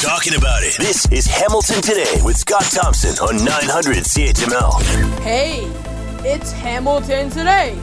talking 0.00 0.34
about 0.34 0.62
it. 0.62 0.74
This 0.78 1.04
is 1.12 1.26
Hamilton 1.26 1.82
Today 1.82 2.22
with 2.24 2.38
Scott 2.38 2.62
Thompson 2.62 3.10
on 3.18 3.44
900 3.44 3.96
CHML. 3.98 4.80
Hey, 5.20 5.64
it's 6.26 6.52
Hamilton 6.52 7.28
Today. 7.28 7.78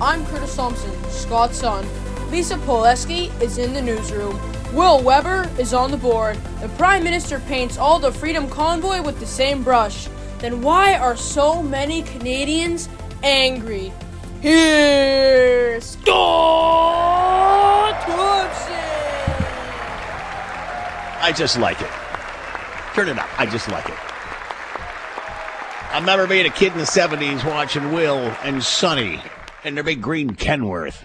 I'm 0.00 0.24
Curtis 0.26 0.54
Thompson, 0.54 0.92
Scott's 1.10 1.58
son. 1.58 1.84
Lisa 2.30 2.54
Poleski 2.58 3.32
is 3.42 3.58
in 3.58 3.72
the 3.72 3.82
newsroom. 3.82 4.38
Will 4.72 5.02
Weber 5.02 5.50
is 5.58 5.74
on 5.74 5.90
the 5.90 5.96
board. 5.96 6.38
The 6.60 6.68
Prime 6.70 7.02
Minister 7.02 7.40
paints 7.40 7.76
all 7.76 7.98
the 7.98 8.12
Freedom 8.12 8.48
Convoy 8.48 9.02
with 9.02 9.18
the 9.18 9.26
same 9.26 9.64
brush. 9.64 10.08
Then 10.38 10.62
why 10.62 10.96
are 10.96 11.16
so 11.16 11.60
many 11.60 12.02
Canadians 12.02 12.88
angry? 13.24 13.92
Here's 14.40 15.86
Scott 15.86 16.14
Thompson! 18.02 18.97
I 21.20 21.32
just 21.32 21.58
like 21.58 21.80
it. 21.80 21.90
Turn 22.94 23.08
it 23.08 23.18
up. 23.18 23.28
I 23.38 23.46
just 23.46 23.68
like 23.68 23.88
it. 23.88 23.94
I 25.90 25.98
remember 26.00 26.26
being 26.26 26.46
a 26.46 26.50
kid 26.50 26.72
in 26.72 26.78
the 26.78 26.84
70s 26.84 27.44
watching 27.44 27.92
Will 27.92 28.18
and 28.42 28.62
Sonny 28.62 29.20
and 29.64 29.76
their 29.76 29.84
big 29.84 30.00
green 30.02 30.30
Kenworth. 30.30 31.04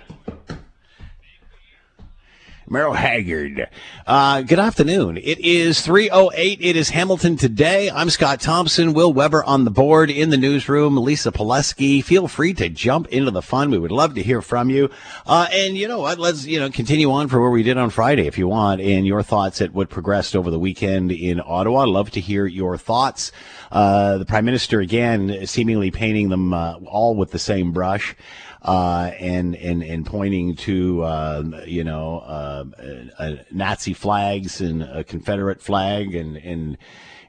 Merle 2.73 2.93
Haggard. 2.93 3.69
Uh, 4.07 4.41
good 4.41 4.57
afternoon. 4.57 5.17
It 5.17 5.37
is 5.37 5.85
3.08. 5.85 6.57
It 6.59 6.75
is 6.75 6.89
Hamilton 6.89 7.37
today. 7.37 7.91
I'm 7.91 8.09
Scott 8.09 8.41
Thompson. 8.41 8.93
Will 8.93 9.13
Weber 9.13 9.43
on 9.43 9.63
the 9.63 9.69
board 9.69 10.09
in 10.09 10.31
the 10.31 10.37
newsroom. 10.37 10.97
Lisa 10.97 11.31
Pileski. 11.31 12.03
Feel 12.03 12.27
free 12.27 12.51
to 12.55 12.69
jump 12.69 13.09
into 13.09 13.29
the 13.29 13.43
fun. 13.43 13.69
We 13.69 13.77
would 13.77 13.91
love 13.91 14.15
to 14.15 14.23
hear 14.23 14.41
from 14.41 14.71
you. 14.71 14.89
Uh, 15.27 15.45
and 15.51 15.77
you 15.77 15.87
know 15.87 15.99
what? 15.99 16.17
Let's, 16.17 16.47
you 16.47 16.59
know, 16.59 16.71
continue 16.71 17.11
on 17.11 17.27
for 17.27 17.39
where 17.39 17.51
we 17.51 17.61
did 17.61 17.77
on 17.77 17.91
Friday 17.91 18.25
if 18.25 18.39
you 18.39 18.47
want 18.47 18.81
and 18.81 19.05
your 19.05 19.21
thoughts 19.21 19.61
at 19.61 19.75
what 19.75 19.91
progressed 19.91 20.35
over 20.35 20.49
the 20.49 20.57
weekend 20.57 21.11
in 21.11 21.39
Ottawa. 21.45 21.83
Love 21.83 22.09
to 22.09 22.19
hear 22.19 22.47
your 22.47 22.75
thoughts. 22.79 23.31
Uh, 23.71 24.17
the 24.17 24.25
prime 24.25 24.45
minister 24.45 24.79
again 24.79 25.45
seemingly 25.45 25.91
painting 25.91 26.29
them 26.29 26.55
uh, 26.55 26.77
all 26.87 27.13
with 27.13 27.29
the 27.29 27.37
same 27.37 27.71
brush 27.71 28.15
uh, 28.63 29.11
and 29.19 29.55
and 29.55 29.83
and 29.83 30.05
pointing 30.05 30.55
to 30.55 31.03
uh, 31.03 31.43
you 31.65 31.83
know 31.83 32.19
uh, 32.19 33.35
Nazi 33.51 33.93
flags 33.93 34.61
and 34.61 34.83
a 34.83 35.03
Confederate 35.03 35.61
flag 35.61 36.15
and 36.15 36.37
and 36.37 36.77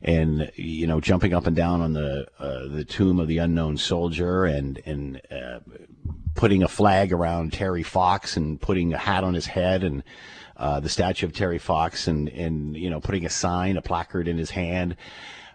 and 0.02 0.52
you 0.54 0.86
know 0.86 1.00
jumping 1.00 1.34
up 1.34 1.46
and 1.46 1.56
down 1.56 1.80
on 1.80 1.92
the 1.94 2.28
uh, 2.38 2.68
the 2.68 2.84
tomb 2.84 3.18
of 3.18 3.26
the 3.26 3.38
unknown 3.38 3.76
soldier 3.76 4.44
and 4.44 4.80
and 4.86 5.20
uh, 5.30 5.58
putting 6.34 6.62
a 6.62 6.68
flag 6.68 7.12
around 7.12 7.52
Terry 7.52 7.82
Fox 7.82 8.36
and 8.36 8.60
putting 8.60 8.92
a 8.92 8.98
hat 8.98 9.24
on 9.24 9.34
his 9.34 9.46
head 9.46 9.82
and 9.82 10.04
uh, 10.56 10.78
the 10.78 10.88
statue 10.88 11.26
of 11.26 11.32
Terry 11.32 11.58
Fox 11.58 12.06
and 12.06 12.28
and 12.28 12.76
you 12.76 12.90
know 12.90 13.00
putting 13.00 13.26
a 13.26 13.30
sign 13.30 13.76
a 13.76 13.82
placard 13.82 14.28
in 14.28 14.38
his 14.38 14.50
hand. 14.50 14.96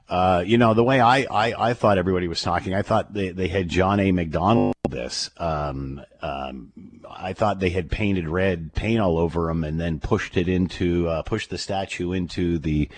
Uh, 0.10 0.44
you 0.46 0.58
know, 0.58 0.74
the 0.74 0.84
way 0.84 1.00
I, 1.00 1.20
I, 1.30 1.70
I 1.70 1.74
thought 1.74 2.00
everybody 2.00 2.28
was 2.28 2.42
talking, 2.42 2.74
I 2.74 2.82
thought 2.82 3.14
they, 3.14 3.30
they 3.30 3.48
had 3.48 3.70
John 3.70 4.00
A. 4.00 4.12
Macdonald 4.12 4.74
this. 4.90 5.30
Um, 5.38 6.02
um, 6.22 6.72
I 7.10 7.34
thought 7.34 7.60
they 7.60 7.70
had 7.70 7.92
painted 7.92 8.28
red 8.28 8.74
paint 8.74 9.00
all 9.00 9.20
over 9.20 9.50
him 9.50 9.64
and 9.64 9.80
then 9.80 10.00
pushed 10.00 10.36
it 10.36 10.50
into, 10.50 11.08
uh, 11.08 11.22
pushed 11.22 11.52
the 11.52 11.60
statue 11.60 12.12
into 12.12 12.58
the, 12.58 12.90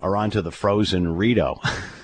or 0.00 0.16
onto 0.16 0.40
the 0.40 0.50
frozen 0.50 1.14
Rideau. 1.14 1.60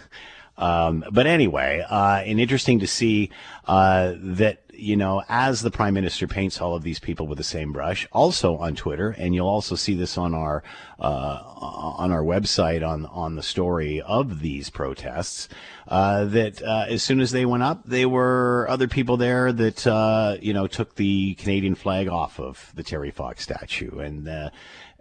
um, 0.58 1.04
but 1.10 1.26
anyway, 1.26 1.84
uh, 1.88 2.22
and 2.24 2.38
interesting 2.38 2.80
to 2.80 2.86
see, 2.86 3.30
uh, 3.66 4.12
that 4.18 4.64
you 4.82 4.96
know, 4.96 5.22
as 5.28 5.62
the 5.62 5.70
prime 5.70 5.94
minister 5.94 6.26
paints 6.26 6.60
all 6.60 6.74
of 6.74 6.82
these 6.82 6.98
people 6.98 7.28
with 7.28 7.38
the 7.38 7.44
same 7.44 7.72
brush, 7.72 8.04
also 8.10 8.56
on 8.56 8.74
Twitter, 8.74 9.10
and 9.16 9.32
you'll 9.32 9.46
also 9.46 9.76
see 9.76 9.94
this 9.94 10.18
on 10.18 10.34
our 10.34 10.64
uh, 10.98 11.40
on 11.56 12.10
our 12.10 12.22
website 12.22 12.86
on 12.86 13.06
on 13.06 13.36
the 13.36 13.42
story 13.44 14.00
of 14.00 14.40
these 14.40 14.70
protests. 14.70 15.48
Uh, 15.92 16.24
that 16.24 16.62
uh, 16.62 16.86
as 16.88 17.02
soon 17.02 17.20
as 17.20 17.32
they 17.32 17.44
went 17.44 17.62
up, 17.62 17.82
there 17.84 18.08
were 18.08 18.66
other 18.70 18.88
people 18.88 19.18
there 19.18 19.52
that 19.52 19.86
uh, 19.86 20.38
you 20.40 20.54
know 20.54 20.66
took 20.66 20.94
the 20.94 21.34
Canadian 21.34 21.74
flag 21.74 22.08
off 22.08 22.40
of 22.40 22.72
the 22.74 22.82
Terry 22.82 23.10
Fox 23.10 23.42
statue 23.42 23.98
and 23.98 24.26
uh, 24.26 24.48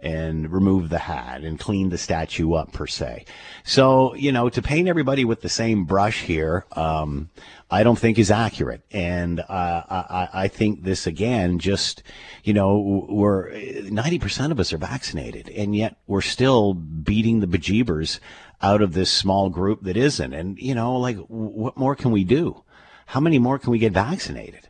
and 0.00 0.52
removed 0.52 0.90
the 0.90 0.98
hat 0.98 1.44
and 1.44 1.58
cleaned 1.58 1.92
the 1.92 1.96
statue 1.96 2.52
up 2.52 2.74
per 2.74 2.86
se. 2.86 3.24
So 3.64 4.14
you 4.16 4.32
know 4.32 4.50
to 4.50 4.60
paint 4.60 4.86
everybody 4.86 5.24
with 5.24 5.40
the 5.40 5.48
same 5.48 5.86
brush 5.86 6.24
here. 6.24 6.66
Um, 6.72 7.30
I 7.70 7.84
don't 7.84 7.98
think 7.98 8.18
is 8.18 8.30
accurate. 8.30 8.82
And 8.90 9.40
uh, 9.40 9.44
I, 9.48 10.28
I, 10.34 10.48
think 10.48 10.82
this 10.84 11.06
again, 11.06 11.58
just 11.58 12.02
you 12.44 12.52
know, 12.52 13.06
we're 13.08 13.50
ninety 13.84 14.18
percent 14.18 14.52
of 14.52 14.60
us 14.60 14.74
are 14.74 14.78
vaccinated, 14.78 15.48
and 15.48 15.74
yet 15.74 15.96
we're 16.06 16.20
still 16.20 16.74
beating 16.74 17.40
the 17.40 17.46
bejeebers 17.46 18.20
out 18.62 18.80
of 18.80 18.94
this 18.94 19.10
small 19.10 19.50
group 19.50 19.82
that 19.82 19.96
isn't. 19.96 20.32
And 20.32 20.58
you 20.58 20.74
know, 20.74 20.96
like, 20.96 21.16
what 21.28 21.76
more 21.76 21.96
can 21.96 22.10
we 22.10 22.24
do? 22.24 22.62
How 23.06 23.20
many 23.20 23.38
more 23.38 23.58
can 23.58 23.70
we 23.70 23.78
get 23.78 23.92
vaccinated? 23.92 24.68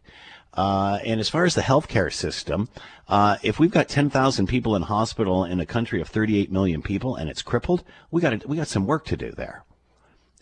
Uh, 0.54 0.98
and 1.04 1.18
as 1.18 1.28
far 1.28 1.44
as 1.44 1.54
the 1.54 1.62
healthcare 1.62 2.12
system, 2.12 2.68
uh, 3.08 3.36
if 3.42 3.58
we've 3.58 3.70
got 3.70 3.88
10,000 3.88 4.46
people 4.46 4.76
in 4.76 4.82
hospital 4.82 5.44
in 5.44 5.60
a 5.60 5.66
country 5.66 6.00
of 6.00 6.08
38 6.08 6.52
million 6.52 6.82
people 6.82 7.16
and 7.16 7.30
it's 7.30 7.42
crippled, 7.42 7.84
we 8.10 8.20
got 8.20 8.46
we 8.46 8.56
got 8.56 8.68
some 8.68 8.86
work 8.86 9.04
to 9.06 9.16
do 9.16 9.30
there. 9.30 9.64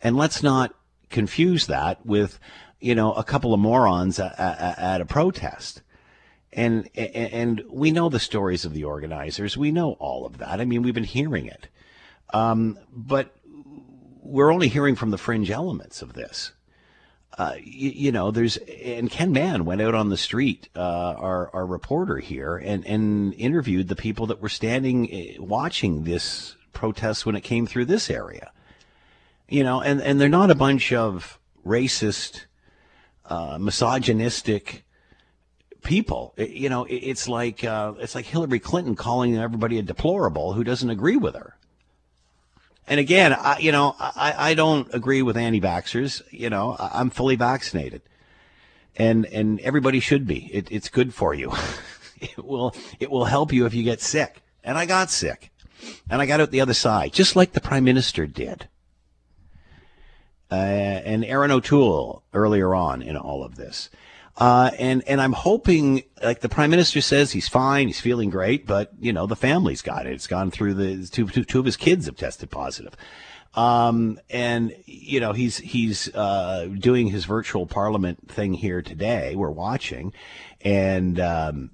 And 0.02 0.16
let's 0.16 0.42
not 0.42 0.74
confuse 1.10 1.66
that 1.66 2.04
with, 2.06 2.38
you 2.80 2.94
know, 2.94 3.12
a 3.12 3.24
couple 3.24 3.52
of 3.52 3.60
morons 3.60 4.18
at, 4.18 4.38
at, 4.38 4.78
at 4.78 5.00
a 5.00 5.04
protest. 5.04 5.82
And, 6.52 6.88
and 6.96 7.62
we 7.68 7.92
know 7.92 8.08
the 8.08 8.18
stories 8.18 8.64
of 8.64 8.72
the 8.72 8.84
organizers. 8.84 9.56
We 9.56 9.70
know 9.70 9.92
all 10.00 10.26
of 10.26 10.38
that. 10.38 10.60
I 10.60 10.64
mean, 10.64 10.82
we've 10.82 10.94
been 10.94 11.04
hearing 11.04 11.46
it. 11.46 11.68
Um, 12.32 12.78
but 12.92 13.36
we're 14.30 14.52
only 14.52 14.68
hearing 14.68 14.96
from 14.96 15.10
the 15.10 15.18
fringe 15.18 15.50
elements 15.50 16.02
of 16.02 16.12
this. 16.14 16.52
Uh, 17.38 17.54
you, 17.62 17.90
you, 17.90 18.12
know, 18.12 18.30
there's 18.30 18.56
and 18.56 19.10
Ken 19.10 19.32
Mann 19.32 19.64
went 19.64 19.80
out 19.80 19.94
on 19.94 20.08
the 20.08 20.16
street, 20.16 20.68
uh, 20.74 21.14
our 21.16 21.50
our 21.54 21.66
reporter 21.66 22.18
here, 22.18 22.56
and 22.56 22.84
and 22.86 23.34
interviewed 23.34 23.88
the 23.88 23.96
people 23.96 24.26
that 24.26 24.40
were 24.40 24.48
standing 24.48 25.10
eh, 25.12 25.36
watching 25.38 26.04
this 26.04 26.56
protest 26.72 27.24
when 27.24 27.36
it 27.36 27.42
came 27.42 27.66
through 27.66 27.84
this 27.84 28.10
area 28.10 28.52
you 29.50 29.64
know, 29.64 29.82
and, 29.82 30.00
and 30.00 30.20
they're 30.20 30.28
not 30.28 30.50
a 30.50 30.54
bunch 30.54 30.92
of 30.92 31.38
racist, 31.66 32.46
uh, 33.26 33.58
misogynistic 33.58 34.84
people. 35.82 36.32
It, 36.36 36.50
you 36.50 36.68
know, 36.68 36.84
it, 36.84 36.94
it's 36.94 37.28
like 37.28 37.64
uh, 37.64 37.94
it's 37.98 38.14
like 38.14 38.24
Hillary 38.24 38.60
Clinton 38.60 38.94
calling 38.94 39.36
everybody 39.36 39.78
a 39.78 39.82
deplorable 39.82 40.54
who 40.54 40.64
doesn't 40.64 40.88
agree 40.88 41.16
with 41.16 41.34
her. 41.34 41.56
And 42.90 43.00
again, 43.00 43.32
I, 43.32 43.58
you 43.58 43.72
know, 43.72 43.96
I, 43.98 44.34
I 44.36 44.54
don't 44.54 44.92
agree 44.92 45.22
with 45.22 45.38
anti-vaxxers. 45.38 46.22
You 46.30 46.50
know, 46.50 46.76
I, 46.78 47.00
am 47.00 47.08
fully 47.08 47.36
vaccinated, 47.36 48.02
and 48.96 49.24
and 49.26 49.60
everybody 49.60 50.00
should 50.00 50.26
be. 50.26 50.50
It, 50.52 50.70
it's 50.70 50.90
good 50.90 51.14
for 51.14 51.32
you. 51.32 51.52
it 52.20 52.44
will 52.44 52.74
it 52.98 53.10
will 53.10 53.24
help 53.24 53.52
you 53.52 53.64
if 53.64 53.72
you 53.72 53.84
get 53.84 54.02
sick. 54.02 54.42
And 54.62 54.76
I 54.76 54.84
got 54.84 55.10
sick, 55.10 55.50
and 56.10 56.20
I 56.20 56.26
got 56.26 56.40
out 56.40 56.50
the 56.50 56.60
other 56.60 56.74
side, 56.74 57.14
just 57.14 57.34
like 57.36 57.52
the 57.52 57.60
prime 57.62 57.84
minister 57.84 58.26
did 58.26 58.68
uh, 60.50 60.54
and 60.54 61.24
Erin 61.24 61.50
O'Toole 61.50 62.22
earlier 62.34 62.74
on 62.74 63.02
in 63.02 63.16
all 63.16 63.44
of 63.44 63.56
this. 63.56 63.90
Uh, 64.40 64.70
and 64.78 65.06
and 65.06 65.20
I'm 65.20 65.34
hoping, 65.34 66.02
like 66.22 66.40
the 66.40 66.48
prime 66.48 66.70
minister 66.70 67.02
says, 67.02 67.30
he's 67.32 67.46
fine, 67.46 67.88
he's 67.88 68.00
feeling 68.00 68.30
great, 68.30 68.66
but 68.66 68.90
you 68.98 69.12
know 69.12 69.26
the 69.26 69.36
family's 69.36 69.82
got 69.82 70.06
it. 70.06 70.14
It's 70.14 70.26
gone 70.26 70.50
through 70.50 70.74
the 70.74 71.06
two, 71.06 71.28
two, 71.28 71.44
two 71.44 71.58
of 71.58 71.66
his 71.66 71.76
kids 71.76 72.06
have 72.06 72.16
tested 72.16 72.50
positive, 72.50 72.96
um, 73.54 74.18
and 74.30 74.74
you 74.86 75.20
know 75.20 75.34
he's 75.34 75.58
he's 75.58 76.12
uh, 76.14 76.70
doing 76.78 77.08
his 77.08 77.26
virtual 77.26 77.66
parliament 77.66 78.30
thing 78.30 78.54
here 78.54 78.80
today. 78.80 79.36
We're 79.36 79.50
watching, 79.50 80.14
and 80.62 81.20
um, 81.20 81.72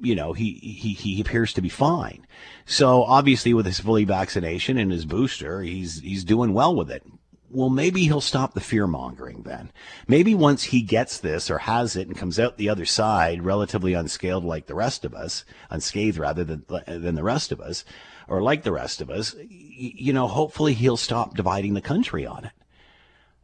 you 0.00 0.16
know 0.16 0.32
he, 0.32 0.54
he 0.54 0.94
he 0.94 1.20
appears 1.20 1.52
to 1.52 1.62
be 1.62 1.68
fine. 1.68 2.26
So 2.66 3.04
obviously, 3.04 3.54
with 3.54 3.66
his 3.66 3.78
fully 3.78 4.04
vaccination 4.04 4.78
and 4.78 4.90
his 4.90 5.04
booster, 5.04 5.62
he's 5.62 6.00
he's 6.00 6.24
doing 6.24 6.54
well 6.54 6.74
with 6.74 6.90
it 6.90 7.04
well, 7.50 7.68
maybe 7.68 8.04
he'll 8.04 8.20
stop 8.20 8.54
the 8.54 8.60
fear 8.60 8.86
mongering 8.86 9.42
then. 9.42 9.72
Maybe 10.06 10.34
once 10.34 10.64
he 10.64 10.82
gets 10.82 11.18
this 11.18 11.50
or 11.50 11.58
has 11.58 11.96
it 11.96 12.06
and 12.06 12.16
comes 12.16 12.38
out 12.38 12.56
the 12.56 12.68
other 12.68 12.84
side 12.84 13.42
relatively 13.42 13.92
unscaled 13.92 14.44
like 14.44 14.66
the 14.66 14.74
rest 14.74 15.04
of 15.04 15.14
us, 15.14 15.44
unscathed 15.68 16.16
rather 16.16 16.44
than, 16.44 16.64
than 16.86 17.16
the 17.16 17.24
rest 17.24 17.50
of 17.50 17.60
us, 17.60 17.84
or 18.28 18.40
like 18.40 18.62
the 18.62 18.72
rest 18.72 19.00
of 19.00 19.10
us, 19.10 19.34
you 19.48 20.12
know, 20.12 20.28
hopefully 20.28 20.74
he'll 20.74 20.96
stop 20.96 21.34
dividing 21.34 21.74
the 21.74 21.80
country 21.80 22.24
on 22.24 22.44
it. 22.44 22.52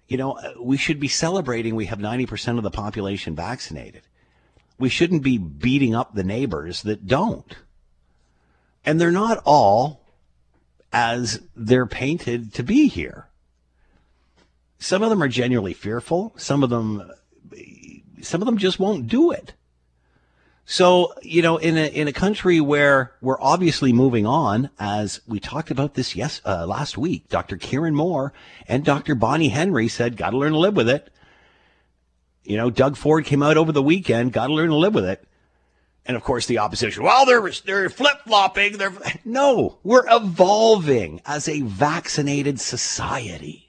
You 0.06 0.18
know, 0.18 0.38
we 0.60 0.76
should 0.76 1.00
be 1.00 1.08
celebrating 1.08 1.74
we 1.74 1.86
have 1.86 1.98
90% 1.98 2.58
of 2.58 2.62
the 2.62 2.70
population 2.70 3.34
vaccinated. 3.34 4.02
We 4.78 4.88
shouldn't 4.88 5.24
be 5.24 5.36
beating 5.36 5.96
up 5.96 6.14
the 6.14 6.22
neighbors 6.22 6.82
that 6.82 7.08
don't. 7.08 7.56
And 8.84 9.00
they're 9.00 9.10
not 9.10 9.42
all 9.44 10.00
as 10.92 11.40
they're 11.56 11.86
painted 11.86 12.54
to 12.54 12.62
be 12.62 12.86
here 12.86 13.25
some 14.78 15.02
of 15.02 15.10
them 15.10 15.22
are 15.22 15.28
genuinely 15.28 15.74
fearful. 15.74 16.32
Some 16.36 16.62
of 16.62 16.70
them, 16.70 17.10
some 18.22 18.42
of 18.42 18.46
them 18.46 18.58
just 18.58 18.78
won't 18.78 19.06
do 19.08 19.30
it. 19.30 19.54
So, 20.68 21.14
you 21.22 21.42
know, 21.42 21.58
in 21.58 21.78
a, 21.78 21.86
in 21.86 22.08
a 22.08 22.12
country 22.12 22.60
where 22.60 23.12
we're 23.20 23.40
obviously 23.40 23.92
moving 23.92 24.26
on, 24.26 24.68
as 24.80 25.20
we 25.26 25.38
talked 25.38 25.70
about 25.70 25.94
this 25.94 26.16
yes, 26.16 26.40
uh, 26.44 26.66
last 26.66 26.98
week, 26.98 27.28
Dr. 27.28 27.56
Kieran 27.56 27.94
Moore 27.94 28.32
and 28.66 28.84
Dr. 28.84 29.14
Bonnie 29.14 29.48
Henry 29.48 29.86
said, 29.86 30.16
gotta 30.16 30.36
learn 30.36 30.52
to 30.52 30.58
live 30.58 30.74
with 30.74 30.88
it. 30.88 31.12
You 32.42 32.56
know, 32.56 32.70
Doug 32.70 32.96
Ford 32.96 33.24
came 33.24 33.44
out 33.44 33.56
over 33.56 33.70
the 33.70 33.82
weekend, 33.82 34.32
gotta 34.32 34.52
learn 34.52 34.70
to 34.70 34.76
live 34.76 34.94
with 34.94 35.04
it. 35.04 35.24
And 36.04 36.16
of 36.16 36.24
course, 36.24 36.46
the 36.46 36.58
opposition, 36.58 37.04
well, 37.04 37.24
they're, 37.26 37.48
they're 37.64 37.88
flip 37.88 38.22
flopping. 38.26 38.76
They're, 38.76 38.92
no, 39.24 39.78
we're 39.84 40.06
evolving 40.08 41.20
as 41.24 41.48
a 41.48 41.60
vaccinated 41.60 42.58
society. 42.58 43.65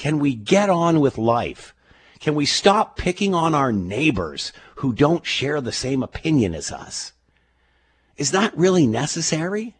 Can 0.00 0.18
we 0.18 0.34
get 0.34 0.70
on 0.70 1.00
with 1.00 1.18
life? 1.18 1.74
Can 2.20 2.34
we 2.34 2.46
stop 2.46 2.96
picking 2.96 3.34
on 3.34 3.54
our 3.54 3.70
neighbors 3.70 4.50
who 4.76 4.94
don't 4.94 5.26
share 5.26 5.60
the 5.60 5.72
same 5.72 6.02
opinion 6.02 6.54
as 6.54 6.72
us? 6.72 7.12
Is 8.16 8.30
that 8.30 8.56
really 8.56 8.86
necessary? 8.86 9.76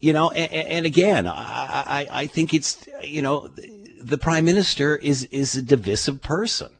You 0.00 0.12
know, 0.12 0.32
and, 0.32 0.50
and 0.50 0.86
again, 0.86 1.28
I, 1.28 1.84
I, 1.86 2.08
I 2.10 2.26
think 2.26 2.52
it's, 2.52 2.84
you 3.04 3.22
know, 3.22 3.48
the 4.02 4.18
prime 4.18 4.44
minister 4.44 4.96
is, 4.96 5.22
is 5.26 5.54
a 5.54 5.62
divisive 5.62 6.20
person. 6.20 6.72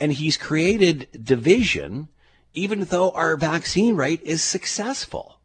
And 0.00 0.12
he's 0.12 0.36
created 0.36 1.06
division 1.22 2.08
even 2.54 2.86
though 2.86 3.12
our 3.12 3.36
vaccine 3.36 3.94
rate 3.94 4.22
is 4.24 4.42
successful. 4.42 5.39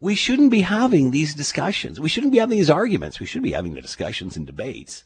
We 0.00 0.14
shouldn't 0.14 0.50
be 0.50 0.60
having 0.60 1.10
these 1.10 1.34
discussions. 1.34 1.98
We 1.98 2.08
shouldn't 2.08 2.32
be 2.32 2.38
having 2.38 2.56
these 2.56 2.70
arguments. 2.70 3.18
We 3.18 3.26
should 3.26 3.42
be 3.42 3.52
having 3.52 3.74
the 3.74 3.80
discussions 3.80 4.36
and 4.36 4.46
debates. 4.46 5.02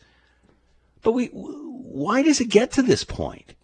But 1.03 1.13
we, 1.13 1.27
why 1.29 2.23
does 2.23 2.41
it 2.41 2.51
get 2.51 2.73
to 2.73 2.83
this 2.83 3.03
point? 3.03 3.55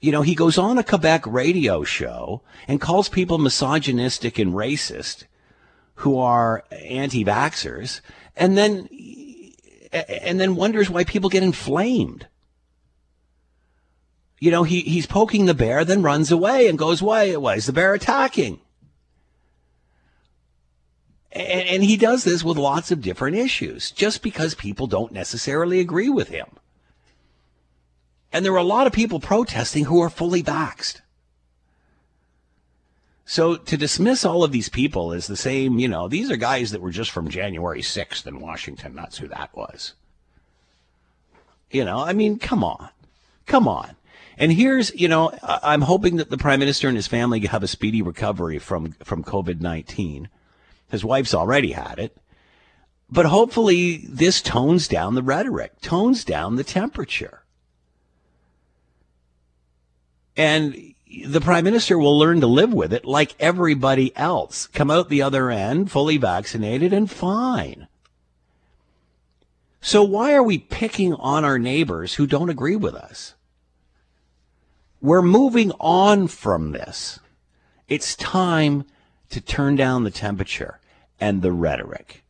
You 0.00 0.12
know, 0.12 0.22
he 0.22 0.36
goes 0.36 0.56
on 0.56 0.78
a 0.78 0.84
Quebec 0.84 1.26
radio 1.26 1.82
show 1.82 2.42
and 2.68 2.80
calls 2.80 3.08
people 3.08 3.38
misogynistic 3.38 4.38
and 4.38 4.54
racist 4.54 5.24
who 5.96 6.18
are 6.18 6.62
anti-vaxxers 6.70 8.00
and 8.36 8.56
then, 8.56 8.88
and 9.90 10.38
then 10.38 10.54
wonders 10.54 10.88
why 10.88 11.02
people 11.02 11.28
get 11.28 11.42
inflamed. 11.42 12.28
You 14.38 14.52
know, 14.52 14.62
he, 14.62 14.82
he's 14.82 15.06
poking 15.06 15.46
the 15.46 15.54
bear, 15.54 15.84
then 15.84 16.02
runs 16.02 16.30
away 16.30 16.68
and 16.68 16.78
goes, 16.78 17.02
why, 17.02 17.34
why 17.34 17.56
is 17.56 17.66
the 17.66 17.72
bear 17.72 17.94
attacking? 17.94 18.60
And, 21.32 21.68
and 21.68 21.84
he 21.84 21.96
does 21.96 22.24
this 22.24 22.42
with 22.42 22.56
lots 22.56 22.90
of 22.90 23.02
different 23.02 23.36
issues 23.36 23.90
just 23.90 24.22
because 24.22 24.54
people 24.54 24.86
don't 24.86 25.12
necessarily 25.12 25.80
agree 25.80 26.08
with 26.08 26.28
him. 26.28 26.46
And 28.32 28.44
there 28.44 28.52
are 28.52 28.56
a 28.56 28.62
lot 28.62 28.86
of 28.86 28.92
people 28.92 29.20
protesting 29.20 29.84
who 29.84 30.00
are 30.02 30.10
fully 30.10 30.42
vaxxed. 30.42 31.00
So 33.24 33.56
to 33.56 33.76
dismiss 33.76 34.24
all 34.24 34.42
of 34.42 34.52
these 34.52 34.70
people 34.70 35.12
as 35.12 35.26
the 35.26 35.36
same, 35.36 35.78
you 35.78 35.88
know, 35.88 36.08
these 36.08 36.30
are 36.30 36.36
guys 36.36 36.70
that 36.70 36.80
were 36.80 36.90
just 36.90 37.10
from 37.10 37.28
January 37.28 37.82
6th 37.82 38.26
in 38.26 38.40
Washington. 38.40 38.94
That's 38.94 39.18
who 39.18 39.28
that 39.28 39.54
was. 39.54 39.92
You 41.70 41.84
know, 41.84 41.98
I 41.98 42.14
mean, 42.14 42.38
come 42.38 42.64
on. 42.64 42.88
Come 43.44 43.68
on. 43.68 43.96
And 44.38 44.52
here's, 44.52 44.94
you 44.94 45.08
know, 45.08 45.32
I'm 45.42 45.82
hoping 45.82 46.16
that 46.16 46.30
the 46.30 46.38
prime 46.38 46.60
minister 46.60 46.88
and 46.88 46.96
his 46.96 47.06
family 47.06 47.40
have 47.40 47.62
a 47.62 47.68
speedy 47.68 48.00
recovery 48.00 48.58
from, 48.58 48.92
from 49.04 49.24
COVID-19. 49.24 50.28
His 50.90 51.04
wife's 51.04 51.34
already 51.34 51.72
had 51.72 51.98
it. 51.98 52.16
But 53.10 53.26
hopefully 53.26 53.98
this 54.08 54.42
tones 54.42 54.86
down 54.86 55.14
the 55.14 55.22
rhetoric, 55.22 55.80
tones 55.80 56.24
down 56.24 56.56
the 56.56 56.64
temperature. 56.64 57.42
And 60.36 60.94
the 61.26 61.40
prime 61.40 61.64
minister 61.64 61.98
will 61.98 62.18
learn 62.18 62.40
to 62.42 62.46
live 62.46 62.72
with 62.72 62.92
it 62.92 63.04
like 63.04 63.34
everybody 63.40 64.14
else. 64.16 64.66
Come 64.68 64.90
out 64.90 65.08
the 65.08 65.22
other 65.22 65.50
end 65.50 65.90
fully 65.90 66.18
vaccinated 66.18 66.92
and 66.92 67.10
fine. 67.10 67.88
So 69.80 70.02
why 70.02 70.34
are 70.34 70.42
we 70.42 70.58
picking 70.58 71.14
on 71.14 71.44
our 71.44 71.58
neighbors 71.58 72.14
who 72.14 72.26
don't 72.26 72.50
agree 72.50 72.76
with 72.76 72.94
us? 72.94 73.34
We're 75.00 75.22
moving 75.22 75.72
on 75.80 76.28
from 76.28 76.72
this. 76.72 77.20
It's 77.88 78.14
time 78.16 78.84
to 79.30 79.40
turn 79.40 79.76
down 79.76 80.04
the 80.04 80.10
temperature 80.10 80.77
and 81.20 81.42
the 81.42 81.52
rhetoric. 81.52 82.22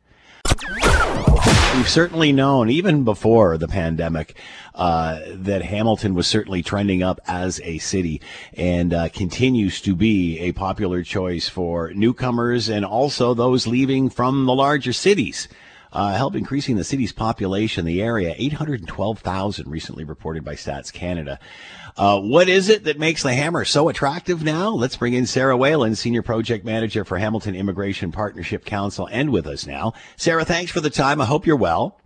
We've 1.76 1.88
certainly 1.88 2.32
known, 2.32 2.70
even 2.70 3.04
before 3.04 3.56
the 3.56 3.68
pandemic, 3.68 4.34
uh, 4.74 5.20
that 5.32 5.62
Hamilton 5.62 6.14
was 6.14 6.26
certainly 6.26 6.62
trending 6.62 7.02
up 7.02 7.20
as 7.26 7.60
a 7.62 7.78
city 7.78 8.20
and 8.54 8.92
uh, 8.92 9.08
continues 9.10 9.80
to 9.82 9.94
be 9.94 10.38
a 10.40 10.52
popular 10.52 11.02
choice 11.02 11.48
for 11.48 11.92
newcomers 11.94 12.68
and 12.68 12.84
also 12.84 13.34
those 13.34 13.66
leaving 13.66 14.10
from 14.10 14.46
the 14.46 14.54
larger 14.54 14.92
cities 14.92 15.48
uh, 15.92 16.12
help 16.12 16.34
increasing 16.34 16.76
the 16.76 16.84
city's 16.84 17.12
population. 17.12 17.84
The 17.84 18.02
area, 18.02 18.34
812,000 18.36 19.68
recently 19.68 20.04
reported 20.04 20.44
by 20.44 20.54
Stats 20.54 20.92
Canada. 20.92 21.38
Uh, 21.98 22.20
what 22.20 22.48
is 22.48 22.68
it 22.68 22.84
that 22.84 22.96
makes 22.96 23.24
the 23.24 23.34
Hammer 23.34 23.64
so 23.64 23.88
attractive 23.88 24.44
now? 24.44 24.68
Let's 24.68 24.96
bring 24.96 25.14
in 25.14 25.26
Sarah 25.26 25.56
Whalen, 25.56 25.96
Senior 25.96 26.22
Project 26.22 26.64
Manager 26.64 27.04
for 27.04 27.18
Hamilton 27.18 27.56
Immigration 27.56 28.12
Partnership 28.12 28.64
Council, 28.64 29.08
and 29.10 29.30
with 29.30 29.48
us 29.48 29.66
now. 29.66 29.94
Sarah, 30.16 30.44
thanks 30.44 30.70
for 30.70 30.80
the 30.80 30.90
time. 30.90 31.20
I 31.20 31.24
hope 31.24 31.44
you're 31.44 31.56
well. 31.56 32.00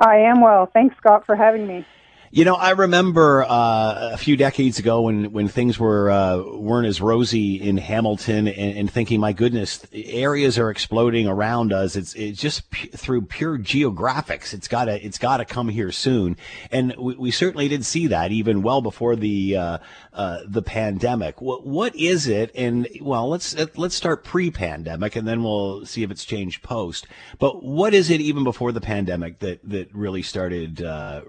I 0.00 0.16
am 0.16 0.40
well. 0.40 0.66
Thanks, 0.66 0.96
Scott, 0.96 1.24
for 1.26 1.36
having 1.36 1.68
me. 1.68 1.86
You 2.32 2.44
know, 2.44 2.54
I 2.54 2.70
remember 2.70 3.42
uh, 3.42 4.10
a 4.12 4.16
few 4.16 4.36
decades 4.36 4.78
ago 4.78 5.02
when, 5.02 5.32
when 5.32 5.48
things 5.48 5.80
were 5.80 6.12
uh, 6.12 6.40
weren't 6.40 6.86
as 6.86 7.00
rosy 7.00 7.60
in 7.60 7.76
Hamilton, 7.76 8.46
and, 8.46 8.78
and, 8.78 8.88
thinking, 8.88 9.18
my 9.18 9.32
goodness, 9.32 9.84
areas 9.92 10.56
are 10.56 10.70
exploding 10.70 11.26
around 11.26 11.72
us. 11.72 11.96
It's 11.96 12.14
it's 12.14 12.40
just 12.40 12.70
p- 12.70 12.86
through 12.86 13.22
pure 13.22 13.58
geographics. 13.58 14.54
It's 14.54 14.68
gotta 14.68 15.04
it's 15.04 15.18
gotta 15.18 15.44
come 15.44 15.70
here 15.70 15.90
soon, 15.90 16.36
and 16.70 16.94
we, 16.96 17.16
we 17.16 17.30
certainly 17.32 17.66
did 17.66 17.84
see 17.84 18.06
that 18.06 18.30
even 18.30 18.62
well 18.62 18.80
before 18.80 19.16
the 19.16 19.56
uh, 19.56 19.78
uh 20.12 20.38
the 20.46 20.62
pandemic. 20.62 21.40
What 21.40 21.66
what 21.66 21.96
is 21.96 22.28
it? 22.28 22.52
And 22.54 22.86
well, 23.00 23.28
let's 23.28 23.56
let's 23.76 23.96
start 23.96 24.22
pre-pandemic, 24.22 25.16
and 25.16 25.26
then 25.26 25.42
we'll 25.42 25.84
see 25.84 26.04
if 26.04 26.12
it's 26.12 26.24
changed 26.24 26.62
post. 26.62 27.08
But 27.40 27.64
what 27.64 27.92
is 27.92 28.08
it 28.08 28.20
even 28.20 28.44
before 28.44 28.70
the 28.70 28.80
pandemic 28.80 29.40
that 29.40 29.68
that 29.68 29.92
really 29.92 30.22
started 30.22 30.80
uh, 30.80 31.22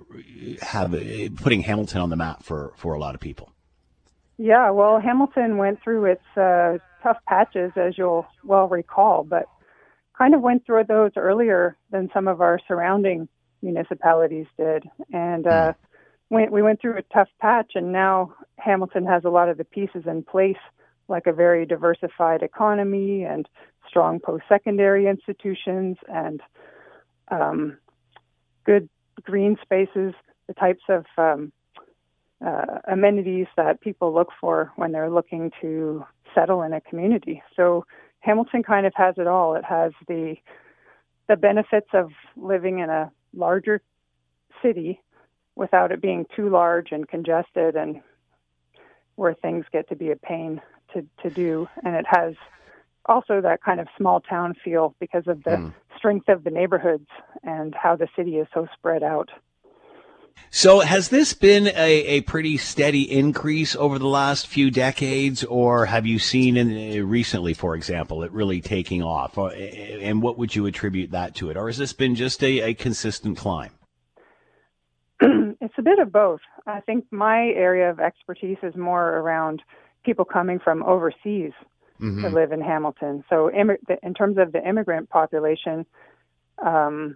putting 1.38 1.62
Hamilton 1.62 2.02
on 2.02 2.10
the 2.10 2.16
map 2.16 2.44
for, 2.44 2.74
for 2.76 2.94
a 2.94 3.00
lot 3.00 3.16
of 3.16 3.22
people? 3.22 3.52
Yeah, 4.38 4.72
well, 4.72 5.00
Hamilton 5.00 5.58
went 5.58 5.82
through 5.84 6.06
its 6.06 6.38
uh, 6.38 6.78
tough 7.04 7.18
patches, 7.28 7.72
as 7.76 7.98
you'll 7.98 8.26
well 8.44 8.68
recall, 8.68 9.24
but 9.24 9.46
kind 10.18 10.34
of 10.34 10.42
went 10.42 10.66
through 10.66 10.84
those 10.86 11.12
earlier 11.16 11.78
than 11.92 12.10
some 12.14 12.28
of 12.28 12.42
our 12.42 12.60
surrounding 12.68 13.28
municipalities 13.62 14.48
did. 14.58 14.84
And 15.14 15.46
uh, 15.46 15.74
hmm. 16.30 16.36
we, 16.36 16.48
we 16.50 16.62
went 16.62 16.82
through 16.82 16.98
a 16.98 17.04
tough 17.14 17.30
patch, 17.40 17.74
and 17.76 17.92
now 17.92 18.34
Hamilton 18.58 19.06
has 19.06 19.24
a 19.26 19.30
lot 19.30 19.50
of 19.50 19.58
the 19.58 19.64
pieces 19.64 20.04
in 20.08 20.24
place, 20.24 20.58
like 21.08 21.28
a 21.28 21.34
very 21.34 21.66
diversified 21.66 22.42
economy 22.42 23.24
and 23.24 23.48
strong 23.88 24.20
post 24.20 24.44
secondary 24.48 25.08
institutions 25.08 25.98
and 26.08 26.42
um, 27.30 27.78
good 28.66 28.90
green 29.24 29.58
spaces 29.62 30.14
the 30.48 30.54
types 30.54 30.84
of 30.90 31.06
um, 31.18 31.52
uh, 32.46 32.80
amenities 32.92 33.48
that 33.56 33.82
people 33.82 34.14
look 34.14 34.30
for 34.40 34.72
when 34.76 34.92
they're 34.92 35.10
looking 35.10 35.52
to 35.62 36.06
settle 36.34 36.62
in 36.64 36.74
a 36.74 36.82
community. 36.82 37.42
So 37.56 37.86
Hamilton 38.20 38.64
kind 38.64 38.86
of 38.86 38.94
has 38.96 39.16
it 39.18 39.28
all. 39.28 39.56
It 39.56 39.66
has 39.66 39.92
the 40.08 40.36
the 41.28 41.38
benefits 41.38 41.88
of 41.94 42.12
living 42.36 42.80
in 42.80 42.90
a 42.90 43.10
larger 43.34 43.82
city 44.62 45.00
without 45.56 45.92
it 45.92 46.02
being 46.02 46.26
too 46.36 46.50
large 46.50 46.92
and 46.92 47.08
congested 47.08 47.76
and 47.76 48.02
where 49.16 49.34
things 49.34 49.66
get 49.72 49.88
to 49.90 49.96
be 49.96 50.12
a 50.12 50.16
pain 50.16 50.62
to, 50.94 51.06
to 51.24 51.30
do. 51.30 51.68
And 51.86 51.96
it 51.96 52.06
has 52.10 52.34
also 53.06 53.42
that 53.42 53.64
kind 53.64 53.80
of 53.80 53.88
small 53.98 54.20
town 54.20 54.56
feel 54.64 54.96
because 55.00 55.28
of 55.28 55.44
the 55.44 55.52
mm. 55.52 55.74
strength 55.98 56.28
of 56.30 56.44
the 56.44 56.50
neighborhoods 56.50 57.08
and 57.44 57.74
how 57.76 57.96
the 57.96 58.08
city 58.16 58.38
is 58.38 58.48
so 58.54 58.68
spread 58.74 59.04
out. 59.04 59.30
So 60.54 60.82
has 60.82 61.08
this 61.08 61.34
been 61.34 61.68
a, 61.68 61.72
a 62.06 62.22
pretty 62.22 62.58
steady 62.58 63.10
increase 63.10 63.74
over 63.76 63.98
the 63.98 64.08
last 64.08 64.48
few 64.48 64.70
decades, 64.70 65.46
or 65.46 65.86
have 65.86 66.06
you 66.06 66.20
seen 66.20 66.58
in, 66.58 67.00
uh, 67.00 67.06
recently, 67.06 67.54
for 67.54 67.74
example, 67.74 68.22
it 68.24 68.32
really 68.34 68.60
taking 68.60 69.02
off? 69.02 69.38
Uh, 69.38 69.48
and 69.48 70.22
what 70.22 70.38
would 70.38 70.54
you 70.54 70.66
attribute 70.66 71.12
that 71.12 71.36
to 71.36 71.50
it? 71.50 71.58
Or 71.58 71.68
has 71.68 71.78
this 71.78 71.94
been 71.94 72.16
just 72.16 72.44
a, 72.44 72.60
a 72.60 72.74
consistent 72.74 73.38
climb? 73.38 73.72
it's 75.22 75.74
a 75.78 75.82
bit 75.82 76.00
of 76.00 76.12
both. 76.12 76.42
I 76.68 76.82
think 76.82 77.06
my 77.12 77.54
area 77.56 77.90
of 77.90 78.02
expertise 78.02 78.58
is 78.62 78.76
more 78.76 79.08
around 79.20 79.62
people 80.04 80.26
coming 80.26 80.60
from 80.60 80.84
overseas 80.84 81.54
mm-hmm. 82.02 82.24
to 82.24 82.30
live 82.30 82.52
in 82.52 82.60
Hamilton. 82.60 83.24
So, 83.30 83.48
in 83.50 84.14
terms 84.14 84.38
of 84.38 84.52
the 84.52 84.68
immigrant 84.68 85.10
population, 85.10 85.86
um, 86.58 87.16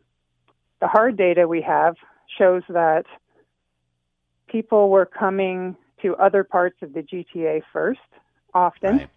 the 0.79 0.88
hard 0.88 1.17
data 1.17 1.48
we 1.48 1.62
have 1.62 1.95
shows 2.38 2.63
that 2.70 3.06
people 4.48 4.89
were 4.89 5.06
coming 5.06 5.75
to 6.01 6.15
other 6.18 6.44
parts 6.44 6.77
of 6.82 6.94
the 6.94 7.01
GTA 7.01 7.62
first, 7.72 8.00
often, 8.54 8.98
Right. 8.98 9.10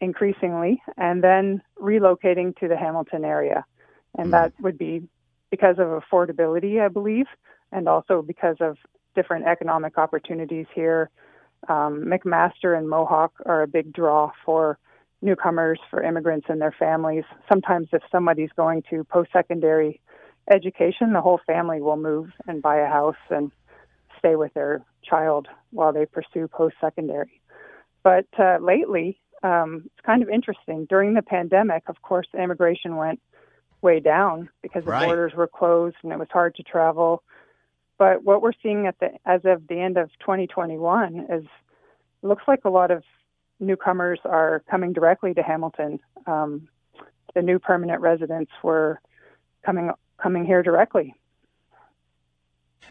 increasingly, 0.00 0.82
and 0.96 1.22
then 1.22 1.62
relocating 1.80 2.56
to 2.58 2.68
the 2.68 2.76
Hamilton 2.76 3.24
area. 3.24 3.64
And 4.16 4.32
that 4.32 4.52
would 4.60 4.78
be 4.78 5.08
because 5.50 5.78
of 5.78 5.88
affordability, 6.02 6.80
I 6.80 6.88
believe, 6.88 7.26
and 7.72 7.88
also 7.88 8.22
because 8.22 8.56
of 8.60 8.76
different 9.14 9.46
economic 9.46 9.98
opportunities 9.98 10.66
here. 10.74 11.10
Um, 11.68 12.04
McMaster 12.04 12.76
and 12.76 12.88
Mohawk 12.88 13.32
are 13.46 13.62
a 13.62 13.68
big 13.68 13.92
draw 13.92 14.30
for 14.44 14.78
newcomers, 15.22 15.80
for 15.90 16.02
immigrants 16.02 16.46
and 16.48 16.60
their 16.60 16.74
families. 16.78 17.24
Sometimes, 17.48 17.88
if 17.92 18.02
somebody's 18.12 18.52
going 18.56 18.82
to 18.90 19.04
post 19.04 19.32
secondary 19.32 20.00
education, 20.50 21.12
the 21.12 21.20
whole 21.20 21.40
family 21.46 21.80
will 21.80 21.96
move 21.96 22.30
and 22.46 22.62
buy 22.62 22.76
a 22.78 22.88
house 22.88 23.16
and 23.30 23.50
stay 24.18 24.36
with 24.36 24.52
their 24.54 24.82
child 25.02 25.48
while 25.70 25.92
they 25.92 26.06
pursue 26.06 26.48
post 26.48 26.76
secondary. 26.80 27.40
But 28.02 28.26
uh, 28.38 28.58
lately, 28.60 29.18
um, 29.42 29.82
it's 29.86 30.04
kind 30.04 30.22
of 30.22 30.28
interesting. 30.28 30.86
During 30.88 31.14
the 31.14 31.22
pandemic, 31.22 31.84
of 31.88 32.02
course, 32.02 32.26
immigration 32.34 32.96
went 32.96 33.20
way 33.82 34.00
down 34.00 34.48
because 34.62 34.84
the 34.84 34.90
Right. 34.90 35.04
borders 35.04 35.34
were 35.34 35.46
closed 35.46 35.96
and 36.02 36.12
it 36.12 36.18
was 36.18 36.28
hard 36.32 36.54
to 36.56 36.62
travel. 36.62 37.22
But 37.96 38.24
what 38.24 38.42
we're 38.42 38.52
seeing 38.62 38.86
at 38.86 38.98
the 38.98 39.10
as 39.26 39.40
of 39.44 39.66
the 39.68 39.80
end 39.80 39.96
of 39.96 40.10
2021 40.20 41.26
is 41.30 41.44
it 41.44 42.26
looks 42.26 42.44
like 42.48 42.64
a 42.64 42.70
lot 42.70 42.90
of 42.90 43.02
newcomers 43.60 44.20
are 44.24 44.62
coming 44.70 44.92
directly 44.92 45.34
to 45.34 45.42
Hamilton. 45.42 45.98
Um, 46.26 46.68
the 47.34 47.42
new 47.42 47.58
permanent 47.58 48.00
residents 48.00 48.52
were 48.62 49.00
coming 49.64 49.90
coming 50.20 50.44
here 50.44 50.62
directly. 50.62 51.14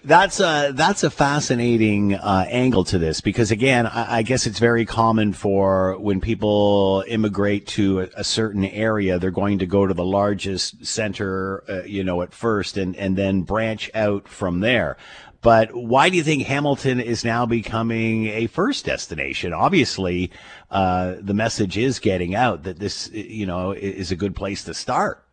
That's 0.04 0.40
a 0.40 0.72
that's 0.74 1.04
a 1.04 1.10
fascinating 1.10 2.14
uh, 2.14 2.46
angle 2.50 2.84
to 2.86 2.98
this 2.98 3.20
because 3.20 3.52
again, 3.52 3.88
I, 3.88 4.18
I 4.18 4.22
guess 4.22 4.46
it's 4.46 4.60
very 4.60 4.86
common 4.86 5.34
for 5.34 5.98
when 6.00 6.22
people 6.22 7.04
immigrate 7.08 7.68
to 7.68 8.02
a, 8.02 8.10
a 8.18 8.24
certain 8.24 8.64
area, 8.64 9.18
they're 9.20 9.32
going 9.32 9.60
to 9.60 9.66
go 9.66 9.88
to 9.88 9.94
the 9.94 10.06
largest 10.06 10.86
center, 10.86 11.64
uh, 11.68 11.84
you 11.84 12.04
know, 12.04 12.22
at 12.22 12.34
first, 12.34 12.78
and 12.78 12.96
and 12.96 13.18
then 13.18 13.42
branch 13.42 13.90
out 13.94 14.28
from 14.28 14.60
there. 14.60 14.98
But 15.42 15.76
why 15.76 16.10
do 16.10 16.18
you 16.18 16.24
think 16.24 16.44
Hamilton 16.44 17.00
is 17.00 17.24
now 17.24 17.46
becoming 17.46 18.28
a 18.28 18.48
first 18.48 18.86
destination? 18.86 19.54
Obviously, 19.54 20.32
uh, 20.72 21.16
the 21.20 21.34
message 21.34 21.78
is 21.78 22.00
getting 22.00 22.34
out 22.34 22.64
that 22.64 22.80
this, 22.80 23.10
you 23.12 23.46
know, 23.46 23.72
is 23.72 24.12
a 24.12 24.16
good 24.16 24.36
place 24.36 24.64
to 24.66 24.74
start. 24.74 25.27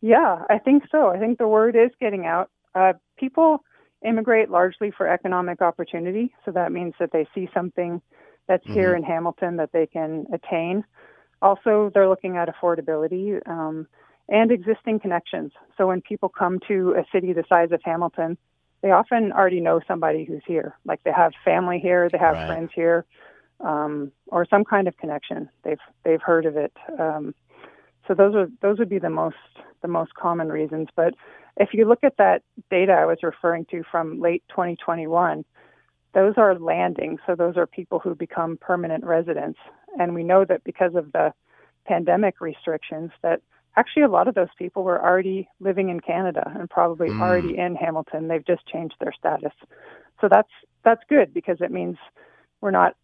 Yeah, 0.00 0.42
I 0.48 0.58
think 0.58 0.84
so. 0.90 1.08
I 1.08 1.18
think 1.18 1.38
the 1.38 1.48
word 1.48 1.76
is 1.76 1.90
getting 2.00 2.26
out. 2.26 2.50
Uh, 2.74 2.94
people 3.18 3.60
immigrate 4.04 4.50
largely 4.50 4.90
for 4.96 5.06
economic 5.08 5.60
opportunity, 5.60 6.32
so 6.44 6.52
that 6.52 6.72
means 6.72 6.94
that 7.00 7.10
they 7.12 7.26
see 7.34 7.48
something 7.52 8.00
that's 8.48 8.64
here 8.72 8.94
in 8.94 9.02
Hamilton 9.02 9.56
that 9.56 9.70
they 9.72 9.86
can 9.86 10.26
attain. 10.32 10.84
Also, 11.42 11.90
they're 11.94 12.08
looking 12.08 12.36
at 12.36 12.48
affordability 12.48 13.40
um, 13.48 13.86
and 14.28 14.50
existing 14.52 15.00
connections. 15.00 15.52
So 15.76 15.86
when 15.88 16.00
people 16.02 16.28
come 16.28 16.58
to 16.68 16.94
a 16.98 17.04
city 17.12 17.32
the 17.32 17.44
size 17.48 17.70
of 17.72 17.80
Hamilton, 17.84 18.38
they 18.82 18.90
often 18.92 19.32
already 19.32 19.60
know 19.60 19.80
somebody 19.86 20.24
who's 20.24 20.42
here. 20.46 20.76
Like 20.86 21.00
they 21.04 21.12
have 21.12 21.32
family 21.44 21.78
here, 21.80 22.08
they 22.10 22.18
have 22.18 22.38
Right. 22.38 22.46
friends 22.46 22.70
here, 22.74 23.04
um, 23.60 24.12
or 24.28 24.46
some 24.46 24.64
kind 24.64 24.88
of 24.88 24.96
connection. 24.98 25.48
They've 25.64 25.78
they've 26.04 26.22
heard 26.22 26.46
of 26.46 26.56
it. 26.56 26.72
Um, 26.98 27.34
so 28.06 28.14
those 28.14 28.34
are 28.34 28.48
those 28.62 28.78
would 28.78 28.88
be 28.88 28.98
the 28.98 29.10
most 29.10 29.36
the 29.82 29.88
most 29.88 30.14
common 30.14 30.48
reasons. 30.48 30.88
But 30.96 31.14
if 31.56 31.70
you 31.72 31.86
look 31.86 32.04
at 32.04 32.16
that 32.18 32.42
data 32.70 32.92
I 32.92 33.06
was 33.06 33.18
referring 33.22 33.66
to 33.66 33.82
from 33.90 34.20
late 34.20 34.42
2021, 34.50 35.44
those 36.14 36.34
are 36.36 36.58
landing. 36.58 37.18
So 37.26 37.34
those 37.34 37.56
are 37.56 37.66
people 37.66 37.98
who 37.98 38.14
become 38.14 38.58
permanent 38.60 39.04
residents, 39.04 39.58
and 39.98 40.14
we 40.14 40.24
know 40.24 40.44
that 40.44 40.64
because 40.64 40.94
of 40.94 41.12
the 41.12 41.32
pandemic 41.86 42.40
restrictions, 42.40 43.10
that 43.22 43.40
actually 43.76 44.02
a 44.02 44.08
lot 44.08 44.28
of 44.28 44.34
those 44.34 44.48
people 44.58 44.82
were 44.82 45.02
already 45.02 45.48
living 45.60 45.88
in 45.88 46.00
Canada 46.00 46.42
and 46.58 46.68
probably 46.68 47.08
Mm. 47.10 47.20
already 47.20 47.56
in 47.56 47.74
Hamilton. 47.74 48.28
They've 48.28 48.44
just 48.44 48.66
changed 48.66 48.96
their 49.00 49.12
status. 49.12 49.52
So 50.20 50.28
that's 50.28 50.50
that's 50.84 51.02
good 51.08 51.32
because 51.32 51.60
it 51.60 51.70
means 51.70 51.96
we're 52.60 52.70
not 52.70 52.96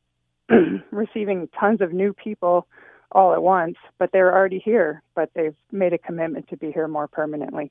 receiving 0.90 1.48
tons 1.58 1.80
of 1.80 1.92
new 1.92 2.12
people 2.12 2.66
all 3.12 3.32
at 3.32 3.42
once, 3.42 3.76
but 3.98 4.10
they're 4.12 4.34
already 4.34 4.58
here, 4.58 5.02
but 5.14 5.30
they've 5.34 5.54
made 5.72 5.92
a 5.92 5.98
commitment 5.98 6.48
to 6.48 6.56
be 6.56 6.72
here 6.72 6.88
more 6.88 7.08
permanently. 7.08 7.70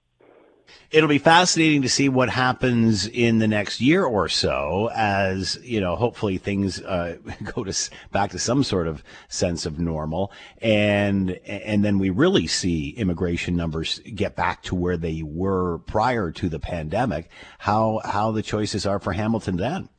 It'll 0.92 1.10
be 1.10 1.20
fascinating 1.20 1.82
to 1.84 1.90
see 1.90 2.10
what 2.10 2.30
happens 2.30 3.08
in 3.08 3.40
the 3.40 3.48
next 3.48 3.82
year 3.82 4.04
or 4.04 4.28
so, 4.28 4.90
as 4.96 5.60
you 5.64 5.80
know. 5.80 5.96
Hopefully, 5.96 6.38
things 6.38 6.82
uh, 6.82 7.18
go 7.56 7.64
to 7.64 7.90
back 8.12 8.32
to 8.32 8.40
some 8.40 8.64
sort 8.64 8.88
of 8.88 9.04
sense 9.28 9.66
of 9.66 9.80
normal, 9.80 10.32
and 10.62 11.32
and 11.46 11.84
then 11.84 12.00
we 12.00 12.10
really 12.10 12.48
see 12.48 12.90
immigration 12.92 13.56
numbers 13.56 14.00
get 14.14 14.36
back 14.36 14.64
to 14.64 14.76
where 14.76 14.98
they 14.98 15.22
were 15.24 15.80
prior 15.80 16.32
to 16.32 16.50
the 16.50 16.60
pandemic. 16.60 17.30
How 17.60 18.02
how 18.04 18.32
the 18.32 18.42
choices 18.42 18.86
are 18.86 19.00
for 19.00 19.14
Hamilton 19.14 19.58
then? 19.58 19.90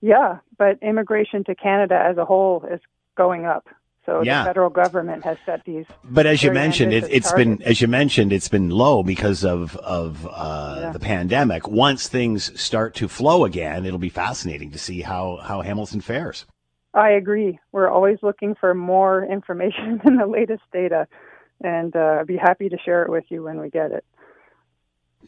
Yeah, 0.00 0.38
but 0.56 0.78
immigration 0.80 1.44
to 1.44 1.54
Canada 1.54 2.00
as 2.00 2.16
a 2.18 2.24
whole 2.24 2.64
is 2.70 2.80
going 3.16 3.46
up. 3.46 3.66
So 4.08 4.22
Yeah. 4.22 4.42
the 4.44 4.48
federal 4.48 4.70
government 4.70 5.22
has 5.24 5.36
set 5.44 5.62
these. 5.66 5.84
But 6.02 6.24
as 6.26 6.42
you 6.42 6.50
mentioned, 6.50 6.94
it, 6.94 7.04
it's 7.10 7.30
been 7.32 7.62
as 7.62 7.82
you 7.82 7.88
mentioned, 7.88 8.32
it's 8.32 8.48
been 8.48 8.70
low 8.70 9.02
because 9.02 9.44
of 9.44 9.76
of 9.76 10.26
uh, 10.26 10.78
Yeah. 10.80 10.92
the 10.92 10.98
pandemic. 10.98 11.68
Once 11.68 12.08
things 12.08 12.58
start 12.58 12.94
to 12.94 13.08
flow 13.08 13.44
again, 13.44 13.84
it'll 13.84 13.98
be 13.98 14.08
fascinating 14.08 14.70
to 14.70 14.78
see 14.78 15.02
how 15.02 15.36
how 15.42 15.60
Hamilton 15.60 16.00
fares. 16.00 16.46
I 16.94 17.10
agree. 17.10 17.58
We're 17.72 17.90
always 17.90 18.18
looking 18.22 18.54
for 18.54 18.72
more 18.74 19.24
information 19.24 20.00
than 20.04 20.16
the 20.16 20.26
latest 20.26 20.62
data, 20.72 21.06
and 21.62 21.94
uh, 21.94 22.18
I'd 22.20 22.26
be 22.26 22.38
happy 22.38 22.70
to 22.70 22.78
share 22.78 23.02
it 23.02 23.10
with 23.10 23.24
you 23.28 23.42
when 23.42 23.60
we 23.60 23.68
get 23.68 23.92
it. 23.92 24.04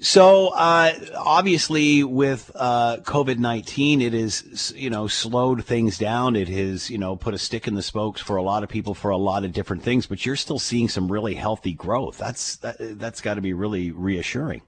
So 0.03 0.49
uh, 0.49 0.93
obviously, 1.15 2.03
with 2.03 2.51
uh, 2.55 2.99
COVID 3.03 3.39
nineteen, 3.39 4.01
it 4.01 4.15
has 4.15 4.73
you 4.75 4.89
know 4.89 5.07
slowed 5.09 5.65
things 5.67 5.99
down. 5.99 6.37
It 6.37 6.49
has 6.49 6.89
you 6.89 6.97
know 6.97 7.17
put 7.17 7.35
a 7.35 7.39
stick 7.39 7.69
in 7.69 7.75
the 7.75 7.83
spokes 7.83 8.21
for 8.23 8.37
a 8.37 8.43
lot 8.43 8.63
of 8.63 8.71
people 8.71 8.95
for 8.95 9.11
a 9.11 9.19
lot 9.19 9.45
of 9.45 9.53
different 9.53 9.83
things. 9.83 10.07
But 10.07 10.25
you're 10.25 10.37
still 10.37 10.59
seeing 10.59 10.89
some 10.89 11.13
really 11.13 11.35
healthy 11.35 11.75
growth. 11.75 12.17
That's 12.17 12.57
that, 12.57 12.77
that's 12.99 13.21
got 13.21 13.35
to 13.35 13.43
be 13.43 13.53
really 13.53 13.91
reassuring. 13.91 14.63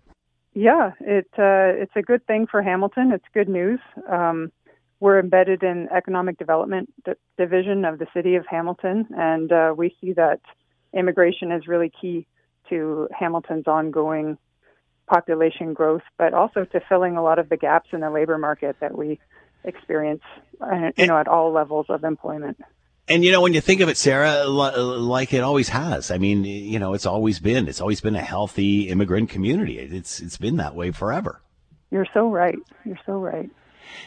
Yeah, 0.53 0.93
it 1.01 1.29
uh, 1.39 1.81
it's 1.81 1.97
a 1.97 2.03
good 2.03 2.27
thing 2.27 2.47
for 2.47 2.62
Hamilton. 2.62 3.11
It's 3.12 3.25
good 3.33 3.49
news. 3.49 3.81
Um, 4.11 4.53
we're 5.01 5.19
embedded 5.19 5.62
in 5.62 5.89
economic 5.89 6.37
development 6.39 6.93
d- 7.07 7.12
division 7.39 7.87
of 7.87 7.99
the 7.99 8.07
city 8.12 8.35
of 8.35 8.45
Hamilton, 8.47 9.07
and 9.17 9.51
uh, 9.51 9.75
we 9.75 9.97
see 9.99 10.12
that 10.12 10.41
immigration 10.93 11.51
is 11.53 11.67
really 11.67 11.91
key 12.01 12.27
to 12.69 13.09
Hamilton's 13.19 13.67
ongoing 13.67 14.37
population 15.12 15.75
growth, 15.75 16.02
but 16.16 16.33
also 16.33 16.64
to 16.64 16.81
filling 16.88 17.16
a 17.16 17.23
lot 17.23 17.38
of 17.38 17.50
the 17.50 17.57
gaps 17.57 17.90
in 17.92 18.00
the 18.00 18.11
labor 18.11 18.38
market 18.38 18.76
that 18.81 18.97
we 18.97 19.21
experience, 19.62 20.23
uh, 20.61 20.90
you 20.97 21.07
know, 21.07 21.19
at 21.19 21.28
all 21.28 21.52
levels 21.52 21.87
of 21.90 22.02
employment. 22.02 22.59
And 23.09 23.23
you 23.25 23.31
know, 23.31 23.42
when 23.42 23.52
you 23.52 23.61
think 23.61 23.81
of 23.81 23.88
it, 23.88 23.97
Sarah, 23.99 24.47
like 24.47 25.35
it 25.35 25.40
always 25.40 25.69
has. 25.69 26.11
I 26.11 26.19
mean, 26.19 26.45
you 26.45 26.78
know, 26.78 26.95
it's 26.95 27.04
always 27.04 27.40
been. 27.40 27.69
It's 27.69 27.81
always 27.81 28.00
been 28.00 28.16
a 28.16 28.23
healthy 28.23 28.88
immigrant 28.88 29.28
community. 29.28 29.78
It's 29.78 30.21
it's 30.21 30.38
been 30.38 30.57
that 30.57 30.75
way 30.75 30.92
forever. 30.92 31.42
You're 31.90 32.07
so 32.14 32.31
right. 32.31 32.57
You're 32.85 33.00
so 33.04 33.14
right. 33.14 33.50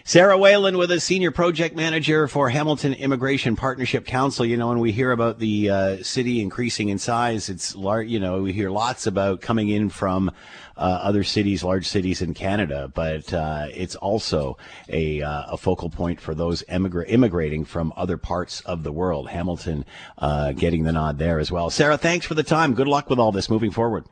Sarah 0.03 0.37
Whalen 0.37 0.77
with 0.77 0.91
us, 0.91 1.03
Senior 1.03 1.31
Project 1.31 1.75
Manager 1.75 2.27
for 2.27 2.49
Hamilton 2.49 2.93
Immigration 2.93 3.55
Partnership 3.55 4.05
Council. 4.05 4.45
You 4.45 4.57
know, 4.57 4.67
when 4.67 4.79
we 4.79 4.91
hear 4.91 5.11
about 5.11 5.39
the 5.39 5.69
uh, 5.69 6.03
city 6.03 6.41
increasing 6.41 6.89
in 6.89 6.97
size, 6.97 7.49
it's 7.49 7.75
large, 7.75 8.07
you 8.07 8.19
know, 8.19 8.41
we 8.41 8.53
hear 8.53 8.69
lots 8.69 9.07
about 9.07 9.41
coming 9.41 9.69
in 9.69 9.89
from 9.89 10.29
uh, 10.77 10.81
other 11.01 11.23
cities, 11.23 11.63
large 11.63 11.87
cities 11.87 12.21
in 12.21 12.33
Canada, 12.33 12.91
but 12.93 13.33
uh, 13.33 13.67
it's 13.73 13.95
also 13.95 14.57
a, 14.89 15.21
uh, 15.21 15.43
a 15.53 15.57
focal 15.57 15.89
point 15.89 16.19
for 16.19 16.35
those 16.35 16.63
emigra- 16.63 17.05
immigrating 17.07 17.65
from 17.65 17.93
other 17.95 18.17
parts 18.17 18.61
of 18.61 18.83
the 18.83 18.91
world. 18.91 19.29
Hamilton 19.29 19.85
uh, 20.17 20.51
getting 20.51 20.83
the 20.83 20.91
nod 20.91 21.17
there 21.17 21.39
as 21.39 21.51
well. 21.51 21.69
Sarah, 21.69 21.97
thanks 21.97 22.25
for 22.25 22.33
the 22.33 22.43
time. 22.43 22.73
Good 22.73 22.87
luck 22.87 23.09
with 23.09 23.19
all 23.19 23.31
this 23.31 23.49
moving 23.49 23.71
forward. 23.71 24.05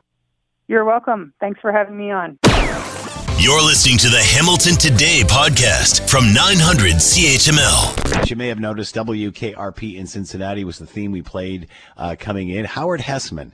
You're 0.66 0.84
welcome. 0.84 1.34
Thanks 1.40 1.60
for 1.60 1.72
having 1.72 1.96
me 1.96 2.10
on. 2.10 2.38
You're 3.36 3.60
listening 3.60 3.98
to 3.98 4.08
the 4.08 4.20
Hamilton 4.22 4.76
Today 4.76 5.22
podcast 5.26 6.08
from 6.08 6.32
900 6.32 6.94
CHML. 6.94 8.16
As 8.16 8.30
you 8.30 8.36
may 8.36 8.48
have 8.48 8.60
noticed, 8.60 8.94
WKRP 8.94 9.96
in 9.96 10.06
Cincinnati 10.06 10.64
was 10.64 10.78
the 10.78 10.86
theme 10.86 11.10
we 11.10 11.20
played 11.20 11.66
uh, 11.96 12.16
coming 12.18 12.48
in. 12.48 12.64
Howard 12.64 13.00
Hesseman, 13.00 13.52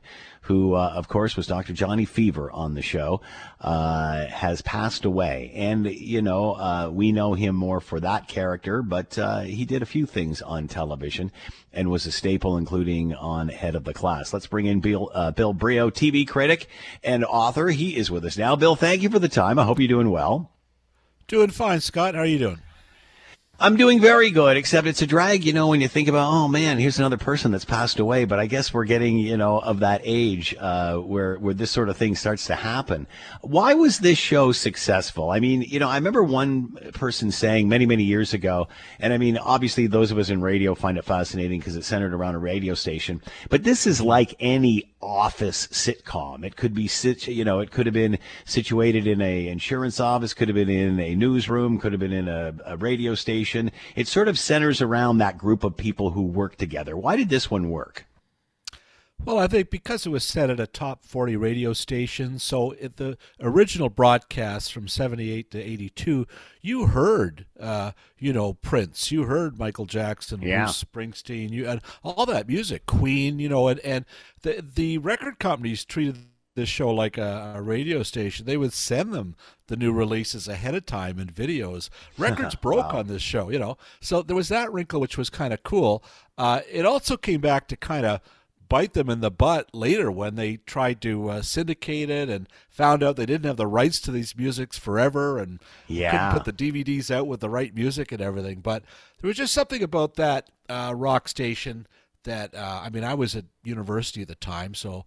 who, 0.50 0.74
uh, 0.74 0.92
of 0.96 1.06
course, 1.06 1.36
was 1.36 1.46
Dr. 1.46 1.72
Johnny 1.72 2.04
Fever 2.04 2.50
on 2.50 2.74
the 2.74 2.82
show, 2.82 3.20
uh, 3.60 4.26
has 4.26 4.60
passed 4.62 5.04
away. 5.04 5.52
And, 5.54 5.86
you 5.86 6.22
know, 6.22 6.54
uh, 6.54 6.90
we 6.92 7.12
know 7.12 7.34
him 7.34 7.54
more 7.54 7.80
for 7.80 8.00
that 8.00 8.26
character, 8.26 8.82
but 8.82 9.16
uh, 9.16 9.42
he 9.42 9.64
did 9.64 9.80
a 9.80 9.86
few 9.86 10.06
things 10.06 10.42
on 10.42 10.66
television 10.66 11.30
and 11.72 11.88
was 11.88 12.04
a 12.04 12.10
staple, 12.10 12.56
including 12.56 13.14
on 13.14 13.48
Head 13.48 13.76
of 13.76 13.84
the 13.84 13.94
Class. 13.94 14.32
Let's 14.32 14.48
bring 14.48 14.66
in 14.66 14.80
Bill, 14.80 15.08
uh, 15.14 15.30
Bill 15.30 15.52
Brioux, 15.52 15.92
TV 15.92 16.26
critic 16.26 16.66
and 17.04 17.24
author. 17.24 17.68
He 17.68 17.96
is 17.96 18.10
with 18.10 18.24
us 18.24 18.36
now. 18.36 18.56
Bill, 18.56 18.74
thank 18.74 19.02
you 19.02 19.08
for 19.08 19.20
the 19.20 19.28
time. 19.28 19.56
I 19.56 19.64
hope 19.64 19.78
you're 19.78 19.86
doing 19.86 20.10
well. 20.10 20.50
Doing 21.28 21.50
fine, 21.50 21.80
Scott. 21.80 22.16
How 22.16 22.22
are 22.22 22.26
you 22.26 22.40
doing? 22.40 22.58
I'm 23.62 23.76
doing 23.76 24.00
very 24.00 24.30
good, 24.30 24.56
except 24.56 24.86
it's 24.86 25.02
a 25.02 25.06
drag, 25.06 25.44
you 25.44 25.52
know, 25.52 25.66
when 25.66 25.82
you 25.82 25.88
think 25.88 26.08
about, 26.08 26.32
oh 26.32 26.48
man, 26.48 26.78
here's 26.78 26.98
another 26.98 27.18
person 27.18 27.52
that's 27.52 27.66
passed 27.66 27.98
away. 27.98 28.24
But 28.24 28.40
I 28.40 28.46
guess 28.46 28.72
we're 28.72 28.86
getting, 28.86 29.18
you 29.18 29.36
know, 29.36 29.58
of 29.58 29.80
that 29.80 30.00
age 30.02 30.56
uh, 30.58 30.96
where 30.96 31.36
where 31.36 31.52
this 31.52 31.70
sort 31.70 31.90
of 31.90 31.98
thing 31.98 32.16
starts 32.16 32.46
to 32.46 32.54
happen. 32.54 33.06
Why 33.42 33.74
was 33.74 33.98
this 33.98 34.16
show 34.16 34.52
successful? 34.52 35.30
I 35.30 35.40
mean, 35.40 35.60
you 35.60 35.78
know, 35.78 35.90
I 35.90 35.96
remember 35.96 36.22
one 36.22 36.68
person 36.94 37.30
saying 37.30 37.68
many 37.68 37.84
many 37.84 38.04
years 38.04 38.32
ago, 38.32 38.66
and 38.98 39.12
I 39.12 39.18
mean, 39.18 39.36
obviously 39.36 39.86
those 39.86 40.10
of 40.10 40.16
us 40.16 40.30
in 40.30 40.40
radio 40.40 40.74
find 40.74 40.96
it 40.96 41.04
fascinating 41.04 41.60
because 41.60 41.76
it's 41.76 41.86
centered 41.86 42.14
around 42.14 42.36
a 42.36 42.38
radio 42.38 42.72
station. 42.72 43.20
But 43.50 43.62
this 43.62 43.86
is 43.86 44.00
like 44.00 44.34
any 44.40 44.89
office 45.02 45.66
sitcom. 45.68 46.44
It 46.44 46.56
could 46.56 46.74
be, 46.74 46.86
sit, 46.86 47.26
you 47.26 47.44
know, 47.44 47.60
it 47.60 47.70
could 47.70 47.86
have 47.86 47.94
been 47.94 48.18
situated 48.44 49.06
in 49.06 49.20
a 49.20 49.48
insurance 49.48 49.98
office, 49.98 50.34
could 50.34 50.48
have 50.48 50.54
been 50.54 50.68
in 50.68 51.00
a 51.00 51.14
newsroom, 51.14 51.78
could 51.78 51.92
have 51.92 52.00
been 52.00 52.12
in 52.12 52.28
a, 52.28 52.54
a 52.66 52.76
radio 52.76 53.14
station 53.14 53.70
it 53.96 54.08
sort 54.08 54.28
of 54.28 54.38
centers 54.38 54.80
around 54.80 55.18
that 55.18 55.38
group 55.38 55.64
of 55.64 55.76
people 55.76 56.10
who 56.10 56.22
work 56.22 56.56
together. 56.56 56.96
Why 56.96 57.16
did 57.16 57.28
this 57.28 57.50
one 57.50 57.70
work? 57.70 58.06
Well, 59.24 59.38
I 59.38 59.46
think 59.46 59.70
because 59.70 60.06
it 60.06 60.10
was 60.10 60.24
set 60.24 60.50
at 60.50 60.58
a 60.58 60.66
top 60.66 61.04
40 61.04 61.36
radio 61.36 61.72
station, 61.72 62.38
so 62.38 62.74
at 62.82 62.96
the 62.96 63.18
original 63.40 63.90
broadcast 63.90 64.72
from 64.72 64.88
78 64.88 65.50
to 65.50 65.60
82, 65.60 66.26
you 66.62 66.86
heard, 66.86 67.46
uh, 67.58 67.92
you 68.18 68.32
know, 68.32 68.54
Prince, 68.54 69.12
you 69.12 69.24
heard 69.24 69.58
Michael 69.58 69.86
Jackson, 69.86 70.40
yeah. 70.42 70.64
Bruce 70.64 70.84
Springsteen, 70.84 71.50
you 71.50 71.68
and 71.68 71.80
all 72.02 72.26
that 72.26 72.48
music, 72.48 72.86
Queen, 72.86 73.38
you 73.38 73.48
know, 73.48 73.68
and, 73.68 73.78
and 73.80 74.04
the, 74.42 74.64
the 74.74 74.98
record 74.98 75.38
companies 75.38 75.84
treated 75.84 76.16
this 76.54 76.68
show 76.68 76.90
like 76.90 77.16
a, 77.16 77.54
a, 77.56 77.62
radio 77.62 78.02
station, 78.02 78.46
they 78.46 78.56
would 78.56 78.72
send 78.72 79.12
them 79.12 79.36
the 79.68 79.76
new 79.76 79.92
releases 79.92 80.48
ahead 80.48 80.74
of 80.74 80.84
time 80.84 81.18
in 81.18 81.28
videos. 81.28 81.88
Records 82.18 82.54
broke 82.54 82.92
wow. 82.92 83.00
on 83.00 83.06
this 83.06 83.22
show, 83.22 83.50
you 83.50 83.58
know. 83.58 83.76
So 84.00 84.22
there 84.22 84.36
was 84.36 84.48
that 84.48 84.72
wrinkle, 84.72 85.00
which 85.00 85.16
was 85.16 85.30
kind 85.30 85.52
of 85.52 85.62
cool. 85.62 86.02
Uh, 86.36 86.60
it 86.70 86.84
also 86.84 87.16
came 87.16 87.40
back 87.40 87.68
to 87.68 87.76
kind 87.76 88.04
of 88.04 88.20
bite 88.70 88.94
them 88.94 89.10
in 89.10 89.20
the 89.20 89.32
butt 89.32 89.68
later 89.74 90.10
when 90.10 90.36
they 90.36 90.56
tried 90.58 91.02
to 91.02 91.28
uh, 91.28 91.42
syndicate 91.42 92.08
it 92.08 92.30
and 92.30 92.48
found 92.70 93.02
out 93.02 93.16
they 93.16 93.26
didn't 93.26 93.44
have 93.44 93.58
the 93.58 93.66
rights 93.66 94.00
to 94.00 94.12
these 94.12 94.36
musics 94.36 94.78
forever 94.78 95.38
and 95.38 95.58
yeah. 95.88 96.10
couldn't 96.10 96.44
put 96.44 96.56
the 96.56 96.72
DVDs 96.72 97.10
out 97.10 97.26
with 97.26 97.40
the 97.40 97.50
right 97.50 97.74
music 97.74 98.12
and 98.12 98.22
everything. 98.22 98.60
But 98.60 98.84
there 99.20 99.28
was 99.28 99.36
just 99.36 99.52
something 99.52 99.82
about 99.82 100.14
that 100.14 100.48
uh, 100.68 100.94
rock 100.96 101.28
station 101.28 101.86
that 102.22 102.54
uh, 102.54 102.80
I 102.84 102.90
mean, 102.90 103.04
I 103.04 103.14
was 103.14 103.34
at 103.34 103.46
university 103.64 104.22
at 104.22 104.28
the 104.28 104.36
time, 104.36 104.74
so 104.74 105.04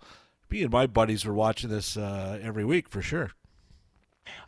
me 0.50 0.62
and 0.62 0.72
my 0.72 0.86
buddies 0.86 1.26
were 1.26 1.34
watching 1.34 1.70
this 1.70 1.96
uh, 1.96 2.38
every 2.44 2.66
week 2.66 2.90
for 2.90 3.02
sure. 3.02 3.32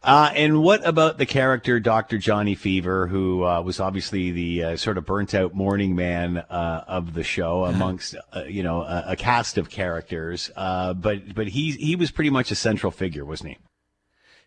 Uh, 0.04 0.32
and 0.36 0.62
what 0.62 0.86
about 0.88 1.18
the 1.18 1.26
character 1.26 1.80
Dr. 1.80 2.18
Johnny 2.18 2.56
Fever, 2.56 3.08
who 3.08 3.44
uh, 3.44 3.62
was 3.62 3.80
obviously 3.80 4.32
the 4.32 4.64
uh, 4.64 4.78
sort 4.78 4.98
of 4.98 5.06
burnt 5.06 5.34
out 5.34 5.56
morning 5.56 5.96
man 5.96 6.38
uh, 6.38 6.84
of 6.88 7.14
the 7.14 7.24
show 7.24 7.66
amongst 7.66 8.16
uh, 8.34 8.44
you 8.44 8.62
know 8.62 8.82
a, 8.82 9.04
a, 9.10 9.16
cast 9.16 9.58
of 9.58 9.70
characters, 9.70 10.52
uh, 10.56 10.94
but 10.94 11.34
but 11.34 11.48
he 11.48 11.72
he 11.72 11.96
was 11.96 12.12
pretty 12.12 12.30
much 12.30 12.52
a 12.52 12.56
central 12.56 12.92
figure, 12.92 13.26
wasn't 13.26 13.50
he? 13.50 13.58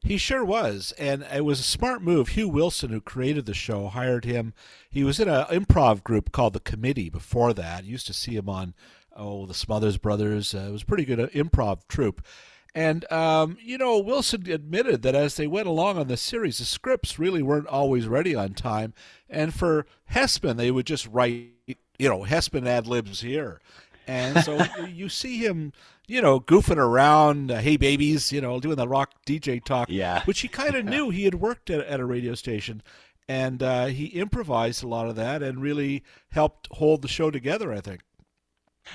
He 0.01 0.17
sure 0.17 0.45
was, 0.45 0.93
and 0.97 1.27
it 1.35 1.45
was 1.45 1.59
a 1.59 1.65
smart 1.65 2.03
move. 2.03 2.29
Hugh 2.29 2.49
Wilson, 2.49 2.91
who 2.91 3.01
created 3.01 3.47
the 3.47 3.55
show, 3.55 3.89
hired 3.89 4.25
him. 4.25 4.55
He 4.89 5.03
was 5.03 5.19
in 5.19 5.29
an 5.29 5.45
improv 5.47 6.05
group 6.05 6.31
called 6.31 6.53
the 6.53 6.61
Committee 6.61 7.11
before 7.11 7.53
that. 7.53 7.85
used 7.85 8.07
to 8.07 8.15
see 8.15 8.37
him 8.37 8.49
on 8.49 8.75
oh, 9.17 9.47
the 9.47 9.55
Smothers 9.55 9.99
Brothers. 9.99 10.55
Uh, 10.55 10.67
it 10.69 10.73
was 10.73 10.83
a 10.83 10.87
pretty 10.87 11.05
good 11.05 11.19
uh, 11.19 11.27
improv 11.29 11.81
troupe. 11.89 12.23
And, 12.79 13.11
um, 13.11 13.59
you 13.61 13.77
know, 13.77 13.99
Wilson 13.99 14.49
admitted 14.49 15.03
that 15.03 15.17
as 15.17 15.35
they 15.35 15.49
went 15.49 15.67
along 15.67 15.99
on 15.99 16.07
the 16.07 16.17
series, 16.17 16.59
the 16.59 16.65
scripts 16.65 17.19
really 17.19 17.43
weren't 17.43 17.67
always 17.67 18.07
ready 18.07 18.37
on 18.37 18.55
time. 18.55 18.95
And 19.29 19.53
for 19.53 19.85
Hesseman, 20.13 20.57
they 20.59 20.71
would 20.71 20.87
just 20.87 21.05
write, 21.09 21.49
you 21.67 22.09
know, 22.09 22.21
Hesseman 22.23 22.69
ad 22.69 22.87
libs 22.87 23.21
here. 23.21 23.61
And 24.07 24.45
so 24.45 24.65
you 24.89 25.09
see 25.09 25.39
him, 25.39 25.73
you 26.07 26.23
know, 26.23 26.39
goofing 26.39 26.77
around, 26.77 27.51
uh, 27.51 27.59
hey 27.59 27.77
babies, 27.77 28.31
you 28.31 28.41
know, 28.41 28.61
doing 28.61 28.77
the 28.77 28.87
rock 28.87 29.11
DJ 29.27 29.63
talk, 29.65 29.89
yeah. 29.91 30.23
which 30.25 30.39
he 30.43 30.47
kind 30.47 30.77
of 30.77 30.85
knew 30.85 31.11
he 31.11 31.25
had 31.25 31.35
worked 31.35 31.71
at, 31.71 31.85
at 31.85 31.99
a 31.99 32.05
radio 32.05 32.37
station. 32.37 32.81
And 33.29 33.61
uh, 33.61 33.87
he 33.87 34.07
improvised 34.07 34.85
a 34.85 34.89
lot 34.89 35.09
of 35.09 35.17
that 35.17 35.43
and 35.43 35.61
really 35.61 36.05
helped 36.31 36.69
hold 36.71 37.03
the 37.03 37.09
show 37.09 37.33
together, 37.33 37.73
I 37.73 37.81
think. 37.81 38.03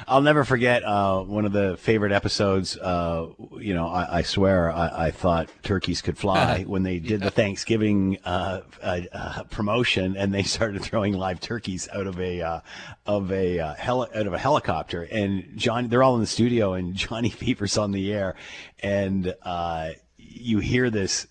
I'll 0.08 0.22
never 0.22 0.44
forget 0.44 0.84
uh, 0.84 1.22
one 1.22 1.46
of 1.46 1.52
the 1.52 1.78
favorite 1.78 2.12
episodes. 2.12 2.78
Uh, 2.78 3.28
you 3.58 3.74
know, 3.74 3.88
I, 3.88 4.20
I 4.20 4.22
swear 4.24 4.72
I, 4.72 5.08
I, 5.08 5.12
thought 5.12 5.50
turkeys 5.64 6.02
could 6.02 6.18
fly 6.18 6.64
when 6.68 6.84
they 6.84 7.00
did 7.00 7.22
yeah. 7.22 7.26
the 7.26 7.32
Thanksgiving 7.32 8.18
uh, 8.26 8.62
uh, 8.82 9.02
uh, 9.12 9.44
promotion, 9.44 10.18
and 10.18 10.34
they 10.34 10.44
started 10.44 10.82
throwing 10.82 11.14
live 11.14 11.40
turkeys 11.40 11.88
out 11.94 12.08
of 12.08 12.20
a 12.20 12.42
uh, 12.42 12.60
of 13.06 13.32
a 13.32 13.76
heli- 13.78 14.10
out 14.16 14.28
of 14.28 14.34
a 14.34 14.38
helicopter. 14.38 15.04
And 15.04 15.52
John, 15.56 15.88
they're 15.88 16.04
all 16.04 16.16
in 16.16 16.22
the 16.22 16.28
studio, 16.28 16.74
and 16.74 16.96
Johnny 17.04 17.30
Fever's 17.30 17.78
on 17.78 17.92
the 17.92 18.14
air, 18.14 18.36
and 18.82 19.34
you 20.18 20.60
hear 20.60 20.90
this 20.90 21.28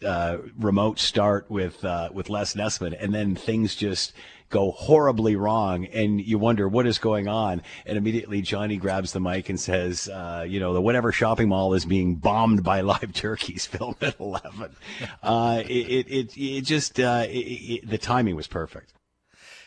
remote 0.59 0.99
start 0.99 1.51
with 1.51 1.85
with 2.13 2.31
Les 2.31 2.55
Nessman, 2.55 2.97
and 2.99 3.15
then 3.15 3.35
things 3.35 3.75
just 3.75 4.13
go 4.53 4.71
horribly 4.71 5.35
wrong 5.35 5.87
and 5.87 6.21
you 6.21 6.39
wonder 6.39 6.69
what 6.69 6.87
is 6.87 6.99
going 6.99 7.27
on 7.27 7.63
and 7.87 7.99
immediately 7.99 8.41
johnny 8.41 8.77
grabs 8.77 9.13
the 9.13 9.21
mic 9.21 9.49
and 9.49 9.59
says 9.59 10.09
uh, 10.11 10.45
you 10.47 10.61
know 10.61 10.73
the 10.75 10.81
whatever 10.81 11.11
shopping 11.11 11.49
mall 11.49 11.75
is 11.75 11.85
being 11.85 12.15
bombed 12.15 12.63
by 12.63 12.81
live 12.93 13.13
turkeys 13.13 13.67
film 13.67 13.97
at 14.01 14.21
11 14.21 14.77
uh, 15.23 15.63
it, 15.67 16.07
it, 16.09 16.37
it, 16.37 16.61
just 16.63 17.01
uh, 17.01 17.25
it, 17.27 17.89
the 17.89 17.99
timing 17.99 18.37
was 18.37 18.47
perfect 18.47 18.93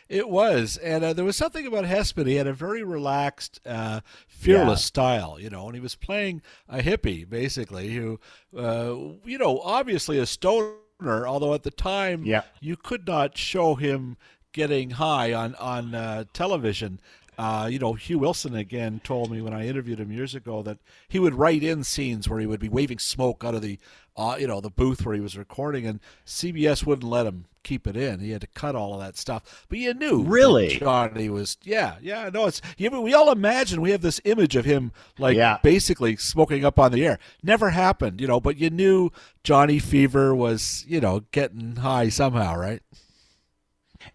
it 0.08 0.30
was, 0.30 0.78
and 0.78 1.04
uh, 1.04 1.14
there 1.14 1.26
was 1.26 1.36
something 1.36 1.66
about 1.66 1.86
Hesseman. 1.86 2.28
He 2.28 2.36
had 2.36 2.46
a 2.46 2.54
very 2.54 2.84
relaxed, 2.84 3.60
uh, 3.66 4.02
fearless 4.28 4.82
yeah. 4.82 4.86
style, 4.86 5.38
you 5.40 5.50
know, 5.50 5.66
and 5.66 5.74
he 5.74 5.82
was 5.82 5.96
playing 5.96 6.44
a 6.70 6.78
hippie 6.78 7.28
basically, 7.28 7.90
who, 7.96 8.20
uh, 8.56 8.94
you 9.26 9.40
know, 9.40 9.60
obviously 9.62 10.20
a 10.20 10.28
stoner. 10.28 10.78
Although 11.02 11.56
at 11.56 11.64
the 11.64 11.72
time, 11.72 12.24
yeah. 12.24 12.44
you 12.62 12.78
could 12.78 13.08
not 13.08 13.36
show 13.36 13.74
him 13.74 14.16
getting 14.56 14.92
high 14.92 15.34
on 15.34 15.54
on 15.56 15.94
uh, 15.94 16.24
television. 16.34 17.00
Uh, 17.38 17.68
you 17.70 17.78
know, 17.78 17.94
Hugh 17.94 18.20
Wilson 18.20 18.56
again 18.56 19.02
told 19.04 19.30
me 19.30 19.42
when 19.42 19.54
I 19.54 19.68
interviewed 19.68 20.00
him 20.00 20.10
years 20.10 20.34
ago 20.34 20.62
that 20.64 20.78
he 21.10 21.20
would 21.20 21.34
write 21.34 21.64
in 21.64 21.84
scenes 21.84 22.30
where 22.30 22.40
he 22.40 22.48
would 22.48 22.62
be 22.62 22.70
waving 22.70 23.00
smoke 23.00 23.44
out 23.44 23.54
of 23.54 23.62
the, 23.62 23.78
uh, 24.16 24.38
you 24.40 24.48
know, 24.48 24.62
the 24.62 24.70
booth 24.70 25.06
where 25.06 25.14
he 25.14 25.20
was 25.20 25.38
recording, 25.38 25.86
and 25.86 26.00
CBS 26.26 26.86
wouldn't 26.86 27.12
let 27.12 27.26
him 27.26 27.44
keep 27.62 27.88
it 27.88 27.98
in. 27.98 28.22
He 28.22 28.32
had 28.32 28.40
to 28.40 28.48
cut 28.48 28.74
all 28.74 28.94
of 28.94 29.02
that 29.02 29.18
stuff. 29.18 29.66
But 29.68 29.80
you 29.80 29.94
knew, 29.94 30.24
really, 30.24 30.78
Johnny 30.78 31.30
was, 31.30 31.58
yeah, 31.64 31.96
yeah. 32.02 32.30
No, 32.34 32.46
it's 32.46 32.62
you 32.78 32.90
we 33.02 33.14
all 33.14 33.30
imagine 33.30 33.82
we 33.82 33.92
have 33.92 34.02
this 34.02 34.22
image 34.24 34.56
of 34.56 34.64
him 34.64 34.94
like 35.20 35.36
yeah. 35.36 35.58
basically 35.62 36.16
smoking 36.16 36.64
up 36.64 36.80
on 36.80 36.94
the 36.94 37.06
air. 37.06 37.20
Never 37.44 37.72
happened, 37.72 38.22
you 38.22 38.28
know. 38.28 38.40
But 38.40 38.56
you 38.56 38.70
knew 38.70 39.12
Johnny 39.44 39.80
Fever 39.80 40.34
was, 40.34 40.86
you 40.88 41.02
know, 41.02 41.24
getting 41.32 41.76
high 41.78 42.08
somehow, 42.08 42.56
right? 42.56 42.82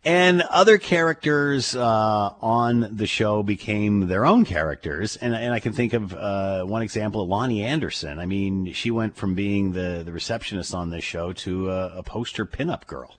And 0.05 0.43
other 0.43 0.79
characters 0.79 1.77
uh, 1.77 2.31
on 2.41 2.97
the 2.97 3.07
show 3.07 3.43
became 3.43 4.09
their 4.09 4.25
own 4.25 4.45
characters. 4.45 5.17
And, 5.17 5.35
and 5.35 5.53
I 5.53 5.61
can 5.61 5.73
think 5.73 5.93
of 5.93 6.15
uh, 6.15 6.65
one 6.65 6.83
example, 6.83 7.27
Loni 7.29 7.63
Anderson. 7.63 8.19
I 8.19 8.27
mean, 8.27 8.73
she 8.73 8.91
went 8.91 9.17
from 9.17 9.35
being 9.35 9.73
the, 9.73 10.03
the 10.05 10.13
receptionist 10.13 10.75
on 10.75 10.91
this 10.91 11.05
show 11.05 11.33
to 11.35 11.71
a, 11.71 11.99
a 11.99 12.03
poster 12.03 12.47
pinup 12.47 12.87
girl. 12.87 13.17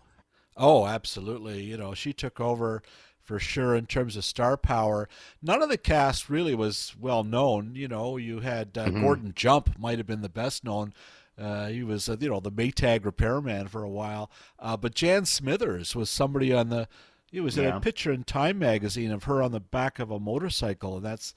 Oh, 0.57 0.85
absolutely. 0.85 1.63
You 1.63 1.77
know, 1.77 1.93
she 1.93 2.13
took 2.13 2.39
over 2.39 2.81
for 3.21 3.39
sure 3.39 3.75
in 3.75 3.85
terms 3.85 4.17
of 4.17 4.25
star 4.25 4.57
power. 4.57 5.07
None 5.41 5.61
of 5.61 5.69
the 5.69 5.77
cast 5.77 6.29
really 6.29 6.55
was 6.55 6.95
well 6.99 7.23
known. 7.23 7.75
You 7.75 7.87
know, 7.87 8.17
you 8.17 8.39
had 8.39 8.77
uh, 8.77 8.85
mm-hmm. 8.85 9.01
Gordon 9.01 9.33
Jump 9.35 9.77
might 9.79 9.99
have 9.99 10.07
been 10.07 10.21
the 10.21 10.29
best 10.29 10.63
known 10.63 10.93
uh, 11.41 11.67
he 11.67 11.83
was, 11.83 12.07
uh, 12.07 12.15
you 12.19 12.29
know, 12.29 12.39
the 12.39 12.51
Maytag 12.51 13.03
repairman 13.03 13.67
for 13.67 13.83
a 13.83 13.89
while. 13.89 14.29
Uh, 14.59 14.77
but 14.77 14.93
Jan 14.93 15.25
Smithers 15.25 15.95
was 15.95 16.09
somebody 16.09 16.53
on 16.53 16.69
the. 16.69 16.87
He 17.31 17.39
was 17.39 17.57
yeah. 17.57 17.69
in 17.69 17.75
a 17.75 17.79
picture 17.79 18.11
in 18.11 18.25
Time 18.25 18.59
magazine 18.59 19.11
of 19.11 19.23
her 19.23 19.41
on 19.41 19.51
the 19.51 19.59
back 19.59 19.99
of 19.99 20.11
a 20.11 20.19
motorcycle, 20.19 20.97
and 20.97 21.05
that's 21.05 21.33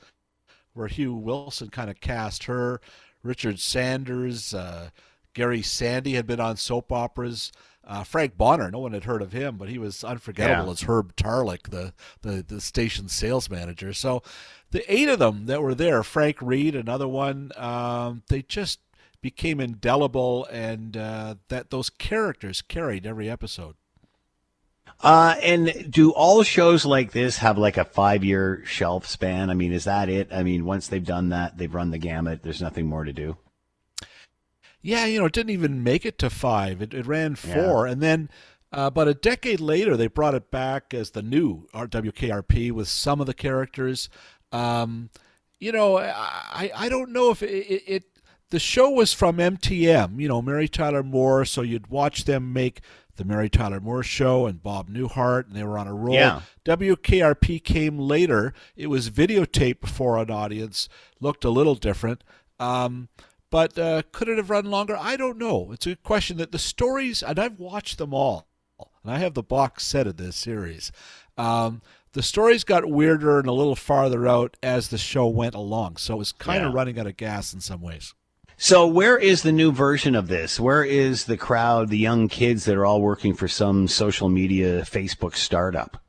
where 0.75 0.89
Hugh 0.89 1.15
Wilson 1.15 1.69
kind 1.71 1.89
of 1.89 2.01
cast 2.01 2.45
her. 2.45 2.81
Richard 3.23 3.61
Sanders, 3.61 4.53
uh, 4.53 4.91
Gary 5.33 5.63
Sandy 5.63 6.15
had 6.15 6.27
been 6.27 6.41
on 6.41 6.57
soap 6.57 6.93
operas. 6.93 7.53
Uh, 7.87 8.03
Frank 8.03 8.37
Bonner, 8.37 8.71
no 8.71 8.81
one 8.81 8.93
had 8.93 9.05
heard 9.05 9.23
of 9.23 9.33
him, 9.33 9.57
but 9.57 9.69
he 9.69 9.79
was 9.79 10.03
unforgettable 10.03 10.67
yeah. 10.67 10.73
as 10.73 10.83
Herb 10.83 11.15
Tarlek, 11.17 11.71
the, 11.71 11.93
the 12.23 12.43
the 12.47 12.61
station 12.61 13.09
sales 13.09 13.49
manager. 13.49 13.93
So, 13.93 14.23
the 14.71 14.91
eight 14.93 15.09
of 15.09 15.19
them 15.19 15.47
that 15.47 15.63
were 15.63 15.75
there, 15.75 16.03
Frank 16.03 16.41
Reed, 16.41 16.75
another 16.75 17.07
one, 17.07 17.53
um, 17.57 18.23
they 18.29 18.43
just 18.43 18.81
became 19.25 19.59
indelible, 19.59 20.45
and 20.53 20.99
uh, 20.99 21.37
that 21.49 21.71
those 21.71 21.89
characters 21.89 22.61
carried 22.61 23.07
every 23.07 23.31
episode. 23.31 23.75
Uh, 25.01 25.35
and 25.43 25.91
do 25.91 26.11
all 26.11 26.43
shows 26.43 26.85
like 26.85 27.13
this 27.13 27.39
have 27.39 27.57
like 27.57 27.79
a 27.79 27.87
five 27.87 28.23
year 28.23 28.63
shelf 28.67 29.07
span? 29.07 29.49
I 29.49 29.55
mean, 29.55 29.73
is 29.73 29.85
that 29.85 30.11
it? 30.11 30.29
I 30.31 30.43
mean, 30.43 30.67
once 30.67 30.89
they've 30.89 31.03
done 31.03 31.31
that, 31.31 31.57
they've 31.57 31.75
run 31.75 31.91
the 31.91 31.97
gamut. 31.97 32.43
There's 32.43 32.61
nothing 32.61 32.87
more 32.87 33.05
to 33.05 33.15
do. 33.15 33.39
Yeah, 34.83 35.07
you 35.07 35.19
know, 35.19 35.25
it 35.25 35.33
didn't 35.33 35.53
even 35.53 35.83
make 35.83 36.05
it 36.05 36.19
to 36.19 36.29
five. 36.29 36.83
It, 36.83 36.93
it 36.93 37.07
ran 37.07 37.35
four, 37.35 37.87
yeah. 37.87 37.93
and 37.93 38.03
then 38.03 38.29
Uh, 38.71 38.91
but 38.91 39.09
a 39.09 39.15
decade 39.15 39.61
later, 39.61 39.97
they 39.97 40.09
brought 40.09 40.35
it 40.35 40.51
back 40.51 40.93
as 40.93 41.13
the 41.13 41.23
new 41.23 41.67
WKRP 41.73 42.73
with 42.73 42.89
some 42.89 43.21
of 43.21 43.27
the 43.27 43.33
characters. 43.33 44.11
Um, 44.53 45.09
you 45.59 45.73
know, 45.73 45.97
I 45.97 46.71
I 46.77 46.89
don't 46.91 47.11
know 47.11 47.31
if 47.31 47.43
it, 47.43 47.47
it, 47.47 47.83
it 47.87 48.05
the 48.55 48.61
show 48.61 48.89
was 48.89 49.13
from 49.13 49.39
MTM, 49.39 50.21
you 50.21 50.29
know, 50.29 50.41
Mary 50.41 50.69
Tyler 50.69 51.03
Moore, 51.03 51.45
so 51.45 51.61
you'd 51.61 51.89
watch 51.89 52.25
them 52.25 52.53
make 52.53 52.83
the 53.17 53.25
Mary 53.25 53.51
Tyler 53.51 53.81
Moore 53.81 54.05
Show 54.05 54.47
and 54.47 54.63
Bob 54.63 54.89
Newhart, 54.89 55.49
and 55.49 55.57
they 55.57 55.65
were 55.65 55.77
on 55.77 55.89
a 55.89 55.93
roll. 55.93 56.15
Yeah. 56.15 56.43
WKRP 56.65 57.65
came 57.65 57.99
later. 57.99 58.55
It 58.77 58.87
was 58.87 59.11
videotaped 59.11 59.89
for 59.89 60.19
an 60.19 60.31
audience, 60.31 60.89
looked 61.19 61.45
a 61.45 61.51
little 61.51 61.75
different. 61.75 62.23
Um, 62.61 63.09
but 63.51 63.77
uh, 63.77 64.03
could 64.13 64.29
it 64.29 64.37
have 64.37 64.51
run 64.51 64.67
longer? 64.67 64.97
I 64.97 65.17
don't 65.17 65.37
know. 65.37 65.73
It's 65.73 65.89
a 65.89 65.97
question 65.97 66.37
that 66.37 66.53
the 66.53 66.59
stories, 66.61 67.25
and 67.25 67.41
I've 67.41 67.59
watched 67.59 67.99
them 67.99 68.15
all, 68.15 68.47
and 69.03 69.13
I 69.13 69.19
have 69.19 69.35
the 69.35 69.43
box 69.43 69.85
set 69.85 70.07
of 70.07 70.17
this 70.17 70.37
series. 70.37 70.93
Um, 71.37 71.83
the 72.13 72.23
stories 72.23 72.63
got 72.63 72.89
weirder 72.89 73.41
and 73.41 73.49
a 73.49 73.53
little 73.53 73.75
farther 73.75 74.29
out 74.29 74.57
as 74.63 74.91
the 74.91 74.99
show 74.99 75.27
went 75.27 75.57
along, 75.57 75.97
so 75.97 76.15
it 76.15 76.19
was 76.19 76.31
kind 76.31 76.63
yeah. 76.63 76.69
of 76.69 76.75
running 76.75 77.01
out 77.01 77.09
of 77.09 77.17
gas 77.17 77.53
in 77.53 77.59
some 77.59 77.81
ways. 77.81 78.15
So, 78.57 78.87
where 78.87 79.19
is 79.19 79.43
the 79.43 79.53
new 79.53 79.73
version 79.73 80.15
of 80.15 80.29
this? 80.29 80.61
Where 80.61 80.85
is 80.85 81.25
the 81.25 81.37
crowd, 81.37 81.89
the 81.89 81.99
young 81.99 82.29
kids 82.29 82.65
that 82.65 82.77
are 82.77 82.87
all 82.87 83.01
working 83.01 83.35
for 83.35 83.49
some 83.49 83.89
social 83.89 84.29
media 84.29 84.83
Facebook 84.83 85.35
startup? 85.35 86.01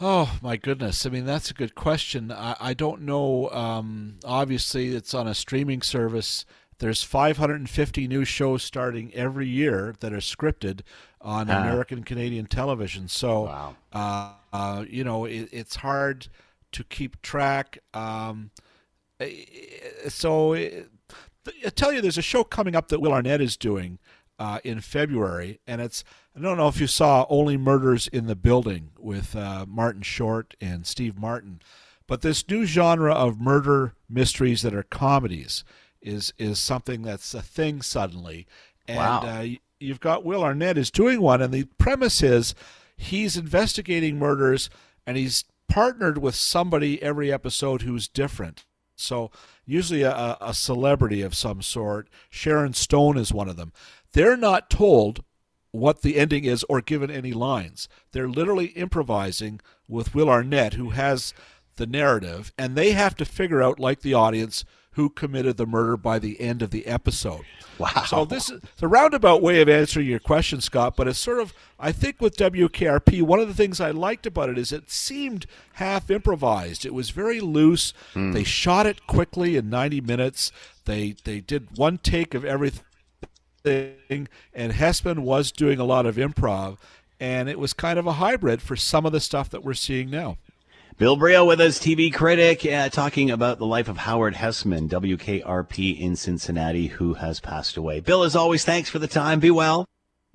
Oh 0.00 0.38
my 0.42 0.56
goodness! 0.56 1.04
I 1.04 1.10
mean, 1.10 1.26
that's 1.26 1.50
a 1.50 1.54
good 1.54 1.74
question. 1.74 2.32
I, 2.32 2.56
I 2.58 2.74
don't 2.74 3.02
know. 3.02 3.50
Um, 3.50 4.16
obviously, 4.24 4.94
it's 4.94 5.14
on 5.14 5.26
a 5.26 5.34
streaming 5.34 5.82
service. 5.82 6.44
There's 6.78 7.02
550 7.02 8.06
new 8.06 8.24
shows 8.24 8.62
starting 8.62 9.12
every 9.14 9.48
year 9.48 9.94
that 10.00 10.12
are 10.12 10.18
scripted 10.18 10.80
on 11.22 11.48
uh, 11.50 11.58
American 11.58 12.04
Canadian 12.04 12.46
television. 12.46 13.08
So, 13.08 13.44
wow. 13.44 13.76
uh, 13.92 14.32
uh, 14.52 14.84
you 14.88 15.02
know, 15.02 15.24
it, 15.24 15.48
it's 15.52 15.76
hard 15.76 16.28
to 16.72 16.84
keep 16.84 17.22
track. 17.22 17.78
Um, 17.94 18.50
so 20.08 20.54
I 20.54 21.70
tell 21.74 21.92
you, 21.92 22.00
there's 22.00 22.18
a 22.18 22.22
show 22.22 22.44
coming 22.44 22.74
up 22.74 22.88
that 22.88 23.00
Will 23.00 23.12
Arnett 23.12 23.40
is 23.40 23.56
doing 23.56 23.98
uh, 24.38 24.58
in 24.64 24.80
February, 24.80 25.60
and 25.66 25.80
it's 25.80 26.04
I 26.36 26.40
don't 26.40 26.56
know 26.56 26.68
if 26.68 26.80
you 26.80 26.86
saw 26.86 27.24
Only 27.28 27.56
Murders 27.56 28.08
in 28.08 28.26
the 28.26 28.36
Building 28.36 28.90
with 28.98 29.34
uh, 29.34 29.64
Martin 29.66 30.02
Short 30.02 30.54
and 30.60 30.86
Steve 30.86 31.18
Martin, 31.18 31.60
but 32.06 32.22
this 32.22 32.46
new 32.48 32.66
genre 32.66 33.12
of 33.12 33.40
murder 33.40 33.94
mysteries 34.08 34.62
that 34.62 34.74
are 34.74 34.82
comedies 34.82 35.64
is 36.02 36.32
is 36.38 36.58
something 36.58 37.02
that's 37.02 37.32
a 37.32 37.42
thing 37.42 37.80
suddenly, 37.80 38.46
and 38.86 38.98
wow. 38.98 39.20
uh, 39.20 39.46
you've 39.80 40.00
got 40.00 40.24
Will 40.24 40.44
Arnett 40.44 40.76
is 40.76 40.90
doing 40.90 41.20
one, 41.20 41.40
and 41.40 41.52
the 41.52 41.64
premise 41.78 42.22
is 42.22 42.54
he's 42.96 43.36
investigating 43.36 44.18
murders 44.18 44.70
and 45.06 45.16
he's 45.16 45.44
partnered 45.68 46.18
with 46.18 46.34
somebody 46.34 47.02
every 47.02 47.32
episode 47.32 47.82
who's 47.82 48.08
different 48.08 48.64
so 48.96 49.30
usually 49.64 50.02
a, 50.02 50.36
a 50.40 50.54
celebrity 50.54 51.22
of 51.22 51.34
some 51.34 51.62
sort. 51.62 52.08
Sharon 52.30 52.72
Stone 52.72 53.18
is 53.18 53.32
one 53.32 53.48
of 53.48 53.56
them. 53.56 53.72
They're 54.12 54.36
not 54.36 54.70
told 54.70 55.22
what 55.70 56.02
the 56.02 56.16
ending 56.16 56.44
is 56.44 56.64
or 56.68 56.80
given 56.80 57.10
any 57.10 57.32
lines. 57.32 57.88
They're 58.12 58.28
literally 58.28 58.66
improvising 58.66 59.60
with 59.86 60.14
Will 60.14 60.30
Arnett, 60.30 60.74
who 60.74 60.90
has 60.90 61.34
the 61.76 61.86
narrative, 61.86 62.52
and 62.58 62.74
they 62.74 62.92
have 62.92 63.14
to 63.16 63.24
figure 63.24 63.62
out, 63.62 63.78
like 63.78 64.00
the 64.00 64.14
audience, 64.14 64.64
who 64.96 65.10
committed 65.10 65.58
the 65.58 65.66
murder 65.66 65.94
by 65.94 66.18
the 66.18 66.40
end 66.40 66.62
of 66.62 66.70
the 66.70 66.86
episode. 66.86 67.44
Wow. 67.78 68.04
So 68.06 68.24
this 68.24 68.48
is 68.48 68.62
a 68.80 68.88
roundabout 68.88 69.42
way 69.42 69.60
of 69.60 69.68
answering 69.68 70.06
your 70.06 70.18
question, 70.18 70.62
Scott, 70.62 70.96
but 70.96 71.06
it's 71.06 71.18
sort 71.18 71.38
of 71.38 71.52
I 71.78 71.92
think 71.92 72.18
with 72.18 72.38
WKRP, 72.38 73.20
one 73.20 73.38
of 73.38 73.46
the 73.46 73.54
things 73.54 73.78
I 73.78 73.90
liked 73.90 74.24
about 74.24 74.48
it 74.48 74.56
is 74.56 74.72
it 74.72 74.90
seemed 74.90 75.44
half 75.74 76.10
improvised. 76.10 76.86
It 76.86 76.94
was 76.94 77.10
very 77.10 77.40
loose. 77.40 77.92
Mm. 78.14 78.32
They 78.32 78.42
shot 78.42 78.86
it 78.86 79.06
quickly 79.06 79.56
in 79.56 79.68
90 79.68 80.00
minutes. 80.00 80.50
They 80.86 81.14
they 81.24 81.40
did 81.40 81.76
one 81.76 81.98
take 81.98 82.34
of 82.34 82.46
everything 82.46 82.82
and 83.66 84.72
Hesseman 84.72 85.18
was 85.18 85.52
doing 85.52 85.78
a 85.78 85.84
lot 85.84 86.06
of 86.06 86.16
improv 86.16 86.78
and 87.20 87.50
it 87.50 87.58
was 87.58 87.74
kind 87.74 87.98
of 87.98 88.06
a 88.06 88.12
hybrid 88.12 88.62
for 88.62 88.76
some 88.76 89.04
of 89.04 89.12
the 89.12 89.20
stuff 89.20 89.50
that 89.50 89.62
we're 89.62 89.74
seeing 89.74 90.08
now. 90.08 90.38
Bill 90.98 91.14
Brioux 91.18 91.44
with 91.44 91.60
us, 91.60 91.78
TV 91.78 92.10
critic, 92.10 92.64
uh, 92.64 92.88
talking 92.88 93.30
about 93.30 93.58
the 93.58 93.66
life 93.66 93.88
of 93.88 93.98
Howard 93.98 94.34
Hesseman, 94.34 94.88
WKRP 94.88 96.00
in 96.00 96.16
Cincinnati, 96.16 96.86
who 96.86 97.12
has 97.12 97.38
passed 97.38 97.76
away. 97.76 98.00
Bill, 98.00 98.22
as 98.22 98.34
always, 98.34 98.64
thanks 98.64 98.88
for 98.88 98.98
the 98.98 99.06
time. 99.06 99.38
Be 99.38 99.50
well. 99.50 99.84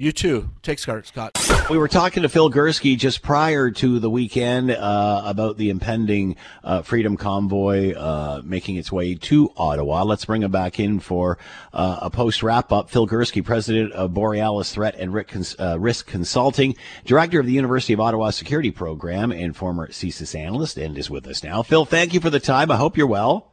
You 0.02 0.12
too. 0.12 0.50
Take 0.64 0.80
Scott. 0.80 1.06
Scott. 1.06 1.38
We 1.70 1.78
were 1.78 1.88
talking 1.88 2.24
to 2.24 2.30
Phil 2.30 2.50
Gurski 2.50 2.98
just 2.98 3.22
prior 3.22 3.70
to 3.70 4.00
the 4.00 4.10
weekend 4.10 4.72
uh, 4.72 5.22
about 5.26 5.58
the 5.58 5.70
impending 5.70 6.38
uh, 6.64 6.82
Freedom 6.82 7.16
Convoy 7.16 7.94
uh, 7.94 8.42
making 8.44 8.78
its 8.78 8.92
way 8.92 9.14
to 9.14 9.52
Ottawa. 9.56 10.02
Let's 10.02 10.26
bring 10.26 10.42
him 10.42 10.50
back 10.50 10.80
in 10.80 11.02
for 11.02 11.38
uh, 11.72 12.00
a 12.02 12.10
post 12.10 12.42
wrap 12.42 12.72
up. 12.72 12.90
Phil 12.90 13.08
Gurski, 13.08 13.46
president 13.46 13.94
of 13.94 14.12
Borealis 14.12 14.74
Threat 14.74 14.96
and 14.96 15.16
uh, 15.60 15.80
Risk 15.80 16.08
Consulting, 16.08 16.76
director 17.06 17.40
of 17.40 17.46
the 17.46 17.54
University 17.54 17.94
of 17.94 18.00
Ottawa 18.00 18.32
Security 18.32 18.72
Program, 18.72 19.32
and 19.32 19.56
former 19.56 19.88
CSIS 19.90 20.34
analyst, 20.34 20.80
and 20.80 20.98
is 20.98 21.12
with 21.12 21.28
us 21.28 21.44
now. 21.44 21.62
Phil, 21.62 21.86
thank 21.86 22.16
you 22.16 22.20
for 22.20 22.32
the 22.32 22.40
time. 22.40 22.72
I 22.72 22.76
hope 22.78 22.98
you're 22.98 23.06
well. 23.06 23.52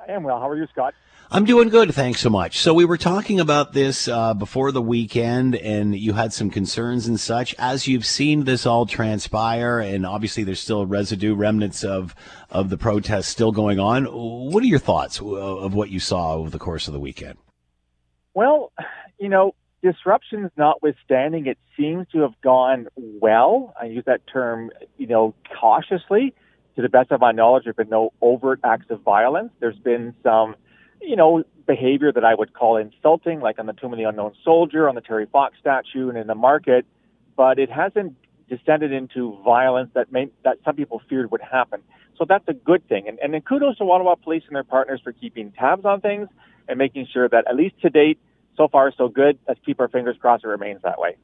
I 0.00 0.12
am 0.12 0.22
well. 0.22 0.40
How 0.40 0.48
are 0.48 0.56
you, 0.56 0.66
Scott? 0.72 0.94
I'm 1.34 1.44
doing 1.44 1.68
good, 1.68 1.92
thanks 1.92 2.20
so 2.20 2.30
much. 2.30 2.60
So 2.60 2.72
we 2.74 2.84
were 2.84 2.96
talking 2.96 3.40
about 3.40 3.72
this 3.72 4.06
uh, 4.06 4.34
before 4.34 4.70
the 4.70 4.80
weekend, 4.80 5.56
and 5.56 5.92
you 5.92 6.12
had 6.12 6.32
some 6.32 6.48
concerns 6.48 7.08
and 7.08 7.18
such. 7.18 7.56
As 7.58 7.88
you've 7.88 8.06
seen 8.06 8.44
this 8.44 8.66
all 8.66 8.86
transpire, 8.86 9.80
and 9.80 10.06
obviously 10.06 10.44
there's 10.44 10.60
still 10.60 10.86
residue, 10.86 11.34
remnants 11.34 11.82
of 11.82 12.14
of 12.50 12.70
the 12.70 12.78
protests 12.78 13.26
still 13.26 13.50
going 13.50 13.80
on. 13.80 14.04
What 14.04 14.62
are 14.62 14.66
your 14.66 14.78
thoughts 14.78 15.20
of 15.20 15.74
what 15.74 15.90
you 15.90 15.98
saw 15.98 16.34
over 16.34 16.50
the 16.50 16.60
course 16.60 16.86
of 16.86 16.94
the 16.94 17.00
weekend? 17.00 17.36
Well, 18.34 18.70
you 19.18 19.28
know, 19.28 19.56
disruptions 19.82 20.52
notwithstanding, 20.56 21.46
it 21.46 21.58
seems 21.76 22.06
to 22.12 22.20
have 22.20 22.40
gone 22.42 22.86
well. 22.94 23.74
I 23.80 23.86
use 23.86 24.04
that 24.06 24.20
term, 24.32 24.70
you 24.98 25.08
know, 25.08 25.34
cautiously. 25.60 26.32
To 26.76 26.82
the 26.82 26.88
best 26.88 27.10
of 27.10 27.20
my 27.20 27.32
knowledge, 27.32 27.64
there 27.64 27.72
have 27.72 27.76
been 27.76 27.88
no 27.88 28.12
overt 28.20 28.60
acts 28.62 28.86
of 28.90 29.00
violence. 29.02 29.50
There's 29.58 29.78
been 29.78 30.14
some 30.22 30.54
you 31.06 31.16
know, 31.16 31.44
behavior 31.66 32.12
that 32.12 32.24
I 32.24 32.34
would 32.34 32.52
call 32.52 32.76
insulting, 32.76 33.40
like 33.40 33.58
on 33.58 33.66
the 33.66 33.72
Tomb 33.72 33.92
of 33.92 33.98
the 33.98 34.04
Unknown 34.04 34.34
Soldier, 34.44 34.88
on 34.88 34.94
the 34.94 35.00
Terry 35.00 35.26
Fox 35.26 35.56
statue, 35.60 36.08
and 36.08 36.18
in 36.18 36.26
the 36.26 36.34
market, 36.34 36.84
but 37.36 37.58
it 37.58 37.70
hasn't 37.70 38.16
descended 38.48 38.92
into 38.92 39.38
violence 39.44 39.90
that 39.94 40.12
may, 40.12 40.28
that 40.44 40.58
some 40.64 40.76
people 40.76 41.00
feared 41.08 41.30
would 41.30 41.40
happen. 41.40 41.80
So 42.18 42.24
that's 42.28 42.46
a 42.48 42.52
good 42.52 42.86
thing. 42.88 43.08
And, 43.08 43.18
and 43.20 43.34
then 43.34 43.40
kudos 43.40 43.78
to 43.78 43.90
Ottawa 43.90 44.14
Police 44.16 44.42
and 44.46 44.54
their 44.54 44.64
partners 44.64 45.00
for 45.02 45.12
keeping 45.12 45.52
tabs 45.52 45.84
on 45.84 46.00
things 46.00 46.28
and 46.68 46.78
making 46.78 47.08
sure 47.12 47.28
that 47.28 47.44
at 47.48 47.56
least 47.56 47.80
to 47.82 47.90
date, 47.90 48.18
so 48.56 48.68
far 48.68 48.92
so 48.96 49.08
good. 49.08 49.38
Let's 49.48 49.60
keep 49.66 49.80
our 49.80 49.88
fingers 49.88 50.16
crossed 50.20 50.44
it 50.44 50.48
remains 50.48 50.82
that 50.82 51.00
way. 51.00 51.16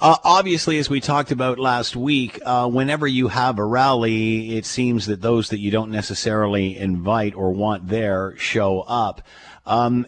Uh, 0.00 0.16
obviously, 0.24 0.78
as 0.78 0.90
we 0.90 1.00
talked 1.00 1.30
about 1.30 1.58
last 1.58 1.96
week, 1.96 2.40
uh, 2.44 2.68
whenever 2.68 3.06
you 3.06 3.28
have 3.28 3.58
a 3.58 3.64
rally, 3.64 4.56
it 4.56 4.66
seems 4.66 5.06
that 5.06 5.20
those 5.20 5.48
that 5.50 5.58
you 5.58 5.70
don't 5.70 5.90
necessarily 5.90 6.76
invite 6.76 7.34
or 7.34 7.52
want 7.52 7.88
there 7.88 8.34
show 8.36 8.80
up. 8.82 9.22
Um, 9.66 10.04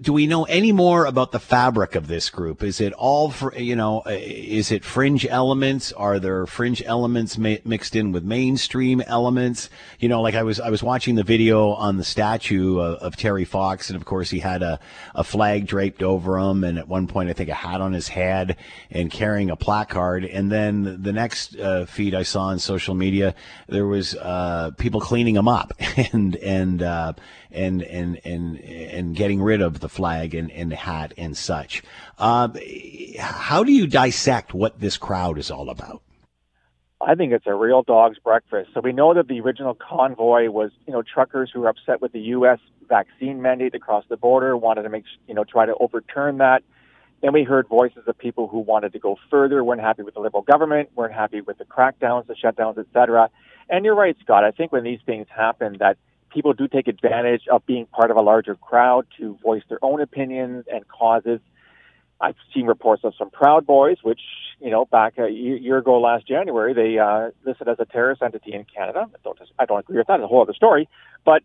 do 0.00 0.14
we 0.14 0.26
know 0.26 0.44
any 0.44 0.72
more 0.72 1.04
about 1.04 1.30
the 1.30 1.38
fabric 1.38 1.94
of 1.94 2.06
this 2.06 2.30
group? 2.30 2.62
Is 2.62 2.80
it 2.80 2.94
all 2.94 3.30
for, 3.30 3.54
you 3.54 3.76
know, 3.76 4.02
uh, 4.06 4.16
is 4.18 4.72
it 4.72 4.82
fringe 4.82 5.26
elements? 5.26 5.92
Are 5.92 6.18
there 6.18 6.46
fringe 6.46 6.82
elements 6.86 7.36
mixed 7.36 7.94
in 7.94 8.12
with 8.12 8.24
mainstream 8.24 9.02
elements? 9.02 9.68
You 9.98 10.08
know, 10.08 10.22
like 10.22 10.34
I 10.34 10.42
was, 10.42 10.58
I 10.58 10.70
was 10.70 10.82
watching 10.82 11.16
the 11.16 11.22
video 11.22 11.72
on 11.72 11.98
the 11.98 12.04
statue 12.04 12.78
of, 12.78 12.94
of 13.00 13.16
Terry 13.16 13.44
Fox, 13.44 13.90
and 13.90 13.96
of 13.96 14.06
course 14.06 14.30
he 14.30 14.38
had 14.38 14.62
a, 14.62 14.80
a 15.14 15.22
flag 15.22 15.66
draped 15.66 16.02
over 16.02 16.38
him, 16.38 16.64
and 16.64 16.78
at 16.78 16.88
one 16.88 17.06
point 17.06 17.28
I 17.28 17.34
think 17.34 17.50
a 17.50 17.54
hat 17.54 17.82
on 17.82 17.92
his 17.92 18.08
head, 18.08 18.56
and 18.90 19.10
carrying 19.10 19.50
a 19.50 19.56
placard. 19.56 20.24
And 20.24 20.50
then 20.50 21.02
the 21.02 21.12
next 21.12 21.58
uh, 21.58 21.84
feed 21.84 22.14
I 22.14 22.22
saw 22.22 22.44
on 22.44 22.58
social 22.58 22.94
media, 22.94 23.34
there 23.68 23.86
was 23.86 24.14
uh, 24.14 24.70
people 24.78 25.00
cleaning 25.00 25.36
him 25.36 25.46
up, 25.46 25.74
and 26.12 26.36
and 26.36 26.82
uh, 26.82 27.12
and 27.52 27.82
and 27.82 28.20
and 28.24 28.58
and 28.58 29.16
getting 29.16 29.42
rid 29.42 29.60
of 29.60 29.80
the 29.80 29.88
flag 29.88 30.34
and, 30.34 30.50
and 30.50 30.70
the 30.70 30.76
hat 30.76 31.12
and 31.16 31.36
such. 31.36 31.82
Uh, 32.18 32.48
how 33.18 33.64
do 33.64 33.72
you 33.72 33.86
dissect 33.86 34.54
what 34.54 34.80
this 34.80 34.96
crowd 34.96 35.38
is 35.38 35.50
all 35.50 35.70
about? 35.70 36.02
I 37.00 37.14
think 37.16 37.32
it's 37.32 37.46
a 37.46 37.54
real 37.54 37.82
dog's 37.82 38.18
breakfast. 38.18 38.70
So 38.74 38.80
we 38.80 38.92
know 38.92 39.12
that 39.14 39.26
the 39.26 39.40
original 39.40 39.74
convoy 39.74 40.48
was, 40.50 40.70
you 40.86 40.92
know, 40.92 41.02
truckers 41.02 41.50
who 41.52 41.60
were 41.60 41.68
upset 41.68 42.00
with 42.00 42.12
the 42.12 42.20
U.S. 42.20 42.60
vaccine 42.88 43.42
mandate 43.42 43.74
across 43.74 44.04
the 44.08 44.16
border, 44.16 44.56
wanted 44.56 44.82
to 44.82 44.88
make, 44.88 45.04
you 45.26 45.34
know, 45.34 45.42
try 45.42 45.66
to 45.66 45.74
overturn 45.80 46.38
that. 46.38 46.62
Then 47.20 47.32
we 47.32 47.44
heard 47.44 47.68
voices 47.68 48.02
of 48.06 48.18
people 48.18 48.48
who 48.48 48.58
wanted 48.58 48.92
to 48.92 48.98
go 48.98 49.16
further, 49.30 49.64
weren't 49.64 49.80
happy 49.80 50.02
with 50.02 50.14
the 50.14 50.20
Liberal 50.20 50.42
government, 50.42 50.90
weren't 50.94 51.14
happy 51.14 51.40
with 51.40 51.58
the 51.58 51.64
crackdowns, 51.64 52.26
the 52.26 52.34
shutdowns, 52.34 52.78
etc. 52.78 53.30
And 53.68 53.84
you're 53.84 53.94
right, 53.94 54.16
Scott. 54.22 54.44
I 54.44 54.50
think 54.50 54.70
when 54.72 54.84
these 54.84 55.00
things 55.04 55.26
happen, 55.34 55.76
that 55.78 55.98
people 56.32 56.52
do 56.52 56.68
take 56.68 56.88
advantage 56.88 57.42
of 57.50 57.64
being 57.66 57.86
part 57.86 58.10
of 58.10 58.16
a 58.16 58.22
larger 58.22 58.54
crowd 58.54 59.06
to 59.18 59.38
voice 59.42 59.62
their 59.68 59.78
own 59.82 60.00
opinions 60.00 60.64
and 60.72 60.86
causes. 60.88 61.40
I've 62.20 62.36
seen 62.54 62.66
reports 62.66 63.02
of 63.04 63.14
some 63.18 63.30
Proud 63.30 63.66
Boys, 63.66 63.98
which 64.02 64.20
you 64.60 64.70
know 64.70 64.84
back 64.84 65.18
a 65.18 65.28
year 65.28 65.78
ago 65.78 66.00
last 66.00 66.26
January 66.26 66.72
they 66.72 66.98
uh, 66.98 67.30
listed 67.44 67.68
as 67.68 67.78
a 67.80 67.84
terrorist 67.84 68.22
entity 68.22 68.52
in 68.54 68.64
Canada. 68.64 69.08
I 69.12 69.18
don't 69.24 69.38
I 69.58 69.66
don't 69.66 69.80
agree 69.80 69.98
with 69.98 70.06
that. 70.06 70.20
It's 70.20 70.24
a 70.24 70.28
whole 70.28 70.42
other 70.42 70.54
story. 70.54 70.88
But 71.24 71.42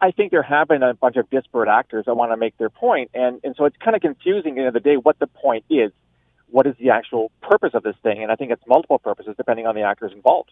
I 0.00 0.10
think 0.10 0.30
there 0.30 0.42
have 0.42 0.68
been 0.68 0.82
a 0.82 0.94
bunch 0.94 1.16
of 1.16 1.30
disparate 1.30 1.68
actors 1.68 2.04
that 2.06 2.14
want 2.16 2.32
to 2.32 2.36
make 2.36 2.58
their 2.58 2.70
point, 2.70 3.10
and 3.14 3.40
and 3.44 3.54
so 3.56 3.64
it's 3.64 3.76
kind 3.78 3.96
of 3.96 4.02
confusing 4.02 4.52
at 4.52 4.54
the 4.54 4.60
end 4.60 4.68
of 4.68 4.74
the 4.74 4.80
day 4.80 4.96
what 4.96 5.18
the 5.18 5.26
point 5.26 5.64
is. 5.70 5.90
What 6.48 6.66
is 6.66 6.74
the 6.80 6.90
actual 6.90 7.30
purpose 7.40 7.70
of 7.74 7.84
this 7.84 7.94
thing? 8.02 8.24
And 8.24 8.32
I 8.32 8.34
think 8.34 8.50
it's 8.50 8.62
multiple 8.66 8.98
purposes 8.98 9.34
depending 9.36 9.68
on 9.68 9.76
the 9.76 9.82
actors 9.82 10.10
involved. 10.12 10.50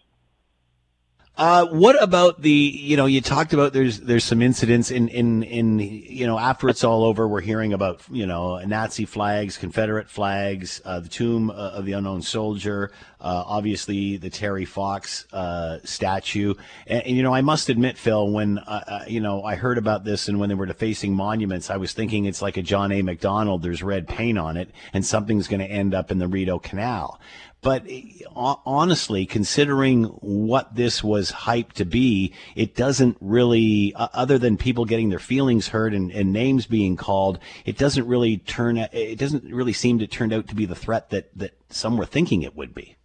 Uh, 1.39 1.65
what 1.67 1.95
about 2.03 2.41
the, 2.41 2.51
you 2.51 2.97
know, 2.97 3.05
you 3.05 3.21
talked 3.21 3.53
about 3.53 3.71
there's, 3.71 4.01
there's 4.01 4.25
some 4.25 4.41
incidents 4.41 4.91
in, 4.91 5.07
in, 5.07 5.41
in, 5.43 5.79
you 5.79 6.27
know, 6.27 6.37
after 6.37 6.67
it's 6.67 6.83
all 6.83 7.05
over, 7.05 7.29
we're 7.29 7.39
hearing 7.39 7.71
about, 7.71 8.01
you 8.11 8.27
know, 8.27 8.57
Nazi 8.65 9.05
flags, 9.05 9.57
Confederate 9.57 10.09
flags, 10.09 10.81
uh, 10.83 10.99
the 10.99 11.07
tomb 11.07 11.49
uh, 11.49 11.53
of 11.53 11.85
the 11.85 11.93
unknown 11.93 12.23
soldier, 12.23 12.91
uh, 13.21 13.43
obviously 13.47 14.17
the 14.17 14.29
Terry 14.29 14.65
Fox, 14.65 15.27
uh, 15.31 15.77
statue. 15.85 16.55
And, 16.85 17.03
and, 17.03 17.15
you 17.15 17.23
know, 17.23 17.33
I 17.33 17.39
must 17.39 17.69
admit, 17.69 17.97
Phil, 17.97 18.29
when, 18.29 18.57
uh, 18.57 19.05
you 19.07 19.21
know, 19.21 19.41
I 19.41 19.55
heard 19.55 19.77
about 19.77 20.03
this 20.03 20.27
and 20.27 20.41
when 20.41 20.49
they 20.49 20.55
were 20.55 20.65
defacing 20.65 21.13
monuments, 21.13 21.69
I 21.69 21.77
was 21.77 21.93
thinking 21.93 22.25
it's 22.25 22.41
like 22.41 22.57
a 22.57 22.61
John 22.61 22.91
A. 22.91 23.01
Macdonald 23.01 23.63
there's 23.63 23.81
red 23.81 24.09
paint 24.09 24.37
on 24.37 24.57
it 24.57 24.71
and 24.91 25.05
something's 25.05 25.47
going 25.47 25.61
to 25.61 25.65
end 25.65 25.93
up 25.93 26.11
in 26.11 26.19
the 26.19 26.27
Rideau 26.27 26.59
Canal. 26.59 27.17
But 27.61 27.85
eh, 27.89 28.23
honestly, 28.35 29.25
considering 29.25 30.05
what 30.05 30.75
this 30.75 31.03
was 31.03 31.31
hyped 31.31 31.73
to 31.73 31.85
be, 31.85 32.33
it 32.55 32.75
doesn't 32.75 33.17
really, 33.19 33.93
other 33.95 34.37
than 34.37 34.57
people 34.57 34.85
getting 34.85 35.09
their 35.09 35.19
feelings 35.19 35.67
hurt 35.67 35.93
and, 35.93 36.11
and, 36.11 36.31
names 36.31 36.65
being 36.67 36.95
called, 36.95 37.39
it 37.65 37.77
doesn't 37.77 38.07
really 38.07 38.37
turn, 38.37 38.77
it 38.77 39.17
doesn't 39.17 39.43
really 39.53 39.73
seem 39.73 39.99
to 39.99 40.07
turn 40.07 40.31
out 40.31 40.47
to 40.47 40.55
be 40.55 40.65
the 40.65 40.75
threat 40.75 41.09
that, 41.09 41.37
that 41.37 41.51
some 41.69 41.97
were 41.97 42.05
thinking 42.05 42.43
it 42.43 42.55
would 42.55 42.73
be. 42.73 42.95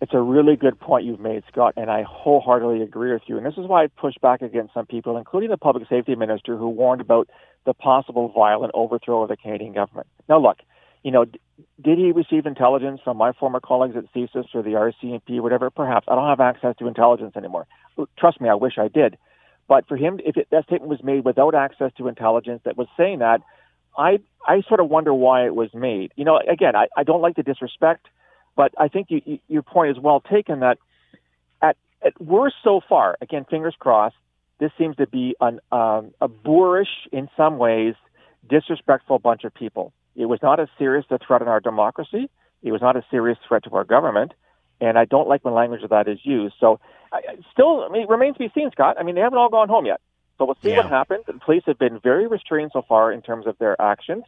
It's 0.00 0.14
a 0.14 0.20
really 0.20 0.54
good 0.54 0.78
point 0.78 1.04
you've 1.04 1.18
made, 1.18 1.42
Scott, 1.50 1.74
and 1.76 1.90
I 1.90 2.04
wholeheartedly 2.04 2.82
agree 2.82 3.12
with 3.12 3.22
you. 3.26 3.36
And 3.36 3.44
this 3.44 3.54
is 3.54 3.66
why 3.66 3.82
I 3.82 3.86
push 3.88 4.14
back 4.22 4.42
against 4.42 4.72
some 4.72 4.86
people, 4.86 5.16
including 5.16 5.50
the 5.50 5.56
public 5.56 5.88
safety 5.88 6.14
minister, 6.14 6.56
who 6.56 6.68
warned 6.68 7.00
about 7.00 7.28
the 7.66 7.74
possible 7.74 8.28
violent 8.28 8.70
overthrow 8.74 9.22
of 9.22 9.28
the 9.28 9.36
Canadian 9.36 9.72
government. 9.72 10.06
Now, 10.28 10.38
look, 10.40 10.58
you 11.02 11.10
know, 11.10 11.24
did 11.24 11.98
he 11.98 12.12
receive 12.12 12.46
intelligence 12.46 13.00
from 13.02 13.16
my 13.16 13.32
former 13.32 13.60
colleagues 13.60 13.96
at 13.96 14.12
CSIS 14.12 14.54
or 14.54 14.62
the 14.62 14.70
RCMP, 14.70 15.40
whatever? 15.40 15.70
Perhaps. 15.70 16.06
I 16.08 16.14
don't 16.14 16.28
have 16.28 16.40
access 16.40 16.76
to 16.78 16.88
intelligence 16.88 17.36
anymore. 17.36 17.66
Trust 18.18 18.40
me, 18.40 18.48
I 18.48 18.54
wish 18.54 18.78
I 18.78 18.88
did. 18.88 19.16
But 19.68 19.86
for 19.86 19.96
him, 19.96 20.18
if 20.24 20.36
it, 20.36 20.48
that 20.50 20.64
statement 20.64 20.88
was 20.88 21.02
made 21.02 21.24
without 21.24 21.54
access 21.54 21.92
to 21.98 22.08
intelligence 22.08 22.62
that 22.64 22.76
was 22.76 22.88
saying 22.96 23.18
that, 23.18 23.42
I 23.96 24.20
I 24.46 24.62
sort 24.62 24.80
of 24.80 24.88
wonder 24.88 25.12
why 25.12 25.44
it 25.44 25.54
was 25.54 25.74
made. 25.74 26.12
You 26.16 26.24
know, 26.24 26.38
again, 26.38 26.74
I, 26.74 26.86
I 26.96 27.02
don't 27.02 27.20
like 27.20 27.36
the 27.36 27.42
disrespect, 27.42 28.06
but 28.56 28.72
I 28.78 28.88
think 28.88 29.08
you, 29.10 29.20
you, 29.24 29.38
your 29.48 29.62
point 29.62 29.90
is 29.90 30.02
well 30.02 30.20
taken. 30.20 30.60
That 30.60 30.78
at 31.60 31.76
at 32.02 32.18
worst 32.20 32.56
so 32.64 32.80
far, 32.88 33.18
again, 33.20 33.44
fingers 33.50 33.74
crossed, 33.78 34.16
this 34.58 34.70
seems 34.78 34.96
to 34.96 35.06
be 35.06 35.36
an 35.40 35.60
um, 35.70 36.12
a 36.20 36.28
boorish, 36.28 37.06
in 37.12 37.28
some 37.36 37.58
ways, 37.58 37.94
disrespectful 38.48 39.18
bunch 39.18 39.44
of 39.44 39.52
people. 39.52 39.92
It 40.18 40.26
was 40.26 40.40
not 40.42 40.58
as 40.58 40.68
serious 40.78 41.06
a 41.10 41.18
threat 41.18 41.42
on 41.42 41.48
our 41.48 41.60
democracy. 41.60 42.28
It 42.62 42.72
was 42.72 42.82
not 42.82 42.96
a 42.96 43.04
serious 43.10 43.38
threat 43.46 43.64
to 43.64 43.70
our 43.70 43.84
government. 43.84 44.34
And 44.80 44.98
I 44.98 45.04
don't 45.04 45.28
like 45.28 45.44
when 45.44 45.54
language 45.54 45.82
of 45.84 45.90
that 45.90 46.08
is 46.08 46.18
used. 46.24 46.56
So, 46.60 46.80
I, 47.12 47.20
still, 47.52 47.84
I 47.84 47.88
mean, 47.88 48.02
it 48.02 48.08
remains 48.08 48.34
to 48.34 48.40
be 48.40 48.50
seen, 48.54 48.70
Scott. 48.72 48.96
I 48.98 49.04
mean, 49.04 49.14
they 49.14 49.20
haven't 49.20 49.38
all 49.38 49.48
gone 49.48 49.68
home 49.68 49.86
yet. 49.86 50.00
So 50.36 50.44
we'll 50.44 50.58
see 50.62 50.70
yeah. 50.70 50.78
what 50.78 50.86
happens. 50.86 51.24
The 51.26 51.34
police 51.34 51.62
have 51.66 51.78
been 51.78 52.00
very 52.00 52.26
restrained 52.26 52.70
so 52.72 52.82
far 52.82 53.12
in 53.12 53.22
terms 53.22 53.46
of 53.46 53.56
their 53.58 53.80
actions. 53.80 54.24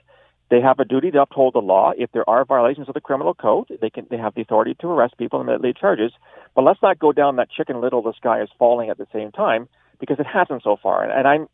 They 0.48 0.60
have 0.60 0.80
a 0.80 0.84
duty 0.84 1.12
to 1.12 1.22
uphold 1.22 1.54
the 1.54 1.60
law. 1.60 1.92
If 1.96 2.10
there 2.12 2.28
are 2.28 2.44
violations 2.44 2.88
of 2.88 2.94
the 2.94 3.00
criminal 3.00 3.34
code, 3.34 3.68
they 3.80 3.90
can 3.90 4.08
they 4.10 4.16
have 4.16 4.34
the 4.34 4.40
authority 4.40 4.74
to 4.80 4.88
arrest 4.88 5.16
people 5.16 5.40
and 5.40 5.62
lead 5.62 5.76
charges. 5.76 6.10
But 6.56 6.62
let's 6.62 6.82
not 6.82 6.98
go 6.98 7.12
down 7.12 7.36
that 7.36 7.50
chicken 7.50 7.80
little 7.80 8.02
the 8.02 8.12
sky 8.14 8.42
is 8.42 8.48
falling 8.58 8.90
at 8.90 8.98
the 8.98 9.06
same 9.12 9.30
time 9.30 9.68
because 10.00 10.18
it 10.18 10.26
hasn't 10.26 10.64
so 10.64 10.76
far. 10.82 11.04
And, 11.04 11.12
and 11.12 11.28
I'm 11.28 11.46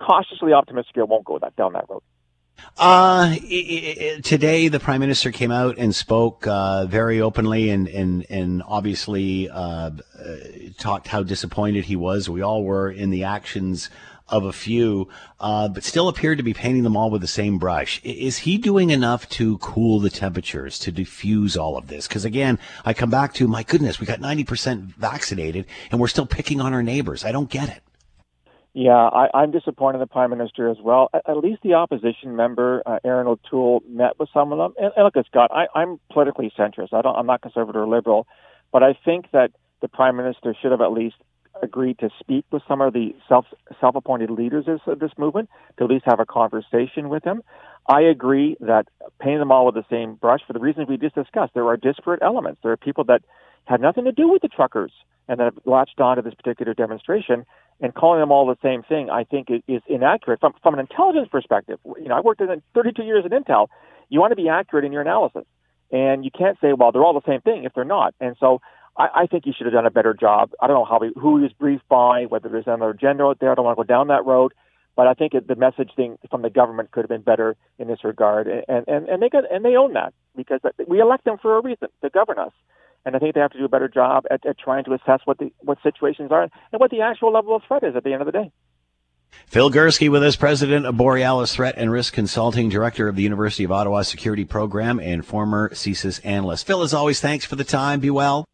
cautiously 0.00 0.52
optimistic 0.52 0.96
it 0.96 1.08
won't 1.08 1.24
go 1.24 1.40
that 1.40 1.56
down 1.56 1.72
that 1.72 1.86
road. 1.88 2.02
Uh, 2.78 3.34
today 4.22 4.68
the 4.68 4.78
prime 4.78 5.00
minister 5.00 5.32
came 5.32 5.50
out 5.50 5.76
and 5.78 5.92
spoke 5.92 6.46
uh, 6.46 6.86
very 6.86 7.20
openly 7.20 7.70
and 7.70 7.88
and 7.88 8.24
and 8.30 8.62
obviously 8.68 9.50
uh, 9.50 9.90
talked 10.78 11.08
how 11.08 11.24
disappointed 11.24 11.86
he 11.86 11.96
was. 11.96 12.28
We 12.28 12.40
all 12.40 12.62
were 12.62 12.88
in 12.88 13.10
the 13.10 13.24
actions 13.24 13.90
of 14.28 14.44
a 14.44 14.52
few, 14.52 15.08
uh, 15.40 15.66
but 15.68 15.82
still 15.82 16.06
appeared 16.06 16.38
to 16.38 16.44
be 16.44 16.54
painting 16.54 16.84
them 16.84 16.96
all 16.96 17.10
with 17.10 17.22
the 17.22 17.26
same 17.26 17.58
brush. 17.58 18.00
Is 18.04 18.38
he 18.38 18.58
doing 18.58 18.90
enough 18.90 19.28
to 19.30 19.58
cool 19.58 19.98
the 19.98 20.10
temperatures 20.10 20.78
to 20.80 20.92
diffuse 20.92 21.56
all 21.56 21.76
of 21.76 21.88
this? 21.88 22.06
Because 22.06 22.24
again, 22.24 22.60
I 22.84 22.94
come 22.94 23.10
back 23.10 23.34
to 23.34 23.48
my 23.48 23.64
goodness, 23.64 23.98
we 23.98 24.06
got 24.06 24.20
ninety 24.20 24.44
percent 24.44 24.82
vaccinated 24.96 25.66
and 25.90 25.98
we're 25.98 26.06
still 26.06 26.26
picking 26.26 26.60
on 26.60 26.72
our 26.72 26.82
neighbors. 26.84 27.24
I 27.24 27.32
don't 27.32 27.50
get 27.50 27.68
it. 27.68 27.82
Yeah, 28.80 28.92
I, 28.92 29.26
I'm 29.34 29.50
disappointed 29.50 29.96
in 29.96 30.00
the 30.02 30.06
prime 30.06 30.30
minister 30.30 30.70
as 30.70 30.76
well. 30.80 31.10
At, 31.12 31.28
at 31.28 31.38
least 31.38 31.62
the 31.64 31.74
opposition 31.74 32.36
member, 32.36 32.80
uh, 32.86 33.00
Erin 33.04 33.26
O'Toole, 33.26 33.82
met 33.88 34.20
with 34.20 34.28
some 34.32 34.52
of 34.52 34.58
them. 34.58 34.72
And, 34.78 34.92
and 34.96 35.04
look, 35.04 35.26
Scott, 35.26 35.50
I, 35.52 35.66
I'm 35.76 35.98
politically 36.12 36.52
centrist. 36.56 36.92
I 36.92 37.02
don't, 37.02 37.16
I'm 37.16 37.26
not 37.26 37.42
conservative 37.42 37.82
or 37.82 37.88
liberal, 37.88 38.28
but 38.70 38.84
I 38.84 38.96
think 39.04 39.32
that 39.32 39.50
the 39.82 39.88
prime 39.88 40.16
minister 40.16 40.54
should 40.62 40.70
have 40.70 40.80
at 40.80 40.92
least 40.92 41.16
agreed 41.62 41.98
to 41.98 42.10
speak 42.20 42.44
with 42.50 42.62
some 42.68 42.80
of 42.80 42.92
the 42.92 43.14
self 43.28 43.46
self-appointed 43.80 44.30
leaders 44.30 44.66
of 44.86 44.98
this 44.98 45.12
movement 45.18 45.48
to 45.78 45.84
at 45.84 45.90
least 45.90 46.04
have 46.06 46.20
a 46.20 46.26
conversation 46.26 47.08
with 47.08 47.24
them. 47.24 47.42
I 47.88 48.02
agree 48.02 48.56
that 48.60 48.86
painting 49.20 49.38
them 49.38 49.52
all 49.52 49.66
with 49.66 49.74
the 49.74 49.84
same 49.90 50.14
brush 50.14 50.40
for 50.46 50.52
the 50.52 50.58
reasons 50.58 50.88
we 50.88 50.96
just 50.96 51.14
discussed. 51.14 51.54
There 51.54 51.66
are 51.66 51.76
disparate 51.76 52.22
elements. 52.22 52.60
There 52.62 52.72
are 52.72 52.76
people 52.76 53.04
that 53.04 53.22
had 53.64 53.80
nothing 53.80 54.04
to 54.04 54.12
do 54.12 54.28
with 54.28 54.42
the 54.42 54.48
truckers 54.48 54.92
and 55.28 55.38
that 55.40 55.44
have 55.44 55.58
latched 55.64 56.00
on 56.00 56.16
to 56.16 56.22
this 56.22 56.34
particular 56.34 56.74
demonstration 56.74 57.44
and 57.80 57.94
calling 57.94 58.20
them 58.20 58.32
all 58.32 58.46
the 58.46 58.56
same 58.62 58.82
thing, 58.82 59.08
I 59.10 59.24
think 59.24 59.48
is 59.50 59.82
inaccurate 59.86 60.40
from 60.40 60.54
from 60.62 60.74
an 60.74 60.80
intelligence 60.80 61.28
perspective. 61.30 61.78
You 61.84 62.08
know, 62.08 62.16
I 62.16 62.20
worked 62.20 62.40
in 62.40 62.62
32 62.74 63.02
years 63.02 63.24
at 63.24 63.30
Intel. 63.30 63.68
You 64.08 64.20
want 64.20 64.32
to 64.32 64.36
be 64.36 64.48
accurate 64.48 64.84
in 64.84 64.92
your 64.92 65.02
analysis, 65.02 65.44
and 65.92 66.24
you 66.24 66.30
can't 66.30 66.58
say, 66.60 66.72
well, 66.72 66.92
they're 66.92 67.04
all 67.04 67.14
the 67.14 67.30
same 67.30 67.40
thing 67.40 67.64
if 67.64 67.72
they're 67.74 67.84
not. 67.84 68.14
And 68.20 68.36
so, 68.40 68.60
I, 68.98 69.08
I 69.14 69.26
think 69.26 69.46
you 69.46 69.52
should 69.56 69.66
have 69.66 69.72
done 69.72 69.86
a 69.86 69.90
better 69.90 70.12
job. 70.12 70.50
I 70.60 70.66
don't 70.66 70.76
know 70.76 70.84
how 70.84 71.00
he, 71.00 71.10
who 71.18 71.38
he 71.38 71.44
was 71.44 71.52
briefed 71.52 71.88
by, 71.88 72.24
whether 72.24 72.48
there's 72.48 72.66
another 72.66 72.90
agenda 72.90 73.24
out 73.24 73.38
there. 73.40 73.52
I 73.52 73.54
don't 73.54 73.64
want 73.64 73.78
to 73.78 73.84
go 73.84 73.86
down 73.86 74.08
that 74.08 74.26
road, 74.26 74.52
but 74.96 75.06
I 75.06 75.14
think 75.14 75.34
it, 75.34 75.46
the 75.46 75.56
message 75.56 75.90
thing 75.96 76.18
from 76.30 76.42
the 76.42 76.50
government 76.50 76.90
could 76.90 77.02
have 77.02 77.08
been 77.08 77.22
better 77.22 77.56
in 77.78 77.88
this 77.88 78.04
regard, 78.04 78.48
and 78.48 78.84
and 78.88 79.08
and 79.08 79.22
they 79.22 79.28
got 79.28 79.50
and 79.50 79.64
they 79.64 79.76
own 79.76 79.94
that 79.94 80.12
because 80.36 80.60
we 80.86 81.00
elect 81.00 81.24
them 81.24 81.38
for 81.40 81.56
a 81.56 81.62
reason 81.62 81.88
to 82.02 82.10
govern 82.10 82.38
us 82.38 82.52
and 83.04 83.16
I 83.16 83.18
think 83.18 83.34
they 83.34 83.40
have 83.40 83.52
to 83.52 83.58
do 83.58 83.64
a 83.64 83.68
better 83.68 83.88
job 83.88 84.24
at, 84.30 84.44
at 84.44 84.58
trying 84.58 84.84
to 84.84 84.92
assess 84.92 85.20
what 85.24 85.38
the 85.38 85.52
what 85.60 85.78
situations 85.82 86.30
are 86.30 86.42
and 86.42 86.52
what 86.72 86.90
the 86.90 87.00
actual 87.00 87.32
level 87.32 87.56
of 87.56 87.62
threat 87.66 87.82
is 87.82 87.96
at 87.96 88.04
the 88.04 88.12
end 88.12 88.22
of 88.22 88.26
the 88.26 88.32
day. 88.32 88.52
Phil 89.46 89.70
Gurski 89.70 90.10
with 90.10 90.22
us, 90.22 90.36
president 90.36 90.86
of 90.86 90.96
Borealis 90.96 91.54
Threat 91.54 91.74
and 91.76 91.92
Risk 91.92 92.14
Consulting, 92.14 92.68
director 92.68 93.08
of 93.08 93.16
the 93.16 93.22
University 93.22 93.64
of 93.64 93.72
Ottawa 93.72 94.02
Security 94.02 94.44
Program, 94.44 94.98
and 94.98 95.24
former 95.24 95.68
CSIS 95.70 96.20
analyst. 96.24 96.66
Phil, 96.66 96.82
as 96.82 96.94
always, 96.94 97.20
thanks 97.20 97.44
for 97.44 97.56
the 97.56 97.64
time. 97.64 98.00
Be 98.00 98.10
well. 98.10 98.46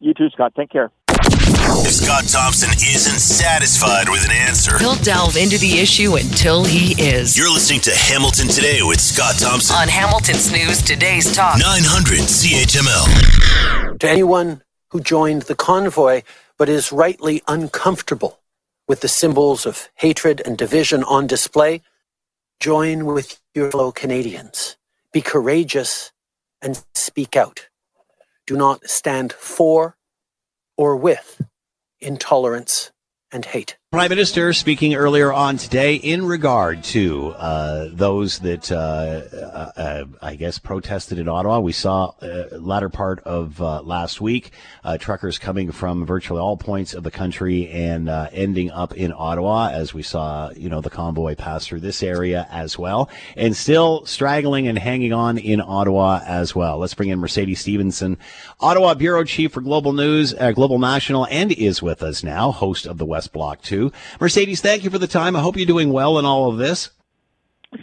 You 0.00 0.14
too, 0.14 0.28
Scott. 0.30 0.54
Take 0.54 0.70
care. 0.70 0.90
If 1.10 1.92
Scott 1.92 2.24
Thompson 2.28 2.70
isn't 2.70 3.18
satisfied 3.18 4.08
with 4.08 4.24
an 4.24 4.30
answer, 4.30 4.78
he'll 4.78 4.94
delve 4.96 5.36
into 5.36 5.58
the 5.58 5.78
issue 5.80 6.16
until 6.16 6.64
he 6.64 6.92
is. 7.02 7.36
You're 7.36 7.52
listening 7.52 7.80
to 7.80 7.90
Hamilton 7.94 8.48
Today 8.48 8.80
with 8.82 9.00
Scott 9.00 9.36
Thompson 9.38 9.76
on 9.76 9.88
Hamilton's 9.88 10.52
News 10.52 10.82
Today's 10.82 11.34
Talk 11.34 11.58
900 11.58 12.20
CHML. 12.20 13.98
To 13.98 14.08
anyone 14.08 14.62
who 14.90 15.00
joined 15.00 15.42
the 15.42 15.54
convoy 15.54 16.22
but 16.56 16.68
is 16.68 16.92
rightly 16.92 17.42
uncomfortable 17.48 18.40
with 18.86 19.00
the 19.00 19.08
symbols 19.08 19.66
of 19.66 19.88
hatred 19.96 20.42
and 20.44 20.56
division 20.56 21.04
on 21.04 21.26
display, 21.26 21.82
join 22.60 23.04
with 23.04 23.40
your 23.54 23.70
fellow 23.70 23.92
Canadians. 23.92 24.76
Be 25.12 25.20
courageous 25.20 26.12
and 26.62 26.82
speak 26.94 27.36
out. 27.36 27.67
Do 28.48 28.56
not 28.56 28.88
stand 28.88 29.34
for 29.34 29.98
or 30.78 30.96
with 30.96 31.42
intolerance 32.00 32.90
and 33.30 33.44
hate. 33.44 33.77
Prime 33.90 34.10
Minister 34.10 34.52
speaking 34.52 34.94
earlier 34.94 35.32
on 35.32 35.56
today 35.56 35.94
in 35.94 36.26
regard 36.26 36.84
to 36.84 37.30
uh, 37.30 37.88
those 37.90 38.38
that 38.40 38.70
uh, 38.70 38.74
uh, 38.76 39.72
uh 39.80 40.04
I 40.20 40.34
guess 40.34 40.58
protested 40.58 41.18
in 41.18 41.26
Ottawa. 41.26 41.60
We 41.60 41.72
saw 41.72 42.12
uh, 42.20 42.58
latter 42.58 42.90
part 42.90 43.20
of 43.20 43.62
uh, 43.62 43.80
last 43.80 44.20
week 44.20 44.52
truckers 45.00 45.38
coming 45.38 45.72
from 45.72 46.04
virtually 46.04 46.38
all 46.38 46.58
points 46.58 46.92
of 46.92 47.02
the 47.02 47.10
country 47.10 47.66
and 47.70 48.10
ending 48.10 48.70
up 48.70 48.94
in 48.94 49.10
Ottawa, 49.16 49.70
as 49.72 49.94
we 49.94 50.02
saw 50.02 50.50
you 50.50 50.68
know 50.68 50.82
the 50.82 50.90
convoy 50.90 51.34
pass 51.34 51.66
through 51.66 51.80
this 51.80 52.02
area 52.02 52.46
as 52.50 52.78
well, 52.78 53.08
and 53.36 53.56
still 53.56 54.04
straggling 54.04 54.68
and 54.68 54.78
hanging 54.78 55.14
on 55.14 55.38
in 55.38 55.62
Ottawa 55.62 56.20
as 56.26 56.54
well. 56.54 56.76
Let's 56.76 56.92
bring 56.92 57.08
in 57.08 57.18
Mercedes 57.20 57.60
Stephenson, 57.60 58.18
Ottawa 58.60 58.92
bureau 58.92 59.24
chief 59.24 59.52
for 59.52 59.62
Global 59.62 59.94
News, 59.94 60.34
Global 60.34 60.78
National, 60.78 61.26
and 61.30 61.52
is 61.52 61.80
with 61.80 62.02
us 62.02 62.22
now, 62.22 62.50
host 62.50 62.84
of 62.84 62.98
the 62.98 63.06
West 63.06 63.32
Block 63.32 63.62
Mercedes, 64.20 64.60
thank 64.60 64.84
you 64.84 64.90
for 64.90 64.98
the 64.98 65.06
time. 65.06 65.36
I 65.36 65.40
hope 65.40 65.56
you're 65.56 65.66
doing 65.66 65.92
well 65.92 66.18
in 66.18 66.24
all 66.24 66.50
of 66.50 66.58
this. 66.58 66.90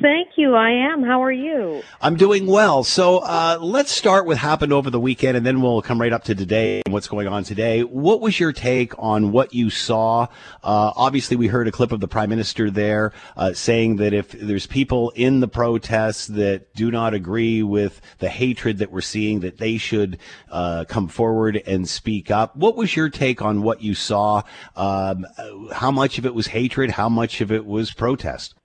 Thank 0.02 0.30
you. 0.36 0.56
I 0.56 0.72
am. 0.72 1.04
How 1.04 1.24
are 1.24 1.32
you? 1.32 1.84
I'm 2.02 2.16
doing 2.16 2.48
well. 2.48 2.84
So 2.84 3.20
uh, 3.20 3.60
let's 3.62 3.92
start 3.92 4.26
with 4.26 4.40
happened 4.40 4.74
over 4.74 4.90
the 4.90 5.00
weekend, 5.00 5.38
and 5.38 5.46
then 5.46 5.62
we'll 5.62 5.84
come 5.84 6.02
right 6.02 6.12
up 6.12 6.24
to 6.24 6.34
today 6.34 6.82
and 6.84 6.92
what's 6.92 7.08
going 7.08 7.28
on 7.28 7.44
today. 7.44 7.82
What 7.84 8.20
was 8.20 8.40
your 8.40 8.52
take 8.52 8.94
on 8.98 9.32
what 9.32 9.54
you 9.54 9.70
saw? 9.70 10.24
Uh, 10.64 10.92
obviously, 10.96 11.38
we 11.38 11.46
heard 11.48 11.68
a 11.68 11.72
clip 11.72 11.92
of 11.92 12.00
the 12.00 12.08
prime 12.08 12.30
minister 12.30 12.72
there 12.72 13.14
uh, 13.38 13.54
saying 13.54 13.98
that 13.98 14.12
if 14.12 14.32
there's 14.32 14.66
people 14.66 15.12
in 15.12 15.40
the 15.40 15.48
protests 15.48 16.26
that 16.28 16.74
do 16.74 16.90
not 16.90 17.14
agree 17.14 17.62
with 17.62 18.02
the 18.18 18.30
hatred 18.30 18.80
that 18.80 18.92
we're 18.92 19.02
seeing, 19.02 19.42
that 19.42 19.60
they 19.60 19.78
should 19.78 20.18
uh, 20.50 20.86
come 20.90 21.08
forward 21.08 21.62
and 21.68 21.88
speak 21.88 22.32
up. 22.32 22.56
What 22.56 22.76
was 22.76 22.96
your 22.96 23.10
take 23.10 23.44
on 23.44 23.62
what 23.62 23.84
you 23.84 23.94
saw? 23.94 24.42
Um, 24.76 25.28
how 25.72 25.92
much 25.92 26.18
of 26.18 26.26
it 26.26 26.34
was 26.34 26.48
hatred? 26.48 26.90
How 26.90 27.08
much 27.08 27.40
of 27.40 27.52
it 27.52 27.68
was 27.68 27.94
protest? 27.94 28.56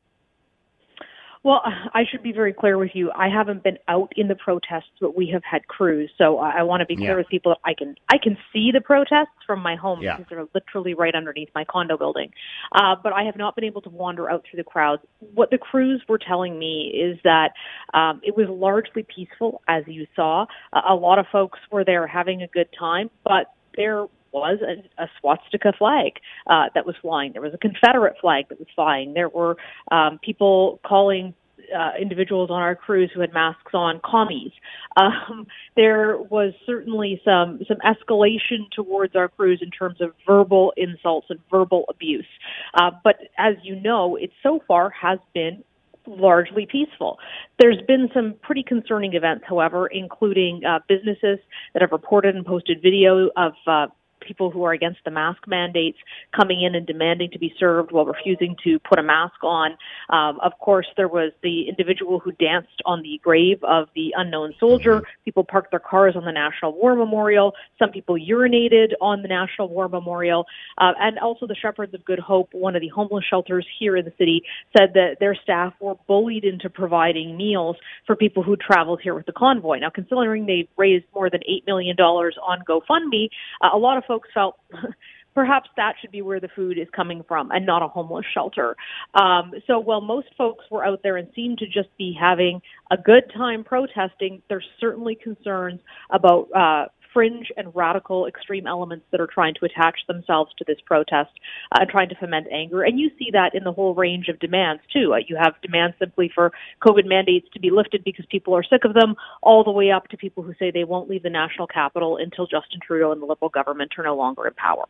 Well, 1.43 1.63
I 1.65 2.03
should 2.11 2.23
be 2.23 2.33
very 2.33 2.53
clear 2.53 2.77
with 2.77 2.91
you. 2.93 3.11
I 3.17 3.29
haven't 3.29 3.63
been 3.63 3.79
out 3.89 4.13
in 4.15 4.29
the 4.29 4.35
protests, 4.35 4.91
but 5.01 5.17
we 5.17 5.31
have 5.33 5.43
had 5.43 5.67
crews. 5.69 6.11
So 6.19 6.39
I 6.39 6.63
want 6.65 6.81
to 6.81 6.87
be 6.87 6.97
clear 6.97 7.13
yeah. 7.13 7.17
with 7.17 7.29
people 7.29 7.53
that 7.53 7.61
I 7.65 7.73
can 7.73 7.95
I 8.11 8.19
can 8.23 8.37
see 8.53 8.71
the 8.73 8.83
protests 8.83 9.33
from 9.47 9.63
my 9.63 9.75
home 9.75 10.03
yeah. 10.03 10.17
because 10.17 10.29
they're 10.29 10.47
literally 10.55 10.93
right 10.93 11.15
underneath 11.15 11.49
my 11.55 11.65
condo 11.65 11.97
building. 11.97 12.31
Uh, 12.73 12.95
but 13.03 13.15
I 13.15 13.23
have 13.23 13.37
not 13.37 13.55
been 13.55 13.65
able 13.65 13.81
to 13.83 13.91
wander 13.91 14.31
out 14.31 14.45
through 14.51 14.59
the 14.59 14.65
crowds. 14.65 15.03
What 15.35 15.51
the 15.51 15.59
crews 15.59 16.03
were 16.09 16.19
telling 16.19 16.59
me 16.59 16.93
is 16.95 17.19
that 17.25 17.53
um, 17.95 18.21
it 18.23 18.37
was 18.37 18.47
largely 18.51 19.07
peaceful, 19.15 19.63
as 19.67 19.85
you 19.87 20.07
saw. 20.15 20.45
a 20.73 20.95
lot 20.95 21.19
of 21.19 21.27
folks 21.33 21.59
were 21.73 21.85
there 21.85 22.07
having 22.07 22.43
a 22.43 22.49
good 22.49 22.69
time, 22.79 23.09
but 23.25 23.55
there 23.77 24.07
was 24.33 24.59
a, 24.63 25.03
a 25.03 25.09
swastika 25.21 25.73
flag 25.77 26.13
uh, 26.47 26.67
that 26.75 26.87
was 26.87 26.95
flying. 27.01 27.33
There 27.33 27.43
was 27.43 27.55
a 27.55 27.59
Confederate 27.59 28.17
flag 28.21 28.49
that 28.49 28.59
was 28.59 28.69
flying. 28.75 29.15
There 29.15 29.29
were 29.29 29.57
um, 29.91 30.19
people 30.23 30.81
calling 30.85 31.35
uh, 31.77 31.93
individuals 32.01 32.51
on 32.51 32.61
our 32.61 32.75
crews 32.75 33.11
who 33.15 33.21
had 33.21 33.33
masks 33.33 33.73
on 33.75 34.01
commies. 34.05 34.53
Um, 34.97 35.47
there 35.77 36.19
was 36.19 36.53
certainly 36.67 37.21
some 37.25 37.61
some 37.69 37.79
escalation 37.79 38.71
towards 38.75 39.15
our 39.15 39.29
crews 39.29 39.61
in 39.63 39.71
terms 39.71 40.01
of 40.01 40.13
verbal 40.27 40.73
insults 40.77 41.29
and 41.31 41.39
verbal 41.51 41.85
abuse. 41.89 42.27
Uh, 42.75 42.91
but 43.05 43.17
as 43.39 43.55
you 43.63 43.77
know, 43.77 44.17
it 44.17 44.31
so 44.43 44.61
far 44.67 44.91
has 44.91 45.19
been 45.33 45.63
largely 46.07 46.67
peaceful. 46.67 47.19
There's 47.59 47.81
been 47.87 48.09
some 48.15 48.35
pretty 48.43 48.63
concerning 48.63 49.15
events, 49.15 49.45
however, 49.49 49.87
including 49.87 50.63
uh, 50.65 50.81
businesses 50.89 51.39
that 51.73 51.83
have 51.83 51.93
reported 51.93 52.35
and 52.35 52.45
posted 52.45 52.83
video 52.83 53.31
of 53.37 53.53
uh, 53.67 53.87
people 54.21 54.51
who 54.51 54.65
are 54.65 54.73
against 54.73 55.01
the 55.05 55.11
mask 55.11 55.47
mandates 55.47 55.99
coming 56.35 56.63
in 56.63 56.75
and 56.75 56.87
demanding 56.87 57.31
to 57.31 57.39
be 57.39 57.55
served 57.59 57.93
while 57.93 58.05
refusing 58.05 58.57
to 58.65 58.79
put 58.81 58.99
a 58.99 59.03
mask 59.03 59.43
on. 59.43 59.73
Um, 60.11 60.39
of 60.41 60.53
course, 60.59 60.87
there 60.97 61.09
was 61.09 61.33
the 61.43 61.69
individual 61.69 62.19
who 62.19 62.33
danced 62.33 62.83
on 62.85 63.03
the 63.03 63.21
grave 63.23 63.63
of 63.65 63.89
the 63.95 64.13
unknown 64.17 64.55
soldier. 64.59 64.97
Mm-hmm. 64.97 65.25
People 65.25 65.45
parked 65.45 65.71
their 65.71 65.81
cars 65.81 66.15
on 66.17 66.25
the 66.25 66.33
National 66.33 66.73
War 66.73 66.95
Memorial. 66.95 67.55
Some 67.79 67.91
people 67.91 68.17
urinated 68.17 68.93
on 69.01 69.23
the 69.23 69.29
National 69.29 69.69
War 69.69 69.89
Memorial. 69.89 70.47
Uh, 70.79 70.93
and 70.99 71.19
also 71.19 71.47
the 71.47 71.55
Shepherds 71.55 71.95
of 71.95 72.05
Good 72.05 72.19
Hope, 72.19 72.51
one 72.53 72.77
of 72.77 72.83
the 72.83 72.89
homeless 72.89 73.25
shelters 73.29 73.67
here 73.79 73.97
in 73.97 74.05
the 74.05 74.13
city, 74.19 74.43
said 74.77 74.95
that 74.95 75.17
their 75.21 75.35
staff 75.35 75.75
were 75.81 75.95
bullied 76.07 76.45
into 76.45 76.69
providing 76.69 77.37
meals 77.37 77.77
for 78.07 78.17
people 78.17 78.43
who 78.43 78.57
traveled 78.57 79.01
here 79.03 79.15
with 79.15 79.27
the 79.27 79.33
convoy. 79.33 79.79
Now, 79.79 79.91
considering 79.91 80.47
they 80.47 80.69
raised 80.77 81.05
more 81.15 81.31
than 81.31 81.41
$8 81.49 81.67
million 81.67 81.97
on 81.99 82.63
GoFundMe, 82.69 83.29
uh, 83.63 83.69
a 83.73 83.79
lot 83.79 83.97
of 83.97 84.05
folks 84.11 84.29
felt 84.35 84.57
perhaps 85.37 85.71
that 85.77 85.95
should 86.01 86.11
be 86.11 86.21
where 86.21 86.41
the 86.41 86.49
food 86.57 86.77
is 86.77 86.89
coming 86.95 87.23
from 87.29 87.53
and 87.53 87.65
not 87.65 87.81
a 87.81 87.87
homeless 87.87 88.27
shelter. 88.35 88.75
Um, 89.15 89.53
so 89.69 89.79
while 89.79 90.01
most 90.01 90.27
folks 90.37 90.65
were 90.69 90.85
out 90.85 91.01
there 91.05 91.17
and 91.17 91.29
seemed 91.37 91.59
to 91.59 91.67
just 91.67 91.97
be 91.97 92.17
having 92.21 92.61
a 92.91 92.97
good 92.97 93.23
time 93.33 93.63
protesting, 93.63 94.43
there's 94.49 94.67
certainly 94.81 95.15
concerns 95.15 95.79
about 96.11 96.49
uh, 96.53 96.87
fringe 97.13 97.51
and 97.57 97.75
radical 97.75 98.27
extreme 98.27 98.67
elements 98.67 99.07
that 99.11 99.21
are 99.21 99.27
trying 99.27 99.55
to 99.55 99.65
attach 99.65 100.01
themselves 100.07 100.53
to 100.59 100.65
this 100.67 100.79
protest 100.85 101.31
uh, 101.73 101.81
and 101.81 101.91
trying 101.91 102.09
to 102.09 102.15
foment 102.15 102.47
anger. 102.53 102.83
And 102.83 102.99
you 102.99 103.11
see 103.19 103.31
that 103.33 103.55
in 103.55 103.65
the 103.65 103.73
whole 103.73 103.95
range 103.95 104.29
of 104.29 104.39
demands, 104.39 104.83
too. 104.93 105.15
Uh, 105.15 105.19
you 105.27 105.37
have 105.37 105.55
demands 105.63 105.97
simply 105.99 106.31
for 106.35 106.53
COVID 106.83 107.07
mandates 107.07 107.49
to 107.55 107.61
be 107.61 107.71
lifted 107.71 108.05
because 108.05 108.27
people 108.31 108.57
are 108.57 108.63
sick 108.63 108.85
of 108.85 108.95
them, 108.95 109.15
all 109.43 109.65
the 109.65 109.71
way 109.71 109.91
up 109.91 110.09
to 110.09 110.17
people 110.17 110.43
who 110.43 110.55
say 110.59 110.71
they 110.71 110.85
won't 110.85 111.09
leave 111.09 111.23
the 111.23 111.31
national 111.31 111.67
capital 111.67 112.17
until 112.17 112.47
Justin 112.47 112.81
Trudeau 112.85 113.13
and 113.13 113.23
the 113.23 113.27
Liberal 113.27 113.51
government 113.51 113.93
are 113.99 114.05
no 114.05 114.17
longer 114.17 114.47
in 114.47 114.55
power. 114.55 114.85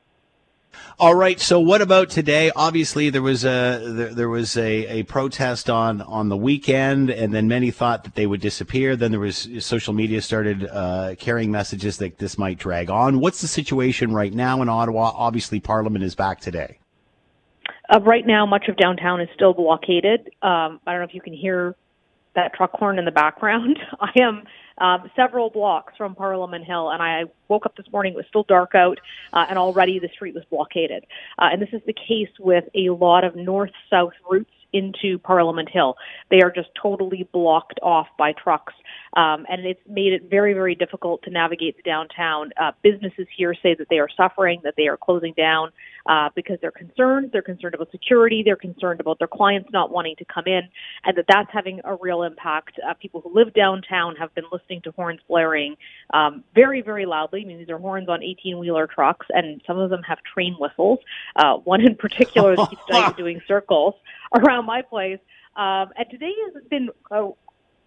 All 0.98 1.14
right. 1.14 1.40
So 1.40 1.59
what 1.61 1.80
about 1.80 2.11
today? 2.11 2.50
Obviously, 2.54 3.11
there 3.11 3.22
was 3.22 3.44
a 3.44 3.80
there, 3.83 4.14
there, 4.14 4.28
was 4.28 4.56
a, 4.56 5.00
a 5.00 5.02
protest 5.04 5.70
on 5.70 6.02
on 6.02 6.28
the 6.28 6.37
weekend, 6.37 7.11
and 7.11 7.33
then 7.33 7.48
many 7.48 7.70
thought 7.70 8.04
that 8.04 8.14
they 8.14 8.26
would 8.26 8.40
disappear. 8.40 8.96
Then 8.96 9.11
there 9.11 9.20
was 9.20 9.48
social 9.61 9.94
media 9.94 10.20
started 10.20 10.66
uh, 10.66 11.14
carrying 11.18 11.50
messages 11.50 11.96
that 11.98 12.18
this 12.18 12.37
might 12.37 12.59
drag 12.59 12.90
on. 12.90 13.20
What's 13.20 13.40
the 13.40 13.48
situation 13.48 14.12
right 14.12 14.33
now 14.33 14.61
in 14.62 14.68
Ottawa? 14.68 15.12
Obviously, 15.14 15.59
Parliament 15.59 16.04
is 16.04 16.14
back 16.14 16.40
today. 16.40 16.78
Uh, 17.92 18.00
right 18.00 18.26
now, 18.26 18.46
much 18.46 18.68
of 18.68 18.76
downtown 18.76 19.20
is 19.20 19.28
still 19.35 19.52
blockaded. 19.52 20.28
Um, 20.42 20.80
I 20.87 20.92
don't 20.92 21.00
know 21.00 21.06
if 21.06 21.14
you 21.14 21.20
can 21.20 21.33
hear 21.33 21.74
that 22.35 22.54
truck 22.54 22.72
horn 22.72 22.98
in 22.98 23.04
the 23.04 23.11
background. 23.11 23.78
I 24.00 24.11
am 24.20 24.44
um, 24.80 25.10
several 25.14 25.50
blocks 25.50 25.94
from 25.96 26.14
Parliament 26.14 26.64
Hill, 26.64 26.90
and 26.90 27.02
I 27.02 27.24
woke 27.48 27.66
up 27.66 27.76
this 27.76 27.86
morning. 27.92 28.14
It 28.14 28.16
was 28.16 28.26
still 28.28 28.44
dark 28.44 28.74
out, 28.74 28.98
uh, 29.32 29.46
and 29.48 29.58
already 29.58 29.98
the 29.98 30.08
street 30.08 30.34
was 30.34 30.44
blockaded. 30.50 31.04
Uh, 31.38 31.50
and 31.52 31.62
this 31.62 31.68
is 31.72 31.82
the 31.86 31.92
case 31.92 32.30
with 32.38 32.64
a 32.74 32.90
lot 32.90 33.24
of 33.24 33.36
north-south 33.36 34.14
routes 34.30 34.50
into 34.72 35.18
Parliament 35.18 35.68
Hill. 35.70 35.96
They 36.30 36.42
are 36.42 36.50
just 36.50 36.68
totally 36.80 37.28
blocked 37.33 37.80
off 37.83 38.06
by 38.18 38.33
trucks, 38.33 38.74
um, 39.16 39.46
and 39.48 39.66
it's 39.66 39.80
made 39.88 40.12
it 40.12 40.30
very, 40.30 40.54
very 40.54 40.74
difficult 40.74 41.22
to 41.22 41.30
navigate 41.30 41.76
the 41.76 41.83
downtown. 41.83 42.50
Uh, 42.61 42.72
businesses 42.83 43.26
here 43.37 43.54
say 43.54 43.74
that 43.74 43.88
they 43.90 43.98
are 43.98 44.09
suffering, 44.16 44.61
that 44.64 44.74
they 44.76 44.87
are 44.87 44.96
closing 44.96 45.35
down 45.37 45.70
uh, 46.06 46.28
because 46.35 46.59
they're 46.61 46.70
concerned. 46.70 47.30
They're 47.33 47.42
concerned 47.42 47.74
about 47.74 47.90
security. 47.90 48.42
They're 48.44 48.56
concerned 48.56 49.00
about 49.00 49.18
their 49.18 49.28
clients 49.28 49.70
not 49.72 49.90
wanting 49.90 50.16
to 50.16 50.24
come 50.24 50.44
in, 50.46 50.62
and 51.04 51.16
that 51.16 51.26
that's 51.28 51.50
having 51.52 51.80
a 51.85 51.96
real 51.96 52.22
impact. 52.22 52.78
Uh, 52.87 52.94
people 52.94 53.20
who 53.20 53.35
live 53.35 53.52
downtown 53.54 54.16
have 54.16 54.35
been 54.35 54.44
listening 54.52 54.83
to 54.83 54.92
horns 54.92 55.20
blaring 55.28 55.76
um, 56.14 56.44
very, 56.54 56.83
very 56.83 57.06
loudly. 57.06 57.42
I 57.42 57.44
mean, 57.44 57.59
these 57.59 57.68
are 57.68 57.78
horns 57.78 58.09
on 58.09 58.20
18-wheeler 58.20 58.87
trucks, 58.87 59.26
and 59.30 59.61
some 59.66 59.78
of 59.78 59.90
them 59.90 60.02
have 60.02 60.18
train 60.22 60.56
whistles. 60.59 60.98
Uh, 61.37 61.56
one 61.56 61.80
in 61.80 61.94
particular 61.94 62.56
that 62.56 62.70
keeps 62.70 63.16
doing 63.16 63.40
circles 63.46 63.94
around 64.36 64.66
my 64.66 64.82
place. 64.82 65.18
Um, 65.56 65.90
and 65.96 66.06
today 66.10 66.32
has 66.54 66.62
been 66.70 66.90
uh, 67.10 67.30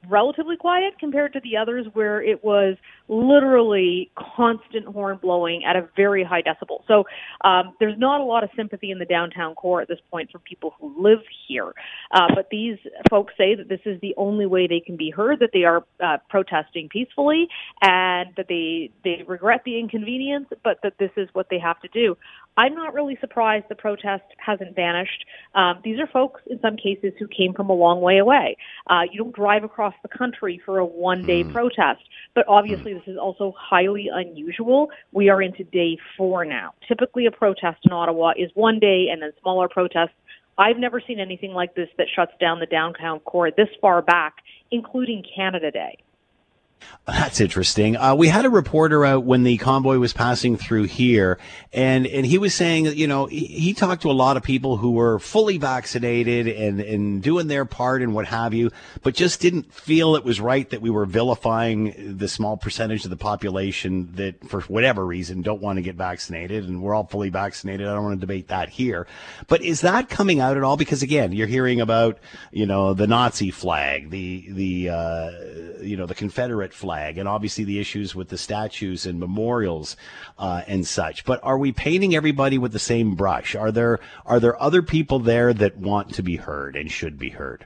relatively 0.10 0.58
quiet 0.58 0.94
compared 1.00 1.34
to 1.34 1.40
the 1.42 1.58
others 1.58 1.86
where 1.94 2.22
it 2.22 2.44
was 2.44 2.76
literally 3.08 4.12
constant 4.18 4.86
horn 4.86 5.18
blowing 5.22 5.64
at 5.66 5.76
a 5.76 5.88
very 5.96 6.24
high 6.24 6.42
decibel. 6.42 6.80
So 6.88 7.06
um, 7.44 7.74
there's 7.80 7.98
not 7.98 8.22
a 8.22 8.24
lot 8.24 8.44
of 8.44 8.50
sympathy 8.56 8.92
in 8.92 9.00
the 9.00 9.06
downtown 9.06 9.56
core 9.56 9.82
at 9.82 9.88
this 9.88 10.00
point 10.12 10.32
for 10.32 10.40
people 10.40 10.74
who 10.80 10.94
live 11.02 11.20
here. 11.48 11.74
Uh, 12.12 12.28
but 12.36 12.48
these 12.50 12.78
folks 13.10 13.34
say 13.38 13.56
that 13.56 13.70
this 13.70 13.82
is 13.86 14.00
the 14.02 14.14
only 14.18 14.46
way 14.46 14.68
they 14.68 14.80
can 14.80 14.98
be 14.98 15.10
heard, 15.10 15.40
that 15.40 15.52
they 15.54 15.64
are 15.64 15.84
uh, 16.04 16.18
protesting 16.30 16.90
peacefully, 16.90 17.48
and 17.82 18.30
that 18.36 18.48
they 18.50 18.92
they 19.04 19.24
regret 19.28 19.62
the 19.66 19.80
inconvenience, 19.80 20.48
but 20.64 20.80
that 20.84 20.94
this 21.00 21.12
is 21.18 21.30
what 21.34 21.48
they 21.50 21.60
have 21.60 21.80
to 21.82 21.88
do. 21.90 22.18
I'm 22.56 22.76
not 22.76 22.94
really 22.94 23.18
surprised 23.20 23.66
the 23.70 23.76
protest 23.76 24.24
hasn't 24.38 24.76
vanished. 24.76 25.26
Um, 25.56 25.80
these 25.84 26.00
are 26.00 26.08
folks, 26.08 26.42
in 26.48 26.60
some 26.62 26.78
cases, 26.78 27.14
who 27.18 27.28
came 27.28 27.54
from 27.54 27.70
a 27.70 27.74
long 27.74 28.02
way 28.02 28.20
away. 28.20 28.58
Uh, 28.88 29.02
you 29.12 29.24
don't 29.24 29.36
drive 29.36 29.64
across 29.64 29.94
the 30.04 30.10
country 30.10 30.62
for 30.66 30.78
a 30.78 30.86
one 30.86 31.24
day 31.24 31.44
mm. 31.44 31.52
protest, 31.52 32.02
but 32.36 32.46
obviously, 32.48 32.94
this 32.94 33.08
is 33.08 33.18
also 33.18 33.54
highly 33.58 34.10
unusual. 34.12 34.90
We 35.12 35.30
are 35.30 35.42
into 35.42 35.64
day 35.64 35.98
four 36.16 36.46
now. 36.46 36.74
Typically, 36.88 37.26
a 37.26 37.32
protest 37.32 37.80
in 37.84 37.92
Ottawa 37.92 38.34
is 38.38 38.52
one 38.54 38.80
day 38.80 39.08
and 39.12 39.22
then 39.22 39.32
smaller 39.42 39.68
protests. 39.68 40.14
I've 40.58 40.78
never 40.78 41.02
seen 41.06 41.20
anything 41.20 41.54
like 41.54 41.74
this 41.74 41.90
that 41.98 42.08
shuts 42.16 42.34
down 42.40 42.60
the 42.60 42.68
downtown 42.68 43.20
core 43.22 43.50
this 43.50 43.70
far 43.82 44.04
back, 44.04 44.36
including 44.72 45.24
Canada 45.36 45.72
Day. 45.72 45.98
That's 47.08 47.42
interesting. 47.42 47.98
Uh, 47.98 48.16
we 48.16 48.30
had 48.30 48.46
a 48.46 48.50
reporter 48.50 49.04
out 49.04 49.26
when 49.26 49.44
the 49.44 49.58
convoy 49.58 49.98
was 49.98 50.14
passing 50.14 50.56
through 50.56 50.84
here, 50.84 51.38
and, 51.74 52.08
and 52.08 52.26
he 52.26 52.38
was 52.38 52.54
saying, 52.54 52.86
you 52.86 53.08
know, 53.08 53.26
he, 53.26 53.46
he, 53.46 53.74
talked 53.74 54.04
to 54.04 54.12
a 54.12 54.14
lot 54.14 54.38
of 54.38 54.44
people 54.44 54.78
who 54.78 54.92
were 54.92 55.20
fully 55.20 55.58
vaccinated 55.58 56.48
and, 56.48 56.80
and 56.80 57.22
doing 57.22 57.48
their 57.48 57.66
part 57.66 58.02
and 58.02 58.14
what 58.14 58.26
have 58.28 58.54
you, 58.54 58.72
but 59.02 59.16
just 59.16 59.42
didn't 59.42 59.74
feel 59.74 60.16
it 60.16 60.24
was 60.24 60.40
right 60.40 60.70
that 60.70 60.82
we 60.82 60.90
were 60.90 61.06
vilifying 61.06 62.16
the 62.18 62.30
small 62.30 62.56
percentage 62.56 63.04
of 63.04 63.10
the 63.10 63.18
population 63.18 64.14
that, 64.14 64.48
for 64.48 64.62
whatever 64.62 65.06
reason, 65.06 65.42
don't 65.42 65.62
want 65.62 65.76
to 65.76 65.82
get 65.82 65.96
vaccinated. 65.96 66.64
And 66.64 66.82
we're 66.82 66.94
all 66.94 67.06
fully 67.06 67.30
vaccinated. 67.30 67.86
I 67.86 67.96
don't 67.96 68.04
want 68.04 68.16
to 68.16 68.26
debate 68.26 68.48
that 68.48 68.70
here. 68.70 69.08
But 69.48 69.62
is 69.62 69.82
that 69.82 70.08
coming 70.08 70.40
out 70.40 70.56
at 70.56 70.64
all? 70.64 70.78
Because 70.78 71.04
again, 71.04 71.34
you're 71.34 71.48
hearing 71.48 71.82
about, 71.82 72.20
you 72.52 72.66
know, 72.66 72.94
the 72.94 73.08
Nazi 73.08 73.52
flag, 73.52 74.10
the, 74.10 74.46
the, 74.50 74.90
uh, 74.90 75.32
you 75.82 75.98
know, 75.98 76.06
the 76.06 76.16
Confederate 76.16 76.73
flag, 76.74 77.18
and 77.18 77.28
obviously 77.30 77.64
the 77.64 77.80
issues 77.80 78.16
with 78.16 78.30
the 78.30 78.38
statues 78.38 79.06
and 79.06 79.20
memorials 79.20 79.96
uh, 80.38 80.64
and 80.68 80.86
such. 80.86 81.26
But 81.26 81.40
are 81.44 81.58
we 81.58 81.72
painting 81.72 82.16
everybody 82.16 82.58
with 82.58 82.74
the 82.74 82.80
same 82.80 83.16
brush? 83.16 83.56
Are 83.56 83.72
there 83.72 84.00
are 84.26 84.40
there 84.40 84.62
other 84.62 84.82
people 84.82 85.20
there 85.20 85.54
that 85.54 85.78
want 85.78 86.14
to 86.16 86.24
be 86.24 86.36
heard 86.36 86.76
and 86.76 86.92
should 86.92 87.18
be 87.18 87.30
heard? 87.30 87.66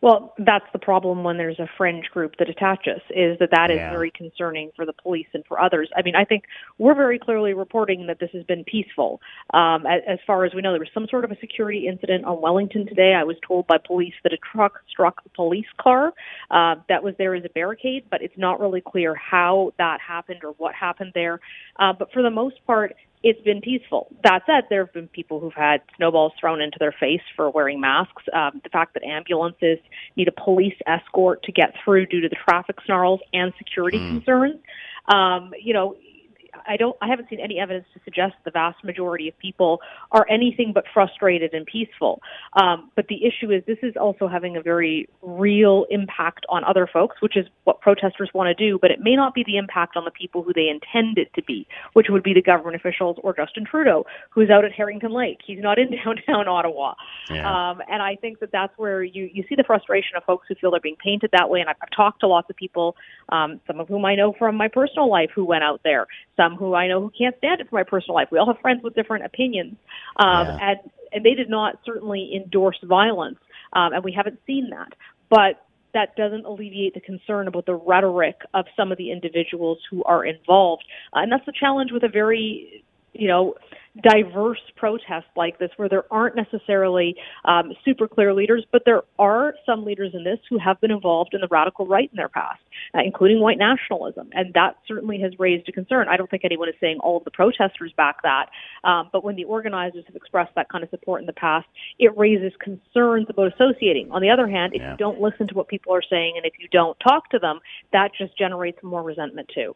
Well, 0.00 0.32
that's 0.38 0.64
the 0.72 0.78
problem 0.78 1.24
when 1.24 1.38
there's 1.38 1.58
a 1.58 1.68
fringe 1.76 2.06
group 2.12 2.36
that 2.38 2.48
attaches, 2.48 3.00
is 3.10 3.36
that 3.40 3.50
that 3.50 3.70
is 3.72 3.78
Yeah. 3.78 3.90
very 3.90 4.12
concerning 4.12 4.70
for 4.76 4.86
the 4.86 4.92
police 4.92 5.26
and 5.34 5.44
for 5.44 5.60
others. 5.60 5.90
I 5.96 6.02
mean, 6.02 6.14
I 6.14 6.24
think 6.24 6.44
we're 6.78 6.94
very 6.94 7.18
clearly 7.18 7.52
reporting 7.52 8.06
that 8.06 8.20
this 8.20 8.30
has 8.30 8.44
been 8.44 8.62
peaceful. 8.62 9.20
Um, 9.54 9.86
as, 9.86 10.02
as 10.06 10.18
far 10.24 10.44
as 10.44 10.54
we 10.54 10.62
know, 10.62 10.70
there 10.70 10.78
was 10.78 10.92
some 10.94 11.08
sort 11.08 11.24
of 11.24 11.32
a 11.32 11.36
security 11.40 11.88
incident 11.88 12.24
on 12.26 12.40
Wellington 12.40 12.86
today. 12.86 13.14
I 13.14 13.24
was 13.24 13.36
told 13.44 13.66
by 13.66 13.78
police 13.78 14.14
that 14.22 14.32
a 14.32 14.36
truck 14.36 14.80
struck 14.88 15.20
a 15.26 15.28
police 15.30 15.66
car 15.80 16.12
uh, 16.52 16.76
that 16.88 17.02
was 17.02 17.16
there 17.18 17.34
as 17.34 17.44
a 17.44 17.48
barricade, 17.48 18.04
but 18.08 18.22
it's 18.22 18.38
not 18.38 18.60
really 18.60 18.80
clear 18.80 19.16
how 19.16 19.72
that 19.78 20.00
happened 20.00 20.44
or 20.44 20.52
what 20.58 20.76
happened 20.76 21.10
there. 21.14 21.40
Uh, 21.80 21.92
but 21.92 22.12
for 22.12 22.22
the 22.22 22.30
most 22.30 22.64
part, 22.66 22.94
it's 23.22 23.40
been 23.42 23.60
peaceful. 23.60 24.08
That 24.22 24.42
said, 24.46 24.64
there 24.70 24.84
have 24.84 24.92
been 24.92 25.08
people 25.08 25.40
who've 25.40 25.54
had 25.54 25.80
snowballs 25.96 26.32
thrown 26.38 26.60
into 26.60 26.78
their 26.78 26.92
face 26.92 27.22
for 27.34 27.50
wearing 27.50 27.80
masks. 27.80 28.22
Um, 28.32 28.60
the 28.62 28.70
fact 28.70 28.94
that 28.94 29.02
ambulances 29.02 29.78
need 30.16 30.28
a 30.28 30.32
police 30.32 30.76
escort 30.86 31.42
to 31.44 31.52
get 31.52 31.74
through 31.84 32.06
due 32.06 32.20
to 32.20 32.28
the 32.28 32.36
traffic 32.36 32.76
snarls 32.84 33.20
and 33.32 33.52
security 33.58 33.98
concerns. 33.98 34.60
Um, 35.08 35.52
you 35.60 35.74
know, 35.74 35.96
I 36.66 36.76
don't. 36.76 36.96
I 37.00 37.08
haven't 37.08 37.28
seen 37.28 37.40
any 37.40 37.58
evidence 37.58 37.86
to 37.94 38.00
suggest 38.04 38.34
the 38.44 38.50
vast 38.50 38.82
majority 38.84 39.28
of 39.28 39.38
people 39.38 39.80
are 40.12 40.26
anything 40.30 40.72
but 40.74 40.84
frustrated 40.92 41.54
and 41.54 41.66
peaceful. 41.66 42.20
Um, 42.54 42.90
but 42.96 43.06
the 43.08 43.24
issue 43.24 43.50
is, 43.50 43.62
this 43.66 43.78
is 43.82 43.94
also 43.96 44.28
having 44.28 44.56
a 44.56 44.62
very 44.62 45.08
real 45.22 45.86
impact 45.90 46.46
on 46.48 46.64
other 46.64 46.88
folks, 46.90 47.16
which 47.20 47.36
is 47.36 47.46
what 47.64 47.80
protesters 47.80 48.30
want 48.34 48.48
to 48.48 48.54
do. 48.54 48.78
But 48.80 48.90
it 48.90 49.00
may 49.00 49.16
not 49.16 49.34
be 49.34 49.44
the 49.44 49.56
impact 49.56 49.96
on 49.96 50.04
the 50.04 50.10
people 50.10 50.42
who 50.42 50.52
they 50.52 50.68
intend 50.68 51.18
it 51.18 51.32
to 51.34 51.42
be, 51.42 51.66
which 51.92 52.06
would 52.10 52.22
be 52.22 52.34
the 52.34 52.42
government 52.42 52.76
officials 52.76 53.16
or 53.22 53.34
Justin 53.34 53.64
Trudeau, 53.64 54.06
who's 54.30 54.50
out 54.50 54.64
at 54.64 54.72
Harrington 54.72 55.12
Lake. 55.12 55.38
He's 55.46 55.60
not 55.60 55.78
in 55.78 55.90
downtown 56.04 56.48
Ottawa. 56.48 56.94
Yeah. 57.30 57.70
Um, 57.70 57.82
and 57.90 58.02
I 58.02 58.16
think 58.16 58.40
that 58.40 58.50
that's 58.52 58.76
where 58.76 59.02
you 59.02 59.28
you 59.32 59.44
see 59.48 59.54
the 59.54 59.64
frustration 59.64 60.16
of 60.16 60.24
folks 60.24 60.46
who 60.48 60.54
feel 60.54 60.70
they're 60.70 60.80
being 60.80 60.96
painted 61.02 61.30
that 61.32 61.50
way. 61.50 61.60
And 61.60 61.68
I've, 61.68 61.76
I've 61.82 61.90
talked 61.94 62.20
to 62.20 62.28
lots 62.28 62.48
of 62.50 62.56
people, 62.56 62.96
um, 63.28 63.60
some 63.66 63.80
of 63.80 63.88
whom 63.88 64.04
I 64.04 64.14
know 64.14 64.34
from 64.38 64.56
my 64.56 64.68
personal 64.68 65.10
life 65.10 65.30
who 65.34 65.44
went 65.44 65.64
out 65.64 65.80
there, 65.84 66.06
some 66.36 66.47
who 66.56 66.74
I 66.74 66.88
know 66.88 67.00
who 67.00 67.10
can't 67.16 67.36
stand 67.38 67.60
it 67.60 67.68
for 67.68 67.76
my 67.76 67.84
personal 67.84 68.14
life. 68.14 68.28
We 68.30 68.38
all 68.38 68.46
have 68.46 68.60
friends 68.60 68.82
with 68.82 68.94
different 68.94 69.24
opinions, 69.24 69.76
um, 70.16 70.46
Yeah. 70.46 70.56
and 70.60 70.78
and 71.12 71.24
they 71.24 71.34
did 71.34 71.48
not 71.48 71.78
certainly 71.86 72.34
endorse 72.36 72.78
violence, 72.84 73.38
um, 73.72 73.92
and 73.94 74.04
we 74.04 74.12
haven't 74.12 74.38
seen 74.46 74.68
that. 74.70 74.92
But 75.30 75.64
that 75.94 76.14
doesn't 76.16 76.44
alleviate 76.44 76.92
the 76.92 77.00
concern 77.00 77.48
about 77.48 77.64
the 77.64 77.74
rhetoric 77.74 78.36
of 78.52 78.66
some 78.76 78.92
of 78.92 78.98
the 78.98 79.10
individuals 79.10 79.78
who 79.90 80.04
are 80.04 80.24
involved, 80.24 80.84
uh, 81.14 81.20
and 81.20 81.32
that's 81.32 81.46
the 81.46 81.52
challenge 81.58 81.92
with 81.92 82.04
a 82.04 82.08
very 82.08 82.84
you 83.12 83.28
know, 83.28 83.54
diverse 84.02 84.60
protests 84.76 85.30
like 85.36 85.58
this 85.58 85.70
where 85.76 85.88
there 85.88 86.04
aren't 86.12 86.36
necessarily 86.36 87.16
um, 87.44 87.72
super 87.84 88.06
clear 88.06 88.32
leaders, 88.32 88.64
but 88.70 88.82
there 88.84 89.02
are 89.18 89.54
some 89.66 89.84
leaders 89.84 90.12
in 90.14 90.24
this 90.24 90.38
who 90.48 90.58
have 90.58 90.80
been 90.80 90.90
involved 90.90 91.34
in 91.34 91.40
the 91.40 91.48
radical 91.50 91.86
right 91.86 92.08
in 92.12 92.16
their 92.16 92.28
past, 92.28 92.60
uh, 92.94 93.00
including 93.04 93.40
white 93.40 93.58
nationalism. 93.58 94.28
And 94.32 94.54
that 94.54 94.76
certainly 94.86 95.20
has 95.20 95.32
raised 95.38 95.68
a 95.68 95.72
concern. 95.72 96.06
I 96.08 96.16
don't 96.16 96.30
think 96.30 96.44
anyone 96.44 96.68
is 96.68 96.76
saying 96.80 96.98
all 97.00 97.16
of 97.16 97.24
the 97.24 97.30
protesters 97.30 97.92
back 97.96 98.22
that, 98.22 98.50
um, 98.84 99.08
but 99.12 99.24
when 99.24 99.36
the 99.36 99.44
organizers 99.44 100.04
have 100.06 100.16
expressed 100.16 100.54
that 100.54 100.68
kind 100.68 100.84
of 100.84 100.90
support 100.90 101.20
in 101.20 101.26
the 101.26 101.32
past, 101.32 101.66
it 101.98 102.16
raises 102.16 102.52
concerns 102.60 103.26
about 103.28 103.52
associating. 103.52 104.12
On 104.12 104.22
the 104.22 104.30
other 104.30 104.46
hand, 104.46 104.74
if 104.74 104.82
Yeah. 104.82 104.92
you 104.92 104.96
don't 104.96 105.20
listen 105.20 105.48
to 105.48 105.54
what 105.54 105.68
people 105.68 105.92
are 105.94 106.02
saying 106.02 106.34
and 106.36 106.46
if 106.46 106.52
you 106.60 106.68
don't 106.70 106.98
talk 107.00 107.30
to 107.30 107.38
them, 107.38 107.60
that 107.92 108.14
just 108.14 108.36
generates 108.38 108.80
more 108.82 109.02
resentment 109.02 109.48
too. 109.48 109.74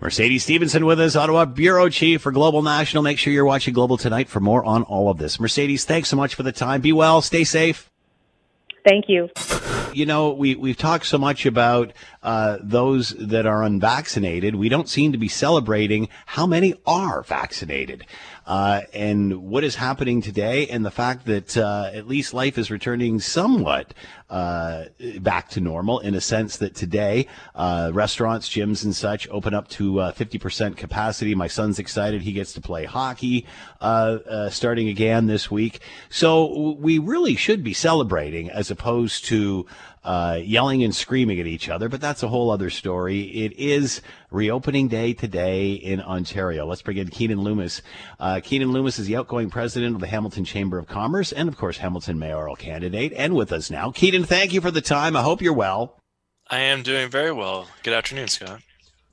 Mercedes 0.00 0.42
Stephenson 0.42 0.86
with 0.86 1.00
us, 1.00 1.16
Ottawa 1.16 1.44
Bureau 1.44 1.88
Chief 1.88 2.20
for 2.20 2.32
Global 2.32 2.62
National. 2.62 3.02
Make 3.02 3.18
sure 3.18 3.32
you're 3.32 3.44
watching 3.44 3.74
Global 3.74 3.96
tonight 3.96 4.28
for 4.28 4.40
more 4.40 4.64
on 4.64 4.82
all 4.84 5.10
of 5.10 5.18
this. 5.18 5.40
Mercedes, 5.40 5.84
thanks 5.84 6.08
so 6.08 6.16
much 6.16 6.34
for 6.34 6.42
the 6.42 6.52
time. 6.52 6.80
Be 6.80 6.92
well, 6.92 7.22
stay 7.22 7.44
safe. 7.44 7.90
Thank 8.84 9.08
you. 9.08 9.30
You 9.94 10.04
know, 10.06 10.32
we, 10.32 10.56
we've 10.56 10.76
talked 10.76 11.06
so 11.06 11.16
much 11.16 11.46
about 11.46 11.92
uh, 12.22 12.58
those 12.60 13.10
that 13.10 13.46
are 13.46 13.62
unvaccinated. 13.62 14.56
We 14.56 14.68
don't 14.68 14.88
seem 14.88 15.12
to 15.12 15.18
be 15.18 15.28
celebrating 15.28 16.08
how 16.26 16.46
many 16.46 16.74
are 16.84 17.22
vaccinated. 17.22 18.04
Uh, 18.46 18.82
and 18.92 19.42
what 19.42 19.64
is 19.64 19.76
happening 19.76 20.20
today, 20.20 20.66
and 20.68 20.84
the 20.84 20.90
fact 20.90 21.26
that 21.26 21.56
uh, 21.56 21.90
at 21.92 22.06
least 22.06 22.34
life 22.34 22.58
is 22.58 22.70
returning 22.70 23.18
somewhat 23.18 23.94
uh, 24.28 24.84
back 25.20 25.48
to 25.48 25.60
normal 25.60 26.00
in 26.00 26.14
a 26.14 26.20
sense 26.20 26.58
that 26.58 26.74
today 26.74 27.26
uh, 27.54 27.90
restaurants, 27.94 28.48
gyms, 28.48 28.84
and 28.84 28.94
such 28.94 29.28
open 29.30 29.54
up 29.54 29.68
to 29.68 30.00
uh, 30.00 30.12
50% 30.12 30.76
capacity. 30.76 31.34
My 31.34 31.46
son's 31.46 31.78
excited; 31.78 32.22
he 32.22 32.32
gets 32.32 32.52
to 32.54 32.60
play 32.60 32.84
hockey 32.84 33.46
uh, 33.80 34.18
uh, 34.28 34.50
starting 34.50 34.88
again 34.88 35.26
this 35.26 35.50
week. 35.50 35.80
So 36.10 36.72
we 36.72 36.98
really 36.98 37.36
should 37.36 37.64
be 37.64 37.72
celebrating 37.72 38.50
as 38.50 38.70
opposed 38.70 39.24
to 39.26 39.66
uh, 40.04 40.38
yelling 40.42 40.84
and 40.84 40.94
screaming 40.94 41.40
at 41.40 41.46
each 41.46 41.68
other. 41.68 41.88
But 41.88 42.00
that's 42.00 42.22
a 42.22 42.28
whole 42.28 42.50
other 42.50 42.70
story. 42.70 43.22
It 43.22 43.52
is 43.58 44.02
reopening 44.30 44.88
day 44.88 45.12
today 45.12 45.72
in 45.72 46.00
Ontario. 46.00 46.66
Let's 46.66 46.82
bring 46.82 46.98
in 46.98 47.08
Keenan 47.08 47.40
Loomis. 47.40 47.82
Uh, 48.20 48.40
Keenan 48.42 48.72
Loomis 48.72 48.98
is 48.98 49.06
the 49.06 49.16
outgoing 49.16 49.50
president 49.50 49.94
of 49.94 50.00
the 50.00 50.06
Hamilton 50.06 50.44
Chamber 50.44 50.78
of 50.78 50.86
Commerce 50.86 51.32
and, 51.32 51.48
of 51.48 51.56
course, 51.56 51.78
Hamilton 51.78 52.18
mayoral 52.18 52.56
candidate, 52.56 53.12
and 53.16 53.34
with 53.34 53.52
us 53.52 53.70
now. 53.70 53.90
Keenan, 53.90 54.24
thank 54.24 54.52
you 54.52 54.60
for 54.60 54.70
the 54.70 54.80
time. 54.80 55.16
I 55.16 55.22
hope 55.22 55.40
you're 55.40 55.52
well. 55.52 55.98
I 56.50 56.58
am 56.58 56.82
doing 56.82 57.08
very 57.08 57.32
well. 57.32 57.68
Good 57.82 57.94
afternoon, 57.94 58.28
Scott. 58.28 58.60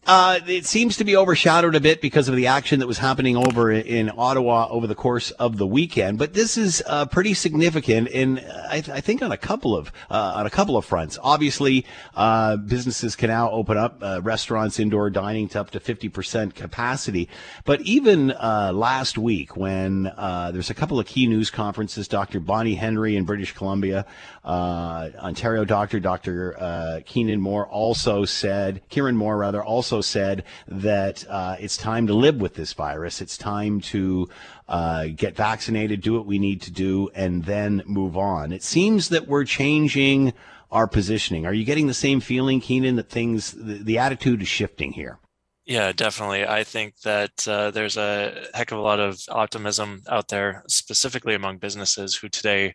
Uh, 0.07 0.39
it 0.47 0.65
seems 0.65 0.97
to 0.97 1.03
be 1.03 1.15
overshadowed 1.15 1.75
a 1.75 1.79
bit 1.79 2.01
because 2.01 2.27
of 2.27 2.35
the 2.35 2.47
action 2.47 2.79
that 2.79 2.87
was 2.87 2.97
happening 2.97 3.37
over 3.37 3.71
in 3.71 4.11
Ottawa 4.17 4.67
over 4.71 4.87
the 4.87 4.95
course 4.95 5.29
of 5.31 5.57
the 5.59 5.67
weekend. 5.67 6.17
But 6.17 6.33
this 6.33 6.57
is 6.57 6.81
uh, 6.87 7.05
pretty 7.05 7.35
significant, 7.35 8.09
and 8.09 8.39
I, 8.39 8.77
I 8.77 8.99
think 8.99 9.21
on 9.21 9.31
a 9.31 9.37
couple 9.37 9.77
of 9.77 9.91
uh, 10.09 10.33
on 10.37 10.47
a 10.47 10.49
couple 10.49 10.75
of 10.75 10.85
fronts. 10.85 11.19
Obviously, 11.21 11.85
uh, 12.15 12.57
businesses 12.57 13.15
can 13.15 13.29
now 13.29 13.51
open 13.51 13.77
up 13.77 13.99
uh, 14.01 14.21
restaurants, 14.23 14.79
indoor 14.79 15.11
dining 15.11 15.47
to 15.49 15.59
up 15.59 15.69
to 15.69 15.79
fifty 15.79 16.09
percent 16.09 16.55
capacity. 16.55 17.29
But 17.63 17.81
even 17.81 18.31
uh, 18.31 18.71
last 18.73 19.19
week, 19.19 19.55
when 19.55 20.07
uh, 20.07 20.49
there's 20.51 20.71
a 20.71 20.75
couple 20.75 20.99
of 20.99 21.05
key 21.05 21.27
news 21.27 21.51
conferences, 21.51 22.07
Dr. 22.07 22.39
Bonnie 22.39 22.73
Henry 22.73 23.15
in 23.17 23.23
British 23.23 23.53
Columbia, 23.53 24.07
uh, 24.43 25.09
Ontario 25.19 25.65
doctor 25.65 25.99
Dr. 25.99 26.55
Uh, 26.59 26.99
Keenan 27.05 27.39
Moore 27.39 27.67
also 27.67 28.25
said, 28.25 28.81
Kieran 28.89 29.15
Moore 29.15 29.37
rather 29.37 29.63
also 29.63 30.01
said 30.01 30.43
that 30.67 31.25
uh, 31.29 31.57
it's 31.59 31.77
time 31.77 32.07
to 32.07 32.13
live 32.13 32.41
with 32.41 32.55
this 32.55 32.73
virus. 32.73 33.21
It's 33.21 33.37
time 33.37 33.81
to 33.81 34.29
uh, 34.67 35.07
get 35.15 35.35
vaccinated, 35.35 36.01
do 36.01 36.13
what 36.13 36.25
we 36.25 36.39
need 36.39 36.61
to 36.63 36.71
do, 36.71 37.09
and 37.13 37.45
then 37.45 37.83
move 37.85 38.17
on. 38.17 38.51
It 38.51 38.63
seems 38.63 39.09
that 39.09 39.27
we're 39.27 39.45
changing 39.45 40.33
our 40.71 40.87
positioning. 40.87 41.45
Are 41.45 41.53
you 41.53 41.65
getting 41.65 41.87
the 41.87 41.93
same 41.93 42.19
feeling, 42.19 42.61
Keenan, 42.61 42.95
that 42.95 43.09
things, 43.09 43.51
the, 43.51 43.75
the 43.75 43.97
attitude 43.97 44.41
is 44.41 44.47
shifting 44.47 44.93
here? 44.93 45.19
Yeah, 45.65 45.91
definitely. 45.91 46.45
I 46.47 46.63
think 46.63 47.01
that 47.01 47.47
uh, 47.47 47.71
there's 47.71 47.95
a 47.95 48.45
heck 48.53 48.71
of 48.71 48.79
a 48.79 48.81
lot 48.81 48.99
of 48.99 49.19
optimism 49.29 50.01
out 50.09 50.29
there, 50.29 50.63
specifically 50.67 51.35
among 51.35 51.59
businesses 51.59 52.15
who 52.15 52.29
today 52.29 52.73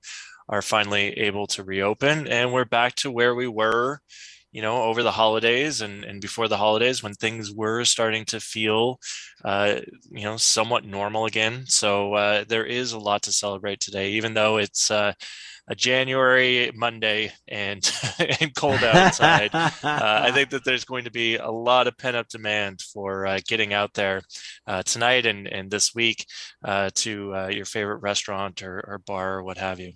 are 0.49 0.63
finally 0.63 1.19
able 1.19 1.47
to 1.49 1.65
reopen. 1.65 2.29
And 2.29 2.53
we're 2.53 2.65
back 2.65 2.95
to 2.97 3.11
where 3.11 3.35
we 3.35 3.49
were, 3.49 4.01
you 4.53 4.63
know, 4.63 4.85
over 4.85 5.03
the 5.03 5.13
holidays 5.13 5.81
and, 5.81 6.05
and 6.05 6.21
before 6.21 6.49
the 6.49 6.57
holidays 6.57 7.03
when 7.03 7.15
things 7.15 7.53
were 7.53 7.85
starting 7.85 8.25
to 8.27 8.41
feel, 8.41 8.99
uh, 9.45 9.81
you 10.11 10.25
know, 10.25 10.37
somewhat 10.37 10.85
normal 10.85 11.27
again. 11.27 11.65
So 11.67 12.15
uh, 12.15 12.45
there 12.49 12.65
is 12.65 12.93
a 12.93 12.99
lot 12.99 13.23
to 13.23 13.33
celebrate 13.33 13.81
today, 13.81 14.13
even 14.13 14.35
though 14.35 14.57
it's 14.57 14.91
uh, 14.91 15.13
a 15.69 15.75
January 15.75 16.71
Monday 16.75 17.33
and, 17.49 17.91
and 18.41 18.55
cold 18.55 18.83
outside. 18.85 19.51
uh, 19.55 19.71
I 19.83 20.31
think 20.33 20.51
that 20.51 20.65
there's 20.65 20.85
going 20.85 21.05
to 21.05 21.11
be 21.11 21.37
a 21.37 21.51
lot 21.51 21.87
of 21.87 21.99
pent 21.99 22.17
up 22.17 22.29
demand 22.29 22.81
for 22.81 23.27
uh, 23.27 23.41
getting 23.47 23.73
out 23.73 23.95
there 23.95 24.23
uh, 24.67 24.83
tonight 24.85 25.27
and, 25.27 25.49
and 25.49 25.71
this 25.71 25.95
week 25.95 26.25
uh, 26.65 26.91
to 26.95 27.35
uh, 27.35 27.49
your 27.49 27.65
favorite 27.65 28.03
restaurant 28.03 28.63
or, 28.63 28.83
or 28.87 28.99
bar 28.99 29.39
or 29.39 29.43
what 29.43 29.59
have 29.59 29.81
you. 29.81 29.93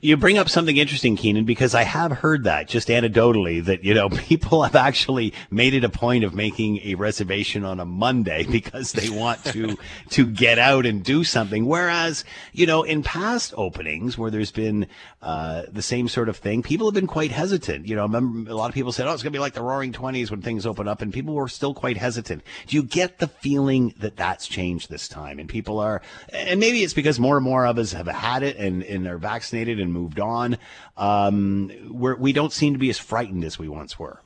You 0.00 0.16
bring 0.16 0.38
up 0.38 0.48
something 0.48 0.76
interesting, 0.76 1.16
Keenan, 1.16 1.44
because 1.44 1.74
I 1.74 1.82
have 1.82 2.12
heard 2.12 2.44
that 2.44 2.66
just 2.66 2.88
anecdotally 2.88 3.62
that, 3.64 3.84
you 3.84 3.94
know, 3.94 4.08
people 4.28 4.62
have 4.62 4.76
actually 4.76 5.34
made 5.50 5.74
it 5.74 5.84
a 5.84 5.88
point 5.88 6.24
of 6.24 6.34
making 6.34 6.80
a 6.84 6.94
reservation 6.94 7.64
on 7.64 7.78
a 7.78 7.84
Monday 7.84 8.44
because 8.50 8.92
they 8.92 9.10
want 9.10 9.44
to, 9.44 9.76
to 10.10 10.26
get 10.26 10.58
out 10.58 10.86
and 10.86 11.04
do 11.04 11.24
something. 11.24 11.66
Whereas, 11.66 12.24
you 12.52 12.66
know, 12.66 12.82
in 12.82 13.02
past 13.02 13.52
openings 13.56 14.16
where 14.16 14.30
there's 14.30 14.52
been, 14.52 14.86
uh, 15.20 15.62
the 15.70 15.82
same 15.82 16.08
sort 16.08 16.28
of 16.28 16.36
thing, 16.36 16.62
people 16.62 16.86
have 16.86 16.94
been 16.94 17.06
quite 17.06 17.30
hesitant. 17.30 17.86
You 17.86 17.96
know, 17.96 18.06
a 18.06 18.54
lot 18.54 18.68
of 18.68 18.74
people 18.74 18.92
said, 18.92 19.06
oh, 19.06 19.12
it's 19.12 19.22
going 19.22 19.32
to 19.32 19.36
be 19.36 19.40
like 19.40 19.54
the 19.54 19.62
roaring 19.62 19.92
twenties 19.92 20.30
when 20.30 20.42
things 20.42 20.66
open 20.66 20.88
up 20.88 21.02
and 21.02 21.12
people 21.12 21.34
were 21.34 21.48
still 21.48 21.74
quite 21.74 21.96
hesitant. 21.96 22.42
Do 22.66 22.76
you 22.76 22.82
get 22.82 23.18
the 23.18 23.28
feeling 23.28 23.94
that 23.98 24.16
that's 24.16 24.46
changed 24.48 24.90
this 24.90 25.06
time 25.08 25.38
and 25.38 25.48
people 25.48 25.78
are, 25.78 26.02
and 26.32 26.58
maybe 26.58 26.82
it's 26.82 26.94
because 26.94 27.20
more 27.20 27.36
and 27.36 27.44
more 27.44 27.66
of 27.66 27.78
us 27.78 27.92
have 27.92 28.06
had 28.06 28.42
it 28.42 28.56
and, 28.56 28.82
and 28.82 29.06
are 29.06 29.18
vaccinated 29.18 29.71
and 29.78 29.92
moved 29.92 30.18
on. 30.18 30.56
Um, 30.96 31.70
we're, 31.90 32.16
we 32.16 32.32
don't 32.32 32.52
seem 32.52 32.72
to 32.72 32.78
be 32.78 32.90
as 32.90 32.98
frightened 32.98 33.44
as 33.44 33.58
we 33.58 33.68
once 33.68 33.98
were. 33.98 34.21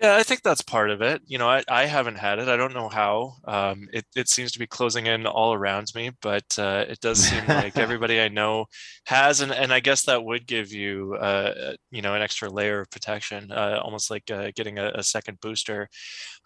Yeah, 0.00 0.16
I 0.16 0.22
think 0.22 0.42
that's 0.42 0.62
part 0.62 0.88
of 0.88 1.02
it. 1.02 1.20
You 1.26 1.36
know, 1.36 1.50
I, 1.50 1.62
I 1.68 1.84
haven't 1.84 2.16
had 2.16 2.38
it. 2.38 2.48
I 2.48 2.56
don't 2.56 2.72
know 2.72 2.88
how. 2.88 3.34
Um, 3.44 3.86
it, 3.92 4.06
it 4.16 4.30
seems 4.30 4.50
to 4.52 4.58
be 4.58 4.66
closing 4.66 5.04
in 5.04 5.26
all 5.26 5.52
around 5.52 5.92
me, 5.94 6.12
but 6.22 6.58
uh, 6.58 6.86
it 6.88 7.00
does 7.00 7.18
seem 7.18 7.46
like 7.46 7.76
everybody 7.76 8.18
I 8.18 8.28
know 8.28 8.64
has, 9.04 9.42
and, 9.42 9.52
and 9.52 9.74
I 9.74 9.80
guess 9.80 10.04
that 10.04 10.24
would 10.24 10.46
give 10.46 10.72
you, 10.72 11.16
uh, 11.16 11.74
you 11.90 12.00
know, 12.00 12.14
an 12.14 12.22
extra 12.22 12.48
layer 12.48 12.80
of 12.80 12.90
protection, 12.90 13.52
uh, 13.52 13.78
almost 13.82 14.10
like 14.10 14.30
uh, 14.30 14.52
getting 14.56 14.78
a, 14.78 14.90
a, 14.94 15.02
second 15.02 15.38
booster. 15.42 15.86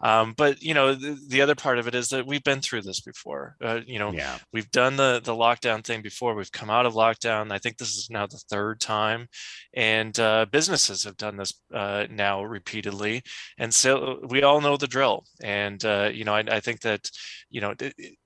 Um, 0.01 0.33
but 0.35 0.61
you 0.61 0.73
know, 0.73 0.93
the, 0.93 1.17
the, 1.29 1.41
other 1.41 1.55
part 1.55 1.79
of 1.79 1.87
it 1.87 1.95
is 1.95 2.09
that 2.09 2.27
we've 2.27 2.43
been 2.43 2.59
through 2.59 2.81
this 2.81 2.99
before. 2.99 3.55
Uh, 3.63 3.79
you 3.87 3.99
know, 3.99 4.11
yeah. 4.11 4.37
we've 4.51 4.69
done 4.71 4.97
the 4.97 5.21
the 5.23 5.33
lockdown 5.33 5.81
thing 5.81 6.01
before. 6.01 6.35
We've 6.35 6.51
come 6.51 6.69
out 6.69 6.85
of 6.85 6.93
lockdown. 6.93 7.53
I 7.53 7.59
think 7.59 7.77
this 7.77 7.95
is 7.95 8.09
now 8.09 8.27
the 8.27 8.41
third 8.49 8.81
time, 8.81 9.27
and 9.73 10.19
uh, 10.19 10.45
businesses 10.51 11.03
have 11.03 11.15
done 11.15 11.37
this 11.37 11.53
now 11.71 12.43
repeatedly 12.43 13.23
and 13.57 13.73
so 13.73 14.19
we 14.29 14.43
all 14.43 14.61
know 14.61 14.77
the 14.77 14.87
drill. 14.87 15.25
And 15.43 15.83
uh, 15.85 16.09
you 16.13 16.23
know 16.23 16.33
I, 16.33 16.43
I, 16.49 16.59
think 16.59 16.81
that 16.81 17.09
you 17.49 17.61
know 17.61 17.73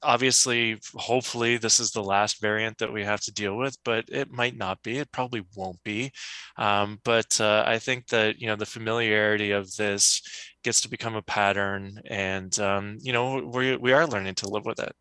obviously 0.02 0.80
hopefully 0.94 1.58
this 1.58 1.80
is 1.80 1.92
the 1.92 2.04
last 2.04 2.42
variant 2.42 2.78
that 2.80 2.92
we 2.94 3.04
have 3.04 3.22
to 3.22 3.32
deal 3.32 3.58
with 3.58 3.78
but 3.84 4.06
it 4.10 4.32
might 4.32 4.58
not 4.58 4.82
be. 4.84 4.98
It 4.98 5.12
probably 5.12 5.44
won't 5.56 5.82
be. 5.84 6.12
Um, 6.58 7.00
but 7.04 7.40
uh, 7.42 7.64
i 7.66 7.80
think 7.80 8.08
that 8.08 8.40
you 8.40 8.48
know 8.48 8.56
the 8.56 8.66
familiarity 8.66 9.52
of 9.52 9.74
this 9.76 10.22
gets 10.64 10.82
to 10.82 10.90
become 10.90 11.16
a 11.16 11.22
pattern. 11.22 12.00
And 12.06 12.58
um, 12.60 12.98
you 13.02 13.14
know 13.14 13.38
we, 13.54 13.76
we 13.78 13.94
are 13.94 14.08
learning 14.08 14.36
to 14.36 14.50
live 14.50 14.66
with 14.66 14.80
it 14.80 14.94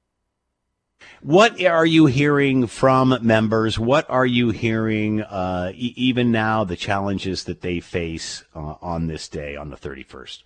what 1.22 1.62
are 1.64 1.86
you 1.86 2.07
hearing 2.07 2.66
from 2.66 3.18
members? 3.22 3.78
What 3.78 4.09
are 4.09 4.26
you 4.26 4.51
hearing 4.51 5.22
uh, 5.22 5.72
e- 5.74 5.94
even 5.96 6.30
now, 6.30 6.64
the 6.64 6.76
challenges 6.76 7.44
that 7.44 7.61
they 7.61 7.80
face 7.80 8.44
uh, 8.55 8.74
on 8.80 9.07
this 9.07 9.28
day, 9.28 9.57
on 9.57 9.70
the 9.70 9.76
31st? 9.76 10.42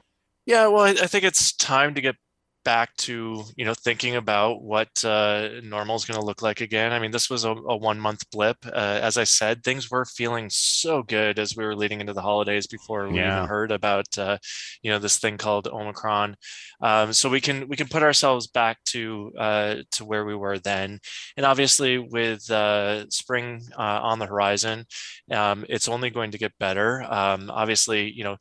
Yeah, 0.46 0.66
well, 0.68 0.84
I 0.84 1.06
think 1.06 1.24
it's 1.24 1.52
time 1.52 1.94
to 1.94 2.00
get 2.00 2.16
back 2.64 2.94
to 2.96 3.42
you 3.56 3.64
know 3.64 3.74
thinking 3.74 4.16
about 4.16 4.62
what 4.62 4.88
uh, 5.04 5.48
normal 5.62 5.96
is 5.96 6.04
going 6.04 6.18
to 6.18 6.24
look 6.24 6.42
like 6.42 6.60
again. 6.60 6.92
I 6.92 6.98
mean, 6.98 7.10
this 7.10 7.30
was 7.30 7.44
a, 7.44 7.50
a 7.50 7.76
one 7.76 8.00
month 8.00 8.28
blip. 8.30 8.56
Uh, 8.64 9.00
as 9.02 9.16
I 9.16 9.24
said, 9.24 9.62
things 9.62 9.90
were 9.90 10.04
feeling 10.04 10.48
so 10.50 11.02
good 11.02 11.38
as 11.38 11.56
we 11.56 11.64
were 11.64 11.76
leading 11.76 12.00
into 12.00 12.12
the 12.12 12.22
holidays 12.22 12.66
before 12.66 13.08
we 13.08 13.16
yeah. 13.16 13.36
even 13.36 13.48
heard 13.48 13.72
about 13.72 14.06
uh, 14.18 14.38
you 14.82 14.90
know 14.90 14.98
this 14.98 15.18
thing 15.18 15.38
called 15.38 15.68
Omicron. 15.68 16.36
Um, 16.80 17.12
so 17.12 17.28
we 17.28 17.40
can 17.40 17.68
we 17.68 17.76
can 17.76 17.88
put 17.88 18.02
ourselves 18.02 18.46
back 18.46 18.82
to 18.86 19.32
uh, 19.38 19.76
to 19.92 20.04
where 20.04 20.24
we 20.24 20.34
were 20.34 20.58
then, 20.58 21.00
and 21.36 21.46
obviously 21.46 21.98
with 21.98 22.50
uh, 22.50 23.08
spring 23.10 23.62
uh, 23.78 24.00
on 24.02 24.18
the 24.18 24.26
horizon, 24.26 24.86
um, 25.30 25.64
it's 25.68 25.88
only 25.88 26.10
going 26.10 26.32
to 26.32 26.38
get 26.38 26.52
better. 26.58 27.02
Um, 27.02 27.50
obviously, 27.50 28.10
you 28.10 28.24
know 28.24 28.36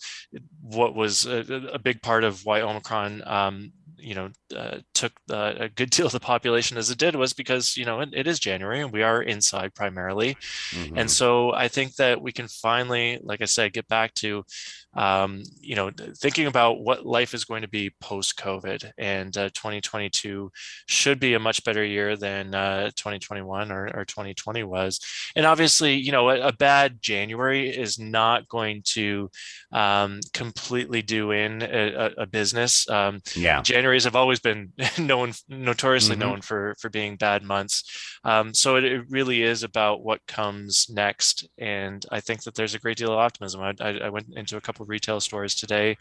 what 0.62 0.96
was 0.96 1.26
a, 1.26 1.72
a, 1.74 1.80
big 1.80 2.02
part 2.02 2.24
of 2.24 2.46
why 2.46 2.62
Omicron 2.62 3.24
um, 3.26 3.72
you 4.02 4.16
know 4.16 4.30
uh, 4.56 4.78
took 4.94 5.14
uh, 5.30 5.54
a 5.58 5.70
good 5.70 5.90
deal 5.90 6.06
of 6.06 6.12
the 6.12 6.20
population 6.20 6.78
as 6.78 6.90
it 6.90 6.98
did 6.98 7.16
was 7.16 7.34
because 7.34 7.78
you 7.78 7.86
know 7.86 8.00
it, 8.02 8.10
it 8.14 8.28
is 8.28 8.40
January 8.40 8.82
and 8.82 8.92
we 8.92 9.04
are 9.04 9.22
inside 9.22 9.74
primarily, 9.76 10.36
mm-hmm. 10.72 10.98
and 10.98 11.10
so 11.10 11.54
I 11.54 11.68
think 11.68 11.96
that 11.96 12.22
we 12.22 12.32
can 12.32 12.48
finally, 12.48 13.20
like 13.22 13.42
I 13.42 13.46
said, 13.46 13.74
get 13.74 13.88
back 13.88 14.14
to 14.16 14.44
um, 14.94 15.44
you 15.60 15.76
know, 15.76 15.90
thinking 16.18 16.48
about 16.48 16.82
what 16.82 17.06
life 17.06 17.34
is 17.34 17.46
going 17.46 17.62
to 17.62 17.68
be 17.68 17.94
post 18.02 18.38
COVID, 18.38 18.92
and 18.98 19.36
uh, 19.38 19.50
2022 19.50 20.52
should 20.88 21.20
be 21.20 21.34
a 21.34 21.40
much 21.40 21.64
better 21.64 21.84
year 21.84 22.18
than 22.18 22.54
uh, 22.54 22.92
2021 22.96 23.72
or, 23.72 23.90
or, 23.94 24.06
2020 24.06 24.64
was. 24.64 25.00
And 25.36 25.46
obviously, 25.46 25.96
you 25.96 26.12
know, 26.12 26.30
a, 26.30 26.48
a 26.48 26.54
bad 26.54 27.02
January 27.02 27.70
is 27.70 28.00
not 28.00 28.50
going 28.50 28.82
to 28.88 29.30
um, 29.72 30.20
completely 30.34 31.02
do 31.02 31.32
in 31.32 31.62
a, 31.62 32.12
a 32.18 32.26
business. 32.26 32.90
Um, 32.90 33.22
yeah, 33.36 33.62
Januarys 33.62 34.04
have 34.04 34.16
always 34.18 34.42
been 34.42 34.74
known, 35.00 35.34
notoriously 35.48 36.16
mm-hmm. 36.16 36.22
known 36.22 36.42
for 36.42 36.76
for 36.80 36.90
being 36.90 37.16
bad 37.16 37.44
months. 37.44 38.18
Um, 38.24 38.54
so 38.54 38.76
it, 38.76 38.84
it, 38.84 39.02
really 39.10 39.42
is 39.42 39.64
about 39.64 40.04
what 40.04 40.26
comes 40.28 40.88
next, 40.90 41.48
and 41.58 42.06
I 42.12 42.20
think 42.20 42.44
that 42.44 42.56
there's 42.56 42.76
a 42.76 42.80
great 42.80 42.98
deal 42.98 43.12
of 43.12 43.20
optimism. 43.20 43.62
I, 43.62 43.74
I, 43.80 43.90
I 44.06 44.10
went 44.10 44.28
into 44.36 44.58
a 44.58 44.62
couple 44.62 44.81
retail 44.86 45.20
stores 45.20 45.56
today, 45.56 45.98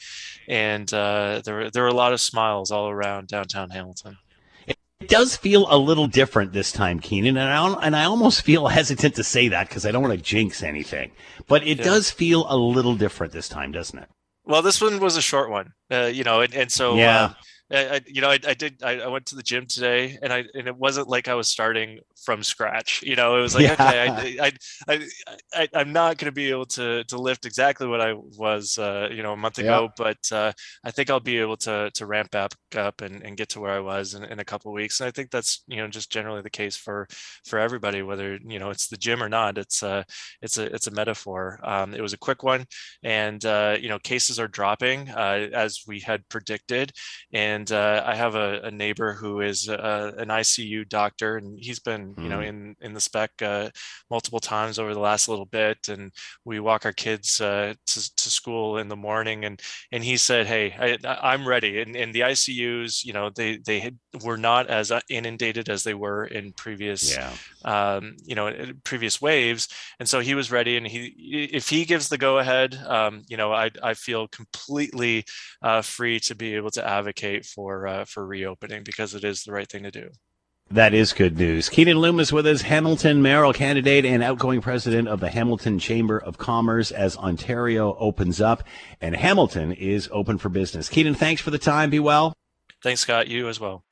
and 0.49 0.93
uh, 0.93 1.43
there 1.45 1.55
were, 1.55 1.71
there 1.71 1.83
were 1.83 1.89
a 1.89 1.95
lot 1.95 2.13
of 2.13 2.21
smiles 2.21 2.71
all 2.71 2.89
around 2.89 3.29
downtown 3.29 3.71
Hamilton. 3.71 4.19
It 4.67 5.09
does 5.09 5.35
feel 5.35 5.67
a 5.71 5.79
little 5.79 6.07
different 6.07 6.53
this 6.53 6.73
time, 6.73 7.01
Keenan, 7.01 7.37
and 7.37 7.49
I 7.49 7.87
and 7.87 7.97
I 7.97 8.05
almost 8.05 8.43
feel 8.43 8.69
hesitant 8.69 9.15
to 9.17 9.25
say 9.25 9.49
that 9.49 9.69
because 9.69 9.87
I 9.87 9.91
don't 9.91 10.03
want 10.03 10.15
to 10.15 10.23
jinx 10.23 10.63
anything, 10.63 11.13
but 11.47 11.67
it 11.67 11.79
yeah. 11.79 11.85
does 11.85 12.11
feel 12.11 12.47
a 12.49 12.57
little 12.57 12.97
different 12.97 13.33
this 13.33 13.49
time, 13.49 13.73
doesn't 13.73 13.99
it? 13.99 14.09
Well, 14.45 14.63
this 14.63 14.81
one 14.81 14.99
was 15.01 15.17
a 15.17 15.23
short 15.23 15.51
one, 15.51 15.73
uh, 15.91 16.11
you 16.13 16.25
know, 16.25 16.41
and, 16.41 16.55
and 16.55 16.73
so 16.73 16.97
yeah. 16.97 17.25
Uh, 17.25 17.35
I, 17.73 18.01
you 18.07 18.21
know, 18.21 18.31
I, 18.31 18.39
I 18.47 18.55
did. 18.55 18.83
I, 18.83 18.99
I, 18.99 19.07
went 19.07 19.27
to 19.27 19.37
the 19.37 19.45
gym 19.45 19.67
today, 19.67 20.19
and 20.21 20.33
I 20.33 20.45
and 20.55 20.67
it 20.67 20.77
wasn't 20.77 21.09
like 21.09 21.29
I 21.29 21.35
was 21.35 21.49
starting 21.49 22.01
from 22.25 22.43
scratch. 22.43 23.03
You 23.03 23.17
know, 23.17 23.37
it 23.37 23.43
was 23.43 23.55
like 23.55 23.65
yeah. 23.65 23.73
okay, 23.75 24.39
I, 24.39 24.53
I, 24.89 25.09
I, 25.55 25.69
I, 25.75 25.81
am 25.81 25.93
not 25.93 26.19
going 26.19 26.27
to 26.27 26.33
be 26.33 26.51
able 26.51 26.67
to 26.67 27.05
to 27.05 27.19
lift 27.19 27.47
exactly 27.47 27.87
what 27.87 28.01
I 28.01 28.15
was, 28.15 28.79
uh, 28.79 29.09
you 29.13 29.23
know, 29.23 29.33
a 29.33 29.37
month 29.37 29.59
ago, 29.59 29.85
yeah. 29.85 29.89
but 29.97 30.33
uh, 30.33 30.53
I 30.85 30.91
think 30.91 31.11
I'll 31.11 31.21
be 31.21 31.39
able 31.39 31.57
to 31.59 31.91
to 31.95 32.07
ramp 32.07 32.31
back 32.31 32.53
up 32.77 33.03
and, 33.03 33.23
and 33.23 33.37
get 33.37 33.51
to 33.51 33.61
where 33.61 33.73
I 33.73 33.81
was 33.81 34.15
in, 34.15 34.25
in 34.25 34.41
a 34.41 34.45
couple 34.45 34.73
weeks. 34.73 35.01
And 35.01 35.09
I 35.09 35.11
think 35.11 35.31
that's 35.31 35.63
you 35.69 35.77
know 35.77 35.89
just 35.89 36.11
generally 36.11 36.43
the 36.43 36.51
case 36.51 36.77
for 36.77 37.07
for 37.47 37.59
everybody, 37.59 38.03
whether 38.03 38.39
you 38.45 38.59
know 38.59 38.71
it's 38.71 38.89
the 38.89 38.97
gym 38.97 39.23
or 39.23 39.29
not. 39.29 39.59
It's 39.59 39.83
uh 39.83 40.03
it's 40.43 40.59
a 40.59 40.65
it's 40.75 40.87
a 40.87 40.93
metaphor. 40.93 41.61
Um, 41.63 41.95
it 41.95 42.01
was 42.01 42.13
a 42.13 42.19
quick 42.19 42.43
one, 42.43 42.67
and 43.03 43.45
uh, 43.45 43.77
you 43.81 43.89
know 43.89 43.99
cases 43.99 44.41
are 44.41 44.49
dropping 44.49 45.09
uh, 45.11 45.49
as 45.53 45.83
we 45.87 46.01
had 46.01 46.29
predicted, 46.29 46.93
and 47.33 47.61
and 47.61 47.73
uh, 47.73 48.03
I 48.07 48.15
have 48.15 48.37
a, 48.37 48.61
a, 48.65 48.71
neighbor 48.71 49.13
who 49.13 49.41
is 49.41 49.69
uh, 49.69 50.13
an 50.17 50.29
ICU 50.29 50.89
doctor, 50.89 51.37
and 51.37 51.59
he's 51.59 51.79
been, 51.79 52.10
mm. 52.15 52.23
you 52.23 52.29
know, 52.29 52.39
hmm. 52.39 52.45
in 52.45 52.77
in 52.81 52.95
the 52.95 53.01
spec 53.01 53.31
uh, 53.43 53.71
multiple 54.11 54.41
times 54.41 54.79
over 54.79 54.95
the 54.95 55.01
last 55.01 55.29
little 55.29 55.47
bit. 55.47 55.89
And 55.89 56.13
we 56.45 56.61
walk 56.61 56.85
our 56.85 56.93
kids 56.93 57.41
uh, 57.41 57.75
to, 57.87 58.17
to 58.17 58.31
school 58.31 58.79
in 58.79 58.89
the 58.89 58.97
morning, 58.97 59.45
and 59.45 59.61
and 59.93 60.03
he 60.05 60.17
said, 60.17 60.47
"Hey, 60.47 60.99
I, 61.05 61.35
am 61.35 61.47
ready." 61.47 61.81
And, 61.81 61.97
and 61.97 62.15
the 62.15 62.21
ICUs, 62.21 63.05
you 63.05 63.13
know, 63.13 63.31
they 63.31 63.59
they 63.59 63.93
were 64.25 64.37
not 64.37 64.69
as 64.69 64.91
uh, 64.91 65.01
inundated 65.09 65.69
as 65.69 65.85
they 65.85 65.95
were 65.95 66.25
in 66.25 66.53
previous, 66.53 67.15
yeah. 67.15 67.33
um, 67.65 68.17
you 68.25 68.35
know, 68.35 68.53
previous 68.85 69.21
waves. 69.21 69.69
And 69.99 70.09
so 70.09 70.21
he 70.21 70.35
was 70.35 70.51
ready, 70.51 70.77
and 70.77 70.87
he 70.87 71.49
if 71.53 71.69
he 71.69 71.85
gives 71.85 72.09
the 72.09 72.19
go 72.19 72.39
ahead, 72.39 72.75
um, 72.87 73.23
you 73.29 73.37
know, 73.37 73.53
I 73.53 73.71
I 73.83 73.95
feel 73.95 74.29
completely 74.29 75.25
uh, 75.63 75.83
free 75.83 76.21
to 76.21 76.35
be 76.35 76.55
able 76.55 76.71
to 76.71 76.87
advocate 76.87 77.45
for 77.47 77.87
uh, 77.87 78.05
for 78.05 78.27
reopening 78.27 78.83
because 78.85 79.15
it 79.15 79.25
is 79.25 79.45
the 79.45 79.53
right 79.53 79.69
thing 79.69 79.85
to 79.85 79.91
do. 79.91 80.11
That 80.73 80.95
is 80.95 81.13
good 81.13 81.37
news. 81.37 81.69
Keenan 81.69 81.99
Loomis 81.99 82.33
with 82.33 82.47
us, 82.47 82.63
Hamilton 82.63 83.23
mayoral 83.23 83.53
candidate 83.53 84.05
and 84.05 84.23
outgoing 84.23 84.61
president 84.61 85.09
of 85.09 85.19
the 85.19 85.29
Hamilton 85.29 85.81
Chamber 85.81 86.17
of 86.17 86.39
Commerce 86.39 86.93
as 86.93 87.17
Ontario 87.17 87.97
opens 87.99 88.41
up 88.41 88.63
and 89.01 89.17
Hamilton 89.17 89.73
is 89.73 90.09
open 90.13 90.39
for 90.39 90.49
business. 90.49 90.89
Keenan, 90.89 91.15
thanks 91.15 91.43
for 91.43 91.51
the 91.51 91.59
time. 91.59 91.91
Be 91.91 91.99
well. 91.99 92.35
Thanks, 92.85 93.01
Scott. 93.01 93.27
You 93.27 93.49
as 93.49 93.59
well. 93.59 93.83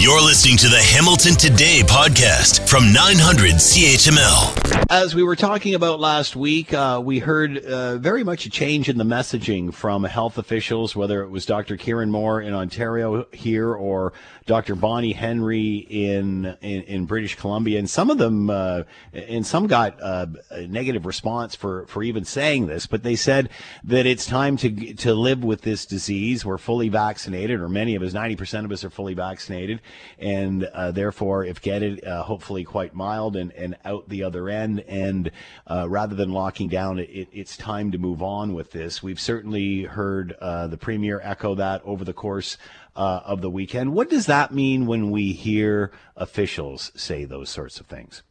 You're 0.00 0.22
listening 0.22 0.56
to 0.56 0.68
the 0.68 0.80
Hamilton 0.80 1.34
Today 1.34 1.82
podcast 1.84 2.66
from 2.66 2.90
900 2.90 3.56
CHML. 3.56 4.86
As 4.88 5.14
we 5.14 5.22
were 5.22 5.36
talking 5.36 5.74
about 5.74 6.00
last 6.00 6.34
week, 6.34 6.72
uh, 6.72 7.02
we 7.04 7.18
heard 7.18 7.58
uh, 7.58 7.98
very 7.98 8.24
much 8.24 8.46
a 8.46 8.50
change 8.50 8.88
in 8.88 8.96
the 8.96 9.04
messaging 9.04 9.74
from 9.74 10.04
health 10.04 10.38
officials, 10.38 10.96
whether 10.96 11.22
it 11.22 11.28
was 11.28 11.44
Dr. 11.44 11.76
Kieran 11.76 12.10
Moore 12.10 12.40
in 12.40 12.54
Ontario 12.54 13.26
here 13.30 13.74
or 13.74 14.14
Dr. 14.46 14.74
Bonnie 14.74 15.12
Henry 15.12 15.76
in, 15.76 16.56
in, 16.62 16.82
in 16.82 17.04
British 17.04 17.36
Columbia, 17.36 17.78
and 17.78 17.88
some 17.88 18.08
of 18.10 18.18
them, 18.18 18.48
uh, 18.48 18.84
and 19.12 19.46
some 19.46 19.66
got 19.66 20.02
uh, 20.02 20.26
a 20.50 20.66
negative 20.66 21.04
response 21.04 21.54
for, 21.54 21.86
for 21.86 22.02
even 22.02 22.24
saying 22.24 22.66
this, 22.66 22.86
but 22.86 23.02
they 23.02 23.16
said 23.16 23.50
that 23.84 24.06
it's 24.06 24.26
time 24.26 24.56
to 24.56 24.94
to 24.94 25.14
live 25.14 25.44
with 25.44 25.60
this 25.60 25.86
disease. 25.86 26.44
We're 26.44 26.58
fully 26.58 26.88
vaccinated, 26.88 27.60
or 27.60 27.68
many 27.68 27.94
of 27.94 28.02
us, 28.02 28.12
ninety 28.12 28.34
percent 28.34 28.64
of 28.64 28.72
us 28.72 28.82
are 28.82 28.90
fully 28.90 29.14
vaccinated, 29.14 29.80
and 30.18 30.64
uh, 30.64 30.90
therefore, 30.90 31.44
if 31.44 31.60
get 31.60 31.82
it, 31.82 32.04
uh, 32.04 32.22
hopefully 32.22 32.64
quite 32.64 32.94
mild 32.94 33.36
and, 33.36 33.52
and 33.52 33.76
out 33.84 34.08
the 34.08 34.24
other 34.24 34.48
end. 34.48 34.80
And 34.80 35.30
uh, 35.66 35.88
rather 35.88 36.14
than 36.14 36.32
locking 36.32 36.68
down, 36.68 36.98
it, 36.98 37.28
it's 37.32 37.56
time 37.56 37.92
to 37.92 37.98
move 37.98 38.22
on 38.22 38.54
with 38.54 38.72
this. 38.72 39.02
We've 39.02 39.20
certainly 39.20 39.82
heard 39.84 40.32
uh, 40.40 40.66
the 40.68 40.76
premier 40.76 41.20
echo 41.22 41.54
that 41.54 41.82
over 41.84 42.04
the 42.04 42.12
course 42.12 42.56
uh, 42.96 43.20
of 43.24 43.40
the 43.40 43.50
weekend. 43.50 43.92
What 43.92 44.10
does 44.10 44.26
that 44.26 44.52
mean 44.52 44.86
when 44.86 45.10
we 45.10 45.32
hear 45.32 45.92
officials 46.16 46.92
say 46.94 47.24
those 47.24 47.48
sorts 47.48 47.80
of 47.80 47.86
things? 47.86 48.22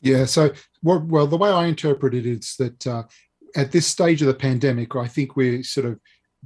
Yeah, 0.00 0.26
so 0.26 0.52
well, 0.82 1.26
the 1.26 1.36
way 1.36 1.50
I 1.50 1.66
interpret 1.66 2.14
it 2.14 2.26
is 2.26 2.54
that 2.58 2.86
uh, 2.86 3.04
at 3.56 3.72
this 3.72 3.86
stage 3.86 4.20
of 4.20 4.28
the 4.28 4.34
pandemic, 4.34 4.94
I 4.94 5.08
think 5.08 5.34
we're 5.34 5.62
sort 5.62 5.86
of 5.86 6.00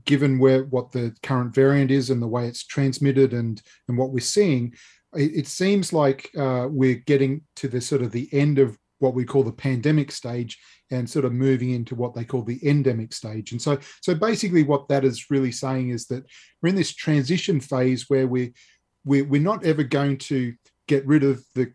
given 0.04 0.38
where 0.38 0.64
what 0.64 0.92
the 0.92 1.14
current 1.22 1.54
variant 1.54 1.90
is 1.90 2.10
and 2.10 2.22
the 2.22 2.28
way 2.28 2.46
it's 2.46 2.64
transmitted 2.64 3.32
and 3.32 3.62
and 3.88 3.98
what 3.98 4.10
we're 4.10 4.20
seeing, 4.20 4.74
it, 5.14 5.32
it 5.34 5.46
seems 5.46 5.92
like 5.92 6.30
uh, 6.38 6.66
we're 6.70 7.02
getting 7.06 7.42
to 7.56 7.68
the 7.68 7.80
sort 7.80 8.02
of 8.02 8.12
the 8.12 8.28
end 8.32 8.58
of 8.58 8.78
what 8.98 9.14
we 9.14 9.24
call 9.24 9.42
the 9.42 9.52
pandemic 9.52 10.12
stage 10.12 10.58
and 10.90 11.08
sort 11.08 11.24
of 11.24 11.32
moving 11.32 11.70
into 11.70 11.94
what 11.94 12.14
they 12.14 12.24
call 12.24 12.42
the 12.42 12.60
endemic 12.66 13.12
stage. 13.12 13.52
And 13.52 13.60
so, 13.60 13.78
so 14.02 14.14
basically, 14.14 14.62
what 14.62 14.88
that 14.88 15.04
is 15.04 15.30
really 15.30 15.52
saying 15.52 15.90
is 15.90 16.06
that 16.06 16.24
we're 16.62 16.70
in 16.70 16.76
this 16.76 16.94
transition 16.94 17.60
phase 17.60 18.06
where 18.08 18.26
we 18.26 18.52
we're, 19.04 19.24
we're 19.24 19.40
not 19.40 19.64
ever 19.64 19.82
going 19.82 20.18
to 20.18 20.54
get 20.86 21.06
rid 21.06 21.24
of 21.24 21.42
the 21.54 21.72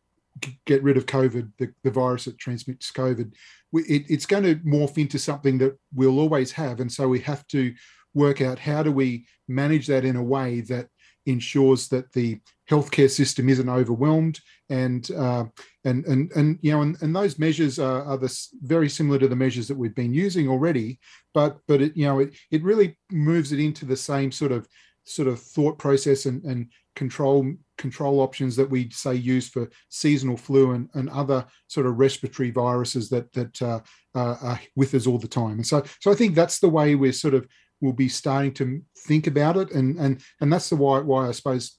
get 0.65 0.83
rid 0.83 0.97
of 0.97 1.05
COVID, 1.05 1.49
the, 1.57 1.73
the 1.83 1.91
virus 1.91 2.25
that 2.25 2.37
transmits 2.37 2.91
COVID. 2.91 3.33
We, 3.71 3.83
it, 3.83 4.03
it's 4.09 4.25
going 4.25 4.43
to 4.43 4.55
morph 4.57 4.97
into 4.97 5.17
something 5.17 5.57
that 5.59 5.77
we'll 5.93 6.19
always 6.19 6.51
have, 6.51 6.79
and 6.79 6.91
so 6.91 7.07
we 7.07 7.21
have 7.21 7.47
to 7.47 7.73
work 8.15 8.41
out 8.41 8.57
how 8.57 8.81
do 8.81 8.91
we 8.91 9.27
manage 9.47 9.85
that 9.87 10.05
in 10.05 10.15
a 10.15 10.23
way 10.23 10.61
that 10.61 10.87
ensures 11.27 11.87
that 11.89 12.11
the 12.13 12.39
healthcare 12.69 13.09
system 13.09 13.49
isn't 13.49 13.69
overwhelmed 13.69 14.39
and 14.69 15.11
uh, 15.11 15.45
and 15.83 16.05
and 16.05 16.31
and 16.35 16.57
you 16.61 16.71
know 16.71 16.81
and, 16.81 16.97
and 17.01 17.15
those 17.15 17.37
measures 17.37 17.77
are, 17.77 18.03
are 18.03 18.19
very 18.61 18.89
similar 18.89 19.19
to 19.19 19.27
the 19.27 19.35
measures 19.35 19.67
that 19.67 19.77
we've 19.77 19.95
been 19.95 20.13
using 20.13 20.47
already 20.49 20.99
but 21.33 21.57
but 21.67 21.81
it 21.81 21.95
you 21.95 22.05
know 22.05 22.19
it, 22.19 22.35
it 22.51 22.63
really 22.63 22.97
moves 23.11 23.51
it 23.51 23.59
into 23.59 23.85
the 23.85 23.95
same 23.95 24.31
sort 24.31 24.51
of 24.51 24.67
sort 25.05 25.27
of 25.27 25.39
thought 25.39 25.77
process 25.77 26.25
and, 26.25 26.43
and 26.45 26.67
control 26.95 27.53
control 27.77 28.21
options 28.21 28.55
that 28.55 28.69
we 28.69 28.89
say 28.89 29.13
use 29.13 29.49
for 29.49 29.69
seasonal 29.89 30.37
flu 30.37 30.71
and, 30.71 30.89
and 30.93 31.09
other 31.09 31.45
sort 31.67 31.85
of 31.85 31.99
respiratory 31.99 32.49
viruses 32.49 33.09
that 33.09 33.31
that 33.33 33.61
uh, 33.61 33.79
uh, 34.15 34.35
are 34.41 34.59
with 34.75 34.93
us 34.93 35.05
all 35.05 35.17
the 35.17 35.27
time. 35.27 35.53
And 35.53 35.67
so 35.67 35.83
so 35.99 36.11
I 36.11 36.15
think 36.15 36.35
that's 36.35 36.59
the 36.59 36.69
way 36.69 36.95
we're 36.95 37.11
sort 37.11 37.33
of 37.33 37.47
will 37.85 37.93
be 37.93 38.09
starting 38.09 38.53
to 38.55 38.81
think 39.07 39.27
about 39.27 39.57
it, 39.57 39.71
and 39.71 39.97
and 39.97 40.21
and 40.41 40.51
that's 40.51 40.69
the 40.69 40.75
why 40.75 40.99
why 40.99 41.27
I 41.27 41.31
suppose 41.31 41.77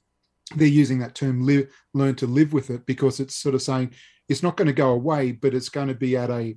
they're 0.54 0.68
using 0.68 1.00
that 1.00 1.14
term 1.14 1.44
live, 1.44 1.68
learn 1.92 2.14
to 2.16 2.26
live 2.26 2.52
with 2.52 2.70
it 2.70 2.86
because 2.86 3.20
it's 3.20 3.34
sort 3.34 3.54
of 3.54 3.62
saying 3.62 3.92
it's 4.28 4.42
not 4.42 4.56
going 4.56 4.66
to 4.66 4.72
go 4.72 4.90
away, 4.90 5.32
but 5.32 5.54
it's 5.54 5.68
going 5.68 5.88
to 5.88 5.94
be 5.94 6.16
at 6.16 6.30
a 6.30 6.56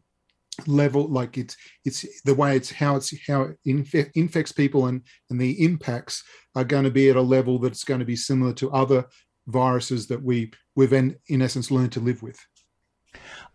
level 0.68 1.08
like 1.08 1.38
it's 1.38 1.56
it's 1.86 2.22
the 2.24 2.34
way 2.34 2.56
it's 2.56 2.72
how 2.72 2.95
it's 2.95 3.14
how 3.28 3.43
it 3.43 3.58
inf- 3.66 4.12
infects 4.16 4.52
people 4.52 4.88
and 4.88 5.02
and 5.30 5.39
the 5.39 5.64
impacts 5.64 6.24
are 6.56 6.64
going 6.64 6.84
to 6.84 6.91
be 6.91 7.10
at 7.10 7.16
a 7.16 7.22
level 7.22 7.60
that's 7.60 7.84
going 7.84 8.00
to 8.00 8.06
be 8.06 8.16
similar 8.16 8.54
to 8.54 8.72
other 8.72 9.06
viruses 9.47 10.08
that 10.08 10.22
we 10.22 10.52
we've 10.76 10.93
in, 10.93 11.16
in 11.28 11.41
essence 11.41 11.72
learned 11.72 11.91
to 11.91 12.00
live 12.00 12.22
with 12.22 12.39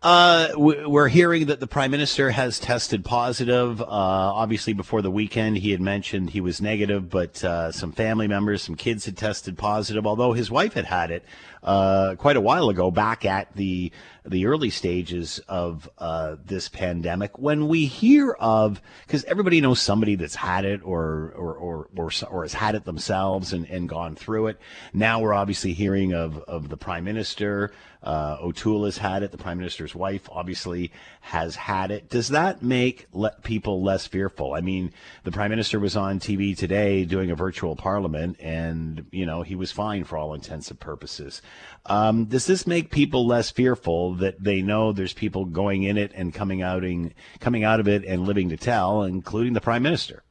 uh, 0.05 0.49
we're 0.55 1.07
hearing 1.07 1.47
that 1.47 1.59
the 1.59 1.65
prime 1.65 1.89
minister 1.89 2.29
has 2.29 2.59
tested 2.59 3.03
positive. 3.03 3.81
Uh, 3.81 3.85
obviously, 3.87 4.71
before 4.71 5.01
the 5.01 5.09
weekend, 5.09 5.57
he 5.57 5.71
had 5.71 5.81
mentioned 5.81 6.29
he 6.29 6.41
was 6.41 6.61
negative, 6.61 7.09
but 7.09 7.43
uh, 7.43 7.71
some 7.71 7.91
family 7.91 8.27
members, 8.27 8.61
some 8.61 8.75
kids 8.75 9.05
had 9.05 9.17
tested 9.17 9.57
positive. 9.57 10.05
Although 10.05 10.33
his 10.33 10.51
wife 10.51 10.73
had 10.73 10.85
had 10.85 11.09
it 11.09 11.25
uh, 11.65 12.15
quite 12.15 12.37
a 12.37 12.41
while 12.41 12.69
ago, 12.69 12.91
back 12.91 13.25
at 13.25 13.53
the 13.55 13.91
the 14.27 14.45
early 14.45 14.69
stages 14.69 15.39
of 15.47 15.89
uh, 15.97 16.35
this 16.43 16.69
pandemic. 16.69 17.37
When 17.37 17.67
we 17.67 17.85
hear 17.85 18.31
of, 18.31 18.81
because 19.05 19.23
everybody 19.25 19.61
knows 19.61 19.79
somebody 19.81 20.15
that's 20.15 20.35
had 20.35 20.65
it 20.65 20.81
or 20.83 21.33
or 21.35 21.53
or 21.55 21.89
or, 21.95 22.11
or 22.29 22.43
has 22.43 22.53
had 22.53 22.75
it 22.75 22.85
themselves 22.85 23.51
and, 23.51 23.67
and 23.69 23.89
gone 23.89 24.15
through 24.15 24.47
it. 24.47 24.59
Now 24.93 25.19
we're 25.19 25.33
obviously 25.33 25.73
hearing 25.73 26.13
of 26.13 26.37
of 26.43 26.69
the 26.69 26.77
prime 26.77 27.03
minister. 27.03 27.71
Uh, 28.03 28.37
O'Toole 28.39 28.85
has 28.85 28.99
had 28.99 29.23
it. 29.23 29.31
The 29.31 29.37
prime 29.39 29.57
minister's 29.57 29.95
wife 29.95 30.29
obviously 30.31 30.91
has 31.21 31.55
had 31.55 31.89
it. 31.89 32.07
Does 32.07 32.27
that 32.27 32.61
make 32.61 33.07
le- 33.11 33.35
people 33.41 33.81
less 33.81 34.05
fearful? 34.05 34.53
I 34.53 34.61
mean, 34.61 34.93
the 35.23 35.31
prime 35.31 35.49
minister 35.49 35.79
was 35.79 35.97
on 35.97 36.19
TV 36.19 36.55
today 36.55 37.03
doing 37.03 37.31
a 37.31 37.35
virtual 37.35 37.75
parliament, 37.75 38.37
and 38.39 39.07
you 39.09 39.25
know 39.25 39.41
he 39.41 39.55
was 39.55 39.71
fine 39.71 40.03
for 40.03 40.17
all 40.17 40.35
intents 40.35 40.69
and 40.69 40.79
purposes. 40.79 41.41
Um, 41.87 42.25
does 42.25 42.47
this 42.47 42.65
make 42.65 42.89
people 42.89 43.27
less 43.27 43.51
fearful 43.51 44.15
that 44.15 44.43
they 44.43 44.61
know 44.61 44.91
there's 44.91 45.13
people 45.13 45.45
going 45.45 45.83
in 45.83 45.97
it 45.97 46.11
and 46.15 46.33
coming 46.33 46.61
outing, 46.61 47.13
coming 47.39 47.63
out 47.63 47.79
of 47.79 47.87
it 47.87 48.03
and 48.05 48.25
living 48.25 48.49
to 48.49 48.57
tell, 48.57 49.03
including 49.03 49.53
the 49.53 49.61
prime 49.61 49.83
minister? 49.83 50.23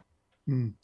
Mm. 0.48 0.74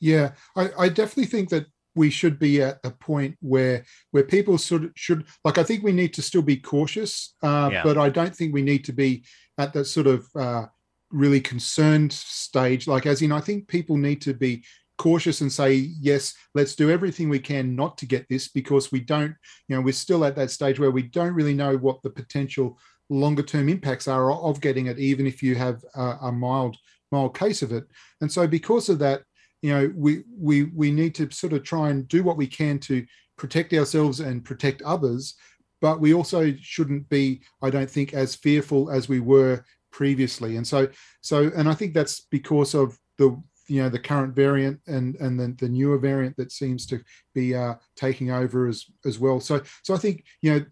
Yeah, 0.00 0.32
I, 0.56 0.70
I 0.78 0.88
definitely 0.88 1.26
think 1.26 1.50
that 1.50 1.66
we 1.94 2.10
should 2.10 2.38
be 2.38 2.62
at 2.62 2.78
a 2.84 2.90
point 2.90 3.36
where 3.40 3.84
where 4.12 4.22
people 4.22 4.56
sort 4.58 4.84
of 4.84 4.92
should 4.94 5.24
like 5.44 5.58
I 5.58 5.64
think 5.64 5.82
we 5.82 5.92
need 5.92 6.14
to 6.14 6.22
still 6.22 6.42
be 6.42 6.56
cautious, 6.56 7.34
uh, 7.42 7.70
yeah. 7.72 7.82
but 7.82 7.98
I 7.98 8.08
don't 8.08 8.34
think 8.34 8.54
we 8.54 8.62
need 8.62 8.84
to 8.84 8.92
be 8.92 9.24
at 9.58 9.72
that 9.72 9.86
sort 9.86 10.06
of 10.06 10.26
uh, 10.36 10.66
really 11.10 11.40
concerned 11.40 12.12
stage. 12.12 12.86
Like 12.86 13.06
as 13.06 13.22
in, 13.22 13.32
I 13.32 13.40
think 13.40 13.68
people 13.68 13.96
need 13.96 14.22
to 14.22 14.34
be 14.34 14.64
cautious 14.98 15.40
and 15.40 15.52
say 15.52 15.74
yes 16.00 16.34
let's 16.54 16.74
do 16.74 16.90
everything 16.90 17.28
we 17.28 17.38
can 17.38 17.76
not 17.76 17.96
to 17.96 18.04
get 18.04 18.26
this 18.28 18.48
because 18.48 18.92
we 18.92 19.00
don't 19.00 19.34
you 19.68 19.76
know 19.76 19.80
we're 19.80 19.92
still 19.92 20.24
at 20.24 20.34
that 20.34 20.50
stage 20.50 20.78
where 20.80 20.90
we 20.90 21.02
don't 21.02 21.34
really 21.34 21.54
know 21.54 21.76
what 21.76 22.02
the 22.02 22.10
potential 22.10 22.76
longer 23.08 23.42
term 23.42 23.68
impacts 23.68 24.08
are 24.08 24.32
of 24.32 24.60
getting 24.60 24.86
it 24.86 24.98
even 24.98 25.26
if 25.26 25.42
you 25.42 25.54
have 25.54 25.82
a, 25.94 26.16
a 26.22 26.32
mild 26.32 26.76
mild 27.10 27.36
case 27.36 27.62
of 27.62 27.72
it. 27.72 27.84
And 28.20 28.30
so 28.30 28.46
because 28.46 28.88
of 28.88 28.98
that 29.00 29.22
you 29.62 29.72
know 29.72 29.92
we 29.96 30.22
we 30.38 30.64
we 30.64 30.90
need 30.90 31.14
to 31.16 31.30
sort 31.30 31.52
of 31.52 31.64
try 31.64 31.90
and 31.90 32.06
do 32.08 32.22
what 32.22 32.36
we 32.36 32.46
can 32.46 32.78
to 32.80 33.04
protect 33.36 33.72
ourselves 33.72 34.20
and 34.20 34.44
protect 34.44 34.82
others. 34.82 35.34
But 35.80 36.00
we 36.00 36.12
also 36.12 36.54
shouldn't 36.60 37.08
be 37.08 37.42
i 37.62 37.70
don't 37.70 37.90
think 37.90 38.14
as 38.14 38.34
fearful 38.34 38.90
as 38.90 39.08
we 39.08 39.20
were 39.20 39.64
previously. 39.90 40.56
And 40.56 40.66
so 40.66 40.88
so 41.20 41.50
and 41.56 41.68
i 41.68 41.74
think 41.74 41.94
that's 41.94 42.26
because 42.30 42.74
of 42.74 42.98
the 43.16 43.40
you 43.68 43.82
know 43.82 43.88
the 43.88 43.98
current 43.98 44.34
variant 44.34 44.80
and 44.86 45.16
and 45.16 45.38
the, 45.38 45.54
the 45.58 45.68
newer 45.68 45.98
variant 45.98 46.36
that 46.36 46.52
seems 46.52 46.86
to 46.86 47.00
be 47.34 47.54
uh, 47.54 47.74
taking 47.96 48.30
over 48.30 48.66
as 48.66 48.84
as 49.04 49.18
well 49.18 49.40
so 49.40 49.60
so 49.82 49.94
i 49.94 49.98
think 49.98 50.24
you 50.42 50.52
know 50.52 50.64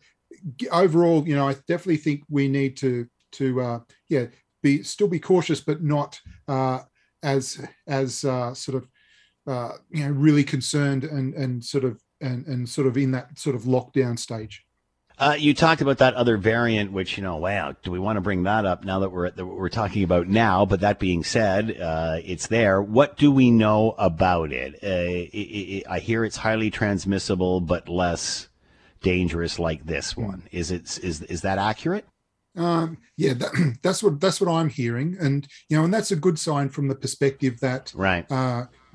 overall 0.73 1.27
you 1.27 1.35
know 1.35 1.49
i 1.49 1.55
definitely 1.69 1.97
think 1.97 2.23
we 2.29 2.49
need 2.49 2.77
to 2.77 3.07
to 3.33 3.61
uh 3.61 3.81
yeah 4.09 4.27
be 4.63 4.83
still 4.83 5.09
be 5.09 5.21
cautious 5.21 5.61
but 5.61 5.83
not 5.83 6.19
uh 6.49 6.81
as 7.23 7.61
as 7.87 8.25
uh, 8.25 8.55
sort 8.55 8.77
of 8.77 8.89
uh, 9.47 9.73
you 9.91 10.05
know 10.05 10.11
really 10.11 10.45
concerned 10.45 11.05
and 11.05 11.35
and 11.35 11.65
sort 11.65 11.85
of 11.85 12.01
and 12.21 12.47
and 12.47 12.69
sort 12.69 12.87
of 12.87 12.97
in 12.97 13.11
that 13.13 13.39
sort 13.39 13.57
of 13.57 13.63
lockdown 13.63 14.19
stage. 14.19 14.65
Uh, 15.19 15.35
you 15.39 15.55
talked 15.55 15.81
about 15.81 15.99
that 15.99 16.15
other 16.15 16.37
variant, 16.37 16.93
which 16.93 17.17
you 17.17 17.23
know, 17.23 17.37
wow, 17.37 17.75
do 17.83 17.91
we 17.91 17.99
want 17.99 18.19
to 18.19 18.21
bring 18.21 18.43
that 18.43 18.67
up 18.67 18.85
now 18.85 18.99
that 18.99 19.11
we're 19.11 19.31
we're 19.39 19.71
talking 19.71 20.03
about 20.03 20.29
now? 20.29 20.67
But 20.67 20.81
that 20.81 20.99
being 20.99 21.25
said, 21.25 21.81
uh, 21.81 22.19
it's 22.23 22.49
there. 22.49 22.83
What 22.83 23.17
do 23.17 23.33
we 23.33 23.51
know 23.51 23.95
about 23.97 24.53
it? 24.53 24.75
Uh, 24.75 25.29
it, 25.33 25.39
it? 25.39 25.85
I 25.89 26.01
hear 26.01 26.23
it's 26.23 26.37
highly 26.37 26.71
transmissible, 26.71 27.63
but 27.63 27.89
less 27.89 28.49
dangerous, 29.01 29.59
like 29.59 29.87
this 29.87 30.13
hmm. 30.13 30.25
one. 30.25 30.43
Is 30.53 30.71
it 30.71 30.99
is 31.03 31.23
is 31.23 31.41
that 31.41 31.59
accurate? 31.59 32.05
Um, 32.55 32.99
yeah, 33.17 33.35
that, 33.35 33.77
that's 33.83 34.03
what 34.03 34.21
that's 34.21 34.41
what 34.41 34.51
I'm 34.51 34.69
hearing, 34.69 35.17
and 35.19 35.47
you 35.71 35.79
know, 35.79 35.85
and 35.85 35.95
that's 35.95 36.11
a 36.11 36.17
good 36.17 36.39
sign 36.39 36.69
from 36.69 36.89
the 36.89 36.95
perspective 36.95 37.61
that 37.61 37.93
right. 37.95 38.31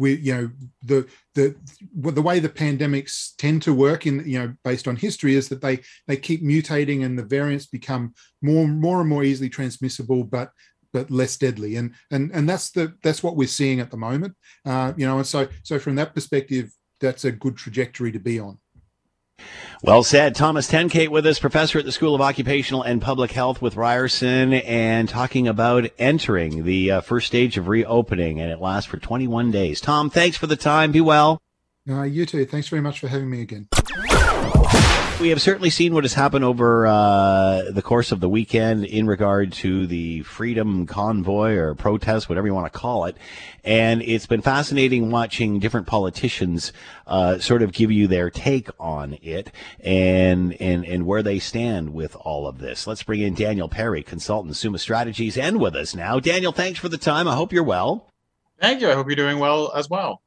We, 0.02 0.16
you 0.16 0.34
know, 0.34 0.50
the 0.84 1.08
the 1.36 1.56
the 1.96 2.22
way 2.22 2.40
the 2.40 2.50
pandemics 2.50 3.36
tend 3.38 3.62
to 3.64 3.74
work 3.74 4.08
in 4.08 4.28
you 4.28 4.40
know 4.40 4.54
based 4.64 4.88
on 4.88 4.96
history 4.96 5.36
is 5.36 5.48
that 5.50 5.62
they 5.62 5.80
they 6.08 6.18
keep 6.18 6.44
mutating 6.44 7.06
and 7.06 7.18
the 7.18 7.24
variants 7.24 7.68
become 7.68 8.14
more 8.42 8.68
more 8.68 9.00
and 9.02 9.10
more 9.10 9.24
easily 9.24 9.50
transmissible, 9.50 10.24
but 10.24 10.52
but 10.94 11.12
less 11.12 11.38
deadly, 11.38 11.76
and 11.76 11.94
and 12.10 12.32
and 12.32 12.50
that's 12.50 12.72
the 12.72 12.94
that's 13.04 13.24
what 13.24 13.36
we're 13.36 13.48
seeing 13.48 13.80
at 13.80 13.92
the 13.92 13.98
moment. 13.98 14.36
Uh, 14.66 14.94
you 14.98 15.06
know, 15.06 15.18
and 15.18 15.28
so 15.28 15.48
so 15.64 15.80
from 15.80 15.96
that 15.96 16.14
perspective, 16.16 16.72
that's 17.00 17.26
a 17.26 17.32
good 17.32 17.56
trajectory 17.56 18.12
to 18.12 18.20
be 18.20 18.40
on. 18.40 18.58
Well 19.84 20.04
said. 20.04 20.36
Thomas 20.36 20.70
Tenkate 20.70 21.10
with 21.10 21.26
us, 21.26 21.40
professor 21.40 21.80
at 21.80 21.86
the 21.86 21.92
School 21.92 22.14
of 22.14 22.22
Occupational 22.22 22.84
and 22.84 23.02
Public 23.02 23.32
Health 23.32 23.62
with 23.62 23.76
Ryerson, 23.76 24.54
and 24.54 25.10
talking 25.10 25.48
about 25.48 25.90
entering 25.98 26.66
the 26.66 26.92
uh, 26.92 27.02
first 27.02 27.28
stage 27.28 27.58
of 27.58 27.68
reopening, 27.68 28.40
and 28.40 28.52
it 28.52 28.60
lasts 28.60 28.90
for 28.90 28.98
21 28.98 29.50
days. 29.50 29.82
Tom, 29.82 30.10
thanks 30.10 30.38
for 30.38 30.48
the 30.48 30.56
time. 30.56 30.92
Be 30.92 31.02
well. 31.02 31.42
Uh, 31.90 32.04
you 32.04 32.28
too. 32.28 32.46
Thanks 32.46 32.68
very 32.68 32.82
much 32.82 33.00
for 33.00 33.08
having 33.08 33.30
me 33.30 33.42
again 33.42 33.68
we 35.22 35.30
have 35.30 35.42
certainly 35.42 35.70
seen 35.70 35.94
what 35.94 36.04
has 36.04 36.16
happened 36.16 36.44
over 36.44 36.88
uh, 36.88 37.70
the 37.70 37.84
course 37.84 38.12
of 38.12 38.20
the 38.22 38.28
weekend 38.28 38.84
in 38.86 39.06
regard 39.06 39.54
to 39.54 39.86
the 39.86 40.24
freedom 40.24 40.88
convoy 40.88 41.54
or 41.54 41.76
protest, 41.76 42.28
whatever 42.28 42.48
you 42.48 42.56
want 42.56 42.72
to 42.72 42.78
call 42.78 43.06
it. 43.06 43.16
And 43.64 44.02
it's 44.02 44.26
been 44.26 44.42
fascinating 44.42 45.12
watching 45.12 45.60
different 45.60 45.86
politicians 45.86 46.74
uh, 47.06 47.38
sort 47.38 47.62
of 47.62 47.72
give 47.72 47.92
you 47.92 48.08
their 48.08 48.32
take 48.32 48.70
on 48.80 49.16
it 49.22 49.52
and, 49.80 50.60
and, 50.60 50.84
and 50.86 51.06
where 51.06 51.22
they 51.22 51.38
stand 51.38 51.94
with 51.94 52.16
all 52.16 52.48
of 52.48 52.58
this. 52.58 52.88
Let's 52.88 53.04
bring 53.04 53.22
in 53.22 53.36
Daniel 53.36 53.70
Perry, 53.70 54.02
consultant, 54.02 54.56
Summa 54.56 54.80
Strategies, 54.80 55.38
and 55.38 55.60
with 55.60 55.76
us 55.76 55.94
now. 55.94 56.20
Daniel, 56.20 56.52
thanks 56.52 56.80
for 56.80 56.90
the 56.90 56.98
time. 56.98 57.28
I 57.28 57.36
hope 57.36 57.54
you're 57.54 57.64
well. 57.64 58.10
Thank 58.60 58.82
you. 58.82 58.90
I 58.90 58.96
hope 58.96 59.06
you're 59.06 59.16
doing 59.16 59.38
well 59.38 59.72
as 59.76 59.88
well. 59.88 60.24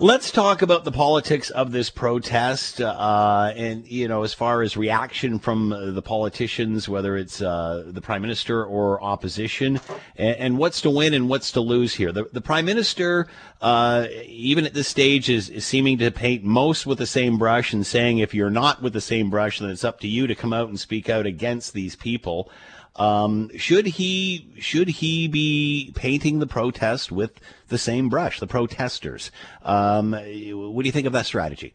Let's 0.00 0.32
talk 0.32 0.62
about 0.62 0.82
the 0.82 0.90
politics 0.90 1.50
of 1.50 1.70
this 1.70 1.88
protest, 1.88 2.80
uh, 2.80 3.52
and 3.54 3.86
you 3.86 4.08
know, 4.08 4.24
as 4.24 4.34
far 4.34 4.62
as 4.62 4.76
reaction 4.76 5.38
from 5.38 5.68
the 5.68 6.02
politicians, 6.02 6.88
whether 6.88 7.16
it's 7.16 7.40
uh, 7.40 7.84
the 7.86 8.00
prime 8.00 8.20
minister 8.20 8.64
or 8.64 9.00
opposition, 9.00 9.80
and, 10.16 10.36
and, 10.36 10.58
what's 10.58 10.80
to 10.80 10.90
win 10.90 11.14
and 11.14 11.28
what's 11.28 11.52
to 11.52 11.60
lose 11.60 11.94
here. 11.94 12.10
The, 12.10 12.28
the 12.32 12.40
prime 12.40 12.64
minister, 12.64 13.28
uh, 13.60 14.08
even 14.26 14.66
at 14.66 14.74
this 14.74 14.88
stage, 14.88 15.30
is, 15.30 15.48
is, 15.48 15.64
seeming 15.64 15.98
to 15.98 16.10
paint 16.10 16.42
most 16.42 16.86
with 16.86 16.98
the 16.98 17.06
same 17.06 17.38
brush 17.38 17.72
and 17.72 17.86
saying, 17.86 18.18
if 18.18 18.34
you're 18.34 18.50
not 18.50 18.82
with 18.82 18.94
the 18.94 19.00
same 19.00 19.30
brush, 19.30 19.60
then 19.60 19.70
it's 19.70 19.84
up 19.84 20.00
to 20.00 20.08
you 20.08 20.26
to 20.26 20.34
come 20.34 20.52
out 20.52 20.68
and 20.68 20.80
speak 20.80 21.08
out 21.08 21.24
against 21.24 21.72
these 21.72 21.94
people. 21.94 22.50
Um, 22.96 23.50
should 23.56 23.86
he 23.86 24.48
should 24.58 24.88
he 24.88 25.28
be 25.28 25.92
painting 25.94 26.40
the 26.40 26.46
protest 26.48 27.12
with 27.12 27.40
the 27.68 27.78
same 27.78 28.08
brush, 28.08 28.40
the 28.40 28.46
protesters? 28.46 29.30
Um, 29.62 30.12
what 30.12 30.82
do 30.82 30.88
you 30.88 30.92
think 30.92 31.06
of 31.06 31.12
that 31.12 31.26
strategy? 31.26 31.74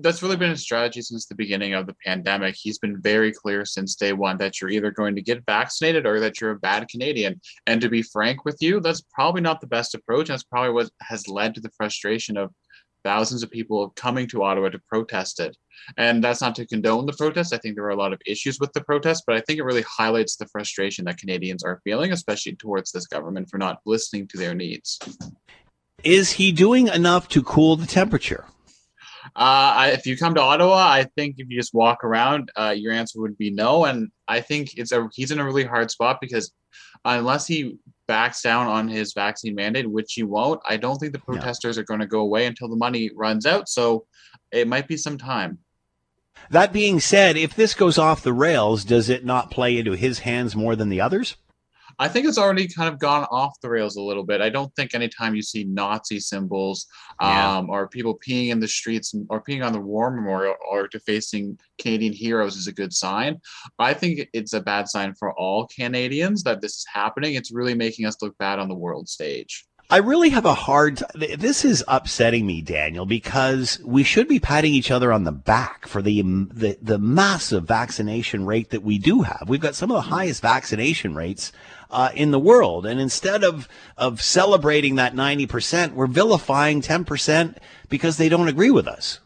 That's 0.00 0.22
really 0.22 0.36
been 0.36 0.50
his 0.50 0.62
strategy 0.62 1.02
since 1.02 1.26
the 1.26 1.34
beginning 1.34 1.74
of 1.74 1.86
the 1.86 1.94
pandemic. 2.04 2.56
He's 2.56 2.78
been 2.78 3.00
very 3.00 3.32
clear 3.32 3.64
since 3.66 3.94
day 3.94 4.14
one 4.14 4.38
that 4.38 4.60
you're 4.60 4.70
either 4.70 4.90
going 4.90 5.14
to 5.14 5.22
get 5.22 5.44
vaccinated 5.44 6.06
or 6.06 6.20
that 6.20 6.40
you're 6.40 6.52
a 6.52 6.58
bad 6.58 6.88
Canadian. 6.88 7.40
And 7.66 7.80
to 7.82 7.90
be 7.90 8.02
frank 8.02 8.44
with 8.44 8.56
you, 8.60 8.80
that's 8.80 9.02
probably 9.12 9.42
not 9.42 9.60
the 9.60 9.66
best 9.66 9.94
approach. 9.94 10.28
That's 10.28 10.42
probably 10.42 10.72
what 10.72 10.90
has 11.02 11.28
led 11.28 11.54
to 11.54 11.60
the 11.60 11.70
frustration 11.76 12.38
of 12.38 12.50
thousands 13.04 13.42
of 13.42 13.50
people 13.50 13.92
coming 13.96 14.26
to 14.28 14.42
Ottawa 14.42 14.70
to 14.70 14.80
protest 14.88 15.38
it. 15.38 15.56
And 15.96 16.24
that's 16.24 16.40
not 16.40 16.54
to 16.56 16.66
condone 16.66 17.06
the 17.06 17.12
protest. 17.12 17.52
I 17.52 17.58
think 17.58 17.76
there 17.76 17.84
are 17.84 17.90
a 17.90 17.96
lot 17.96 18.12
of 18.12 18.20
issues 18.26 18.58
with 18.58 18.72
the 18.72 18.82
protest, 18.82 19.24
but 19.26 19.36
I 19.36 19.40
think 19.40 19.58
it 19.58 19.64
really 19.64 19.82
highlights 19.82 20.36
the 20.36 20.46
frustration 20.46 21.04
that 21.04 21.18
Canadians 21.18 21.62
are 21.62 21.80
feeling, 21.84 22.12
especially 22.12 22.56
towards 22.56 22.90
this 22.90 23.06
government 23.06 23.48
for 23.50 23.58
not 23.58 23.80
listening 23.84 24.26
to 24.28 24.38
their 24.38 24.54
needs. 24.54 24.98
Is 26.02 26.32
he 26.32 26.52
doing 26.52 26.88
enough 26.88 27.28
to 27.28 27.42
cool 27.42 27.76
the 27.76 27.86
temperature? 27.86 28.46
Uh, 29.36 29.90
if 29.92 30.06
you 30.06 30.16
come 30.16 30.34
to 30.34 30.40
Ottawa, 30.40 30.76
I 30.76 31.06
think 31.16 31.36
if 31.38 31.48
you 31.48 31.58
just 31.58 31.74
walk 31.74 32.04
around, 32.04 32.50
uh, 32.56 32.74
your 32.76 32.92
answer 32.92 33.20
would 33.20 33.38
be 33.38 33.50
no. 33.50 33.84
And 33.84 34.10
I 34.28 34.40
think 34.40 34.76
it's 34.76 34.92
a 34.92 35.08
he's 35.12 35.30
in 35.30 35.38
a 35.38 35.44
really 35.44 35.64
hard 35.64 35.90
spot 35.90 36.18
because 36.20 36.52
unless 37.04 37.46
he 37.46 37.78
backs 38.06 38.42
down 38.42 38.66
on 38.66 38.88
his 38.88 39.12
vaccine 39.12 39.54
mandate, 39.54 39.90
which 39.90 40.12
he 40.14 40.22
won't, 40.22 40.60
I 40.68 40.76
don't 40.76 40.98
think 40.98 41.12
the 41.12 41.18
protesters 41.18 41.76
no. 41.76 41.82
are 41.82 41.84
going 41.84 42.00
to 42.00 42.06
go 42.06 42.20
away 42.20 42.46
until 42.46 42.68
the 42.68 42.76
money 42.76 43.10
runs 43.14 43.46
out. 43.46 43.68
So 43.68 44.06
it 44.52 44.68
might 44.68 44.88
be 44.88 44.96
some 44.96 45.18
time. 45.18 45.58
That 46.50 46.72
being 46.72 47.00
said, 47.00 47.36
if 47.36 47.54
this 47.54 47.74
goes 47.74 47.96
off 47.96 48.22
the 48.22 48.32
rails, 48.32 48.84
does 48.84 49.08
it 49.08 49.24
not 49.24 49.50
play 49.50 49.78
into 49.78 49.92
his 49.92 50.20
hands 50.20 50.54
more 50.54 50.76
than 50.76 50.88
the 50.88 51.00
others? 51.00 51.36
I 51.98 52.08
think 52.08 52.26
it's 52.26 52.38
already 52.38 52.68
kind 52.68 52.92
of 52.92 52.98
gone 52.98 53.26
off 53.30 53.60
the 53.60 53.68
rails 53.68 53.96
a 53.96 54.02
little 54.02 54.24
bit. 54.24 54.40
I 54.40 54.50
don't 54.50 54.74
think 54.74 54.94
anytime 54.94 55.34
you 55.34 55.42
see 55.42 55.64
Nazi 55.64 56.20
symbols 56.20 56.86
yeah. 57.20 57.58
um, 57.58 57.70
or 57.70 57.88
people 57.88 58.18
peeing 58.18 58.48
in 58.48 58.60
the 58.60 58.68
streets 58.68 59.14
or 59.28 59.42
peeing 59.42 59.64
on 59.64 59.72
the 59.72 59.80
war 59.80 60.10
memorial 60.10 60.56
or 60.70 60.88
defacing 60.88 61.58
Canadian 61.78 62.12
heroes 62.12 62.56
is 62.56 62.66
a 62.66 62.72
good 62.72 62.92
sign. 62.92 63.40
I 63.78 63.94
think 63.94 64.28
it's 64.32 64.52
a 64.52 64.60
bad 64.60 64.88
sign 64.88 65.14
for 65.14 65.32
all 65.38 65.68
Canadians 65.68 66.42
that 66.44 66.60
this 66.60 66.76
is 66.76 66.86
happening. 66.92 67.34
It's 67.34 67.52
really 67.52 67.74
making 67.74 68.06
us 68.06 68.20
look 68.22 68.36
bad 68.38 68.58
on 68.58 68.68
the 68.68 68.74
world 68.74 69.08
stage. 69.08 69.66
I 69.90 69.98
really 69.98 70.30
have 70.30 70.46
a 70.46 70.54
hard. 70.54 71.02
This 71.14 71.64
is 71.64 71.84
upsetting 71.86 72.46
me, 72.46 72.62
Daniel, 72.62 73.04
because 73.04 73.78
we 73.84 74.02
should 74.02 74.28
be 74.28 74.40
patting 74.40 74.72
each 74.72 74.90
other 74.90 75.12
on 75.12 75.24
the 75.24 75.32
back 75.32 75.86
for 75.86 76.00
the, 76.00 76.22
the 76.22 76.78
the 76.80 76.98
massive 76.98 77.64
vaccination 77.64 78.46
rate 78.46 78.70
that 78.70 78.82
we 78.82 78.98
do 78.98 79.22
have. 79.22 79.44
We've 79.46 79.60
got 79.60 79.74
some 79.74 79.90
of 79.90 79.96
the 79.96 80.10
highest 80.10 80.40
vaccination 80.40 81.14
rates 81.14 81.52
uh, 81.90 82.10
in 82.14 82.30
the 82.30 82.38
world, 82.38 82.86
and 82.86 82.98
instead 82.98 83.44
of 83.44 83.68
of 83.98 84.22
celebrating 84.22 84.94
that 84.94 85.14
ninety 85.14 85.46
percent, 85.46 85.94
we're 85.94 86.06
vilifying 86.06 86.80
ten 86.80 87.04
percent 87.04 87.58
because 87.90 88.16
they 88.16 88.30
don't 88.30 88.48
agree 88.48 88.70
with 88.70 88.88
us. 88.88 89.20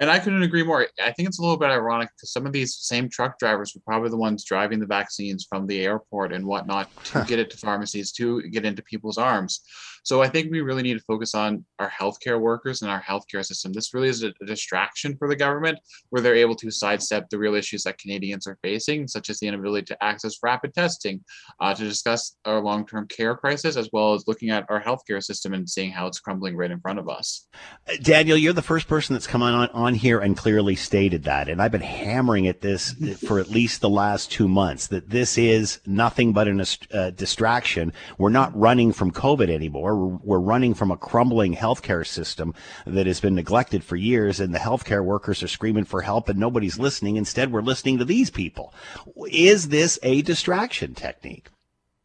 And 0.00 0.10
I 0.10 0.18
couldn't 0.18 0.42
agree 0.42 0.64
more. 0.64 0.88
I 1.00 1.12
think 1.12 1.28
it's 1.28 1.38
a 1.38 1.42
little 1.42 1.56
bit 1.56 1.70
ironic 1.70 2.08
because 2.16 2.32
some 2.32 2.46
of 2.46 2.52
these 2.52 2.74
same 2.74 3.08
truck 3.08 3.38
drivers 3.38 3.72
were 3.74 3.82
probably 3.86 4.10
the 4.10 4.16
ones 4.16 4.44
driving 4.44 4.80
the 4.80 4.86
vaccines 4.86 5.46
from 5.48 5.66
the 5.66 5.82
airport 5.84 6.32
and 6.32 6.44
whatnot 6.44 6.90
to 7.04 7.24
get 7.28 7.38
it 7.38 7.50
to 7.50 7.56
pharmacies, 7.56 8.10
to 8.12 8.42
get 8.48 8.64
into 8.64 8.82
people's 8.82 9.18
arms. 9.18 9.60
So 10.04 10.20
I 10.20 10.28
think 10.28 10.52
we 10.52 10.60
really 10.60 10.82
need 10.82 10.98
to 10.98 11.04
focus 11.04 11.34
on 11.34 11.64
our 11.78 11.90
healthcare 11.90 12.38
workers 12.38 12.82
and 12.82 12.90
our 12.90 13.00
healthcare 13.00 13.44
system. 13.44 13.72
This 13.72 13.94
really 13.94 14.08
is 14.08 14.22
a, 14.22 14.32
a 14.42 14.46
distraction 14.46 15.16
for 15.16 15.28
the 15.28 15.34
government 15.34 15.78
where 16.10 16.20
they're 16.20 16.34
able 16.36 16.54
to 16.56 16.70
sidestep 16.70 17.30
the 17.30 17.38
real 17.38 17.54
issues 17.54 17.84
that 17.84 17.96
Canadians 17.96 18.46
are 18.46 18.58
facing, 18.62 19.08
such 19.08 19.30
as 19.30 19.40
the 19.40 19.48
inability 19.48 19.86
to 19.86 20.04
access 20.04 20.36
rapid 20.42 20.74
testing, 20.74 21.24
uh, 21.60 21.74
to 21.74 21.82
discuss 21.82 22.36
our 22.44 22.60
long 22.60 22.86
term 22.86 23.08
care 23.08 23.34
crisis, 23.34 23.76
as 23.76 23.88
well 23.94 24.12
as 24.12 24.24
looking 24.26 24.50
at 24.50 24.66
our 24.68 24.82
healthcare 24.82 25.22
system 25.22 25.54
and 25.54 25.68
seeing 25.68 25.90
how 25.90 26.06
it's 26.06 26.20
crumbling 26.20 26.54
right 26.54 26.70
in 26.70 26.80
front 26.80 26.98
of 26.98 27.08
us. 27.08 27.48
Daniel, 28.02 28.36
you're 28.36 28.52
the 28.52 28.60
first 28.60 28.86
person 28.86 29.14
that's 29.14 29.26
come 29.26 29.42
on, 29.42 29.70
on 29.70 29.94
here 29.94 30.20
and 30.20 30.36
clearly 30.36 30.76
stated 30.76 31.24
that. 31.24 31.48
And 31.48 31.62
I've 31.62 31.72
been 31.72 31.80
hammering 31.80 32.46
at 32.46 32.60
this 32.60 32.92
for 33.26 33.38
at 33.38 33.48
least 33.48 33.80
the 33.80 33.88
last 33.88 34.30
two 34.30 34.48
months 34.48 34.88
that 34.88 35.08
this 35.08 35.38
is 35.38 35.80
nothing 35.86 36.34
but 36.34 36.46
a 36.46 36.78
uh, 36.92 37.10
distraction. 37.10 37.92
We're 38.18 38.28
not 38.28 38.54
running 38.54 38.92
from 38.92 39.10
COVID 39.10 39.48
anymore 39.48 39.93
we're, 39.94 40.18
we're 40.22 40.38
running 40.38 40.74
from 40.74 40.90
a 40.90 40.96
crumbling 40.96 41.54
healthcare 41.54 42.06
system 42.06 42.54
that 42.86 43.06
has 43.06 43.20
been 43.20 43.34
neglected 43.34 43.84
for 43.84 43.96
years, 43.96 44.40
and 44.40 44.54
the 44.54 44.58
healthcare 44.58 45.04
workers 45.04 45.42
are 45.42 45.48
screaming 45.48 45.84
for 45.84 46.02
help, 46.02 46.28
and 46.28 46.38
nobody's 46.38 46.78
listening. 46.78 47.16
Instead, 47.16 47.52
we're 47.52 47.62
listening 47.62 47.98
to 47.98 48.04
these 48.04 48.30
people. 48.30 48.74
Is 49.30 49.68
this 49.68 49.98
a 50.02 50.22
distraction 50.22 50.94
technique? 50.94 51.48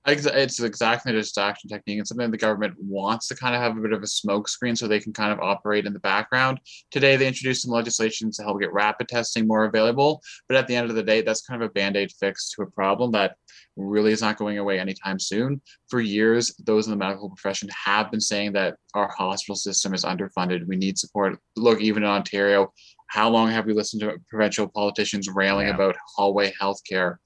It's 0.08 0.60
exactly 0.60 1.12
a 1.12 1.16
distraction 1.16 1.70
technique. 1.70 2.00
and 2.00 2.08
something 2.08 2.32
the 2.32 2.38
government 2.38 2.76
wants 2.80 3.28
to 3.28 3.36
kind 3.36 3.54
of 3.54 3.62
have 3.62 3.78
a 3.78 3.82
bit 3.82 3.94
of 3.94 4.02
a 4.02 4.06
smokescreen 4.06 4.78
so 4.78 4.88
they 4.88 5.00
can 5.00 5.14
kind 5.14 5.32
of 5.32 5.40
operate 5.40 5.86
in 5.86 5.94
the 5.94 6.00
background. 6.00 6.60
Today, 6.90 7.16
they 7.16 7.28
introduced 7.28 7.64
some 7.64 7.72
legislation 7.72 8.32
to 8.32 8.44
help 8.44 8.60
get 8.60 8.74
rapid 8.74 9.08
testing 9.08 9.46
more 9.46 9.66
available. 9.66 10.22
But 10.48 10.58
at 10.58 10.68
the 10.68 10.76
end 10.76 10.90
of 10.90 10.96
the 10.96 11.04
day, 11.04 11.22
that's 11.22 11.42
kind 11.42 11.62
of 11.62 11.70
a 11.70 11.74
band 11.74 11.98
aid 11.98 12.12
fix 12.20 12.50
to 12.52 12.64
a 12.64 12.72
problem 12.72 13.12
that 13.12 13.36
really 13.76 14.12
is 14.12 14.22
not 14.22 14.38
going 14.38 14.58
away 14.58 14.80
anytime 14.80 15.20
soon. 15.20 15.62
For 15.90 16.02
years, 16.02 16.56
those 16.66 16.88
in 16.88 16.92
the 16.92 16.98
medical 16.98 17.30
profession 17.30 17.70
have 17.86 18.12
been 18.12 18.22
saying 18.22 18.54
that 18.54 18.76
our 18.94 19.10
hospital 19.10 19.56
system 19.56 19.94
is 19.94 20.04
underfunded. 20.04 20.68
We 20.68 20.76
need 20.76 20.98
support. 20.98 21.40
Look, 21.56 21.82
even 21.82 22.04
in 22.04 22.10
Ontario, 22.10 22.74
how 23.08 23.30
long 23.30 23.50
have 23.50 23.66
we 23.66 23.74
listened 23.74 24.02
to 24.02 24.18
provincial 24.30 24.68
politicians 24.68 25.30
railing 25.30 25.68
yeah. 25.68 25.76
about 25.76 25.96
hallway 26.16 26.54
healthcare? 26.62 27.18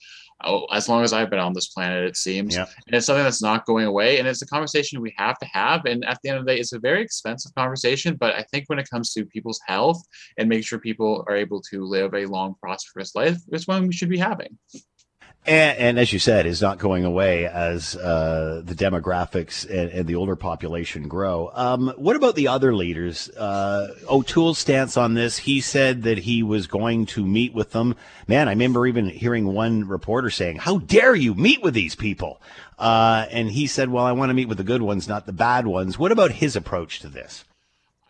Oh, 0.45 0.65
as 0.73 0.89
long 0.89 1.03
as 1.03 1.13
I've 1.13 1.29
been 1.29 1.39
on 1.39 1.53
this 1.53 1.67
planet, 1.67 2.03
it 2.03 2.17
seems. 2.17 2.55
Yeah. 2.55 2.65
And 2.87 2.95
it's 2.95 3.05
something 3.05 3.23
that's 3.23 3.41
not 3.41 3.65
going 3.65 3.85
away. 3.85 4.19
And 4.19 4.27
it's 4.27 4.41
a 4.41 4.47
conversation 4.47 4.99
we 4.99 5.13
have 5.17 5.37
to 5.39 5.45
have. 5.45 5.85
And 5.85 6.03
at 6.03 6.19
the 6.21 6.29
end 6.29 6.39
of 6.39 6.45
the 6.45 6.53
day, 6.53 6.59
it's 6.59 6.73
a 6.73 6.79
very 6.79 7.01
expensive 7.01 7.53
conversation. 7.55 8.17
But 8.19 8.35
I 8.35 8.43
think 8.51 8.65
when 8.67 8.79
it 8.79 8.89
comes 8.89 9.13
to 9.13 9.25
people's 9.25 9.61
health 9.65 10.01
and 10.37 10.49
make 10.49 10.65
sure 10.65 10.79
people 10.79 11.23
are 11.29 11.35
able 11.35 11.61
to 11.71 11.85
live 11.85 12.13
a 12.13 12.25
long, 12.25 12.55
prosperous 12.61 13.15
life, 13.15 13.37
it's 13.53 13.67
one 13.67 13.87
we 13.87 13.93
should 13.93 14.09
be 14.09 14.17
having. 14.17 14.57
And, 15.45 15.77
and, 15.77 15.99
as 15.99 16.13
you 16.13 16.19
said, 16.19 16.45
is 16.45 16.61
not 16.61 16.77
going 16.77 17.03
away 17.03 17.45
as 17.45 17.97
uh, 17.97 18.61
the 18.63 18.73
demographics 18.73 19.69
and, 19.69 19.89
and, 19.89 20.07
the 20.07 20.15
older 20.15 20.37
population 20.37 21.09
grow. 21.09 21.51
Um, 21.53 21.93
what 21.97 22.15
about 22.15 22.35
the 22.35 22.47
other 22.47 22.73
leaders? 22.73 23.29
Uh, 23.29 23.93
O'Toole's 24.09 24.57
stance 24.57 24.95
on 24.95 25.15
this, 25.15 25.39
he 25.39 25.59
said 25.59 26.03
that 26.03 26.19
he 26.19 26.43
was 26.43 26.67
going 26.67 27.05
to 27.07 27.25
meet 27.25 27.53
with 27.53 27.71
them. 27.71 27.95
Man, 28.25 28.47
I 28.47 28.51
remember 28.51 28.87
even 28.87 29.09
hearing 29.09 29.45
one 29.47 29.85
reporter 29.85 30.29
saying, 30.29 30.59
How 30.59 30.77
dare 30.77 31.13
you 31.13 31.33
meet 31.33 31.61
with 31.61 31.73
these 31.73 31.95
people? 31.95 32.41
Uh, 32.79 33.25
and 33.29 33.51
he 33.51 33.67
said, 33.67 33.89
Well, 33.89 34.05
I 34.05 34.13
want 34.13 34.29
to 34.29 34.33
meet 34.33 34.47
with 34.47 34.59
the 34.59 34.63
good 34.63 34.81
ones, 34.81 35.09
not 35.09 35.25
the 35.25 35.33
bad 35.33 35.67
ones. 35.67 35.99
What 35.99 36.13
about 36.13 36.31
his 36.31 36.55
approach 36.55 37.01
to 37.01 37.09
this? 37.09 37.43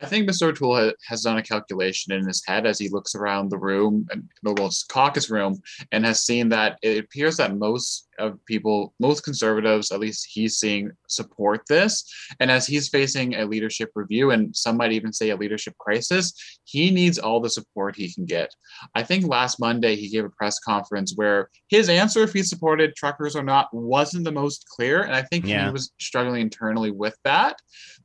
I 0.04 0.06
think 0.08 0.30
Mr. 0.30 0.48
O'Toole 0.48 0.92
has 1.08 1.22
done 1.22 1.38
a 1.38 1.44
calculation 1.44 2.12
in 2.12 2.28
his 2.28 2.44
head 2.46 2.66
as 2.66 2.78
he 2.78 2.90
looks 2.90 3.16
around 3.16 3.50
the 3.50 3.58
room, 3.58 4.06
the 4.44 4.84
caucus 4.90 5.30
room, 5.30 5.62
and 5.94 6.06
has 6.06 6.26
seen 6.26 6.50
that 6.50 6.78
it 6.82 7.00
appears 7.00 7.38
that 7.38 7.56
most 7.56 8.10
of 8.20 8.44
people, 8.46 8.94
most 9.00 9.24
conservatives, 9.24 9.92
at 9.92 10.00
least 10.00 10.28
he's 10.32 10.58
seeing, 10.58 10.92
support 11.08 11.62
this. 11.68 12.04
And 12.40 12.52
as 12.52 12.68
he's 12.68 12.90
facing 12.90 13.36
a 13.36 13.46
leadership 13.46 13.92
review, 13.96 14.32
and 14.32 14.56
some 14.56 14.78
might 14.78 14.92
even 14.92 15.14
say 15.14 15.30
a 15.30 15.36
leadership 15.36 15.78
crisis, 15.78 16.34
he 16.64 16.92
needs 16.92 17.20
all 17.20 17.40
the 17.40 17.50
support 17.50 17.96
he 17.96 18.14
can 18.14 18.26
get. 18.26 18.54
I 18.96 19.04
think 19.04 19.28
last 19.28 19.60
Monday 19.60 19.96
he 19.96 20.10
gave 20.10 20.26
a 20.26 20.30
press 20.30 20.60
conference 20.60 21.14
where 21.16 21.50
his 21.68 21.90
answer, 21.90 22.24
if 22.24 22.34
he 22.34 22.44
supported 22.44 22.96
truckers 22.96 23.36
or 23.36 23.44
not, 23.44 23.70
wasn't 23.74 24.26
the 24.26 24.32
most 24.32 24.66
clear. 24.68 25.04
And 25.04 25.16
I 25.16 25.22
think 25.22 25.46
yeah. 25.46 25.66
he 25.66 25.72
was 25.72 25.92
struggling 26.00 26.42
internally 26.42 26.92
with 26.92 27.18
that. 27.24 27.58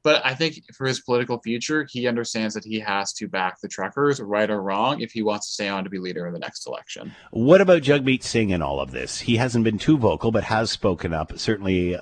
But 0.04 0.24
I 0.24 0.34
think 0.34 0.62
for 0.74 0.86
his 0.86 1.00
political 1.00 1.40
future, 1.40 1.86
he 1.90 2.06
understands 2.06 2.54
that 2.54 2.64
he 2.64 2.78
has 2.80 3.12
to 3.14 3.28
back 3.28 3.60
the 3.60 3.68
truckers, 3.68 4.20
right 4.20 4.48
or 4.48 4.62
wrong, 4.62 5.00
if 5.00 5.10
he 5.12 5.22
wants 5.22 5.48
to 5.48 5.52
stay 5.54 5.68
on 5.68 5.84
to 5.84 5.90
be 5.90 5.98
leader 5.98 6.26
in 6.26 6.32
the 6.32 6.38
next 6.38 6.66
election. 6.66 7.12
What 7.30 7.60
about 7.60 7.82
Jagmeet 7.82 8.22
Singh 8.22 8.50
in 8.50 8.62
all 8.62 8.80
of 8.80 8.92
this? 8.92 9.20
He 9.20 9.36
hasn't 9.36 9.64
been 9.64 9.78
too 9.78 9.97
vocal, 9.98 10.30
but 10.30 10.44
has 10.44 10.70
spoken 10.70 11.12
up 11.12 11.38
certainly 11.38 11.96
uh, 11.96 12.00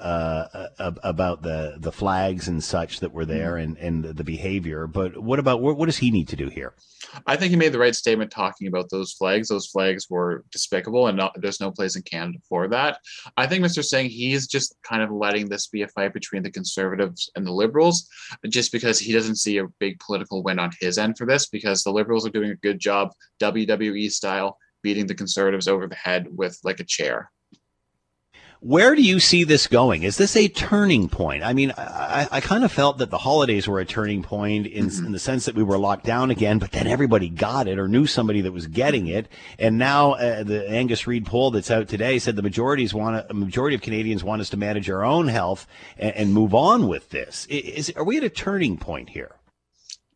uh, 0.78 0.92
about 1.02 1.42
the 1.42 1.76
the 1.78 1.92
flags 1.92 2.48
and 2.48 2.62
such 2.62 3.00
that 3.00 3.12
were 3.12 3.24
there 3.24 3.54
mm-hmm. 3.54 3.84
and, 3.84 4.04
and 4.04 4.16
the 4.16 4.24
behavior. 4.24 4.86
But 4.86 5.18
what 5.22 5.38
about 5.38 5.60
what, 5.60 5.76
what 5.76 5.86
does 5.86 5.98
he 5.98 6.10
need 6.10 6.28
to 6.28 6.36
do 6.36 6.48
here? 6.48 6.74
I 7.26 7.36
think 7.36 7.50
he 7.50 7.56
made 7.56 7.72
the 7.72 7.78
right 7.78 7.94
statement 7.94 8.30
talking 8.30 8.68
about 8.68 8.90
those 8.90 9.12
flags. 9.12 9.48
Those 9.48 9.66
flags 9.66 10.08
were 10.10 10.44
despicable, 10.50 11.06
and 11.06 11.16
not, 11.16 11.34
there's 11.40 11.60
no 11.60 11.70
place 11.70 11.96
in 11.96 12.02
Canada 12.02 12.38
for 12.48 12.68
that. 12.68 12.98
I 13.36 13.46
think 13.46 13.64
Mr. 13.64 13.84
Singh 13.84 14.10
he's 14.10 14.46
just 14.46 14.74
kind 14.82 15.02
of 15.02 15.10
letting 15.10 15.48
this 15.48 15.68
be 15.68 15.82
a 15.82 15.88
fight 15.88 16.12
between 16.12 16.42
the 16.42 16.50
conservatives 16.50 17.30
and 17.36 17.46
the 17.46 17.52
liberals, 17.52 18.08
just 18.48 18.72
because 18.72 18.98
he 18.98 19.12
doesn't 19.12 19.36
see 19.36 19.58
a 19.58 19.68
big 19.78 19.98
political 20.00 20.42
win 20.42 20.58
on 20.58 20.70
his 20.80 20.98
end 20.98 21.16
for 21.16 21.26
this. 21.26 21.46
Because 21.46 21.82
the 21.82 21.92
liberals 21.92 22.26
are 22.26 22.30
doing 22.30 22.50
a 22.50 22.56
good 22.56 22.78
job, 22.78 23.12
WWE 23.40 24.10
style, 24.10 24.58
beating 24.82 25.06
the 25.06 25.14
conservatives 25.14 25.68
over 25.68 25.86
the 25.86 25.94
head 25.94 26.26
with 26.30 26.58
like 26.64 26.80
a 26.80 26.84
chair. 26.84 27.30
Where 28.60 28.94
do 28.94 29.02
you 29.02 29.20
see 29.20 29.44
this 29.44 29.66
going? 29.66 30.02
Is 30.02 30.16
this 30.16 30.34
a 30.34 30.48
turning 30.48 31.08
point? 31.08 31.42
I 31.44 31.52
mean, 31.52 31.72
I, 31.76 32.26
I 32.30 32.40
kind 32.40 32.64
of 32.64 32.72
felt 32.72 32.98
that 32.98 33.10
the 33.10 33.18
holidays 33.18 33.68
were 33.68 33.80
a 33.80 33.84
turning 33.84 34.22
point 34.22 34.66
in, 34.66 34.86
mm-hmm. 34.86 35.06
in, 35.06 35.12
the 35.12 35.18
sense 35.18 35.44
that 35.44 35.54
we 35.54 35.62
were 35.62 35.78
locked 35.78 36.04
down 36.04 36.30
again, 36.30 36.58
but 36.58 36.72
then 36.72 36.86
everybody 36.86 37.28
got 37.28 37.68
it 37.68 37.78
or 37.78 37.86
knew 37.86 38.06
somebody 38.06 38.40
that 38.40 38.52
was 38.52 38.66
getting 38.66 39.08
it. 39.08 39.28
And 39.58 39.78
now 39.78 40.12
uh, 40.12 40.42
the 40.42 40.68
Angus 40.68 41.06
Reid 41.06 41.26
poll 41.26 41.50
that's 41.50 41.70
out 41.70 41.88
today 41.88 42.18
said 42.18 42.36
the 42.36 42.42
majorities 42.42 42.94
want 42.94 43.26
a 43.28 43.34
majority 43.34 43.76
of 43.76 43.82
Canadians 43.82 44.24
want 44.24 44.40
us 44.40 44.50
to 44.50 44.56
manage 44.56 44.88
our 44.88 45.04
own 45.04 45.28
health 45.28 45.66
and, 45.98 46.14
and 46.16 46.34
move 46.34 46.54
on 46.54 46.88
with 46.88 47.10
this. 47.10 47.46
Is, 47.50 47.92
are 47.94 48.04
we 48.04 48.16
at 48.16 48.24
a 48.24 48.30
turning 48.30 48.78
point 48.78 49.10
here? 49.10 49.36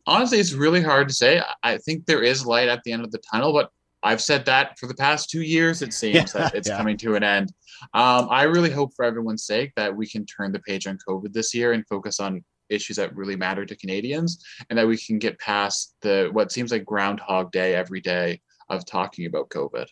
Honestly, 0.07 0.39
it's 0.39 0.53
really 0.53 0.81
hard 0.81 1.07
to 1.09 1.13
say. 1.13 1.43
I 1.61 1.77
think 1.77 2.05
there 2.05 2.23
is 2.23 2.45
light 2.45 2.69
at 2.69 2.83
the 2.83 2.91
end 2.91 3.03
of 3.03 3.11
the 3.11 3.19
tunnel, 3.31 3.53
but 3.53 3.69
I've 4.03 4.21
said 4.21 4.45
that 4.45 4.79
for 4.79 4.87
the 4.87 4.95
past 4.95 5.29
two 5.29 5.41
years. 5.41 5.81
It 5.81 5.93
seems 5.93 6.15
yeah, 6.15 6.23
that 6.33 6.55
it's 6.55 6.67
yeah. 6.67 6.77
coming 6.77 6.97
to 6.97 7.15
an 7.15 7.23
end. 7.23 7.51
Um, 7.93 8.27
I 8.29 8.43
really 8.43 8.71
hope 8.71 8.93
for 8.95 9.05
everyone's 9.05 9.45
sake 9.45 9.71
that 9.75 9.95
we 9.95 10.07
can 10.07 10.25
turn 10.25 10.51
the 10.51 10.59
page 10.59 10.87
on 10.87 10.97
COVID 11.07 11.33
this 11.33 11.53
year 11.53 11.73
and 11.73 11.87
focus 11.87 12.19
on 12.19 12.43
issues 12.69 12.97
that 12.97 13.15
really 13.15 13.35
matter 13.35 13.65
to 13.65 13.75
Canadians, 13.75 14.43
and 14.69 14.79
that 14.79 14.87
we 14.87 14.97
can 14.97 15.19
get 15.19 15.39
past 15.39 15.93
the 16.01 16.29
what 16.31 16.51
seems 16.51 16.71
like 16.71 16.85
Groundhog 16.85 17.51
Day 17.51 17.75
every 17.75 17.99
day 17.99 18.41
of 18.69 18.85
talking 18.85 19.25
about 19.25 19.49
COVID. 19.49 19.87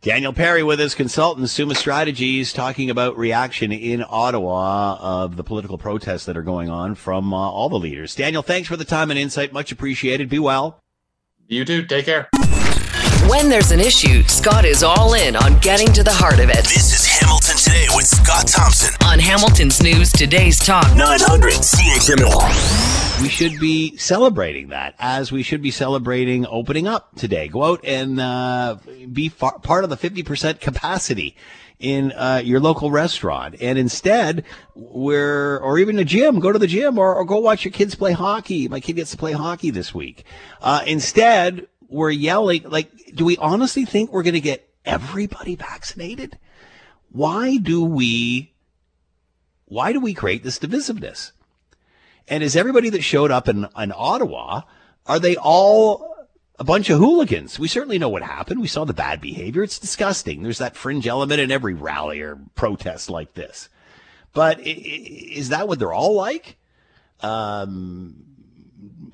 Daniel 0.00 0.32
Perry 0.32 0.64
with 0.64 0.80
his 0.80 0.96
consultant, 0.96 1.48
Summa 1.48 1.76
Strategies, 1.76 2.52
talking 2.52 2.90
about 2.90 3.16
reaction 3.16 3.70
in 3.70 4.04
Ottawa 4.08 4.98
of 5.00 5.36
the 5.36 5.44
political 5.44 5.78
protests 5.78 6.24
that 6.24 6.36
are 6.36 6.42
going 6.42 6.68
on 6.68 6.96
from 6.96 7.32
uh, 7.32 7.36
all 7.36 7.68
the 7.68 7.78
leaders. 7.78 8.16
Daniel, 8.16 8.42
thanks 8.42 8.66
for 8.66 8.76
the 8.76 8.84
time 8.84 9.12
and 9.12 9.18
insight. 9.18 9.52
Much 9.52 9.70
appreciated. 9.70 10.28
Be 10.28 10.40
well. 10.40 10.80
You 11.46 11.64
too. 11.64 11.86
Take 11.86 12.06
care. 12.06 12.28
When 13.28 13.48
there's 13.48 13.70
an 13.70 13.78
issue, 13.78 14.24
Scott 14.24 14.64
is 14.64 14.82
all 14.82 15.14
in 15.14 15.36
on 15.36 15.56
getting 15.60 15.92
to 15.92 16.02
the 16.02 16.10
heart 16.12 16.40
of 16.40 16.50
it. 16.50 16.64
This 16.64 16.92
is 16.92 17.06
Hamilton 17.06 17.56
Today 17.56 17.86
with 17.94 18.04
Scott 18.04 18.48
Thompson 18.48 18.92
on 19.06 19.20
Hamilton's 19.20 19.80
News 19.80 20.10
Today's 20.10 20.58
Talk 20.58 20.96
900 20.96 21.52
CHML. 21.52 23.22
We 23.22 23.28
should 23.28 23.60
be 23.60 23.96
celebrating 23.96 24.70
that 24.70 24.96
as 24.98 25.30
we 25.30 25.44
should 25.44 25.62
be 25.62 25.70
celebrating 25.70 26.46
opening 26.46 26.88
up 26.88 27.14
today. 27.14 27.46
Go 27.46 27.62
out 27.62 27.84
and 27.84 28.18
uh, 28.18 28.78
be 29.12 29.28
far, 29.28 29.56
part 29.60 29.84
of 29.84 29.90
the 29.90 29.96
50% 29.96 30.58
capacity 30.58 31.36
in 31.78 32.10
uh, 32.12 32.42
your 32.44 32.58
local 32.58 32.90
restaurant. 32.90 33.54
And 33.60 33.78
instead, 33.78 34.44
we're, 34.74 35.58
or 35.58 35.78
even 35.78 35.98
a 36.00 36.04
gym, 36.04 36.40
go 36.40 36.50
to 36.50 36.58
the 36.58 36.66
gym 36.66 36.98
or, 36.98 37.14
or, 37.14 37.24
go 37.24 37.38
watch 37.38 37.64
your 37.64 37.72
kids 37.72 37.94
play 37.94 38.12
hockey. 38.12 38.66
My 38.66 38.80
kid 38.80 38.94
gets 38.96 39.12
to 39.12 39.16
play 39.16 39.32
hockey 39.32 39.70
this 39.70 39.94
week. 39.94 40.24
Uh, 40.60 40.82
instead, 40.86 41.68
we're 41.92 42.10
yelling, 42.10 42.62
like, 42.64 42.90
do 43.14 43.24
we 43.24 43.36
honestly 43.36 43.84
think 43.84 44.12
we're 44.12 44.22
going 44.22 44.34
to 44.34 44.40
get 44.40 44.68
everybody 44.84 45.54
vaccinated? 45.54 46.38
Why 47.10 47.58
do 47.58 47.84
we, 47.84 48.54
why 49.66 49.92
do 49.92 50.00
we 50.00 50.14
create 50.14 50.42
this 50.42 50.58
divisiveness? 50.58 51.32
And 52.28 52.42
is 52.42 52.56
everybody 52.56 52.88
that 52.90 53.02
showed 53.02 53.30
up 53.30 53.48
in, 53.48 53.66
in 53.76 53.92
Ottawa, 53.94 54.62
are 55.06 55.18
they 55.18 55.36
all 55.36 56.14
a 56.58 56.64
bunch 56.64 56.88
of 56.88 56.98
hooligans? 56.98 57.58
We 57.58 57.68
certainly 57.68 57.98
know 57.98 58.08
what 58.08 58.22
happened. 58.22 58.60
We 58.60 58.68
saw 58.68 58.84
the 58.84 58.94
bad 58.94 59.20
behavior. 59.20 59.62
It's 59.62 59.78
disgusting. 59.78 60.42
There's 60.42 60.58
that 60.58 60.76
fringe 60.76 61.06
element 61.06 61.40
in 61.40 61.50
every 61.50 61.74
rally 61.74 62.20
or 62.20 62.38
protest 62.54 63.10
like 63.10 63.34
this. 63.34 63.68
But 64.32 64.60
is 64.60 65.50
that 65.50 65.68
what 65.68 65.78
they're 65.78 65.92
all 65.92 66.14
like? 66.14 66.56
Um, 67.20 68.31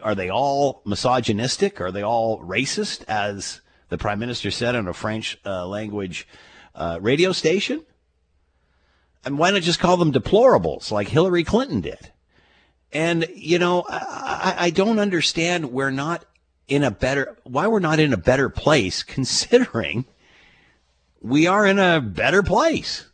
are 0.02 0.14
they 0.14 0.30
all 0.30 0.82
misogynistic? 0.84 1.80
Are 1.80 1.92
they 1.92 2.02
all 2.02 2.40
racist, 2.40 3.04
as 3.08 3.60
the 3.88 3.98
prime 3.98 4.18
minister 4.18 4.50
said 4.50 4.74
on 4.74 4.88
a 4.88 4.92
French 4.92 5.38
uh, 5.44 5.66
language 5.66 6.26
uh, 6.74 6.98
radio 7.00 7.32
station? 7.32 7.84
And 9.24 9.38
why 9.38 9.50
not 9.50 9.62
just 9.62 9.80
call 9.80 9.96
them 9.96 10.12
deplorables 10.12 10.90
like 10.90 11.08
Hillary 11.08 11.44
Clinton 11.44 11.80
did? 11.80 12.12
And, 12.92 13.26
you 13.34 13.58
know, 13.58 13.84
I, 13.88 14.54
I 14.58 14.70
don't 14.70 14.98
understand 14.98 15.72
we're 15.72 15.90
not 15.90 16.24
in 16.68 16.84
a 16.84 16.90
better, 16.90 17.36
why 17.44 17.66
we're 17.66 17.80
not 17.80 18.00
in 18.00 18.12
a 18.12 18.18
better 18.18 18.48
place 18.48 19.02
considering 19.02 20.06
we 21.20 21.46
are 21.46 21.66
in 21.66 21.78
a 21.78 22.00
better 22.00 22.42
place. 22.42 23.07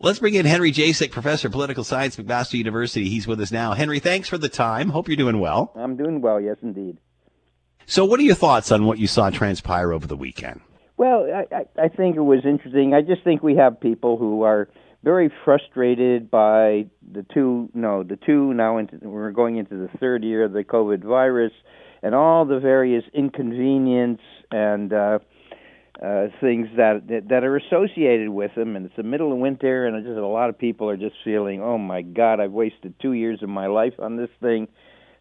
Let's 0.00 0.20
bring 0.20 0.34
in 0.34 0.46
Henry 0.46 0.70
Jacek, 0.70 1.10
professor 1.10 1.48
of 1.48 1.52
political 1.52 1.82
science, 1.82 2.16
McMaster 2.16 2.54
University. 2.54 3.08
He's 3.08 3.26
with 3.26 3.40
us 3.40 3.50
now. 3.50 3.72
Henry, 3.72 3.98
thanks 3.98 4.28
for 4.28 4.38
the 4.38 4.48
time. 4.48 4.90
Hope 4.90 5.08
you're 5.08 5.16
doing 5.16 5.40
well. 5.40 5.72
I'm 5.74 5.96
doing 5.96 6.20
well, 6.20 6.40
yes, 6.40 6.56
indeed. 6.62 6.98
So, 7.84 8.04
what 8.04 8.20
are 8.20 8.22
your 8.22 8.36
thoughts 8.36 8.70
on 8.70 8.84
what 8.84 8.98
you 8.98 9.08
saw 9.08 9.30
transpire 9.30 9.92
over 9.92 10.06
the 10.06 10.16
weekend? 10.16 10.60
Well, 10.96 11.26
I, 11.52 11.66
I 11.82 11.88
think 11.88 12.14
it 12.14 12.20
was 12.20 12.44
interesting. 12.44 12.94
I 12.94 13.02
just 13.02 13.24
think 13.24 13.42
we 13.42 13.56
have 13.56 13.80
people 13.80 14.16
who 14.16 14.42
are 14.42 14.68
very 15.02 15.32
frustrated 15.44 16.30
by 16.30 16.86
the 17.10 17.26
two, 17.34 17.68
no, 17.74 18.04
the 18.04 18.16
two 18.16 18.54
now 18.54 18.78
into, 18.78 18.98
we're 19.02 19.32
going 19.32 19.56
into 19.56 19.76
the 19.76 19.88
third 19.98 20.22
year 20.22 20.44
of 20.44 20.52
the 20.52 20.62
COVID 20.62 21.02
virus 21.02 21.52
and 22.04 22.14
all 22.14 22.44
the 22.44 22.60
various 22.60 23.02
inconvenience 23.12 24.20
and 24.52 24.92
uh, 24.92 25.18
uh, 26.02 26.28
things 26.40 26.68
that, 26.76 27.08
that 27.08 27.28
that 27.28 27.42
are 27.44 27.56
associated 27.56 28.28
with 28.28 28.54
them. 28.54 28.76
And 28.76 28.86
it's 28.86 28.96
the 28.96 29.02
middle 29.02 29.32
of 29.32 29.38
winter, 29.38 29.86
and 29.86 30.04
just 30.04 30.16
a 30.16 30.26
lot 30.26 30.48
of 30.48 30.58
people 30.58 30.88
are 30.88 30.96
just 30.96 31.16
feeling, 31.24 31.60
oh 31.60 31.78
my 31.78 32.02
God, 32.02 32.40
I've 32.40 32.52
wasted 32.52 32.94
two 33.00 33.12
years 33.12 33.42
of 33.42 33.48
my 33.48 33.66
life 33.66 33.94
on 33.98 34.16
this 34.16 34.30
thing. 34.40 34.68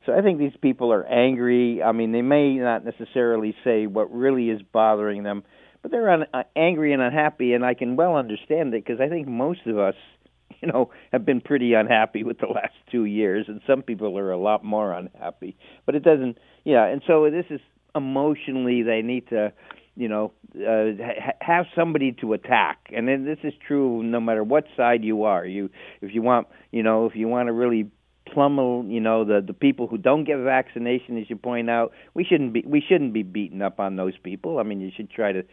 So 0.05 0.13
I 0.13 0.21
think 0.21 0.39
these 0.39 0.55
people 0.61 0.93
are 0.93 1.05
angry. 1.05 1.81
I 1.83 1.91
mean, 1.91 2.11
they 2.11 2.21
may 2.21 2.53
not 2.55 2.85
necessarily 2.85 3.55
say 3.63 3.87
what 3.87 4.11
really 4.13 4.49
is 4.49 4.61
bothering 4.61 5.23
them, 5.23 5.43
but 5.81 5.91
they're 5.91 6.09
un- 6.09 6.27
uh, 6.33 6.43
angry 6.55 6.93
and 6.93 7.01
unhappy, 7.01 7.53
and 7.53 7.65
I 7.65 7.73
can 7.73 7.95
well 7.95 8.15
understand 8.15 8.73
it 8.73 8.85
because 8.85 9.01
I 9.01 9.09
think 9.09 9.27
most 9.27 9.65
of 9.65 9.79
us, 9.79 9.95
you 10.61 10.67
know, 10.71 10.91
have 11.11 11.25
been 11.25 11.41
pretty 11.41 11.73
unhappy 11.73 12.23
with 12.23 12.37
the 12.37 12.47
last 12.47 12.75
two 12.91 13.05
years, 13.05 13.45
and 13.47 13.61
some 13.65 13.81
people 13.81 14.17
are 14.17 14.31
a 14.31 14.37
lot 14.37 14.63
more 14.63 14.93
unhappy. 14.93 15.57
But 15.85 15.95
it 15.95 16.03
doesn't, 16.03 16.37
yeah. 16.63 16.85
And 16.85 17.01
so 17.07 17.29
this 17.31 17.45
is 17.49 17.61
emotionally 17.95 18.83
they 18.83 19.01
need 19.01 19.27
to 19.29 19.51
you 19.97 20.07
know, 20.07 20.31
uh, 20.55 20.93
ha- 21.03 21.37
have 21.41 21.65
somebody 21.75 22.11
to 22.21 22.33
attack. 22.33 22.77
And 22.95 23.07
then 23.07 23.25
this 23.25 23.39
is 23.43 23.53
true 23.67 24.03
no 24.03 24.19
matter 24.19 24.43
what 24.43 24.65
side 24.77 25.03
you 25.03 25.23
are. 25.23 25.45
You, 25.45 25.69
if 26.01 26.13
you 26.13 26.21
want, 26.21 26.47
you 26.71 26.83
know, 26.83 27.07
if 27.07 27.15
you 27.15 27.27
want 27.27 27.47
to 27.47 27.53
really 27.53 27.89
pummel, 28.33 28.85
you 28.87 28.99
know, 28.99 29.25
the 29.25 29.41
the 29.45 29.53
people 29.53 29.87
who 29.87 29.97
don't 29.97 30.23
get 30.23 30.37
vaccination, 30.37 31.17
as 31.17 31.29
you 31.29 31.35
point 31.35 31.69
out, 31.69 31.91
we 32.13 32.23
shouldn't 32.23 32.53
be 32.53 32.63
we 32.65 32.81
shouldn't 32.87 33.13
be 33.13 33.23
beating 33.23 33.61
up 33.61 33.79
on 33.79 33.95
those 33.95 34.17
people. 34.21 34.59
I 34.59 34.63
mean, 34.63 34.81
you 34.81 34.91
should 34.95 35.09
try 35.09 35.31
to 35.31 35.43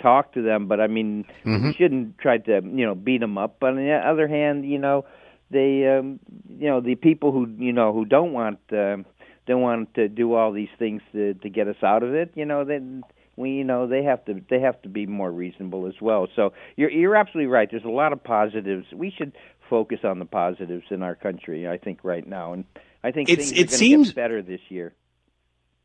talk 0.00 0.32
to 0.34 0.42
them, 0.42 0.66
but 0.66 0.80
I 0.80 0.88
mean, 0.88 1.24
mm-hmm. 1.44 1.68
we 1.68 1.74
shouldn't 1.74 2.18
try 2.18 2.38
to 2.38 2.60
you 2.64 2.86
know 2.86 2.94
beat 2.94 3.20
them 3.20 3.38
up. 3.38 3.56
But 3.60 3.70
on 3.70 3.76
the 3.76 3.92
other 3.92 4.26
hand, 4.26 4.68
you 4.68 4.78
know, 4.78 5.04
they 5.50 5.86
um, 5.86 6.18
you 6.48 6.68
know 6.68 6.80
the 6.80 6.96
people 6.96 7.30
who 7.30 7.46
you 7.58 7.72
know 7.72 7.92
who 7.92 8.04
don't 8.04 8.32
want. 8.32 8.58
Uh, 8.72 8.98
don't 9.44 9.60
want 9.60 9.92
to 9.94 10.08
do 10.08 10.34
all 10.34 10.52
these 10.52 10.68
things 10.78 11.02
to 11.10 11.34
to 11.34 11.50
get 11.50 11.66
us 11.66 11.82
out 11.82 12.04
of 12.04 12.14
it. 12.14 12.30
You 12.36 12.44
know, 12.44 12.64
then 12.64 13.02
we 13.36 13.50
you 13.50 13.64
know 13.64 13.86
they 13.86 14.02
have 14.04 14.24
to 14.26 14.40
they 14.50 14.60
have 14.60 14.80
to 14.82 14.88
be 14.88 15.06
more 15.06 15.30
reasonable 15.30 15.86
as 15.86 15.94
well. 16.00 16.28
So 16.36 16.52
you're 16.76 16.90
you're 16.90 17.16
absolutely 17.16 17.48
right. 17.48 17.70
There's 17.70 17.84
a 17.84 17.88
lot 17.88 18.12
of 18.12 18.22
positives. 18.22 18.86
We 18.92 19.10
should 19.10 19.32
focus 19.70 20.00
on 20.04 20.18
the 20.18 20.24
positives 20.24 20.84
in 20.90 21.02
our 21.02 21.14
country. 21.14 21.68
I 21.68 21.78
think 21.78 22.00
right 22.02 22.26
now, 22.26 22.52
and 22.52 22.64
I 23.02 23.10
think 23.10 23.28
it's, 23.28 23.50
things 23.50 23.58
it 23.58 23.70
seems 23.70 24.12
better 24.12 24.42
this 24.42 24.60
year. 24.68 24.94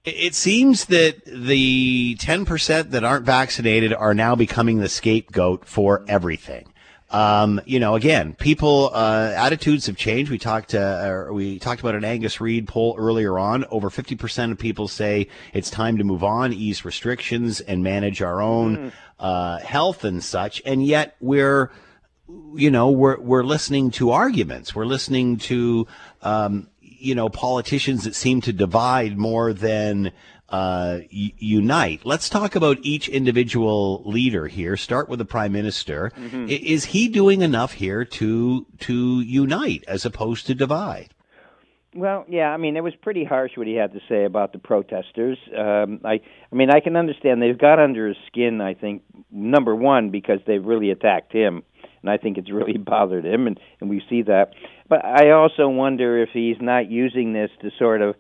It 0.04 0.36
seems 0.36 0.86
that 0.86 1.26
the 1.26 2.16
10% 2.16 2.92
that 2.92 3.04
aren't 3.04 3.26
vaccinated 3.26 3.94
are 3.94 4.14
now 4.14 4.36
becoming 4.36 4.78
the 4.78 4.88
scapegoat 4.88 5.66
for 5.66 6.06
everything. 6.08 6.72
Um, 7.10 7.62
you 7.66 7.80
know, 7.80 7.96
again, 7.96 8.34
people 8.34 8.92
uh, 8.94 9.34
attitudes 9.36 9.86
have 9.86 9.96
changed. 9.96 10.30
We 10.30 10.38
talked 10.38 10.76
uh, 10.76 11.28
we 11.32 11.58
talked 11.58 11.80
about 11.80 11.96
an 11.96 12.04
Angus 12.04 12.42
Reid 12.42 12.68
poll 12.68 12.96
earlier 12.98 13.40
on. 13.40 13.64
Over 13.72 13.90
fifty 13.90 14.16
percent 14.16 14.52
of 14.52 14.58
people 14.58 14.90
say 14.90 15.30
it's 15.54 15.70
time 15.70 15.98
to 16.00 16.04
move 16.04 16.24
on, 16.24 16.52
ease 16.52 16.84
restrictions, 16.84 17.62
and 17.62 17.82
manage 17.82 18.22
our 18.22 18.42
own 18.42 18.78
mm. 18.78 18.92
uh, 19.20 19.60
health 19.60 20.04
and 20.04 20.22
such. 20.22 20.62
And 20.66 20.86
yet 20.86 21.16
we're 21.22 21.72
you 22.56 22.70
know 22.70 22.92
we're 22.92 23.20
we're 23.20 23.44
listening 23.44 23.92
to 23.92 24.12
arguments. 24.12 24.76
We're 24.76 24.86
listening 24.86 25.38
to 25.38 25.88
um, 26.24 26.68
you 26.82 27.16
know 27.16 27.30
politicians 27.30 28.04
that 28.04 28.16
seem 28.16 28.42
to 28.42 28.52
divide 28.52 29.18
more 29.18 29.54
than 29.54 30.12
uh, 30.50 31.00
unite. 31.10 32.02
Let's 32.06 32.30
talk 32.30 32.56
about 32.56 32.78
each 32.82 33.10
individual 33.10 34.02
leader 34.06 34.48
here. 34.48 34.78
Start 34.78 35.10
with 35.10 35.20
the 35.20 35.26
prime 35.26 35.52
minister. 35.52 36.12
Mm-hmm. 36.16 36.46
Is 36.50 36.86
he 36.86 37.10
doing 37.10 37.42
enough 37.42 37.74
here 37.74 38.06
to 38.06 38.66
to 38.80 39.22
unite 39.22 39.84
as 39.88 40.06
opposed 40.06 40.48
to 40.48 40.56
divide? 40.56 41.14
Well, 41.96 42.26
yeah, 42.30 42.50
I 42.50 42.58
mean, 42.58 42.78
it 42.78 42.84
was 42.84 42.94
pretty 43.02 43.24
harsh 43.24 43.54
what 43.56 43.66
he 43.66 43.74
had 43.74 43.94
to 43.94 44.00
say 44.08 44.24
about 44.26 44.54
the 44.54 44.60
protesters. 44.60 45.38
Um, 45.58 46.02
I, 46.06 46.20
I 46.52 46.56
mean, 46.56 46.70
I 46.70 46.80
can 46.80 46.96
understand 46.96 47.42
they've 47.42 47.58
got 47.58 47.80
under 47.80 48.10
his 48.10 48.18
skin. 48.28 48.62
I 48.62 48.76
think 48.76 49.02
number 49.32 49.76
one 49.76 50.12
because 50.12 50.40
they've 50.46 50.64
really 50.64 50.92
attacked 50.92 51.34
him, 51.34 51.64
and 52.02 52.12
I 52.12 52.18
think 52.18 52.38
it's 52.38 52.52
really 52.52 52.78
bothered 52.78 53.26
him, 53.26 53.48
and 53.48 53.60
and 53.82 53.90
we 53.90 54.04
see 54.10 54.22
that. 54.24 54.54
But 54.88 55.04
I 55.04 55.32
also 55.32 55.68
wonder 55.68 56.22
if 56.22 56.30
he's 56.34 56.58
not 56.62 56.90
using 56.90 57.34
this 57.34 57.50
to 57.62 57.72
sort 57.80 58.02
of 58.02 58.16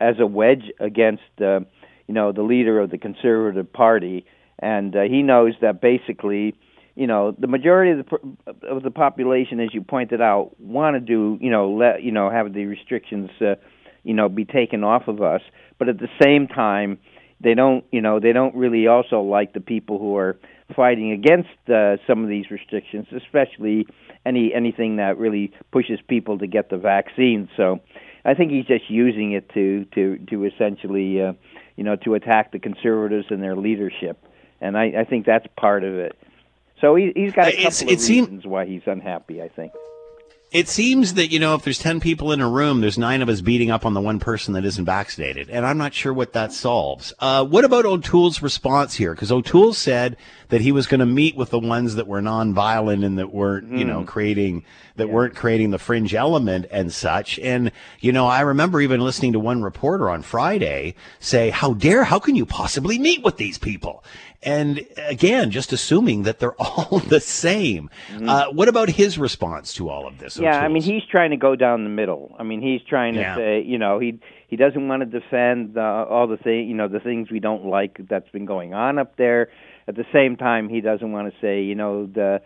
as 0.00 0.16
a 0.18 0.26
wedge 0.26 0.70
against 0.78 1.22
uh, 1.40 1.60
you 2.06 2.14
know 2.14 2.32
the 2.32 2.42
leader 2.42 2.80
of 2.80 2.90
the 2.90 2.98
Conservative 2.98 3.72
Party, 3.72 4.24
and 4.58 4.94
uh, 4.94 5.02
he 5.02 5.22
knows 5.22 5.54
that 5.60 5.80
basically 5.80 6.54
you 7.00 7.06
know, 7.06 7.34
the 7.38 7.46
majority 7.46 7.92
of 7.92 8.06
the 8.06 8.66
of 8.68 8.82
the 8.82 8.90
population, 8.90 9.60
as 9.60 9.72
you 9.72 9.80
pointed 9.80 10.20
out, 10.20 10.50
want 10.60 10.96
to 10.96 11.00
do, 11.00 11.38
you 11.40 11.50
know, 11.50 11.70
let 11.70 12.02
you 12.02 12.12
know 12.12 12.28
have 12.28 12.52
the 12.52 12.66
restrictions, 12.66 13.30
uh, 13.40 13.54
you 14.02 14.12
know, 14.12 14.28
be 14.28 14.44
taken 14.44 14.84
off 14.84 15.08
of 15.08 15.22
us. 15.22 15.40
But 15.78 15.88
at 15.88 15.98
the 15.98 16.08
same 16.22 16.46
time, 16.46 16.98
they 17.40 17.54
don't, 17.54 17.84
you 17.90 18.00
know, 18.00 18.20
they 18.20 18.32
don't 18.32 18.54
really 18.54 18.86
also 18.86 19.22
like 19.22 19.54
the 19.54 19.60
people 19.60 19.98
who 19.98 20.16
are 20.16 20.38
fighting 20.76 21.12
against 21.12 21.48
uh, 21.72 21.96
some 22.06 22.22
of 22.22 22.28
these 22.28 22.50
restrictions, 22.50 23.06
especially 23.16 23.86
any 24.26 24.52
anything 24.52 24.96
that 24.96 25.16
really 25.16 25.52
pushes 25.72 26.00
people 26.06 26.38
to 26.38 26.46
get 26.46 26.68
the 26.70 26.76
vaccine. 26.76 27.48
So, 27.56 27.80
I 28.24 28.34
think 28.34 28.50
he's 28.50 28.66
just 28.66 28.90
using 28.90 29.32
it 29.32 29.48
to 29.54 29.86
to 29.94 30.18
to 30.28 30.44
essentially, 30.44 31.22
uh, 31.22 31.32
you 31.76 31.84
know, 31.84 31.96
to 31.96 32.14
attack 32.14 32.52
the 32.52 32.58
conservatives 32.58 33.26
and 33.30 33.42
their 33.42 33.56
leadership, 33.56 34.22
and 34.60 34.76
I, 34.76 34.92
I 35.00 35.04
think 35.04 35.26
that's 35.26 35.46
part 35.56 35.84
of 35.84 35.94
it. 35.94 36.16
So 36.80 36.94
he, 36.94 37.12
he's 37.14 37.32
got 37.32 37.48
a 37.48 37.52
couple 37.52 37.90
it's, 37.90 38.04
of 38.04 38.08
reasons 38.08 38.46
why 38.46 38.66
he's 38.66 38.82
unhappy. 38.86 39.42
I 39.42 39.48
think. 39.48 39.72
It 40.52 40.68
seems 40.68 41.14
that, 41.14 41.28
you 41.30 41.38
know, 41.38 41.54
if 41.54 41.62
there's 41.62 41.78
10 41.78 42.00
people 42.00 42.32
in 42.32 42.40
a 42.40 42.48
room, 42.48 42.80
there's 42.80 42.98
nine 42.98 43.22
of 43.22 43.28
us 43.28 43.40
beating 43.40 43.70
up 43.70 43.86
on 43.86 43.94
the 43.94 44.00
one 44.00 44.18
person 44.18 44.54
that 44.54 44.64
isn't 44.64 44.84
vaccinated. 44.84 45.48
And 45.48 45.64
I'm 45.64 45.78
not 45.78 45.94
sure 45.94 46.12
what 46.12 46.32
that 46.32 46.52
solves. 46.52 47.12
Uh, 47.20 47.44
what 47.44 47.64
about 47.64 47.84
O'Toole's 47.84 48.42
response 48.42 48.96
here? 48.96 49.14
Because 49.14 49.30
O'Toole 49.30 49.74
said 49.74 50.16
that 50.48 50.60
he 50.60 50.72
was 50.72 50.88
going 50.88 50.98
to 50.98 51.06
meet 51.06 51.36
with 51.36 51.50
the 51.50 51.60
ones 51.60 51.94
that 51.94 52.08
were 52.08 52.20
nonviolent 52.20 53.04
and 53.04 53.16
that 53.16 53.32
weren't, 53.32 53.70
mm. 53.70 53.78
you 53.78 53.84
know, 53.84 54.00
hmm. 54.00 54.06
creating, 54.06 54.64
that 54.96 55.06
yeah. 55.06 55.12
weren't 55.12 55.36
creating 55.36 55.70
the 55.70 55.78
fringe 55.78 56.14
element 56.14 56.66
and 56.72 56.92
such. 56.92 57.38
And, 57.38 57.70
you 58.00 58.10
know, 58.10 58.26
I 58.26 58.40
remember 58.40 58.80
even 58.80 59.00
listening 59.00 59.34
to 59.34 59.38
one 59.38 59.62
reporter 59.62 60.10
on 60.10 60.22
Friday 60.22 60.96
say, 61.20 61.50
how 61.50 61.74
dare, 61.74 62.02
how 62.02 62.18
can 62.18 62.34
you 62.34 62.44
possibly 62.44 62.98
meet 62.98 63.22
with 63.22 63.36
these 63.36 63.56
people? 63.56 64.02
And 64.42 64.86
again, 64.96 65.50
just 65.50 65.72
assuming 65.72 66.22
that 66.22 66.38
they're 66.38 66.54
all 66.58 66.98
the 66.98 67.20
same. 67.20 67.90
Mm-hmm. 68.12 68.28
Uh, 68.28 68.50
what 68.52 68.68
about 68.68 68.88
his 68.88 69.18
response 69.18 69.74
to 69.74 69.88
all 69.90 70.06
of 70.06 70.18
this? 70.18 70.38
Yeah, 70.38 70.50
O'Toole's? 70.50 70.64
I 70.64 70.68
mean, 70.68 70.82
he's 70.82 71.02
trying 71.10 71.30
to 71.30 71.36
go 71.36 71.56
down 71.56 71.84
the 71.84 71.90
middle. 71.90 72.34
I 72.38 72.42
mean, 72.42 72.62
he's 72.62 72.80
trying 72.88 73.14
to 73.14 73.20
yeah. 73.20 73.36
say, 73.36 73.62
you 73.62 73.78
know, 73.78 73.98
he 73.98 74.18
he 74.48 74.56
doesn't 74.56 74.88
want 74.88 75.00
to 75.00 75.20
defend 75.20 75.76
uh, 75.78 76.06
all 76.08 76.26
the 76.26 76.36
thing, 76.36 76.68
you 76.68 76.74
know, 76.74 76.88
the 76.88 77.00
things 77.00 77.30
we 77.30 77.38
don't 77.38 77.66
like 77.66 78.00
that's 78.08 78.28
been 78.30 78.46
going 78.46 78.74
on 78.74 78.98
up 78.98 79.16
there. 79.16 79.48
At 79.86 79.96
the 79.96 80.04
same 80.12 80.36
time, 80.36 80.68
he 80.68 80.80
doesn't 80.80 81.12
want 81.12 81.32
to 81.32 81.40
say, 81.40 81.62
you 81.62 81.74
know, 81.74 82.06
the 82.06 82.40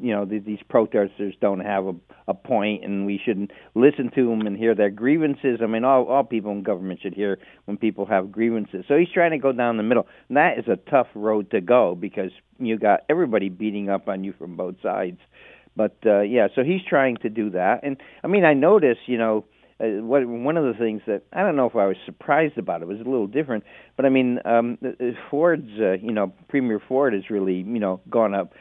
you 0.00 0.12
know 0.12 0.24
the, 0.24 0.38
these 0.38 0.60
protesters 0.68 1.34
don't 1.40 1.60
have 1.60 1.86
a, 1.86 1.94
a 2.28 2.34
point 2.34 2.84
and 2.84 3.06
we 3.06 3.20
shouldn't 3.24 3.50
listen 3.74 4.10
to 4.14 4.28
them 4.28 4.46
and 4.46 4.56
hear 4.56 4.74
their 4.74 4.90
grievances. 4.90 5.60
I 5.62 5.66
mean, 5.66 5.84
all 5.84 6.06
all 6.06 6.24
people 6.24 6.52
in 6.52 6.62
government 6.62 7.00
should 7.02 7.14
hear 7.14 7.38
when 7.66 7.76
people 7.76 8.06
have 8.06 8.32
grievances. 8.32 8.84
So 8.88 8.96
he's 8.96 9.10
trying 9.12 9.32
to 9.32 9.38
go 9.38 9.52
down 9.52 9.76
the 9.76 9.82
middle. 9.82 10.06
And 10.28 10.36
that 10.36 10.58
is 10.58 10.68
a 10.68 10.76
tough 10.90 11.08
road 11.14 11.50
to 11.50 11.60
go 11.60 11.94
because 11.94 12.30
you 12.58 12.78
got 12.78 13.00
everybody 13.08 13.48
beating 13.48 13.88
up 13.88 14.08
on 14.08 14.24
you 14.24 14.32
from 14.32 14.56
both 14.56 14.76
sides. 14.82 15.18
But 15.76 15.96
uh, 16.04 16.20
yeah, 16.20 16.48
so 16.54 16.64
he's 16.64 16.82
trying 16.88 17.18
to 17.18 17.28
do 17.28 17.50
that. 17.50 17.80
And 17.82 17.96
I 18.24 18.26
mean, 18.26 18.44
I 18.44 18.54
notice, 18.54 18.98
you 19.06 19.18
know 19.18 19.44
uh, 19.80 19.86
what 20.02 20.26
one 20.26 20.56
of 20.56 20.64
the 20.64 20.74
things 20.74 21.02
that 21.06 21.22
I 21.32 21.42
don't 21.42 21.56
know 21.56 21.66
if 21.66 21.76
I 21.76 21.86
was 21.86 21.96
surprised 22.04 22.58
about 22.58 22.82
it 22.82 22.88
was 22.88 22.98
a 23.00 23.04
little 23.04 23.26
different, 23.28 23.64
but 23.96 24.04
I 24.04 24.08
mean 24.08 24.40
um, 24.44 24.78
uh, 24.84 24.88
uh, 24.88 25.10
Ford's 25.30 25.70
uh, 25.80 25.92
you 25.92 26.12
know 26.12 26.32
Premier 26.48 26.80
Ford 26.80 27.12
has 27.14 27.30
really 27.30 27.56
you 27.56 27.78
know 27.78 28.00
gone 28.10 28.34
up 28.34 28.54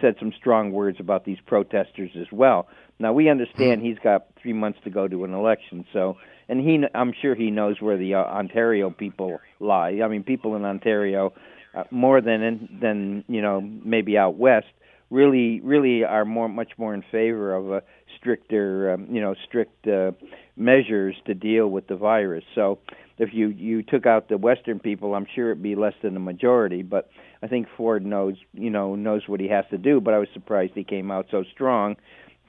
said 0.00 0.16
some 0.18 0.32
strong 0.36 0.72
words 0.72 0.98
about 1.00 1.24
these 1.24 1.38
protesters 1.46 2.10
as 2.18 2.26
well. 2.32 2.68
Now 2.98 3.12
we 3.12 3.28
understand 3.28 3.82
he's 3.82 3.98
got 4.02 4.26
three 4.42 4.52
months 4.52 4.80
to 4.84 4.90
go 4.90 5.06
to 5.06 5.24
an 5.24 5.32
election, 5.32 5.84
so 5.92 6.16
and 6.48 6.60
he 6.60 6.82
I'm 6.94 7.12
sure 7.20 7.34
he 7.34 7.50
knows 7.50 7.80
where 7.80 7.96
the 7.96 8.14
uh, 8.14 8.18
Ontario 8.18 8.90
people 8.90 9.38
lie. 9.60 10.00
I 10.02 10.08
mean 10.08 10.24
people 10.24 10.56
in 10.56 10.64
Ontario 10.64 11.32
uh, 11.74 11.84
more 11.90 12.20
than 12.20 12.42
in, 12.42 12.78
than 12.80 13.24
you 13.28 13.42
know 13.42 13.60
maybe 13.60 14.18
out 14.18 14.36
west 14.36 14.66
really 15.10 15.60
really 15.60 16.04
are 16.04 16.24
more 16.24 16.48
much 16.48 16.72
more 16.76 16.94
in 16.94 17.02
favor 17.10 17.54
of 17.54 17.70
a 17.70 17.82
stricter 18.18 18.92
um, 18.92 19.06
you 19.10 19.20
know 19.20 19.34
strict 19.46 19.86
uh, 19.86 20.12
measures 20.58 21.16
to 21.26 21.34
deal 21.34 21.68
with 21.68 21.86
the 21.86 21.96
virus. 21.96 22.44
So 22.54 22.78
if 23.18 23.30
you 23.32 23.48
you 23.48 23.82
took 23.82 24.06
out 24.06 24.28
the 24.28 24.38
Western 24.38 24.78
people, 24.78 25.14
I'm 25.14 25.26
sure 25.34 25.50
it'd 25.50 25.62
be 25.62 25.74
less 25.74 25.94
than 26.02 26.14
the 26.14 26.20
majority. 26.20 26.82
But 26.82 27.10
I 27.42 27.46
think 27.46 27.68
Ford 27.76 28.04
knows 28.04 28.36
you 28.52 28.70
know 28.70 28.94
knows 28.94 29.22
what 29.26 29.40
he 29.40 29.48
has 29.48 29.64
to 29.70 29.78
do. 29.78 30.00
But 30.00 30.14
I 30.14 30.18
was 30.18 30.28
surprised 30.32 30.72
he 30.74 30.84
came 30.84 31.10
out 31.10 31.26
so 31.30 31.44
strong. 31.52 31.96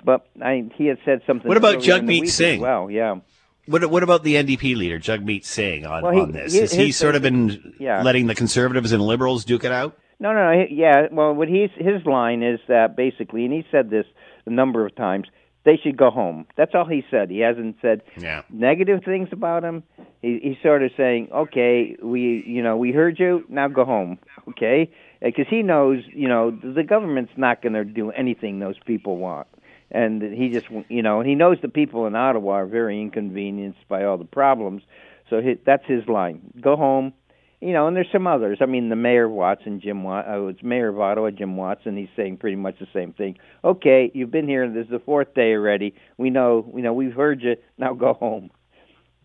But 0.04 0.28
I, 0.42 0.70
he 0.76 0.86
had 0.86 0.98
said 1.04 1.22
something. 1.28 1.48
What 1.48 1.58
about 1.58 1.80
Jagmeet 1.80 2.30
Singh? 2.30 2.62
Well, 2.62 2.90
yeah. 2.90 3.20
What, 3.66 3.86
what 3.92 4.02
about 4.02 4.24
the 4.24 4.36
NDP 4.36 4.76
leader, 4.76 4.98
Jagmeet 4.98 5.46
Singh, 5.46 5.86
on, 5.86 6.02
well, 6.02 6.12
he, 6.12 6.20
on 6.22 6.32
this? 6.32 6.58
Has 6.58 6.72
he 6.72 6.92
sort 6.92 7.16
of 7.16 7.22
been 7.22 7.76
yeah. 7.80 8.02
letting 8.02 8.26
the 8.26 8.34
conservatives 8.34 8.94
and 8.94 9.02
liberals 9.02 9.46
duke 9.46 9.64
it 9.64 9.72
out? 9.72 9.96
No, 10.20 10.34
no, 10.34 10.54
no. 10.54 10.66
Yeah. 10.72 11.08
Well, 11.12 11.34
what 11.34 11.48
he's 11.48 11.70
his 11.76 12.06
line 12.06 12.42
is 12.42 12.60
that 12.68 12.96
basically, 12.96 13.46
and 13.46 13.54
he 13.54 13.66
said 13.72 13.90
this 13.90 14.06
a 14.46 14.50
number 14.50 14.86
of 14.86 14.96
times 14.96 15.28
they 15.66 15.78
should 15.78 15.98
go 15.98 16.10
home. 16.10 16.46
That's 16.56 16.74
all 16.74 16.86
he 16.86 17.04
said. 17.12 17.30
He 17.30 17.40
hasn't 17.40 17.78
said 17.82 18.02
yeah. 18.18 18.44
negative 18.50 19.04
things 19.04 19.30
about 19.32 19.64
him. 19.64 19.84
He, 20.22 20.40
he's 20.42 20.58
sort 20.64 20.84
of 20.84 20.92
saying, 20.96 21.30
"Okay, 21.34 21.96
we, 22.02 22.44
you 22.46 22.64
know, 22.64 22.78
we 22.78 22.92
heard 22.92 23.20
you. 23.20 23.44
Now 23.50 23.68
go 23.68 23.86
home." 23.86 24.20
Okay, 24.50 24.90
because 25.22 25.48
he 25.50 25.62
knows, 25.62 26.04
you 26.14 26.28
know, 26.28 26.52
the 26.52 26.84
government's 26.84 27.34
not 27.36 27.62
going 27.62 27.74
to 27.74 27.84
do 27.84 28.12
anything 28.12 28.60
those 28.60 28.80
people 28.86 29.18
want, 29.18 29.48
and 29.92 30.22
he 30.22 30.50
just, 30.50 30.68
you 30.88 31.02
know, 31.02 31.22
he 31.22 31.36
knows 31.36 31.58
the 31.62 31.70
people 31.70 32.08
in 32.08 32.16
Ottawa 32.16 32.52
are 32.54 32.66
very 32.66 33.02
inconvenienced 33.02 33.88
by 33.88 34.06
all 34.06 34.18
the 34.18 34.26
problems. 34.26 34.84
So 35.30 35.42
he, 35.42 35.58
that's 35.66 35.86
his 35.86 36.08
line: 36.08 36.42
go 36.62 36.76
home, 36.76 37.14
you 37.62 37.74
know, 37.74 37.88
and 37.88 37.96
there's 37.96 38.12
some 38.12 38.26
others. 38.26 38.60
I 38.62 38.66
mean, 38.66 38.90
the 38.90 38.96
mayor 38.96 39.26
of 39.26 39.32
Watson, 39.32 39.82
Jim 39.82 40.04
Wat, 40.04 40.26
oh, 40.28 40.48
it's 40.48 40.64
Mayor 40.64 40.90
of 40.90 41.00
Ottawa, 41.00 41.30
Jim 41.32 41.58
Watson. 41.58 41.98
He's 41.98 42.10
saying 42.16 42.38
pretty 42.38 42.56
much 42.56 42.80
the 42.80 42.88
same 42.94 43.14
thing. 43.14 43.38
Okay, 43.64 44.12
you've 44.14 44.32
been 44.32 44.48
here. 44.48 44.70
This 44.70 44.86
is 44.86 44.92
the 44.92 45.00
fourth 45.00 45.34
day 45.34 45.54
already. 45.54 45.94
We 46.18 46.30
know, 46.30 46.72
you 46.76 46.82
know, 46.82 46.94
we've 46.94 47.14
heard 47.14 47.42
you. 47.42 47.58
Now 47.78 47.94
go 47.94 48.14
home. 48.14 48.50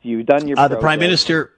You've 0.02 0.26
done 0.26 0.48
your. 0.48 0.58
Uh, 0.58 0.68
the 0.68 0.76
prime 0.76 0.98
minister 0.98 1.53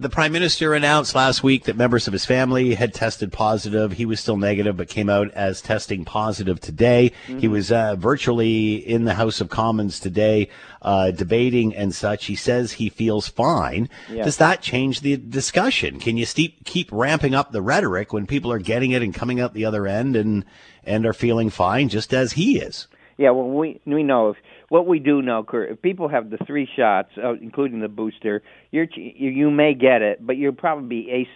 the 0.00 0.08
prime 0.08 0.32
minister 0.32 0.72
announced 0.72 1.14
last 1.14 1.42
week 1.42 1.64
that 1.64 1.76
members 1.76 2.06
of 2.06 2.14
his 2.14 2.24
family 2.24 2.74
had 2.74 2.94
tested 2.94 3.30
positive. 3.30 3.92
He 3.92 4.06
was 4.06 4.18
still 4.18 4.38
negative, 4.38 4.78
but 4.78 4.88
came 4.88 5.10
out 5.10 5.30
as 5.32 5.60
testing 5.60 6.06
positive 6.06 6.58
today. 6.58 7.12
Mm-hmm. 7.26 7.38
He 7.38 7.48
was 7.48 7.70
uh, 7.70 7.96
virtually 7.96 8.76
in 8.76 9.04
the 9.04 9.14
House 9.14 9.42
of 9.42 9.50
Commons 9.50 10.00
today, 10.00 10.48
uh, 10.80 11.10
debating 11.10 11.76
and 11.76 11.94
such. 11.94 12.26
He 12.26 12.34
says 12.34 12.72
he 12.72 12.88
feels 12.88 13.28
fine. 13.28 13.90
Yeah. 14.10 14.24
Does 14.24 14.38
that 14.38 14.62
change 14.62 15.02
the 15.02 15.18
discussion? 15.18 16.00
Can 16.00 16.16
you 16.16 16.24
steep, 16.24 16.64
keep 16.64 16.88
ramping 16.90 17.34
up 17.34 17.52
the 17.52 17.62
rhetoric 17.62 18.12
when 18.12 18.26
people 18.26 18.50
are 18.50 18.58
getting 18.58 18.92
it 18.92 19.02
and 19.02 19.14
coming 19.14 19.38
out 19.38 19.52
the 19.52 19.66
other 19.66 19.86
end 19.86 20.16
and 20.16 20.46
and 20.82 21.04
are 21.04 21.12
feeling 21.12 21.50
fine, 21.50 21.90
just 21.90 22.14
as 22.14 22.32
he 22.32 22.58
is? 22.58 22.86
Yeah, 23.18 23.32
well, 23.32 23.50
we 23.50 23.82
we 23.84 24.02
know 24.02 24.30
if 24.30 24.38
what 24.70 24.86
we 24.86 25.00
do 25.00 25.20
know, 25.20 25.42
Kurt, 25.42 25.72
if 25.72 25.82
people 25.82 26.08
have 26.08 26.30
the 26.30 26.38
three 26.46 26.66
shots, 26.76 27.10
uh, 27.22 27.32
including 27.34 27.80
the 27.80 27.88
booster, 27.88 28.40
you're 28.70 28.86
you, 28.94 29.28
you 29.28 29.50
may 29.50 29.74
get 29.74 30.00
it, 30.00 30.24
but 30.24 30.36
you'll 30.36 30.52
probably 30.52 30.88
be 30.88 31.26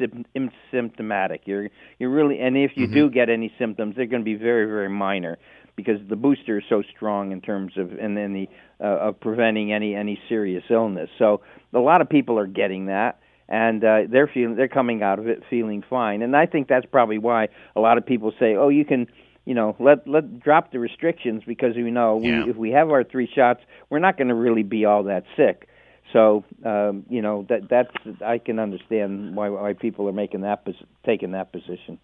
asymptomatic. 0.73 1.41
You're 1.45 1.69
you're 1.99 2.11
really, 2.11 2.39
and 2.39 2.57
if 2.57 2.71
you 2.77 2.87
mm-hmm. 2.87 2.95
do 2.95 3.11
get 3.11 3.29
any 3.29 3.53
symptoms, 3.59 3.97
they're 3.97 4.07
going 4.07 4.23
to 4.23 4.25
be 4.25 4.37
very 4.37 4.67
very 4.67 4.89
minor 4.89 5.37
because 5.75 5.99
the 6.09 6.15
booster 6.15 6.59
is 6.59 6.65
so 6.69 6.85
strong 6.97 7.33
in 7.33 7.41
terms 7.41 7.73
of 7.77 7.91
and 8.01 8.17
then 8.17 8.33
the 8.35 8.49
uh, 8.81 9.09
of 9.09 9.21
preventing 9.21 9.73
any 9.73 9.97
any 9.97 10.17
serious 10.29 10.63
illness. 10.71 11.11
So 11.19 11.43
a 11.73 11.81
lot 11.81 12.01
of 12.01 12.09
people 12.09 12.39
are 12.39 12.47
getting 12.47 12.87
that 12.87 13.19
and 13.49 13.83
uh, 13.83 14.03
they're 14.09 14.31
feeling 14.33 14.55
they're 14.55 14.69
coming 14.69 15.03
out 15.03 15.19
of 15.19 15.27
it 15.27 15.43
feeling 15.51 15.83
fine. 15.91 16.23
And 16.23 16.37
I 16.37 16.47
think 16.47 16.69
that's 16.69 16.87
probably 16.87 17.19
why 17.19 17.49
a 17.75 17.81
lot 17.81 17.99
of 17.99 18.07
people 18.07 18.33
say, 18.39 18.55
"Oh, 18.55 18.69
you 18.69 18.85
can 18.85 19.09
you 19.45 19.55
know, 19.55 19.77
let 19.79 20.07
let 20.09 20.41
drop 20.41 20.73
the 20.73 20.79
restrictions 20.79 21.43
because 21.47 21.77
we 21.77 21.91
know 21.91 22.21
yeah. 22.23 22.45
we, 22.45 22.51
if 22.51 22.57
we 22.57 22.71
have 22.71 22.91
our 22.91 23.05
three 23.05 23.29
shots, 23.35 23.61
we're 23.91 23.99
not 23.99 24.17
going 24.17 24.29
to 24.29 24.35
really 24.35 24.63
be 24.63 24.85
all 24.85 25.05
that 25.05 25.25
sick. 25.37 25.69
So, 26.13 26.45
um, 26.65 27.05
you 27.09 27.23
know, 27.23 27.45
that 27.49 27.69
that's 27.69 27.91
I 28.25 28.39
can 28.39 28.59
understand 28.59 29.37
why 29.37 29.49
why 29.49 29.73
people 29.75 30.09
are 30.09 30.13
making 30.13 30.43
that 30.43 30.65
taking 31.05 31.33
that 31.33 31.53
position. 31.53 31.99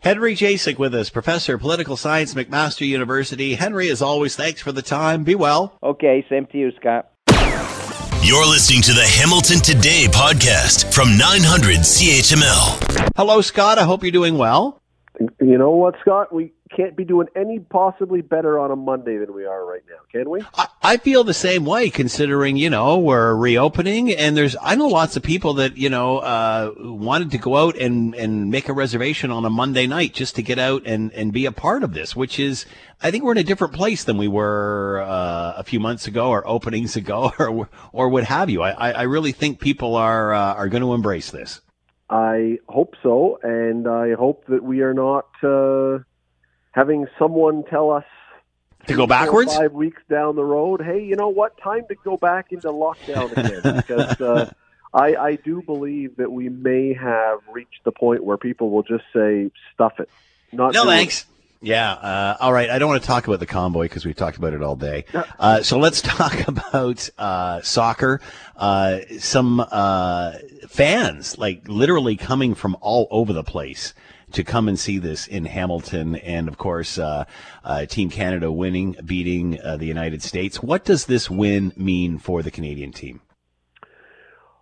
Henry 0.00 0.34
Jacek 0.34 0.78
with 0.78 0.94
us, 0.96 1.10
professor 1.10 1.54
of 1.54 1.60
political 1.60 1.96
science, 1.96 2.34
McMaster 2.34 2.86
University. 2.86 3.54
Henry, 3.54 3.88
as 3.88 4.02
always, 4.02 4.34
thanks 4.34 4.60
for 4.60 4.72
the 4.72 4.82
time. 4.82 5.22
Be 5.22 5.36
well. 5.36 5.78
Okay, 5.80 6.26
same 6.28 6.46
to 6.46 6.58
you, 6.58 6.72
Scott. 6.80 7.08
You're 8.24 8.46
listening 8.46 8.82
to 8.82 8.92
the 8.92 9.04
Hamilton 9.04 9.60
Today 9.60 10.06
podcast 10.08 10.92
from 10.92 11.16
900 11.16 11.78
CHML. 11.78 13.10
Hello, 13.16 13.40
Scott. 13.40 13.78
I 13.78 13.84
hope 13.84 14.02
you're 14.02 14.10
doing 14.10 14.38
well. 14.38 14.81
You 15.20 15.58
know 15.58 15.70
what, 15.70 15.94
Scott? 16.00 16.32
We 16.32 16.52
can't 16.74 16.96
be 16.96 17.04
doing 17.04 17.28
any 17.36 17.58
possibly 17.58 18.22
better 18.22 18.58
on 18.58 18.70
a 18.70 18.76
Monday 18.76 19.18
than 19.18 19.34
we 19.34 19.44
are 19.44 19.64
right 19.64 19.82
now, 19.86 19.98
can 20.10 20.30
we? 20.30 20.40
I, 20.54 20.68
I 20.82 20.96
feel 20.96 21.22
the 21.22 21.34
same 21.34 21.66
way, 21.66 21.90
considering 21.90 22.56
you 22.56 22.70
know 22.70 22.98
we're 22.98 23.34
reopening, 23.34 24.10
and 24.10 24.34
there's 24.36 24.56
I 24.60 24.74
know 24.74 24.88
lots 24.88 25.16
of 25.16 25.22
people 25.22 25.54
that 25.54 25.76
you 25.76 25.90
know 25.90 26.18
uh, 26.18 26.72
wanted 26.78 27.30
to 27.32 27.38
go 27.38 27.58
out 27.58 27.76
and 27.76 28.14
and 28.14 28.50
make 28.50 28.70
a 28.70 28.72
reservation 28.72 29.30
on 29.30 29.44
a 29.44 29.50
Monday 29.50 29.86
night 29.86 30.14
just 30.14 30.34
to 30.36 30.42
get 30.42 30.58
out 30.58 30.82
and 30.86 31.12
and 31.12 31.30
be 31.30 31.44
a 31.44 31.52
part 31.52 31.82
of 31.82 31.92
this, 31.92 32.16
which 32.16 32.38
is 32.38 32.64
I 33.02 33.10
think 33.10 33.22
we're 33.22 33.32
in 33.32 33.38
a 33.38 33.44
different 33.44 33.74
place 33.74 34.04
than 34.04 34.16
we 34.16 34.28
were 34.28 35.02
uh, 35.06 35.54
a 35.58 35.62
few 35.62 35.78
months 35.78 36.06
ago, 36.06 36.30
or 36.30 36.46
openings 36.48 36.96
ago, 36.96 37.32
or 37.38 37.68
or 37.92 38.08
what 38.08 38.24
have 38.24 38.48
you. 38.48 38.62
I 38.62 38.92
I 38.92 39.02
really 39.02 39.32
think 39.32 39.60
people 39.60 39.94
are 39.94 40.32
uh, 40.32 40.54
are 40.54 40.70
going 40.70 40.82
to 40.82 40.94
embrace 40.94 41.30
this. 41.30 41.60
I 42.10 42.58
hope 42.68 42.94
so, 43.02 43.38
and 43.42 43.88
I 43.88 44.14
hope 44.14 44.46
that 44.48 44.62
we 44.62 44.82
are 44.82 44.94
not 44.94 45.28
uh, 45.42 46.00
having 46.72 47.06
someone 47.18 47.64
tell 47.64 47.90
us 47.90 48.04
to 48.86 48.94
go 48.94 49.06
backwards 49.06 49.54
five 49.54 49.72
weeks 49.72 50.02
down 50.10 50.36
the 50.36 50.44
road. 50.44 50.82
Hey, 50.82 51.04
you 51.04 51.16
know 51.16 51.28
what? 51.28 51.56
Time 51.62 51.84
to 51.88 51.94
go 51.94 52.16
back 52.16 52.52
into 52.52 52.68
lockdown 52.68 53.32
again 53.32 53.76
because 53.86 54.20
uh, 54.20 54.52
I, 54.92 55.14
I 55.14 55.36
do 55.36 55.62
believe 55.62 56.16
that 56.16 56.30
we 56.30 56.48
may 56.48 56.92
have 56.92 57.40
reached 57.50 57.84
the 57.84 57.92
point 57.92 58.24
where 58.24 58.36
people 58.36 58.70
will 58.70 58.82
just 58.82 59.04
say, 59.14 59.50
"Stuff 59.72 60.00
it." 60.00 60.08
Not 60.52 60.74
no 60.74 60.84
thanks. 60.84 61.22
It. 61.22 61.26
Yeah. 61.62 61.92
Uh, 61.92 62.36
all 62.40 62.52
right. 62.52 62.68
I 62.68 62.78
don't 62.80 62.88
want 62.88 63.02
to 63.02 63.06
talk 63.06 63.28
about 63.28 63.38
the 63.38 63.46
convoy 63.46 63.84
because 63.84 64.04
we've 64.04 64.16
talked 64.16 64.36
about 64.36 64.52
it 64.52 64.62
all 64.62 64.74
day. 64.74 65.04
Uh, 65.38 65.62
so 65.62 65.78
let's 65.78 66.02
talk 66.02 66.48
about 66.48 67.08
uh, 67.18 67.62
soccer. 67.62 68.20
Uh, 68.56 68.98
some 69.18 69.60
uh, 69.70 70.32
fans, 70.68 71.38
like 71.38 71.66
literally 71.68 72.16
coming 72.16 72.56
from 72.56 72.76
all 72.80 73.06
over 73.12 73.32
the 73.32 73.44
place 73.44 73.94
to 74.32 74.42
come 74.42 74.66
and 74.66 74.78
see 74.78 74.98
this 74.98 75.26
in 75.26 75.44
Hamilton, 75.44 76.16
and 76.16 76.48
of 76.48 76.56
course, 76.56 76.98
uh, 76.98 77.26
Team 77.88 78.08
Canada 78.08 78.50
winning, 78.50 78.96
beating 79.04 79.58
the 79.76 79.84
United 79.84 80.22
States. 80.22 80.62
What 80.62 80.84
does 80.84 81.04
this 81.04 81.30
win 81.30 81.72
mean 81.76 82.18
for 82.18 82.42
the 82.42 82.50
Canadian 82.50 82.92
team? 82.92 83.20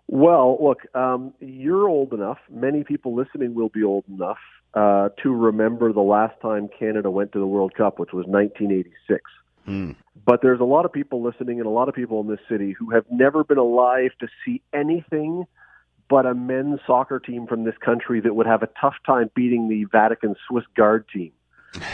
Well, 0.09 0.59
look, 0.61 0.93
um, 0.93 1.35
you're 1.39 1.89
old 1.89 2.13
enough. 2.13 2.39
Many 2.51 2.83
people 2.83 3.15
listening 3.15 3.55
will 3.55 3.69
be 3.69 3.85
old 3.85 4.05
enough 4.09 4.39
uh, 4.75 5.09
to 5.23 5.35
remember 5.35 5.93
the 5.93 6.01
last 6.01 6.41
time 6.41 6.69
Canada 6.79 7.11
went 7.11 7.33
to 7.33 7.39
the 7.39 7.47
World 7.47 7.75
Cup, 7.75 7.99
which 7.99 8.13
was 8.13 8.27
1986. 8.27 9.23
Mm. 9.67 9.97
But 10.25 10.43
there's 10.43 10.61
a 10.61 10.65
lot 10.65 10.85
of 10.85 10.93
people 10.93 11.23
listening 11.23 11.59
and 11.59 11.67
a 11.67 11.71
lot 11.71 11.89
of 11.89 11.95
people 11.95 12.21
in 12.21 12.29
this 12.29 12.41
city 12.49 12.73
who 12.73 12.91
have 12.91 13.05
never 13.11 13.45
been 13.45 13.59
alive 13.59 14.11
to 14.21 14.29
see 14.45 14.63
anything 14.73 15.47
but 16.09 16.27
a 16.27 16.35
men's 16.35 16.81
soccer 16.87 17.21
team 17.21 17.47
from 17.47 17.63
this 17.65 17.77
country 17.79 18.21
that 18.21 18.35
would 18.35 18.47
have 18.47 18.65
a 18.65 18.69
tough 18.81 18.97
time 19.07 19.31
beating 19.35 19.69
the 19.69 19.85
Vatican 19.85 20.35
Swiss 20.47 20.65
Guard 20.77 21.07
team. 21.09 21.33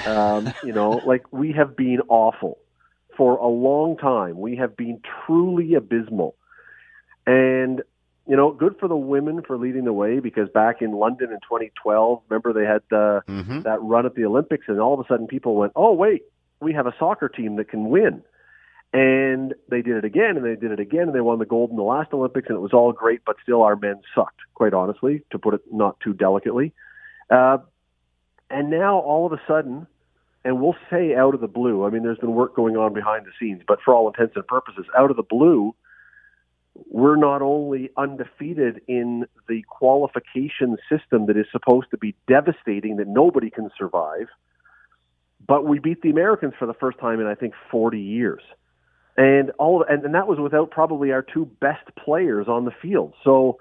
Um, 0.07 0.53
you 0.65 0.73
know, 0.73 1.03
like 1.05 1.31
we 1.33 1.53
have 1.53 1.77
been 1.77 2.01
awful 2.09 2.59
for 3.17 3.37
a 3.37 3.47
long 3.47 3.99
time. 3.99 4.39
We 4.39 4.57
have 4.57 4.75
been 4.77 5.01
truly 5.27 5.75
abysmal. 5.75 6.35
And 7.27 7.83
you 8.27 8.37
know, 8.37 8.53
good 8.53 8.77
for 8.79 8.89
the 8.89 8.97
women 8.97 9.43
for 9.43 9.57
leading 9.57 9.85
the 9.85 9.93
way 9.93 10.19
because 10.19 10.49
back 10.49 10.83
in 10.83 10.93
London 10.93 11.31
in 11.31 11.39
2012, 11.41 12.23
remember 12.29 12.53
they 12.53 12.65
had 12.65 12.83
uh, 12.91 13.21
mm-hmm. 13.29 13.63
that 13.63 13.81
run 13.81 14.05
at 14.05 14.15
the 14.15 14.25
Olympics, 14.25 14.65
and 14.69 14.81
all 14.81 14.95
of 14.95 15.01
a 15.01 15.09
sudden 15.09 15.27
people 15.27 15.55
went, 15.57 15.73
"Oh 15.77 15.93
wait, 15.93 16.23
we 16.61 16.73
have 16.73 16.87
a 16.87 16.95
soccer 16.99 17.29
team 17.29 17.57
that 17.57 17.69
can 17.69 17.89
win." 17.89 18.23
And 18.93 19.55
they 19.69 19.83
did 19.83 19.97
it 19.97 20.05
again, 20.05 20.37
and 20.37 20.45
they 20.45 20.57
did 20.57 20.73
it 20.73 20.81
again, 20.81 21.03
and 21.03 21.15
they 21.15 21.21
won 21.21 21.39
the 21.39 21.45
gold 21.45 21.71
in 21.71 21.77
the 21.77 21.83
last 21.83 22.13
Olympics, 22.13 22.49
and 22.49 22.57
it 22.57 22.61
was 22.61 22.73
all 22.73 22.93
great. 22.93 23.21
But 23.25 23.37
still, 23.43 23.63
our 23.63 23.77
men 23.77 24.01
sucked, 24.15 24.41
quite 24.55 24.75
honestly, 24.75 25.23
to 25.31 25.39
put 25.39 25.55
it 25.55 25.61
not 25.71 26.01
too 26.01 26.13
delicately. 26.13 26.73
Uh, 27.31 27.59
and 28.49 28.71
now, 28.71 28.99
all 28.99 29.27
of 29.27 29.33
a 29.33 29.41
sudden, 29.47 29.87
and 30.45 30.61
we'll 30.61 30.77
say 30.89 31.15
out 31.15 31.35
of 31.35 31.41
the 31.41 31.49
blue. 31.49 31.85
I 31.85 31.91
mean, 31.91 32.05
there's 32.05 32.19
been 32.19 32.35
work 32.35 32.55
going 32.55 32.77
on 32.77 32.95
behind 32.95 33.27
the 33.27 33.33
scenes, 33.39 33.63
but 33.67 33.81
for 33.85 33.95
all 33.95 34.09
intents 34.09 34.35
and 34.37 34.47
purposes, 34.47 34.87
out 34.97 35.11
of 35.11 35.17
the 35.17 35.23
blue, 35.23 35.75
we're 36.91 37.17
not 37.17 37.43
only 37.43 37.91
undefeated 37.97 38.81
in 38.87 39.27
the 39.49 39.63
qualification 39.69 40.77
system 40.89 41.27
that 41.27 41.37
is 41.37 41.47
supposed 41.51 41.91
to 41.91 41.99
be 41.99 42.15
devastating 42.29 42.97
that 42.97 43.09
nobody 43.09 43.51
can 43.51 43.71
survive, 43.79 44.29
but 45.47 45.65
we 45.65 45.79
beat 45.79 46.03
the 46.03 46.11
Americans 46.11 46.55
for 46.59 46.67
the 46.67 46.75
first 46.75 46.99
time 46.99 47.21
in 47.21 47.27
I 47.27 47.35
think 47.35 47.55
40 47.71 48.01
years. 48.01 48.43
And 49.17 49.51
all 49.59 49.85
and, 49.89 50.05
and 50.05 50.15
that 50.15 50.27
was 50.27 50.39
without 50.39 50.71
probably 50.71 51.13
our 51.13 51.23
two 51.23 51.47
best 51.61 51.85
players 51.97 52.49
on 52.49 52.67
the 52.67 52.73
field. 52.83 53.15
So 53.25 53.59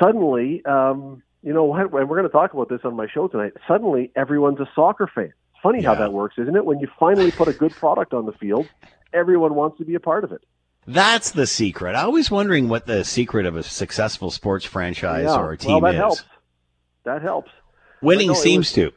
suddenly, 0.00 0.64
um, 0.64 1.22
you 1.42 1.52
know, 1.52 1.72
and 1.74 1.90
we're 1.90 2.06
going 2.06 2.22
to 2.22 2.28
talk 2.28 2.52
about 2.52 2.68
this 2.68 2.80
on 2.84 2.94
my 2.94 3.08
show 3.12 3.26
tonight. 3.28 3.54
Suddenly, 3.66 4.12
everyone's 4.14 4.60
a 4.60 4.68
soccer 4.74 5.10
fan. 5.12 5.32
Funny 5.62 5.82
yeah. 5.82 5.94
how 5.94 5.94
that 5.96 6.12
works, 6.12 6.36
isn't 6.38 6.54
it? 6.54 6.64
When 6.64 6.78
you 6.78 6.88
finally 6.98 7.32
put 7.32 7.48
a 7.48 7.52
good 7.52 7.72
product 7.72 8.12
on 8.12 8.26
the 8.26 8.32
field, 8.32 8.68
everyone 9.12 9.54
wants 9.54 9.78
to 9.78 9.84
be 9.84 9.94
a 9.94 10.00
part 10.00 10.22
of 10.22 10.32
it. 10.32 10.42
That's 10.88 11.32
the 11.32 11.46
secret. 11.46 11.94
I 11.94 12.06
was 12.06 12.30
wondering 12.30 12.70
what 12.70 12.86
the 12.86 13.04
secret 13.04 13.44
of 13.44 13.56
a 13.56 13.62
successful 13.62 14.30
sports 14.30 14.64
franchise 14.64 15.24
yeah. 15.24 15.38
or 15.38 15.52
a 15.52 15.56
team 15.58 15.82
well, 15.82 15.92
that 15.92 15.94
is. 15.94 16.00
Helps. 16.00 16.24
That 17.04 17.22
helps. 17.22 17.50
Winning 18.00 18.28
no, 18.28 18.34
seems 18.34 18.68
was, 18.68 18.72
to. 18.72 18.92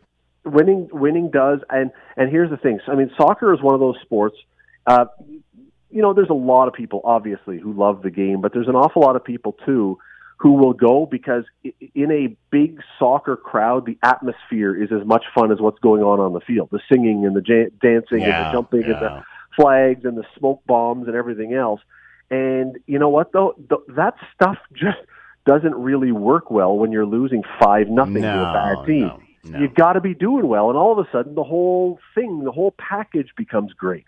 Winning, 0.45 0.87
winning 0.93 1.29
does, 1.31 1.59
and 1.69 1.91
and 2.15 2.31
here's 2.31 2.49
the 2.49 2.55
thing. 2.55 2.79
I 2.87 2.95
mean, 2.95 3.11
soccer 3.17 3.53
is 3.53 3.61
one 3.61 3.73
of 3.73 3.81
those 3.81 3.97
sports. 4.03 4.37
Uh, 4.87 5.05
you 5.89 6.01
know, 6.01 6.13
there's 6.13 6.29
a 6.29 6.33
lot 6.33 6.69
of 6.69 6.73
people 6.73 7.01
obviously 7.03 7.59
who 7.59 7.73
love 7.73 8.03
the 8.03 8.09
game, 8.09 8.39
but 8.39 8.53
there's 8.53 8.69
an 8.69 8.75
awful 8.75 9.01
lot 9.01 9.17
of 9.17 9.25
people 9.25 9.57
too 9.65 9.97
who 10.37 10.53
will 10.53 10.73
go 10.73 11.05
because 11.05 11.43
in 11.93 12.09
a 12.09 12.35
big 12.49 12.79
soccer 12.97 13.35
crowd, 13.35 13.85
the 13.85 13.97
atmosphere 14.01 14.81
is 14.81 14.91
as 14.91 15.05
much 15.05 15.25
fun 15.35 15.51
as 15.51 15.59
what's 15.59 15.77
going 15.79 16.01
on 16.01 16.19
on 16.19 16.31
the 16.31 16.39
field. 16.39 16.69
The 16.71 16.79
singing 16.91 17.25
and 17.25 17.35
the 17.35 17.41
dancing 17.41 18.21
yeah, 18.21 18.25
and 18.25 18.47
the 18.47 18.51
jumping 18.53 18.81
yeah. 18.81 18.93
and 18.93 19.01
the 19.01 19.23
flags 19.55 20.05
and 20.05 20.17
the 20.17 20.23
smoke 20.37 20.61
bombs 20.65 21.07
and 21.07 21.15
everything 21.15 21.53
else. 21.53 21.81
And 22.29 22.77
you 22.87 22.99
know 22.99 23.09
what 23.09 23.33
though? 23.33 23.55
that 23.89 24.15
stuff 24.33 24.57
just 24.73 24.97
doesn't 25.45 25.75
really 25.75 26.11
work 26.11 26.51
well 26.51 26.77
when 26.77 26.91
you're 26.91 27.05
losing 27.05 27.43
five 27.59 27.87
nothing 27.87 28.21
no, 28.21 28.35
to 28.35 28.49
a 28.49 28.53
bad 28.53 28.85
team. 28.85 29.07
No, 29.07 29.19
no. 29.43 29.59
You 29.59 29.67
got 29.69 29.93
to 29.93 30.01
be 30.01 30.13
doing 30.13 30.47
well, 30.47 30.69
and 30.69 30.77
all 30.77 30.91
of 30.91 31.05
a 31.05 31.09
sudden 31.11 31.35
the 31.35 31.43
whole 31.43 31.99
thing, 32.13 32.43
the 32.43 32.51
whole 32.51 32.75
package 32.77 33.29
becomes 33.35 33.73
great. 33.73 34.05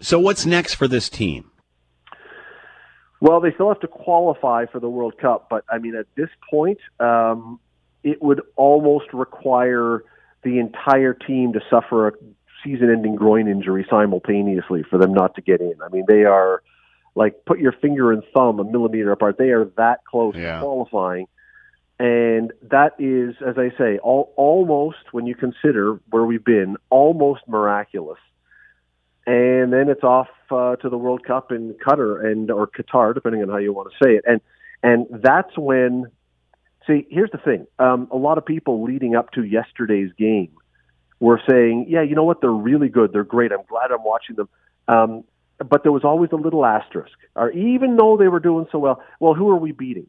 So 0.00 0.18
what's 0.18 0.46
next 0.46 0.74
for 0.74 0.86
this 0.86 1.08
team? 1.08 1.50
Well, 3.20 3.40
they 3.40 3.52
still 3.52 3.68
have 3.68 3.80
to 3.80 3.88
qualify 3.88 4.66
for 4.66 4.78
the 4.78 4.88
World 4.88 5.18
Cup, 5.18 5.48
but 5.50 5.64
I 5.68 5.78
mean, 5.78 5.96
at 5.96 6.06
this 6.14 6.28
point, 6.48 6.78
um, 7.00 7.58
it 8.04 8.22
would 8.22 8.42
almost 8.54 9.12
require 9.12 10.04
the 10.44 10.60
entire 10.60 11.14
team 11.14 11.52
to 11.54 11.60
suffer 11.68 12.08
a 12.08 12.12
season-ending 12.64 13.16
groin 13.16 13.48
injury 13.48 13.86
simultaneously 13.88 14.82
for 14.82 14.98
them 14.98 15.12
not 15.12 15.34
to 15.34 15.42
get 15.42 15.60
in. 15.60 15.74
I 15.84 15.88
mean, 15.88 16.04
they 16.08 16.24
are 16.24 16.62
like 17.14 17.44
put 17.46 17.58
your 17.58 17.72
finger 17.72 18.12
and 18.12 18.22
thumb 18.34 18.60
a 18.60 18.64
millimeter 18.64 19.12
apart. 19.12 19.38
They 19.38 19.50
are 19.50 19.66
that 19.76 20.04
close 20.04 20.34
yeah. 20.36 20.54
to 20.54 20.60
qualifying, 20.60 21.26
and 21.98 22.52
that 22.70 22.94
is, 22.98 23.34
as 23.46 23.58
I 23.58 23.70
say, 23.76 23.98
all, 23.98 24.32
almost 24.36 25.12
when 25.12 25.26
you 25.26 25.34
consider 25.34 26.00
where 26.10 26.24
we've 26.24 26.44
been, 26.44 26.76
almost 26.90 27.42
miraculous. 27.48 28.18
And 29.26 29.72
then 29.72 29.88
it's 29.88 30.04
off 30.04 30.28
uh, 30.50 30.76
to 30.76 30.88
the 30.88 30.96
World 30.96 31.24
Cup 31.24 31.52
in 31.52 31.74
Qatar 31.74 32.24
and 32.24 32.50
or 32.50 32.66
Qatar, 32.66 33.14
depending 33.14 33.42
on 33.42 33.48
how 33.48 33.58
you 33.58 33.72
want 33.72 33.90
to 33.92 34.04
say 34.04 34.14
it, 34.14 34.24
and 34.26 34.40
and 34.82 35.06
that's 35.22 35.56
when. 35.56 36.10
See, 36.86 37.06
here's 37.10 37.30
the 37.30 37.38
thing. 37.38 37.66
Um, 37.78 38.08
a 38.10 38.16
lot 38.16 38.38
of 38.38 38.46
people 38.46 38.82
leading 38.82 39.14
up 39.14 39.32
to 39.32 39.42
yesterday's 39.42 40.10
game 40.16 40.52
were 41.20 41.40
saying, 41.48 41.86
yeah, 41.88 42.02
you 42.02 42.14
know 42.14 42.24
what, 42.24 42.40
they're 42.40 42.50
really 42.50 42.88
good, 42.88 43.12
they're 43.12 43.24
great, 43.24 43.52
I'm 43.52 43.64
glad 43.68 43.90
I'm 43.90 44.04
watching 44.04 44.36
them. 44.36 44.48
Um, 44.86 45.24
but 45.58 45.82
there 45.82 45.92
was 45.92 46.04
always 46.04 46.30
a 46.32 46.36
little 46.36 46.64
asterisk. 46.64 47.16
Or 47.34 47.50
even 47.50 47.96
though 47.96 48.16
they 48.16 48.28
were 48.28 48.40
doing 48.40 48.66
so 48.70 48.78
well, 48.78 49.02
well, 49.20 49.34
who 49.34 49.50
are 49.50 49.56
we 49.56 49.72
beating? 49.72 50.08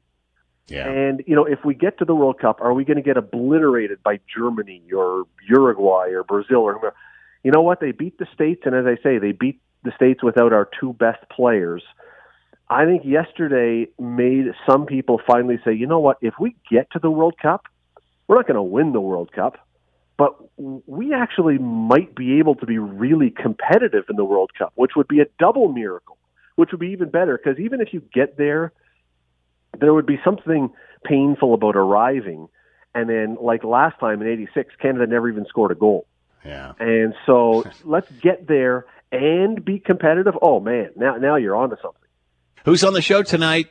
Yeah. 0.68 0.88
And 0.88 1.24
you 1.26 1.36
know, 1.36 1.46
if 1.46 1.66
we 1.66 1.74
get 1.74 1.98
to 2.00 2.06
the 2.06 2.14
World 2.14 2.40
Cup, 2.40 2.62
are 2.62 2.74
we 2.74 2.86
going 2.86 2.98
to 2.98 3.04
get 3.04 3.18
obliterated 3.18 4.04
by 4.04 4.20
Germany 4.34 4.84
or 4.96 5.24
Uruguay 5.48 6.10
or 6.10 6.24
Brazil 6.24 6.60
or 6.60 6.74
whoever? 6.74 6.96
You 7.44 7.52
know 7.52 7.62
what? 7.62 7.80
They 7.80 7.92
beat 7.92 8.18
the 8.20 8.28
states, 8.34 8.62
and 8.66 8.76
as 8.76 8.86
I 8.86 9.02
say, 9.02 9.18
they 9.18 9.32
beat 9.32 9.60
the 9.84 9.92
states 9.96 10.22
without 10.22 10.54
our 10.54 10.70
two 10.80 10.94
best 10.94 11.28
players. 11.30 11.84
I 12.70 12.86
think 12.86 13.04
yesterday 13.04 13.88
made 13.98 14.46
some 14.70 14.86
people 14.86 15.20
finally 15.26 15.60
say, 15.66 15.74
you 15.74 15.88
know 15.88 16.00
what? 16.00 16.18
If 16.22 16.36
we 16.40 16.56
get 16.70 16.92
to 16.92 17.00
the 17.00 17.10
World 17.10 17.36
Cup, 17.42 17.66
we're 18.28 18.36
not 18.36 18.46
going 18.46 18.56
to 18.56 18.62
win 18.62 18.92
the 18.92 19.02
World 19.02 19.32
Cup, 19.32 19.58
but 20.20 20.36
we 20.58 21.14
actually 21.14 21.58
might 21.58 22.14
be 22.14 22.40
able 22.40 22.54
to 22.54 22.66
be 22.66 22.78
really 22.78 23.30
competitive 23.30 24.04
in 24.10 24.18
the 24.18 24.26
World 24.26 24.52
Cup, 24.56 24.74
which 24.76 24.92
would 24.98 25.08
be 25.08 25.22
a 25.22 25.26
double 25.40 25.70
miracle, 25.70 26.18
which 26.58 26.72
would 26.72 26.82
be 26.82 26.90
even 26.90 27.10
better 27.10 27.40
because 27.42 27.58
even 27.58 27.80
if 27.80 27.94
you 27.94 28.02
get 28.14 28.38
there, 28.38 28.74
there 29.80 29.94
would 29.94 30.06
be 30.06 30.20
something 30.26 30.72
painful 31.06 31.54
about 31.54 31.78
arriving. 31.78 32.50
And 32.94 33.10
then, 33.10 33.38
like 33.40 33.64
last 33.64 33.98
time 34.02 34.22
in 34.22 34.28
'86, 34.28 34.76
Canada 34.82 35.08
never 35.08 35.30
even 35.30 35.46
scored 35.46 35.72
a 35.72 35.76
goal. 35.76 36.06
Yeah. 36.44 36.74
And 36.80 37.14
so 37.26 37.64
let's 37.86 38.12
get 38.22 38.46
there 38.46 38.88
and 39.14 39.64
be 39.64 39.80
competitive. 39.80 40.34
Oh 40.42 40.60
man, 40.60 40.90
now 40.98 41.16
now 41.16 41.38
you're 41.38 41.56
onto 41.56 41.78
something. 41.82 42.02
Who's 42.66 42.84
on 42.84 42.92
the 42.92 43.02
show 43.02 43.24
tonight? 43.24 43.70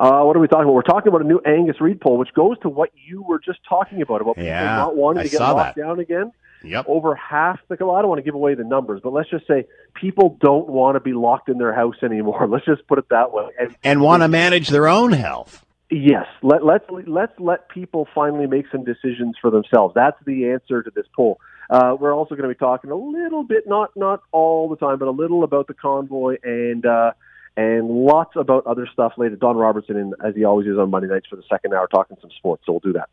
Uh, 0.00 0.22
what 0.22 0.34
are 0.34 0.40
we 0.40 0.48
talking 0.48 0.64
about? 0.64 0.72
We're 0.72 0.82
talking 0.82 1.08
about 1.08 1.20
a 1.20 1.28
new 1.28 1.40
Angus 1.44 1.78
Reid 1.78 2.00
poll, 2.00 2.16
which 2.16 2.32
goes 2.32 2.58
to 2.60 2.70
what 2.70 2.90
you 2.94 3.20
were 3.20 3.38
just 3.38 3.58
talking 3.68 4.00
about 4.00 4.22
about 4.22 4.38
yeah, 4.38 4.60
people 4.60 4.76
not 4.76 4.96
wanting 4.96 5.20
I 5.20 5.24
to 5.24 5.28
get 5.28 5.40
locked 5.40 5.76
that. 5.76 5.80
down 5.82 6.00
again. 6.00 6.32
Yep. 6.64 6.86
Over 6.88 7.14
half 7.14 7.60
the 7.68 7.76
well, 7.78 7.96
I 7.96 8.00
don't 8.00 8.08
want 8.08 8.18
to 8.18 8.22
give 8.22 8.34
away 8.34 8.54
the 8.54 8.64
numbers, 8.64 9.02
but 9.04 9.12
let's 9.12 9.28
just 9.28 9.46
say 9.46 9.66
people 9.94 10.38
don't 10.40 10.68
want 10.68 10.96
to 10.96 11.00
be 11.00 11.12
locked 11.12 11.50
in 11.50 11.58
their 11.58 11.74
house 11.74 11.96
anymore. 12.02 12.48
Let's 12.50 12.64
just 12.64 12.86
put 12.86 12.98
it 12.98 13.08
that 13.10 13.32
way. 13.32 13.48
And, 13.58 13.76
And 13.82 14.00
want 14.00 14.22
to 14.22 14.28
manage 14.28 14.68
their 14.68 14.88
own 14.88 15.12
health. 15.12 15.64
Yes, 15.90 16.26
let 16.42 16.64
let's 16.64 16.84
let's 17.06 17.32
let 17.38 17.68
people 17.68 18.08
finally 18.14 18.46
make 18.46 18.66
some 18.70 18.84
decisions 18.84 19.36
for 19.40 19.50
themselves. 19.50 19.94
That's 19.94 20.18
the 20.24 20.50
answer 20.50 20.82
to 20.82 20.90
this 20.94 21.06
poll. 21.14 21.40
Uh, 21.68 21.96
we're 21.98 22.14
also 22.14 22.36
going 22.36 22.48
to 22.48 22.54
be 22.54 22.58
talking 22.58 22.90
a 22.90 22.96
little 22.96 23.42
bit, 23.42 23.66
not 23.66 23.90
not 23.96 24.22
all 24.32 24.68
the 24.68 24.76
time, 24.76 24.98
but 24.98 25.08
a 25.08 25.10
little 25.10 25.44
about 25.44 25.66
the 25.66 25.74
convoy 25.74 26.36
and 26.42 26.86
uh, 26.86 27.12
and 27.56 27.88
lots 27.88 28.36
about 28.36 28.66
other 28.66 28.88
stuff 28.92 29.12
later. 29.16 29.36
Don 29.36 29.56
Robertson, 29.56 29.96
in, 29.96 30.14
as 30.24 30.34
he 30.34 30.44
always 30.44 30.66
is 30.66 30.78
on 30.78 30.90
Monday 30.90 31.08
nights 31.08 31.26
for 31.28 31.36
the 31.36 31.42
second 31.48 31.74
hour, 31.74 31.86
talking 31.86 32.16
some 32.20 32.30
sports. 32.30 32.62
So 32.66 32.72
we'll 32.72 32.80
do 32.80 32.92
that. 32.94 33.08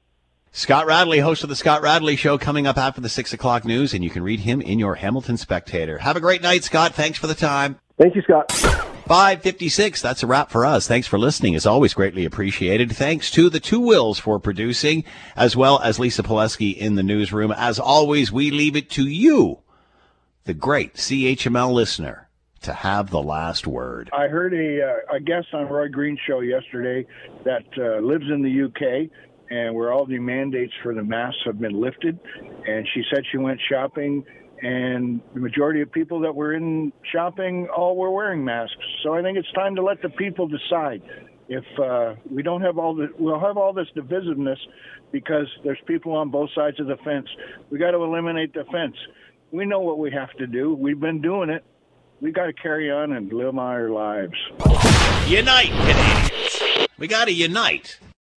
Scott 0.51 0.87
Radley, 0.87 1.19
host 1.19 1.43
of 1.43 1.49
the 1.49 1.55
Scott 1.55 1.81
Radley 1.81 2.15
Show, 2.15 2.37
coming 2.37 2.65
up 2.65 2.77
after 2.77 3.01
the 3.01 3.09
six 3.09 3.33
o'clock 3.33 3.65
news, 3.65 3.93
and 3.93 4.03
you 4.03 4.09
can 4.09 4.23
read 4.23 4.39
him 4.39 4.61
in 4.61 4.79
your 4.79 4.95
Hamilton 4.95 5.37
Spectator. 5.37 5.99
Have 5.99 6.15
a 6.15 6.21
great 6.21 6.41
night, 6.41 6.63
Scott. 6.63 6.95
Thanks 6.95 7.19
for 7.19 7.27
the 7.27 7.35
time. 7.35 7.77
Thank 7.97 8.15
you, 8.15 8.21
Scott. 8.21 8.51
556. 9.07 10.01
That's 10.01 10.23
a 10.23 10.27
wrap 10.27 10.49
for 10.51 10.65
us. 10.65 10.87
Thanks 10.87 11.07
for 11.07 11.17
listening. 11.17 11.55
As 11.55 11.65
always, 11.65 11.93
greatly 11.93 12.25
appreciated. 12.25 12.91
Thanks 12.91 13.31
to 13.31 13.49
the 13.49 13.59
two 13.59 13.79
Wills 13.79 14.19
for 14.19 14.39
producing, 14.39 15.03
as 15.35 15.55
well 15.55 15.79
as 15.81 15.99
Lisa 15.99 16.23
Pileski 16.23 16.75
in 16.75 16.95
the 16.95 17.03
newsroom. 17.03 17.51
As 17.51 17.79
always, 17.79 18.31
we 18.31 18.51
leave 18.51 18.75
it 18.75 18.89
to 18.91 19.07
you, 19.07 19.59
the 20.45 20.53
great 20.53 20.95
CHML 20.95 21.71
listener, 21.71 22.26
to 22.61 22.73
have 22.73 23.09
the 23.09 23.21
last 23.21 23.67
word. 23.67 24.09
I 24.13 24.27
heard 24.27 24.53
a, 24.53 24.81
uh, 24.81 25.15
a 25.17 25.19
guest 25.19 25.47
on 25.53 25.67
Roy 25.67 25.89
Green's 25.89 26.19
show 26.27 26.41
yesterday 26.41 27.05
that 27.45 27.65
uh, 27.77 27.99
lives 28.05 28.25
in 28.29 28.41
the 28.41 28.65
UK 28.65 29.09
and 29.49 29.73
where 29.75 29.93
all 29.93 30.05
the 30.05 30.19
mandates 30.19 30.73
for 30.83 30.93
the 30.93 31.03
masks 31.03 31.39
have 31.45 31.59
been 31.59 31.79
lifted. 31.79 32.19
And 32.67 32.87
she 32.93 33.03
said 33.13 33.23
she 33.31 33.37
went 33.37 33.59
shopping, 33.69 34.25
and 34.61 35.21
the 35.33 35.39
majority 35.39 35.81
of 35.81 35.91
people 35.91 36.19
that 36.21 36.35
were 36.35 36.53
in 36.53 36.91
shopping 37.11 37.67
all 37.75 37.95
were 37.95 38.11
wearing 38.11 38.43
masks. 38.43 38.75
So 39.03 39.13
I 39.13 39.21
think 39.21 39.37
it's 39.37 39.51
time 39.53 39.75
to 39.75 39.83
let 39.83 40.01
the 40.01 40.09
people 40.09 40.47
decide. 40.47 41.01
If 41.49 41.63
uh, 41.79 42.15
we 42.29 42.43
don't 42.43 42.61
have 42.61 42.77
all 42.77 42.93
the, 42.93 43.07
we'll 43.17 43.39
have 43.39 43.55
all 43.55 43.71
this 43.71 43.87
divisiveness 43.95 44.57
because 45.13 45.47
there's 45.63 45.79
people 45.85 46.13
on 46.13 46.29
both 46.29 46.49
sides 46.53 46.79
of 46.81 46.87
the 46.87 46.97
fence. 46.97 47.27
We 47.69 47.79
got 47.79 47.91
to 47.91 48.03
eliminate 48.03 48.53
the 48.53 48.65
fence. 48.65 48.95
We 49.51 49.65
know 49.65 49.79
what 49.79 49.97
we 49.97 50.11
have 50.11 50.31
to 50.39 50.47
do. 50.47 50.73
We've 50.73 50.99
been 50.99 51.21
doing 51.21 51.49
it. 51.49 51.63
We 52.19 52.31
got 52.31 52.47
to 52.47 52.53
carry 52.53 52.91
on 52.91 53.11
and 53.13 53.31
live 53.31 53.57
our 53.59 53.89
lives. 53.89 54.33
Unite, 55.27 55.69
Canadians. 55.69 56.87
We 56.97 57.07
got 57.07 57.25
to 57.25 57.33
unite. 57.33 57.99